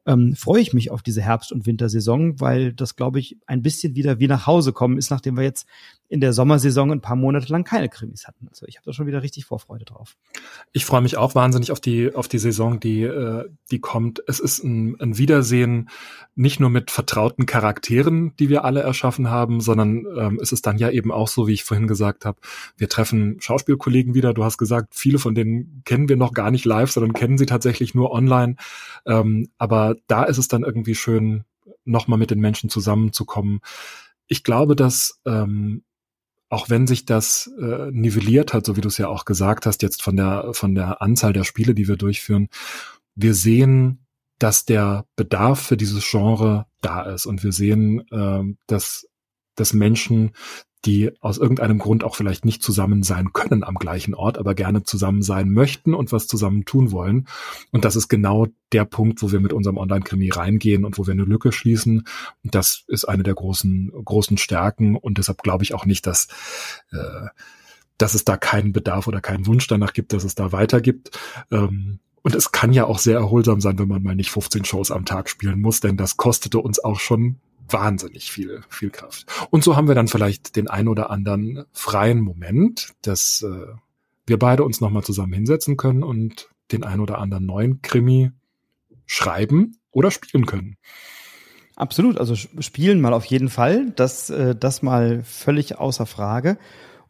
ähm, 0.06 0.34
freue 0.34 0.60
ich 0.60 0.72
mich 0.72 0.90
auf 0.90 1.02
diese 1.02 1.22
Herbst- 1.22 1.52
und 1.52 1.66
Wintersaison, 1.66 2.40
weil 2.40 2.72
das, 2.72 2.96
glaube 2.96 3.20
ich, 3.20 3.38
ein 3.46 3.62
bisschen 3.62 3.94
wieder 3.94 4.18
wie 4.18 4.26
nach 4.26 4.46
Hause 4.46 4.72
kommen 4.72 4.98
ist, 4.98 5.10
nachdem 5.10 5.36
wir 5.36 5.44
jetzt 5.44 5.66
in 6.12 6.20
der 6.20 6.34
Sommersaison 6.34 6.92
ein 6.92 7.00
paar 7.00 7.16
Monate 7.16 7.50
lang 7.50 7.64
keine 7.64 7.88
Krimis 7.88 8.26
hatten. 8.26 8.46
Also 8.48 8.66
ich 8.66 8.76
habe 8.76 8.84
da 8.84 8.92
schon 8.92 9.06
wieder 9.06 9.22
richtig 9.22 9.46
Vorfreude 9.46 9.86
drauf. 9.86 10.14
Ich 10.72 10.84
freue 10.84 11.00
mich 11.00 11.16
auch 11.16 11.34
wahnsinnig 11.34 11.72
auf 11.72 11.80
die 11.80 12.14
auf 12.14 12.28
die 12.28 12.38
Saison, 12.38 12.80
die 12.80 13.02
äh, 13.02 13.48
die 13.70 13.78
kommt. 13.78 14.22
Es 14.26 14.38
ist 14.38 14.62
ein, 14.62 15.00
ein 15.00 15.16
Wiedersehen 15.16 15.88
nicht 16.34 16.60
nur 16.60 16.68
mit 16.68 16.90
vertrauten 16.90 17.46
Charakteren, 17.46 18.36
die 18.36 18.50
wir 18.50 18.64
alle 18.64 18.82
erschaffen 18.82 19.30
haben, 19.30 19.62
sondern 19.62 20.04
ähm, 20.18 20.38
es 20.42 20.52
ist 20.52 20.66
dann 20.66 20.76
ja 20.76 20.90
eben 20.90 21.12
auch 21.12 21.28
so, 21.28 21.46
wie 21.46 21.54
ich 21.54 21.64
vorhin 21.64 21.86
gesagt 21.86 22.26
habe, 22.26 22.38
wir 22.76 22.90
treffen 22.90 23.40
Schauspielkollegen 23.40 24.14
wieder. 24.14 24.34
Du 24.34 24.44
hast 24.44 24.58
gesagt, 24.58 24.94
viele 24.94 25.18
von 25.18 25.34
denen 25.34 25.80
kennen 25.86 26.10
wir 26.10 26.18
noch 26.18 26.34
gar 26.34 26.50
nicht 26.50 26.66
live, 26.66 26.90
sondern 26.90 27.14
kennen 27.14 27.38
sie 27.38 27.46
tatsächlich 27.46 27.94
nur 27.94 28.10
online. 28.10 28.56
Ähm, 29.06 29.48
aber 29.56 29.91
da 30.06 30.24
ist 30.24 30.38
es 30.38 30.48
dann 30.48 30.62
irgendwie 30.62 30.94
schön, 30.94 31.44
nochmal 31.84 32.18
mit 32.18 32.30
den 32.30 32.40
Menschen 32.40 32.70
zusammenzukommen. 32.70 33.60
Ich 34.26 34.44
glaube, 34.44 34.76
dass 34.76 35.20
ähm, 35.26 35.82
auch 36.48 36.68
wenn 36.68 36.86
sich 36.86 37.06
das 37.06 37.50
äh, 37.58 37.90
nivelliert 37.90 38.52
hat, 38.52 38.66
so 38.66 38.76
wie 38.76 38.82
du 38.82 38.88
es 38.88 38.98
ja 38.98 39.08
auch 39.08 39.24
gesagt 39.24 39.64
hast, 39.64 39.82
jetzt 39.82 40.02
von 40.02 40.16
der, 40.16 40.52
von 40.52 40.74
der 40.74 41.00
Anzahl 41.00 41.32
der 41.32 41.44
Spiele, 41.44 41.74
die 41.74 41.88
wir 41.88 41.96
durchführen, 41.96 42.48
wir 43.14 43.34
sehen, 43.34 44.06
dass 44.38 44.66
der 44.66 45.06
Bedarf 45.16 45.60
für 45.60 45.76
dieses 45.78 46.04
Genre 46.08 46.66
da 46.82 47.02
ist 47.02 47.24
und 47.24 47.42
wir 47.42 47.52
sehen, 47.52 48.06
äh, 48.10 48.54
dass, 48.66 49.08
dass 49.54 49.72
Menschen 49.72 50.32
die 50.84 51.12
aus 51.20 51.38
irgendeinem 51.38 51.78
Grund 51.78 52.02
auch 52.02 52.16
vielleicht 52.16 52.44
nicht 52.44 52.62
zusammen 52.62 53.02
sein 53.02 53.32
können 53.32 53.62
am 53.62 53.76
gleichen 53.76 54.14
Ort, 54.14 54.38
aber 54.38 54.54
gerne 54.54 54.82
zusammen 54.82 55.22
sein 55.22 55.50
möchten 55.50 55.94
und 55.94 56.10
was 56.10 56.26
zusammen 56.26 56.64
tun 56.64 56.90
wollen. 56.90 57.28
Und 57.70 57.84
das 57.84 57.94
ist 57.94 58.08
genau 58.08 58.48
der 58.72 58.84
Punkt, 58.84 59.22
wo 59.22 59.30
wir 59.30 59.40
mit 59.40 59.52
unserem 59.52 59.76
Online-Krimi 59.76 60.30
reingehen 60.30 60.84
und 60.84 60.98
wo 60.98 61.06
wir 61.06 61.12
eine 61.12 61.24
Lücke 61.24 61.52
schließen. 61.52 62.04
Und 62.42 62.54
das 62.54 62.84
ist 62.88 63.04
eine 63.04 63.22
der 63.22 63.34
großen, 63.34 63.92
großen 64.04 64.38
Stärken. 64.38 64.96
Und 64.96 65.18
deshalb 65.18 65.42
glaube 65.42 65.62
ich 65.62 65.72
auch 65.74 65.86
nicht, 65.86 66.06
dass, 66.06 66.26
äh, 66.90 67.28
dass 67.96 68.14
es 68.14 68.24
da 68.24 68.36
keinen 68.36 68.72
Bedarf 68.72 69.06
oder 69.06 69.20
keinen 69.20 69.46
Wunsch 69.46 69.68
danach 69.68 69.92
gibt, 69.92 70.12
dass 70.12 70.24
es 70.24 70.34
da 70.34 70.50
weiter 70.50 70.80
gibt. 70.80 71.16
Ähm, 71.52 72.00
und 72.22 72.34
es 72.34 72.50
kann 72.50 72.72
ja 72.72 72.86
auch 72.86 72.98
sehr 72.98 73.18
erholsam 73.18 73.60
sein, 73.60 73.78
wenn 73.78 73.88
man 73.88 74.02
mal 74.02 74.16
nicht 74.16 74.30
15 74.30 74.64
Shows 74.64 74.90
am 74.90 75.04
Tag 75.04 75.28
spielen 75.28 75.60
muss, 75.60 75.80
denn 75.80 75.96
das 75.96 76.16
kostete 76.16 76.58
uns 76.58 76.82
auch 76.82 77.00
schon 77.00 77.36
wahnsinnig 77.72 78.30
viel, 78.30 78.62
viel 78.68 78.90
Kraft. 78.90 79.26
Und 79.50 79.64
so 79.64 79.76
haben 79.76 79.88
wir 79.88 79.94
dann 79.94 80.08
vielleicht 80.08 80.56
den 80.56 80.68
ein 80.68 80.88
oder 80.88 81.10
anderen 81.10 81.64
freien 81.72 82.20
Moment, 82.20 82.92
dass 83.02 83.42
äh, 83.42 83.72
wir 84.26 84.38
beide 84.38 84.64
uns 84.64 84.80
nochmal 84.80 85.02
zusammen 85.02 85.32
hinsetzen 85.32 85.76
können 85.76 86.02
und 86.02 86.48
den 86.70 86.84
ein 86.84 87.00
oder 87.00 87.18
anderen 87.18 87.46
neuen 87.46 87.82
Krimi 87.82 88.30
schreiben 89.06 89.76
oder 89.90 90.10
spielen 90.10 90.46
können. 90.46 90.76
Absolut, 91.76 92.18
also 92.18 92.34
spielen 92.34 93.00
mal 93.00 93.14
auf 93.14 93.24
jeden 93.24 93.48
Fall, 93.48 93.90
das, 93.96 94.30
äh, 94.30 94.54
das 94.54 94.82
mal 94.82 95.22
völlig 95.24 95.78
außer 95.78 96.06
Frage. 96.06 96.58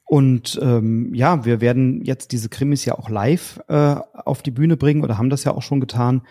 Und 0.04 0.58
ähm, 0.62 1.14
ja, 1.14 1.44
wir 1.44 1.60
werden 1.60 2.04
jetzt 2.04 2.32
diese 2.32 2.48
Krimis 2.48 2.84
ja 2.84 2.98
auch 2.98 3.08
live 3.08 3.60
äh, 3.68 3.96
auf 4.12 4.42
die 4.42 4.50
Bühne 4.50 4.76
bringen 4.76 5.02
oder 5.02 5.16
haben 5.16 5.30
das 5.30 5.44
ja 5.44 5.52
auch 5.52 5.62
schon 5.62 5.80
getan 5.80 6.22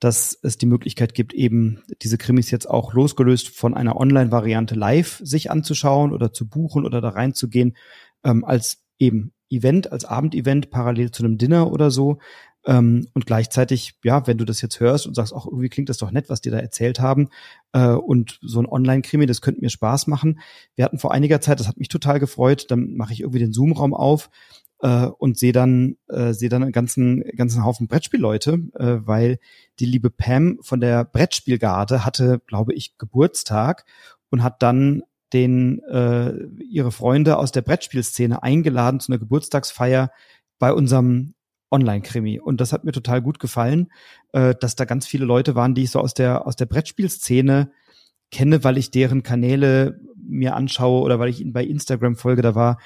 dass 0.00 0.38
es 0.42 0.58
die 0.58 0.66
Möglichkeit 0.66 1.14
gibt, 1.14 1.32
eben 1.32 1.82
diese 2.02 2.18
Krimis 2.18 2.50
jetzt 2.50 2.68
auch 2.68 2.92
losgelöst 2.92 3.48
von 3.48 3.74
einer 3.74 3.96
Online-Variante 3.96 4.74
live 4.74 5.20
sich 5.24 5.50
anzuschauen 5.50 6.12
oder 6.12 6.32
zu 6.32 6.48
buchen 6.48 6.84
oder 6.84 7.00
da 7.00 7.10
reinzugehen, 7.10 7.76
ähm, 8.24 8.44
als 8.44 8.84
eben 8.98 9.32
Event, 9.50 9.90
als 9.92 10.04
Abendevent 10.04 10.70
parallel 10.70 11.10
zu 11.10 11.24
einem 11.24 11.38
Dinner 11.38 11.72
oder 11.72 11.90
so. 11.90 12.18
Ähm, 12.66 13.08
und 13.14 13.26
gleichzeitig, 13.26 13.98
ja, 14.04 14.26
wenn 14.26 14.38
du 14.38 14.44
das 14.44 14.60
jetzt 14.60 14.78
hörst 14.78 15.06
und 15.06 15.14
sagst, 15.14 15.32
auch 15.32 15.46
irgendwie 15.46 15.68
klingt 15.68 15.88
das 15.88 15.96
doch 15.96 16.10
nett, 16.10 16.28
was 16.28 16.40
die 16.40 16.50
da 16.50 16.58
erzählt 16.58 17.00
haben, 17.00 17.30
äh, 17.72 17.88
und 17.88 18.38
so 18.42 18.60
ein 18.60 18.66
Online-Krimi, 18.66 19.26
das 19.26 19.40
könnte 19.40 19.60
mir 19.60 19.70
Spaß 19.70 20.06
machen. 20.06 20.40
Wir 20.74 20.84
hatten 20.84 20.98
vor 20.98 21.12
einiger 21.12 21.40
Zeit, 21.40 21.60
das 21.60 21.68
hat 21.68 21.78
mich 21.78 21.88
total 21.88 22.20
gefreut, 22.20 22.66
dann 22.68 22.94
mache 22.94 23.12
ich 23.12 23.20
irgendwie 23.20 23.38
den 23.38 23.52
Zoom-Raum 23.52 23.94
auf 23.94 24.30
äh, 24.80 25.06
und 25.06 25.38
sehe 25.38 25.52
dann 25.52 25.96
äh, 26.08 26.32
sehe 26.32 26.48
dann 26.48 26.62
einen 26.62 26.72
ganzen 26.72 27.22
ganzen 27.36 27.64
Haufen 27.64 27.88
Brettspielleute, 27.88 28.52
äh, 28.74 29.06
weil 29.06 29.38
die 29.80 29.86
liebe 29.86 30.10
Pam 30.10 30.58
von 30.62 30.80
der 30.80 31.04
Brettspielgarde 31.04 32.04
hatte, 32.04 32.40
glaube 32.46 32.74
ich, 32.74 32.98
Geburtstag 32.98 33.84
und 34.30 34.42
hat 34.42 34.62
dann 34.62 35.02
den 35.32 35.80
äh, 35.84 36.32
ihre 36.62 36.92
Freunde 36.92 37.36
aus 37.36 37.52
der 37.52 37.62
Brettspielszene 37.62 38.42
eingeladen 38.42 39.00
zu 39.00 39.12
einer 39.12 39.18
Geburtstagsfeier 39.18 40.10
bei 40.58 40.72
unserem 40.72 41.34
Online-Krimi. 41.70 42.40
Und 42.40 42.60
das 42.60 42.72
hat 42.72 42.84
mir 42.84 42.92
total 42.92 43.20
gut 43.20 43.38
gefallen, 43.38 43.92
äh, 44.32 44.54
dass 44.58 44.74
da 44.74 44.84
ganz 44.84 45.06
viele 45.06 45.26
Leute 45.26 45.54
waren, 45.54 45.74
die 45.74 45.82
ich 45.84 45.90
so 45.90 46.00
aus 46.00 46.14
der 46.14 46.46
aus 46.46 46.56
der 46.56 46.66
Brettspielszene 46.66 47.70
kenne, 48.30 48.64
weil 48.64 48.78
ich 48.78 48.90
deren 48.90 49.22
Kanäle 49.22 50.00
mir 50.16 50.54
anschaue 50.54 51.02
oder 51.02 51.18
weil 51.18 51.28
ich 51.28 51.40
ihnen 51.40 51.52
bei 51.52 51.64
Instagram 51.64 52.16
folge. 52.16 52.42
Da 52.42 52.54
war 52.54 52.78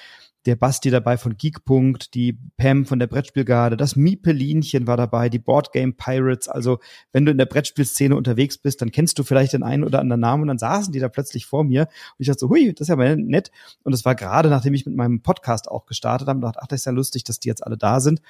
der 0.47 0.57
Basti 0.57 0.91
dabei 0.91 1.17
von 1.17 1.37
Geekpunkt, 1.37 2.15
die 2.15 2.39
Pam 2.57 2.85
von 2.85 2.99
der 2.99 3.07
Brettspielgarde, 3.07 3.77
das 3.77 3.97
Miepelinchen 3.97 4.87
war 4.87 4.97
dabei, 4.97 5.29
die 5.29 5.39
Boardgame 5.39 5.93
Pirates. 5.93 6.49
Also 6.49 6.79
wenn 7.13 7.25
du 7.25 7.33
in 7.33 7.39
der 7.39 7.47
Brettspielszene 7.47 8.17
unterwegs 8.17 8.59
bist, 8.59 8.83
dann 8.83 8.91
kennst 8.91 9.19
du 9.19 9.23
vielleicht 9.23 9.53
den 9.53 9.63
einen 9.63 9.85
oder 9.85 10.01
anderen 10.01 10.21
Namen 10.21 10.43
und 10.43 10.49
dann 10.49 10.59
saßen 10.59 10.93
die 10.93 10.99
da 10.99 11.09
plötzlich 11.09 11.47
vor 11.47 11.65
mir 11.65 11.83
und 11.83 12.17
ich 12.19 12.27
dachte 12.27 12.41
so, 12.41 12.49
hui, 12.49 12.73
das 12.73 12.83
ist 12.83 12.89
ja 12.89 12.97
mal 12.97 13.17
nett. 13.17 13.51
Und 13.85 13.93
es 13.93 14.05
war 14.05 14.15
gerade, 14.15 14.49
nachdem 14.49 14.75
ich 14.75 14.87
mit 14.87 14.97
meinem 14.97 15.23
Podcast 15.23 15.71
auch 15.71 15.87
gestartet 15.87 16.29
habe, 16.29 16.41
dachte, 16.41 16.61
ach, 16.63 16.67
das 16.67 16.81
ist 16.81 16.87
ja 16.87 16.93
lustig, 16.93 17.25
dass 17.25 17.39
die 17.39 17.49
jetzt 17.49 17.65
alle 17.65 17.77
da 17.77 18.01
sind. 18.01 18.21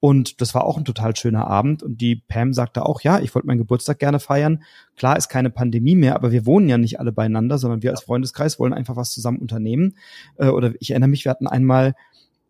Und 0.00 0.40
das 0.40 0.54
war 0.54 0.64
auch 0.64 0.76
ein 0.76 0.84
total 0.84 1.14
schöner 1.16 1.46
Abend. 1.46 1.82
Und 1.82 2.00
die 2.00 2.16
Pam 2.16 2.52
sagte 2.52 2.84
auch, 2.84 3.00
ja, 3.02 3.20
ich 3.20 3.34
wollte 3.34 3.46
meinen 3.46 3.58
Geburtstag 3.58 3.98
gerne 3.98 4.20
feiern. 4.20 4.62
Klar 4.96 5.16
ist 5.16 5.28
keine 5.28 5.50
Pandemie 5.50 5.96
mehr, 5.96 6.14
aber 6.14 6.32
wir 6.32 6.46
wohnen 6.46 6.68
ja 6.68 6.78
nicht 6.78 7.00
alle 7.00 7.12
beieinander, 7.12 7.58
sondern 7.58 7.82
wir 7.82 7.90
als 7.90 8.02
Freundeskreis 8.02 8.58
wollen 8.58 8.72
einfach 8.72 8.96
was 8.96 9.12
zusammen 9.12 9.38
unternehmen. 9.38 9.96
Äh, 10.36 10.48
oder 10.48 10.72
ich 10.80 10.90
erinnere 10.90 11.10
mich, 11.10 11.24
wir 11.24 11.30
hatten 11.30 11.46
einmal 11.46 11.94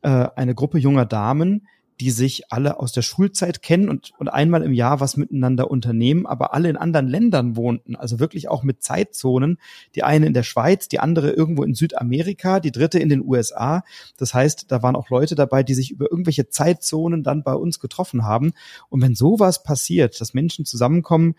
äh, 0.02 0.26
eine 0.34 0.54
Gruppe 0.54 0.78
junger 0.78 1.06
Damen, 1.06 1.66
die 2.00 2.10
sich 2.10 2.50
alle 2.50 2.80
aus 2.80 2.90
der 2.90 3.02
Schulzeit 3.02 3.62
kennen 3.62 3.88
und, 3.88 4.10
und 4.18 4.28
einmal 4.28 4.62
im 4.62 4.72
Jahr 4.72 4.98
was 4.98 5.16
miteinander 5.16 5.70
unternehmen, 5.70 6.26
aber 6.26 6.52
alle 6.52 6.68
in 6.68 6.76
anderen 6.76 7.06
Ländern 7.06 7.54
wohnten, 7.54 7.94
also 7.94 8.18
wirklich 8.18 8.48
auch 8.48 8.64
mit 8.64 8.82
Zeitzonen. 8.82 9.58
Die 9.94 10.02
eine 10.02 10.26
in 10.26 10.34
der 10.34 10.42
Schweiz, 10.42 10.88
die 10.88 10.98
andere 10.98 11.30
irgendwo 11.30 11.62
in 11.62 11.74
Südamerika, 11.74 12.58
die 12.58 12.72
dritte 12.72 12.98
in 12.98 13.08
den 13.08 13.24
USA. 13.24 13.84
Das 14.16 14.34
heißt, 14.34 14.72
da 14.72 14.82
waren 14.82 14.96
auch 14.96 15.10
Leute 15.10 15.36
dabei, 15.36 15.62
die 15.62 15.74
sich 15.74 15.92
über 15.92 16.10
irgendwelche 16.10 16.48
Zeitzonen 16.48 17.22
dann 17.22 17.44
bei 17.44 17.54
uns 17.54 17.78
getroffen 17.78 18.24
haben. 18.24 18.52
Und 18.88 19.00
wenn 19.00 19.14
sowas 19.14 19.62
passiert, 19.62 20.20
dass 20.20 20.34
Menschen 20.34 20.64
zusammenkommen, 20.64 21.36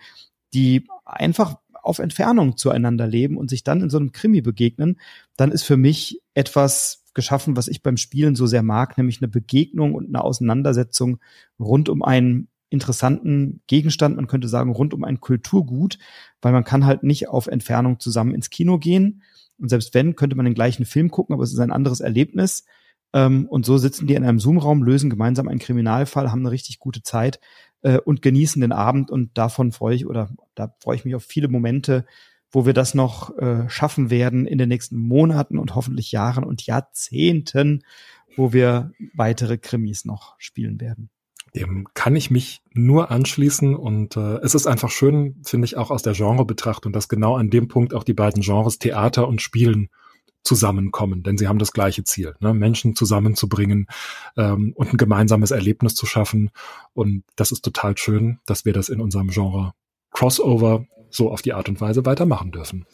die 0.53 0.87
einfach 1.05 1.57
auf 1.81 1.99
Entfernung 1.99 2.55
zueinander 2.57 3.07
leben 3.07 3.37
und 3.37 3.49
sich 3.49 3.63
dann 3.63 3.81
in 3.81 3.89
so 3.89 3.97
einem 3.97 4.11
Krimi 4.11 4.41
begegnen, 4.41 4.99
dann 5.35 5.51
ist 5.51 5.63
für 5.63 5.77
mich 5.77 6.21
etwas 6.33 7.03
geschaffen, 7.13 7.55
was 7.57 7.67
ich 7.67 7.83
beim 7.83 7.97
Spielen 7.97 8.35
so 8.35 8.47
sehr 8.47 8.63
mag, 8.63 8.97
nämlich 8.97 9.21
eine 9.21 9.27
Begegnung 9.27 9.93
und 9.93 10.07
eine 10.07 10.23
Auseinandersetzung 10.23 11.19
rund 11.59 11.89
um 11.89 12.01
einen 12.01 12.47
interessanten 12.69 13.61
Gegenstand, 13.67 14.15
man 14.15 14.25
könnte 14.25 14.47
sagen 14.47 14.71
rund 14.71 14.95
um 14.95 15.03
ein 15.03 15.21
Kulturgut, 15.21 15.99
weil 16.41 16.53
man 16.53 16.63
kann 16.63 16.85
halt 16.85 17.03
nicht 17.03 17.29
auf 17.29 17.45
Entfernung 17.45 17.99
zusammen 17.99 18.33
ins 18.33 18.49
Kino 18.49 18.79
gehen. 18.79 19.21
Und 19.59 19.69
selbst 19.69 19.93
wenn, 19.93 20.15
könnte 20.15 20.35
man 20.35 20.45
den 20.45 20.55
gleichen 20.55 20.85
Film 20.85 21.11
gucken, 21.11 21.33
aber 21.33 21.43
es 21.43 21.53
ist 21.53 21.59
ein 21.59 21.71
anderes 21.71 21.99
Erlebnis. 21.99 22.65
Ähm, 23.13 23.45
und 23.47 23.65
so 23.65 23.77
sitzen 23.77 24.07
die 24.07 24.15
in 24.15 24.23
einem 24.23 24.39
Zoom-Raum, 24.39 24.81
lösen 24.81 25.11
gemeinsam 25.11 25.47
einen 25.47 25.59
Kriminalfall, 25.59 26.31
haben 26.31 26.39
eine 26.39 26.51
richtig 26.51 26.79
gute 26.79 27.03
Zeit 27.03 27.39
äh, 27.83 27.99
und 27.99 28.21
genießen 28.21 28.61
den 28.61 28.71
Abend. 28.71 29.11
Und 29.11 29.37
davon 29.37 29.71
freue 29.71 29.95
ich 29.95 30.07
oder 30.07 30.29
da 30.55 30.75
freue 30.79 30.95
ich 30.95 31.05
mich 31.05 31.15
auf 31.15 31.23
viele 31.23 31.47
Momente, 31.47 32.05
wo 32.51 32.65
wir 32.65 32.73
das 32.73 32.93
noch 32.93 33.37
äh, 33.37 33.69
schaffen 33.69 34.09
werden 34.09 34.45
in 34.45 34.57
den 34.57 34.69
nächsten 34.69 34.97
Monaten 34.97 35.57
und 35.57 35.75
hoffentlich 35.75 36.11
Jahren 36.11 36.43
und 36.43 36.65
Jahrzehnten, 36.65 37.83
wo 38.35 38.53
wir 38.53 38.91
weitere 39.13 39.57
Krimis 39.57 40.05
noch 40.05 40.35
spielen 40.37 40.79
werden. 40.79 41.09
Dem 41.55 41.87
kann 41.93 42.15
ich 42.15 42.31
mich 42.31 42.63
nur 42.73 43.11
anschließen 43.11 43.75
und 43.75 44.17
äh, 44.17 44.37
es 44.37 44.55
ist 44.55 44.65
einfach 44.65 44.89
schön, 44.89 45.39
finde 45.43 45.65
ich, 45.65 45.77
auch 45.77 45.91
aus 45.91 46.01
der 46.01 46.13
Genrebetrachtung, 46.13 46.93
dass 46.93 47.09
genau 47.09 47.35
an 47.35 47.51
dem 47.51 47.67
Punkt 47.67 47.93
auch 47.93 48.03
die 48.03 48.15
beiden 48.15 48.41
Genres 48.41 48.79
Theater 48.79 49.27
und 49.27 49.41
Spielen 49.41 49.89
zusammenkommen, 50.43 51.23
denn 51.23 51.37
sie 51.37 51.47
haben 51.47 51.59
das 51.59 51.73
gleiche 51.73 52.03
Ziel, 52.03 52.35
ne? 52.39 52.53
Menschen 52.53 52.95
zusammenzubringen 52.95 53.87
ähm, 54.37 54.73
und 54.75 54.93
ein 54.93 54.97
gemeinsames 54.97 55.51
Erlebnis 55.51 55.95
zu 55.95 56.05
schaffen. 56.05 56.51
Und 56.93 57.23
das 57.35 57.51
ist 57.51 57.63
total 57.63 57.97
schön, 57.97 58.39
dass 58.45 58.65
wir 58.65 58.73
das 58.73 58.89
in 58.89 59.01
unserem 59.01 59.29
Genre 59.29 59.73
Crossover 60.11 60.85
so 61.09 61.31
auf 61.31 61.41
die 61.41 61.53
Art 61.53 61.69
und 61.69 61.79
Weise 61.79 62.05
weitermachen 62.05 62.51
dürfen. 62.51 62.85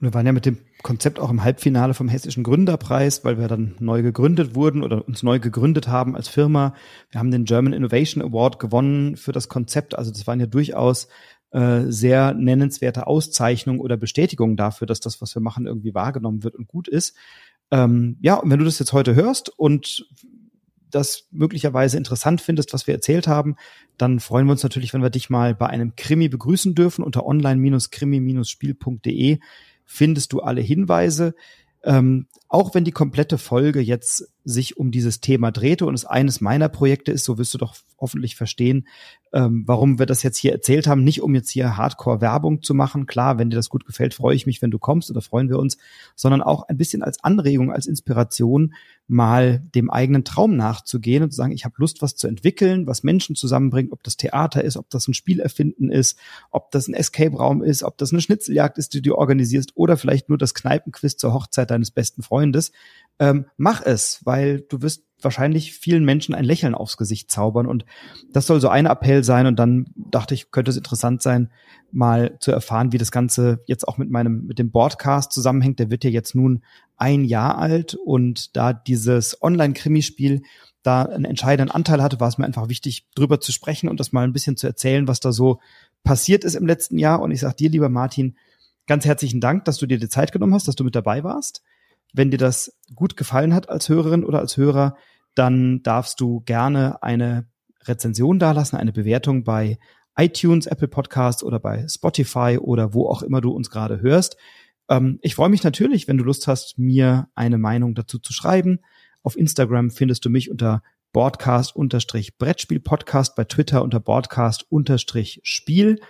Und 0.00 0.06
wir 0.06 0.14
waren 0.14 0.24
ja 0.24 0.32
mit 0.32 0.46
dem 0.46 0.56
Konzept 0.82 1.18
auch 1.18 1.28
im 1.28 1.44
Halbfinale 1.44 1.92
vom 1.92 2.08
Hessischen 2.08 2.42
Gründerpreis, 2.42 3.22
weil 3.22 3.38
wir 3.38 3.48
dann 3.48 3.74
neu 3.80 4.00
gegründet 4.00 4.54
wurden 4.54 4.82
oder 4.82 5.06
uns 5.06 5.22
neu 5.22 5.38
gegründet 5.38 5.88
haben 5.88 6.16
als 6.16 6.28
Firma. 6.28 6.74
Wir 7.10 7.20
haben 7.20 7.30
den 7.30 7.44
German 7.44 7.74
Innovation 7.74 8.24
Award 8.24 8.58
gewonnen 8.58 9.16
für 9.16 9.32
das 9.32 9.50
Konzept. 9.50 9.98
Also 9.98 10.10
das 10.10 10.26
waren 10.26 10.40
ja 10.40 10.46
durchaus 10.46 11.08
äh, 11.52 11.82
sehr 11.88 12.34
nennenswerte 12.34 13.06
Auszeichnungen 13.06 13.80
oder 13.80 13.96
Bestätigungen 13.96 14.56
dafür, 14.56 14.86
dass 14.86 15.00
das, 15.00 15.20
was 15.20 15.34
wir 15.34 15.42
machen, 15.42 15.66
irgendwie 15.66 15.94
wahrgenommen 15.94 16.44
wird 16.44 16.54
und 16.54 16.68
gut 16.68 16.88
ist. 16.88 17.16
Ähm, 17.70 18.16
ja, 18.20 18.36
und 18.36 18.50
wenn 18.50 18.58
du 18.58 18.64
das 18.64 18.78
jetzt 18.78 18.92
heute 18.92 19.14
hörst 19.14 19.50
und 19.58 20.06
das 20.90 21.28
möglicherweise 21.30 21.96
interessant 21.96 22.40
findest, 22.40 22.72
was 22.72 22.86
wir 22.86 22.94
erzählt 22.94 23.28
haben, 23.28 23.56
dann 23.96 24.20
freuen 24.20 24.46
wir 24.46 24.52
uns 24.52 24.62
natürlich, 24.62 24.92
wenn 24.92 25.02
wir 25.02 25.10
dich 25.10 25.30
mal 25.30 25.54
bei 25.54 25.66
einem 25.66 25.94
Krimi 25.96 26.28
begrüßen 26.28 26.74
dürfen. 26.74 27.04
Unter 27.04 27.26
online-krimi-spiel.de 27.26 29.38
findest 29.84 30.32
du 30.32 30.40
alle 30.40 30.60
Hinweise. 30.60 31.34
Ähm, 31.82 32.26
auch 32.48 32.74
wenn 32.74 32.84
die 32.84 32.90
komplette 32.90 33.38
Folge 33.38 33.80
jetzt 33.80 34.28
sich 34.44 34.76
um 34.76 34.90
dieses 34.90 35.20
Thema 35.20 35.52
drehte 35.52 35.86
und 35.86 35.94
es 35.94 36.04
eines 36.04 36.40
meiner 36.40 36.68
Projekte 36.68 37.12
ist, 37.12 37.24
so 37.24 37.38
wirst 37.38 37.54
du 37.54 37.58
doch 37.58 37.76
hoffentlich 37.98 38.34
verstehen, 38.34 38.88
ähm, 39.32 39.62
warum 39.66 39.98
wir 39.98 40.06
das 40.06 40.22
jetzt 40.22 40.38
hier 40.38 40.52
erzählt 40.52 40.86
haben. 40.86 41.04
Nicht 41.04 41.22
um 41.22 41.34
jetzt 41.34 41.50
hier 41.50 41.76
Hardcore-Werbung 41.76 42.62
zu 42.62 42.74
machen. 42.74 43.06
Klar, 43.06 43.38
wenn 43.38 43.50
dir 43.50 43.56
das 43.56 43.68
gut 43.68 43.86
gefällt, 43.86 44.14
freue 44.14 44.34
ich 44.34 44.46
mich, 44.46 44.60
wenn 44.62 44.72
du 44.72 44.78
kommst 44.78 45.10
oder 45.10 45.22
freuen 45.22 45.48
wir 45.48 45.58
uns, 45.58 45.78
sondern 46.16 46.42
auch 46.42 46.68
ein 46.68 46.76
bisschen 46.76 47.02
als 47.02 47.22
Anregung, 47.22 47.70
als 47.70 47.86
Inspiration, 47.86 48.74
mal 49.10 49.58
dem 49.74 49.90
eigenen 49.90 50.24
Traum 50.24 50.56
nachzugehen 50.56 51.22
und 51.22 51.30
zu 51.30 51.36
sagen, 51.36 51.52
ich 51.52 51.64
habe 51.64 51.74
Lust, 51.78 52.00
was 52.00 52.16
zu 52.16 52.28
entwickeln, 52.28 52.86
was 52.86 53.02
Menschen 53.02 53.34
zusammenbringt, 53.34 53.92
ob 53.92 54.02
das 54.02 54.16
Theater 54.16 54.62
ist, 54.62 54.76
ob 54.76 54.88
das 54.90 55.08
ein 55.08 55.14
Spiel 55.14 55.40
erfinden 55.40 55.90
ist, 55.90 56.16
ob 56.50 56.70
das 56.70 56.88
ein 56.88 56.94
Escape-Raum 56.94 57.62
ist, 57.62 57.82
ob 57.82 57.98
das 57.98 58.12
eine 58.12 58.20
Schnitzeljagd 58.20 58.78
ist, 58.78 58.94
die 58.94 59.02
du 59.02 59.16
organisierst 59.16 59.72
oder 59.74 59.96
vielleicht 59.96 60.28
nur 60.28 60.38
das 60.38 60.54
Kneipenquiz 60.54 61.16
zur 61.16 61.34
Hochzeit 61.34 61.70
deines 61.70 61.90
besten 61.90 62.22
Freundes. 62.22 62.72
Ähm, 63.20 63.44
mach 63.58 63.82
es, 63.82 64.20
weil 64.24 64.62
du 64.62 64.82
wirst 64.82 65.04
wahrscheinlich 65.22 65.74
vielen 65.74 66.04
Menschen 66.04 66.34
ein 66.34 66.44
Lächeln 66.44 66.74
aufs 66.74 66.96
Gesicht 66.96 67.30
zaubern. 67.30 67.66
Und 67.66 67.84
das 68.32 68.46
soll 68.46 68.60
so 68.60 68.70
ein 68.70 68.86
Appell 68.86 69.22
sein. 69.22 69.46
Und 69.46 69.58
dann 69.58 69.86
dachte 69.94 70.32
ich, 70.32 70.50
könnte 70.50 70.70
es 70.70 70.78
interessant 70.78 71.20
sein, 71.20 71.50
mal 71.92 72.38
zu 72.40 72.50
erfahren, 72.50 72.92
wie 72.92 72.98
das 72.98 73.12
Ganze 73.12 73.62
jetzt 73.66 73.86
auch 73.86 73.98
mit 73.98 74.10
meinem, 74.10 74.46
mit 74.46 74.58
dem 74.58 74.70
Broadcast 74.70 75.32
zusammenhängt. 75.32 75.78
Der 75.78 75.90
wird 75.90 76.02
ja 76.02 76.10
jetzt 76.10 76.34
nun 76.34 76.62
ein 76.96 77.24
Jahr 77.24 77.58
alt 77.58 77.94
und 77.94 78.56
da 78.56 78.72
dieses 78.72 79.42
Online-Krimispiel 79.42 80.42
da 80.82 81.02
einen 81.02 81.26
entscheidenden 81.26 81.74
Anteil 81.74 82.02
hatte, 82.02 82.20
war 82.20 82.28
es 82.28 82.38
mir 82.38 82.46
einfach 82.46 82.70
wichtig, 82.70 83.06
drüber 83.14 83.38
zu 83.38 83.52
sprechen 83.52 83.90
und 83.90 84.00
das 84.00 84.12
mal 84.12 84.24
ein 84.24 84.32
bisschen 84.32 84.56
zu 84.56 84.66
erzählen, 84.66 85.08
was 85.08 85.20
da 85.20 85.30
so 85.30 85.60
passiert 86.04 86.42
ist 86.42 86.54
im 86.54 86.66
letzten 86.66 86.96
Jahr. 86.98 87.20
Und 87.20 87.32
ich 87.32 87.40
sage 87.40 87.56
dir, 87.56 87.68
lieber 87.68 87.90
Martin, 87.90 88.36
ganz 88.86 89.04
herzlichen 89.04 89.40
Dank, 89.40 89.66
dass 89.66 89.76
du 89.76 89.86
dir 89.86 89.98
die 89.98 90.08
Zeit 90.08 90.32
genommen 90.32 90.54
hast, 90.54 90.68
dass 90.68 90.76
du 90.76 90.84
mit 90.84 90.94
dabei 90.94 91.22
warst. 91.22 91.62
Wenn 92.12 92.30
dir 92.30 92.38
das 92.38 92.76
gut 92.94 93.16
gefallen 93.16 93.54
hat 93.54 93.68
als 93.68 93.88
Hörerin 93.88 94.24
oder 94.24 94.40
als 94.40 94.56
Hörer, 94.56 94.96
dann 95.34 95.82
darfst 95.82 96.20
du 96.20 96.40
gerne 96.40 97.02
eine 97.02 97.46
Rezension 97.84 98.38
dalassen, 98.38 98.78
eine 98.78 98.92
Bewertung 98.92 99.44
bei 99.44 99.78
iTunes, 100.16 100.66
Apple 100.66 100.88
Podcasts 100.88 101.42
oder 101.42 101.58
bei 101.58 101.86
Spotify 101.88 102.58
oder 102.60 102.94
wo 102.94 103.08
auch 103.08 103.22
immer 103.22 103.40
du 103.40 103.52
uns 103.52 103.70
gerade 103.70 104.02
hörst. 104.02 104.36
Ähm, 104.88 105.18
ich 105.22 105.34
freue 105.34 105.48
mich 105.48 105.62
natürlich, 105.62 106.08
wenn 106.08 106.18
du 106.18 106.24
Lust 106.24 106.46
hast, 106.46 106.78
mir 106.78 107.28
eine 107.34 107.58
Meinung 107.58 107.94
dazu 107.94 108.18
zu 108.18 108.32
schreiben. 108.32 108.80
Auf 109.22 109.38
Instagram 109.38 109.90
findest 109.90 110.24
du 110.24 110.30
mich 110.30 110.50
unter 110.50 110.82
Broadcast-Brettspiel-Podcast, 111.12 113.34
bei 113.34 113.44
Twitter 113.44 113.82
unter 113.82 114.00
Broadcast-Spiel. 114.00 116.00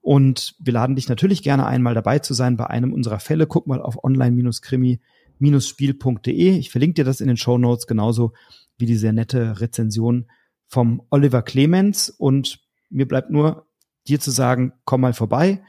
Und 0.00 0.54
wir 0.60 0.72
laden 0.72 0.96
dich 0.96 1.08
natürlich 1.08 1.42
gerne 1.42 1.66
ein, 1.66 1.82
mal 1.82 1.94
dabei 1.94 2.20
zu 2.20 2.32
sein 2.32 2.56
bei 2.56 2.68
einem 2.68 2.92
unserer 2.92 3.18
Fälle. 3.18 3.46
Guck 3.46 3.66
mal 3.66 3.82
auf 3.82 3.96
online-krimi-spiel.de. 5.40 6.58
Ich 6.58 6.70
verlinke 6.70 6.94
dir 6.94 7.04
das 7.04 7.20
in 7.20 7.28
den 7.28 7.36
Show 7.36 7.58
Notes, 7.58 7.86
genauso 7.86 8.32
wie 8.78 8.86
die 8.86 8.96
sehr 8.96 9.12
nette 9.12 9.60
Rezension 9.60 10.30
vom 10.66 11.02
Oliver 11.10 11.42
Clemens. 11.42 12.10
Und 12.10 12.60
mir 12.90 13.06
bleibt 13.06 13.30
nur, 13.30 13.66
dir 14.06 14.20
zu 14.20 14.30
sagen, 14.30 14.72
komm 14.84 15.00
mal 15.00 15.12
vorbei, 15.12 15.62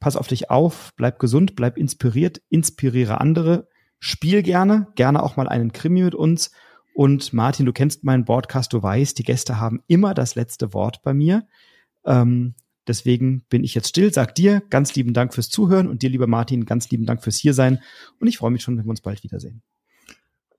pass 0.00 0.16
auf 0.16 0.28
dich 0.28 0.50
auf, 0.50 0.92
bleib 0.96 1.18
gesund, 1.18 1.56
bleib 1.56 1.78
inspiriert, 1.78 2.42
inspiriere 2.50 3.20
andere, 3.20 3.68
spiel 3.98 4.42
gerne, 4.42 4.88
gerne 4.96 5.22
auch 5.22 5.36
mal 5.36 5.48
einen 5.48 5.72
Krimi 5.72 6.02
mit 6.02 6.14
uns. 6.14 6.50
Und 6.94 7.32
Martin, 7.32 7.66
du 7.66 7.72
kennst 7.72 8.04
meinen 8.04 8.24
Podcast, 8.24 8.72
du 8.72 8.82
weißt, 8.82 9.18
die 9.18 9.22
Gäste 9.22 9.60
haben 9.60 9.82
immer 9.86 10.12
das 10.12 10.34
letzte 10.34 10.74
Wort 10.74 11.00
bei 11.02 11.14
mir. 11.14 11.46
Ähm, 12.04 12.54
deswegen 12.90 13.42
bin 13.48 13.64
ich 13.64 13.74
jetzt 13.74 13.88
still, 13.88 14.12
sag 14.12 14.34
dir 14.34 14.62
ganz 14.68 14.94
lieben 14.94 15.14
Dank 15.14 15.32
fürs 15.32 15.48
Zuhören 15.48 15.88
und 15.88 16.02
dir, 16.02 16.10
lieber 16.10 16.26
Martin, 16.26 16.66
ganz 16.66 16.90
lieben 16.90 17.06
Dank 17.06 17.22
fürs 17.22 17.36
Hiersein. 17.36 17.80
Und 18.18 18.28
ich 18.28 18.38
freue 18.38 18.50
mich 18.50 18.62
schon, 18.62 18.76
wenn 18.76 18.84
wir 18.84 18.90
uns 18.90 19.00
bald 19.00 19.22
wiedersehen. 19.22 19.62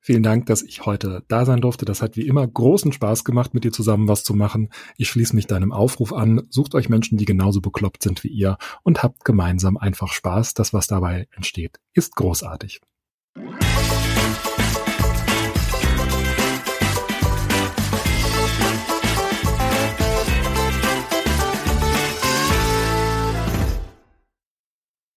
Vielen 0.03 0.23
Dank, 0.23 0.47
dass 0.47 0.63
ich 0.63 0.87
heute 0.87 1.23
da 1.27 1.45
sein 1.45 1.61
durfte. 1.61 1.85
Das 1.85 2.01
hat 2.01 2.17
wie 2.17 2.25
immer 2.25 2.47
großen 2.47 2.91
Spaß 2.91 3.23
gemacht, 3.23 3.53
mit 3.53 3.65
dir 3.65 3.71
zusammen 3.71 4.07
was 4.07 4.23
zu 4.23 4.33
machen. 4.33 4.69
Ich 4.97 5.09
schließe 5.09 5.35
mich 5.35 5.45
deinem 5.45 5.71
Aufruf 5.71 6.11
an. 6.11 6.47
Sucht 6.49 6.73
euch 6.73 6.89
Menschen, 6.89 7.19
die 7.19 7.25
genauso 7.25 7.61
bekloppt 7.61 8.01
sind 8.01 8.23
wie 8.23 8.29
ihr 8.29 8.57
und 8.81 9.03
habt 9.03 9.23
gemeinsam 9.25 9.77
einfach 9.77 10.11
Spaß. 10.11 10.55
Das, 10.55 10.73
was 10.73 10.87
dabei 10.87 11.27
entsteht, 11.35 11.79
ist 11.93 12.15
großartig. 12.15 12.81